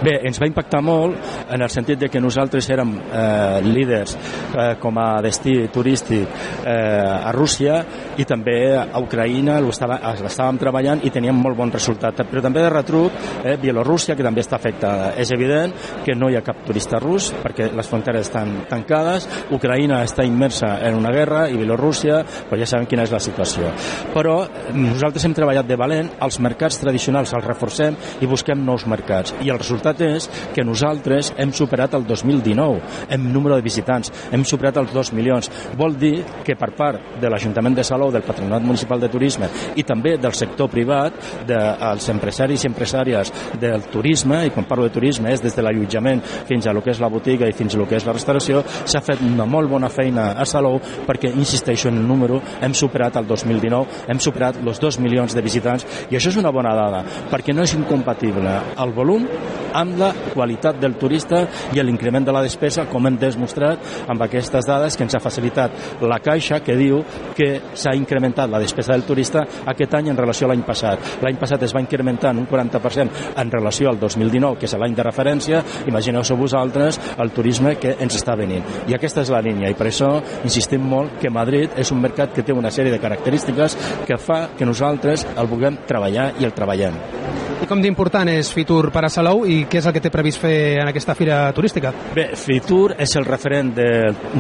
Bé, 0.03 0.16
ens 0.27 0.41
va 0.43 0.49
impactar 0.49 0.81
molt 0.83 1.15
en 1.55 1.62
el 1.62 1.70
sentit 1.70 2.01
de 2.01 2.09
que 2.11 2.20
nosaltres 2.20 2.66
érem 2.74 2.97
eh, 2.99 3.61
líders 3.62 4.16
eh, 4.16 4.73
com 4.83 4.97
a 4.99 5.20
destí 5.23 5.53
turístic 5.70 6.27
eh, 6.66 6.73
a 6.73 7.31
Rússia 7.31 7.77
i 8.19 8.27
també 8.27 8.57
a 8.81 8.99
Ucraïna 8.99 9.61
l'estàvem 9.62 10.59
treballant 10.59 11.05
i 11.07 11.12
teníem 11.15 11.39
molt 11.39 11.55
bon 11.57 11.70
resultat. 11.70 12.19
Però 12.27 12.43
també 12.43 12.65
de 12.65 12.73
retruc, 12.74 13.15
eh, 13.45 13.55
Bielorússia, 13.62 14.16
que 14.19 14.27
també 14.27 14.43
està 14.43 14.59
afectada. 14.59 15.12
És 15.23 15.31
evident 15.31 15.70
que 16.03 16.16
no 16.19 16.33
hi 16.33 16.37
ha 16.37 16.43
cap 16.43 16.65
turista 16.66 16.99
rus 16.99 17.31
perquè 17.45 17.70
les 17.70 17.87
fronteres 17.87 18.27
estan 18.27 18.65
tancades, 18.70 19.29
Ucraïna 19.55 20.03
està 20.03 20.27
immersa 20.27 20.81
en 20.83 20.99
una 20.99 21.15
guerra 21.15 21.45
i 21.47 21.61
Bielorússia, 21.61 22.24
pues 22.51 22.65
ja 22.65 22.70
sabem 22.73 22.91
quina 22.91 23.07
és 23.07 23.15
la 23.15 23.23
situació. 23.23 23.70
Però 24.16 24.41
nosaltres 24.74 25.31
hem 25.31 25.39
treballat 25.39 25.70
de 25.70 25.79
valent, 25.79 26.11
els 26.27 26.43
mercats 26.43 26.83
tradicionals 26.83 27.39
els 27.39 27.47
reforcem 27.47 27.95
i 28.19 28.27
busquem 28.27 28.66
nous 28.66 28.89
mercats. 28.91 29.39
I 29.47 29.55
el 29.55 29.62
resultat 29.62 29.91
és 30.01 30.28
que 30.55 30.64
nosaltres 30.64 31.32
hem 31.36 31.52
superat 31.52 31.94
el 31.94 32.06
2019 32.06 32.81
en 33.10 33.32
número 33.32 33.56
de 33.56 33.64
visitants, 33.64 34.12
hem 34.32 34.44
superat 34.44 34.78
els 34.81 34.93
2 34.93 35.12
milions. 35.12 35.51
Vol 35.77 35.97
dir 35.98 36.14
que 36.44 36.56
per 36.56 36.73
part 36.77 37.19
de 37.20 37.31
l'Ajuntament 37.31 37.77
de 37.77 37.85
Salou, 37.85 38.12
del 38.12 38.24
Patronat 38.27 38.62
Municipal 38.62 39.01
de 39.01 39.10
Turisme 39.12 39.48
i 39.77 39.85
també 39.85 40.16
del 40.20 40.35
sector 40.36 40.70
privat, 40.73 41.19
dels 41.47 42.09
empresaris 42.12 42.64
i 42.64 42.70
empresàries 42.70 43.32
del 43.60 43.89
turisme, 43.93 44.44
i 44.47 44.51
quan 44.55 44.66
parlo 44.69 44.86
de 44.89 44.94
turisme 44.94 45.32
és 45.32 45.43
des 45.43 45.55
de 45.56 45.62
l'allotjament 45.64 46.23
fins 46.48 46.66
a 46.66 46.73
lo 46.73 46.82
que 46.82 46.93
és 46.93 47.01
la 47.01 47.10
botiga 47.12 47.48
i 47.48 47.56
fins 47.56 47.74
a 47.74 47.81
lo 47.81 47.86
que 47.89 47.97
és 47.98 48.06
la 48.06 48.14
restauració, 48.16 48.62
s'ha 48.85 49.02
fet 49.05 49.23
una 49.27 49.47
molt 49.47 49.70
bona 49.70 49.90
feina 49.93 50.32
a 50.32 50.47
Salou 50.48 50.81
perquè, 51.06 51.32
insisteixo 51.32 51.89
en 51.89 51.98
el 51.98 52.06
número, 52.09 52.40
hem 52.60 52.74
superat 52.74 53.16
el 53.20 53.27
2019, 53.27 54.06
hem 54.09 54.20
superat 54.23 54.60
els 54.62 54.81
2 54.81 55.01
milions 55.02 55.35
de 55.35 55.43
visitants 55.44 55.86
i 56.10 56.16
això 56.16 56.32
és 56.32 56.40
una 56.40 56.52
bona 56.55 56.74
dada 56.77 57.02
perquè 57.31 57.55
no 57.55 57.66
és 57.66 57.74
incompatible 57.77 58.55
el 58.82 58.94
volum 58.97 59.27
amb 59.73 59.82
la 59.99 60.13
qualitat 60.33 60.79
del 60.81 60.95
turista 61.01 61.43
i 61.75 61.83
l'increment 61.83 62.25
de 62.25 62.35
la 62.35 62.43
despesa, 62.45 62.87
com 62.91 63.07
hem 63.07 63.19
demostrat 63.21 64.07
amb 64.09 64.23
aquestes 64.23 64.67
dades 64.69 64.97
que 64.97 65.05
ens 65.07 65.17
ha 65.17 65.23
facilitat 65.23 66.01
la 66.03 66.21
Caixa, 66.23 66.61
que 66.65 66.77
diu 66.79 67.03
que 67.37 67.51
s'ha 67.75 67.95
incrementat 67.99 68.51
la 68.51 68.61
despesa 68.63 68.93
del 68.93 69.07
turista 69.09 69.45
aquest 69.67 69.95
any 69.99 70.11
en 70.13 70.19
relació 70.19 70.47
a 70.47 70.53
l'any 70.53 70.65
passat. 70.67 71.19
L'any 71.23 71.39
passat 71.41 71.63
es 71.67 71.75
va 71.75 71.83
incrementar 71.83 72.33
en 72.33 72.43
un 72.43 72.49
40% 72.49 73.35
en 73.37 73.51
relació 73.51 73.91
al 73.91 74.01
2019, 74.01 74.59
que 74.59 74.69
és 74.71 74.77
l'any 74.79 74.95
de 74.95 75.07
referència. 75.07 75.63
Imagineu-vos 75.91 76.33
vosaltres 76.39 77.01
el 77.19 77.33
turisme 77.35 77.77
que 77.81 77.97
ens 78.01 78.17
està 78.19 78.37
venint. 78.39 78.65
I 78.89 78.97
aquesta 78.97 79.23
és 79.23 79.33
la 79.33 79.43
línia, 79.45 79.71
i 79.71 79.79
per 79.79 79.89
això 79.91 80.15
insistim 80.45 80.85
molt 80.89 81.19
que 81.23 81.33
Madrid 81.33 81.79
és 81.79 81.93
un 81.93 82.03
mercat 82.03 82.35
que 82.35 82.45
té 82.47 82.53
una 82.55 82.71
sèrie 82.71 82.93
de 82.93 83.01
característiques 83.03 83.79
que 84.07 84.19
fa 84.19 84.43
que 84.57 84.69
nosaltres 84.69 85.27
el 85.37 85.51
vulguem 85.51 85.83
treballar 85.89 86.33
i 86.41 86.49
el 86.49 86.55
treballem. 86.57 87.41
I 87.63 87.67
com 87.71 87.79
d'important 87.79 88.27
és 88.27 88.49
Fitur 88.51 88.89
per 88.91 89.05
a 89.07 89.09
Salou 89.13 89.45
i 89.47 89.61
què 89.71 89.79
és 89.79 89.85
el 89.87 89.93
que 89.95 90.01
té 90.03 90.11
previst 90.11 90.41
fer 90.43 90.81
en 90.83 90.89
aquesta 90.91 91.15
fira 91.15 91.37
turística? 91.55 91.93
Bé, 92.11 92.25
Fitur 92.35 92.97
és 92.99 93.13
el 93.21 93.27
referent 93.29 93.69
de, 93.77 93.87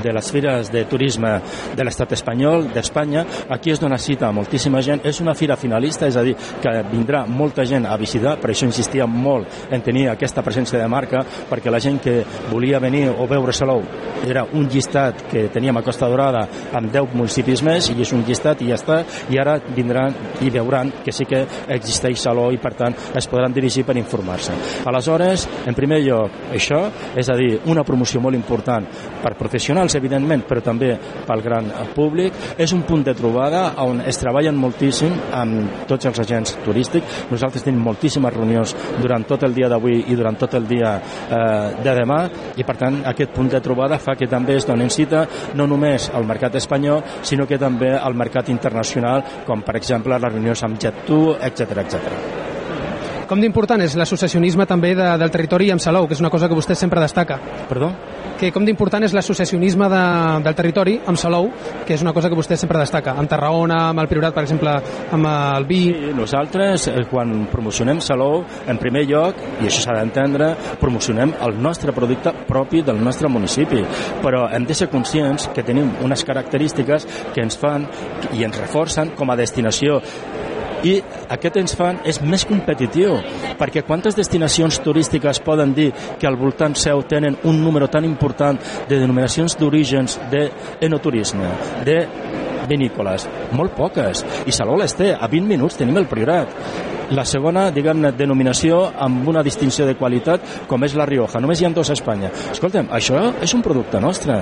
de 0.02 0.14
les 0.16 0.30
fires 0.34 0.72
de 0.74 0.82
turisme 0.90 1.30
de 1.78 1.86
l'estat 1.86 2.16
espanyol, 2.16 2.66
d'Espanya. 2.74 3.22
Aquí 3.54 3.70
es 3.70 3.78
dona 3.78 4.00
cita 4.02 4.26
a 4.26 4.34
moltíssima 4.34 4.82
gent. 4.82 5.04
És 5.06 5.20
una 5.22 5.36
fira 5.38 5.54
finalista, 5.54 6.08
és 6.10 6.18
a 6.18 6.24
dir, 6.26 6.34
que 6.34 6.72
vindrà 6.90 7.20
molta 7.30 7.62
gent 7.62 7.86
a 7.86 7.94
visitar, 8.00 8.34
per 8.42 8.50
això 8.50 8.66
insistia 8.66 9.06
molt 9.06 9.70
en 9.70 9.86
tenir 9.86 10.08
aquesta 10.10 10.42
presència 10.42 10.82
de 10.82 10.90
marca, 10.90 11.22
perquè 11.52 11.70
la 11.70 11.80
gent 11.84 12.02
que 12.02 12.16
volia 12.50 12.82
venir 12.82 13.04
o 13.12 13.28
veure 13.30 13.54
Salou 13.54 13.86
era 14.26 14.44
un 14.50 14.66
llistat 14.70 15.24
que 15.30 15.46
teníem 15.54 15.78
a 15.78 15.84
Costa 15.86 16.10
Dorada 16.10 16.42
amb 16.74 16.90
10 16.90 17.14
municipis 17.14 17.62
més, 17.62 17.90
i 17.90 18.02
és 18.02 18.12
un 18.14 18.26
llistat 18.26 18.62
i 18.62 18.70
ja 18.70 18.78
està, 18.78 19.00
i 19.30 19.38
ara 19.38 19.60
vindran 19.76 20.14
i 20.42 20.50
veuran 20.50 20.90
que 21.04 21.14
sí 21.14 21.26
que 21.28 21.44
existeix 21.70 22.18
Salou 22.22 22.50
i 22.54 22.60
per 22.62 22.74
tant 22.78 22.98
es 23.14 23.28
podran 23.28 23.52
dirigir 23.52 23.84
per 23.84 23.96
informar-se. 23.96 24.54
Aleshores, 24.86 25.46
en 25.66 25.76
primer 25.76 26.00
lloc, 26.04 26.38
això, 26.52 26.84
és 27.16 27.28
a 27.30 27.36
dir, 27.38 27.58
una 27.70 27.84
promoció 27.84 28.20
molt 28.20 28.36
important 28.38 28.86
per 29.22 29.34
professionals, 29.38 29.96
evidentment, 29.98 30.44
però 30.48 30.62
també 30.64 30.92
pel 31.26 31.42
gran 31.44 31.70
públic. 31.94 32.34
És 32.58 32.72
un 32.72 32.82
punt 32.88 33.04
de 33.06 33.14
trobada 33.18 33.64
on 33.84 34.02
es 34.06 34.18
treballen 34.20 34.58
moltíssim 34.58 35.14
amb 35.32 35.86
tots 35.90 36.08
els 36.10 36.22
agents 36.24 36.56
turístics. 36.64 37.26
Nosaltres 37.30 37.66
tenim 37.66 37.82
moltíssimes 37.84 38.34
reunions 38.34 38.74
durant 39.00 39.26
tot 39.28 39.44
el 39.46 39.54
dia 39.54 39.70
d'avui 39.70 40.04
i 40.08 40.18
durant 40.18 40.38
tot 40.38 40.54
el 40.58 40.68
dia 40.68 40.94
eh, 40.98 41.82
de 41.82 41.96
demà 42.02 42.20
i, 42.56 42.64
per 42.64 42.76
tant, 42.80 43.02
aquest 43.12 43.34
punt 43.36 43.50
de 43.52 43.62
trobada 43.64 44.00
fa 44.02 44.16
que 44.18 44.30
també 44.30 44.56
es 44.58 44.68
donen 44.68 44.90
cita 44.90 45.26
no 45.58 45.66
només 45.70 46.10
al 46.14 46.26
mercat 46.28 46.56
espanyol, 46.60 47.02
sinó 47.22 47.46
que 47.46 47.60
també 47.60 47.92
al 47.96 48.16
mercat 48.18 48.50
internacional, 48.52 49.24
com 49.46 49.62
per 49.66 49.76
exemple 49.80 50.18
les 50.18 50.32
reunions 50.32 50.66
amb 50.66 50.80
Jet2, 50.82 51.36
etc 51.50 51.84
etc. 51.86 52.51
Com 53.32 53.40
d'important 53.40 53.80
és 53.80 53.94
l'associacionisme 53.96 54.66
també 54.68 54.90
de, 54.92 55.06
del 55.16 55.30
territori 55.32 55.70
amb 55.72 55.80
Salou, 55.80 56.04
que 56.04 56.12
és 56.12 56.20
una 56.20 56.28
cosa 56.28 56.50
que 56.50 56.56
vostè 56.58 56.74
sempre 56.76 57.00
destaca? 57.00 57.38
Perdó? 57.70 57.88
Que 58.36 58.50
com 58.52 58.66
d'important 58.66 59.06
és 59.06 59.14
l'associacionisme 59.16 59.86
de, 59.88 60.00
del 60.44 60.56
territori 60.58 60.98
amb 61.08 61.16
Salou, 61.16 61.48
que 61.88 61.94
és 61.96 62.02
una 62.04 62.12
cosa 62.12 62.28
que 62.28 62.36
vostè 62.36 62.58
sempre 62.60 62.76
destaca. 62.82 63.14
Amb 63.16 63.30
Tarragona, 63.32 63.78
amb 63.88 64.02
el 64.02 64.10
Priorat, 64.10 64.34
per 64.36 64.44
exemple, 64.44 64.74
amb 65.16 65.28
el 65.30 65.64
vi... 65.64 65.78
Sí, 65.86 66.10
nosaltres, 66.18 66.90
eh, 66.92 67.06
quan 67.08 67.46
promocionem 67.48 68.02
Salou, 68.04 68.42
en 68.68 68.82
primer 68.82 69.06
lloc, 69.08 69.40
i 69.62 69.70
això 69.70 69.86
s'ha 69.86 69.96
d'entendre, 69.96 70.50
promocionem 70.82 71.32
el 71.48 71.56
nostre 71.64 71.96
producte 71.96 72.34
propi 72.50 72.84
del 72.84 73.00
nostre 73.00 73.32
municipi. 73.32 73.80
Però 74.20 74.44
hem 74.52 74.68
de 74.68 74.76
ser 74.76 74.90
conscients 74.92 75.48
que 75.56 75.64
tenim 75.64 75.88
unes 76.04 76.26
característiques 76.28 77.08
que 77.32 77.46
ens 77.48 77.56
fan 77.56 77.88
i 78.36 78.44
ens 78.44 78.60
reforcen 78.60 79.16
com 79.16 79.32
a 79.32 79.40
destinació 79.40 80.02
i 80.84 80.96
aquest 81.32 81.58
ens 81.60 81.74
fan 81.78 82.00
és 82.08 82.20
més 82.24 82.44
competitiu 82.48 83.18
perquè 83.60 83.84
quantes 83.86 84.16
destinacions 84.18 84.80
turístiques 84.82 85.42
poden 85.44 85.74
dir 85.76 85.90
que 86.18 86.28
al 86.28 86.38
voltant 86.40 86.74
seu 86.78 87.04
tenen 87.08 87.38
un 87.44 87.60
número 87.62 87.88
tan 87.88 88.04
important 88.04 88.58
de 88.88 88.98
denominacions 88.98 89.56
d'orígens 89.58 90.18
d'enoturisme, 90.30 91.50
de 91.86 91.98
vinícoles? 92.68 93.28
Molt 93.52 93.76
poques. 93.76 94.24
I 94.46 94.54
Salou 94.54 94.78
les 94.80 94.94
té. 94.96 95.12
A 95.14 95.28
20 95.28 95.48
minuts 95.48 95.78
tenim 95.78 95.98
el 96.00 96.10
Priorat. 96.10 96.91
La 97.10 97.24
segona, 97.26 97.70
diguem-ne, 97.74 98.12
denominació 98.16 98.84
amb 98.96 99.26
una 99.28 99.42
distinció 99.42 99.86
de 99.88 99.96
qualitat 99.98 100.66
com 100.70 100.84
és 100.86 100.94
la 100.94 101.06
Rioja. 101.08 101.40
Només 101.42 101.60
hi 101.60 101.66
ha 101.66 101.72
dos 101.74 101.90
a 101.90 101.96
Espanya. 101.98 102.30
Escolta'm, 102.52 102.88
això 102.94 103.32
és 103.42 103.54
un 103.54 103.62
producte 103.62 104.00
nostre. 104.00 104.38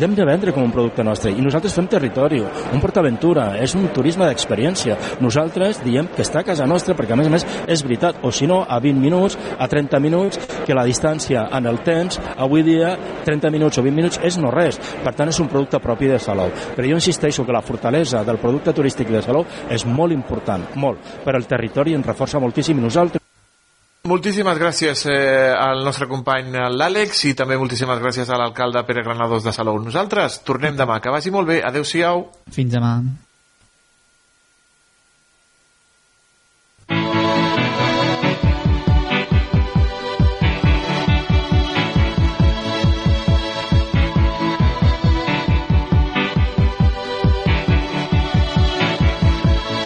L'hem 0.00 0.14
de 0.16 0.24
vendre 0.24 0.52
com 0.52 0.64
un 0.64 0.72
producte 0.72 1.04
nostre. 1.04 1.30
I 1.30 1.44
nosaltres 1.44 1.74
fem 1.76 1.86
territori, 1.86 2.40
un 2.42 2.80
portaventura. 2.80 3.52
És 3.62 3.76
un 3.78 3.86
turisme 3.94 4.26
d'experiència. 4.26 4.96
Nosaltres 5.20 5.82
diem 5.84 6.08
que 6.16 6.24
està 6.24 6.40
a 6.40 6.46
casa 6.48 6.66
nostra 6.66 6.96
perquè 6.96 7.12
a 7.14 7.20
més 7.20 7.28
a 7.28 7.34
més 7.36 7.46
és 7.68 7.84
veritat, 7.84 8.18
o 8.24 8.32
si 8.32 8.48
no 8.48 8.62
a 8.66 8.80
20 8.80 9.00
minuts 9.00 9.38
a 9.58 9.68
30 9.68 10.00
minuts, 10.00 10.40
que 10.66 10.74
la 10.74 10.84
distància 10.88 11.46
en 11.52 11.66
el 11.66 11.80
temps, 11.84 12.18
avui 12.36 12.64
dia 12.66 12.96
30 13.24 13.50
minuts 13.50 13.78
o 13.78 13.84
20 13.84 13.96
minuts 13.96 14.20
és 14.24 14.38
no 14.40 14.50
res, 14.50 14.78
per 15.04 15.14
tant 15.16 15.30
és 15.30 15.40
un 15.42 15.50
producte 15.52 15.80
propi 15.82 16.08
de 16.10 16.18
Salou, 16.22 16.50
però 16.76 16.88
jo 16.88 16.98
insisteixo 16.98 17.44
que 17.46 17.54
la 17.54 17.62
fortalesa 17.62 18.24
del 18.24 18.40
producte 18.42 18.74
turístic 18.76 19.10
de 19.12 19.22
Salou 19.22 19.46
és 19.70 19.84
molt 19.86 20.14
important, 20.14 20.64
molt, 20.80 21.20
però 21.24 21.38
el 21.38 21.48
territori 21.50 21.94
ens 22.02 22.10
reforça 22.10 22.42
moltíssim 22.42 22.78
i 22.78 22.88
nosaltres 22.90 23.22
Moltíssimes 24.02 24.58
gràcies 24.58 25.04
eh, 25.06 25.52
al 25.54 25.84
nostre 25.86 26.08
company 26.10 26.56
l'Àlex 26.74 27.20
i 27.28 27.36
també 27.38 27.54
moltíssimes 27.54 28.00
gràcies 28.02 28.26
a 28.26 28.38
l'alcalde 28.40 28.82
Pere 28.82 29.04
Granados 29.06 29.44
de 29.46 29.52
Salou. 29.54 29.78
Nosaltres 29.78 30.40
tornem 30.42 30.74
demà. 30.74 30.98
Que 30.98 31.14
vagi 31.14 31.30
molt 31.30 31.46
bé. 31.46 31.60
Adéu-siau. 31.62 32.26
Fins 32.50 32.74
demà. 32.74 32.98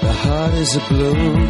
The 0.01 0.14
heart 0.24 0.55
is 0.64 0.76
a 0.80 0.82
blue 0.88 1.45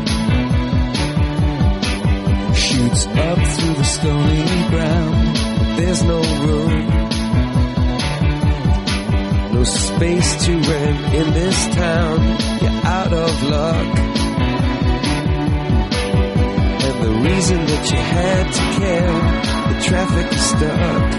up 3.04 3.38
through 3.38 3.74
the 3.74 3.84
stony 3.84 4.44
ground. 4.70 5.36
There's 5.76 6.02
no 6.02 6.22
room, 6.22 6.86
no 9.52 9.64
space 9.64 10.46
to 10.46 10.52
rent 10.52 11.14
in 11.14 11.34
this 11.34 11.66
town. 11.74 12.20
You're 12.62 12.80
out 12.86 13.12
of 13.12 13.42
luck. 13.42 13.98
And 16.86 16.96
the 17.04 17.12
reason 17.28 17.66
that 17.66 17.90
you 17.90 17.98
had 17.98 18.44
to 18.58 18.64
care, 18.80 19.18
the 19.68 19.80
traffic 19.84 20.32
is 20.32 20.44
stuck. 20.52 21.12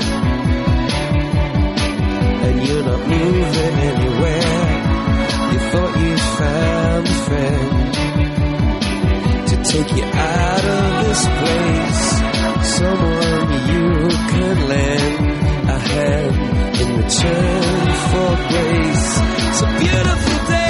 And 2.46 2.68
you're 2.68 2.86
not 2.86 3.08
moving 3.08 3.76
anywhere. 3.92 4.58
You 5.54 5.60
thought 5.70 5.94
you 6.00 6.18
found 6.18 7.08
a 7.08 7.14
friend 7.26 7.87
take 9.84 9.96
you 9.98 10.04
out 10.04 10.66
of 10.66 11.06
this 11.06 11.24
place. 11.40 12.02
Someone 12.78 13.50
you 13.72 13.88
could 14.32 14.60
lend 14.74 15.70
a 15.70 15.80
hand 15.90 16.36
in 16.82 16.90
return 16.98 17.86
for 18.10 18.30
grace. 18.50 19.08
It's 19.48 19.62
a 19.62 19.80
beautiful 19.80 20.48
day. 20.48 20.67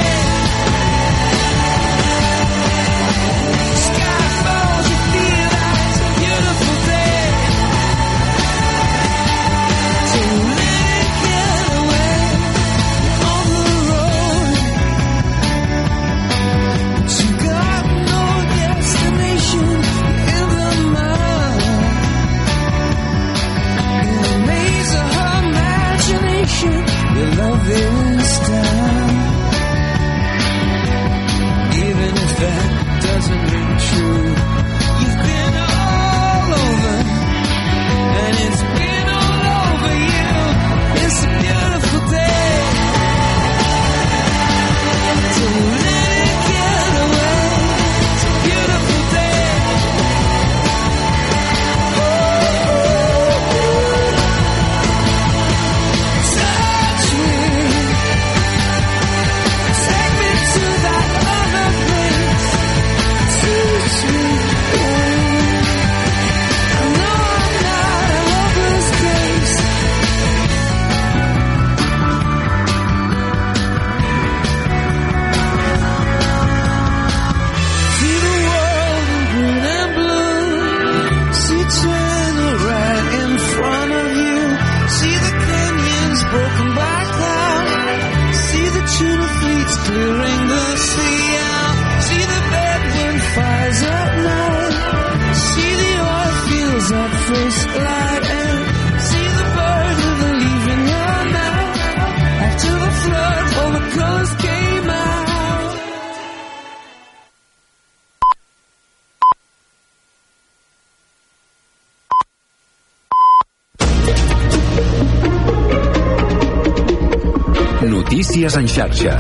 En 118.58 118.68
xarxa. 118.72 119.18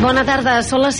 Bona 0.00 0.22
tarda, 0.24 0.62
són 0.64 0.80
les 0.80 0.88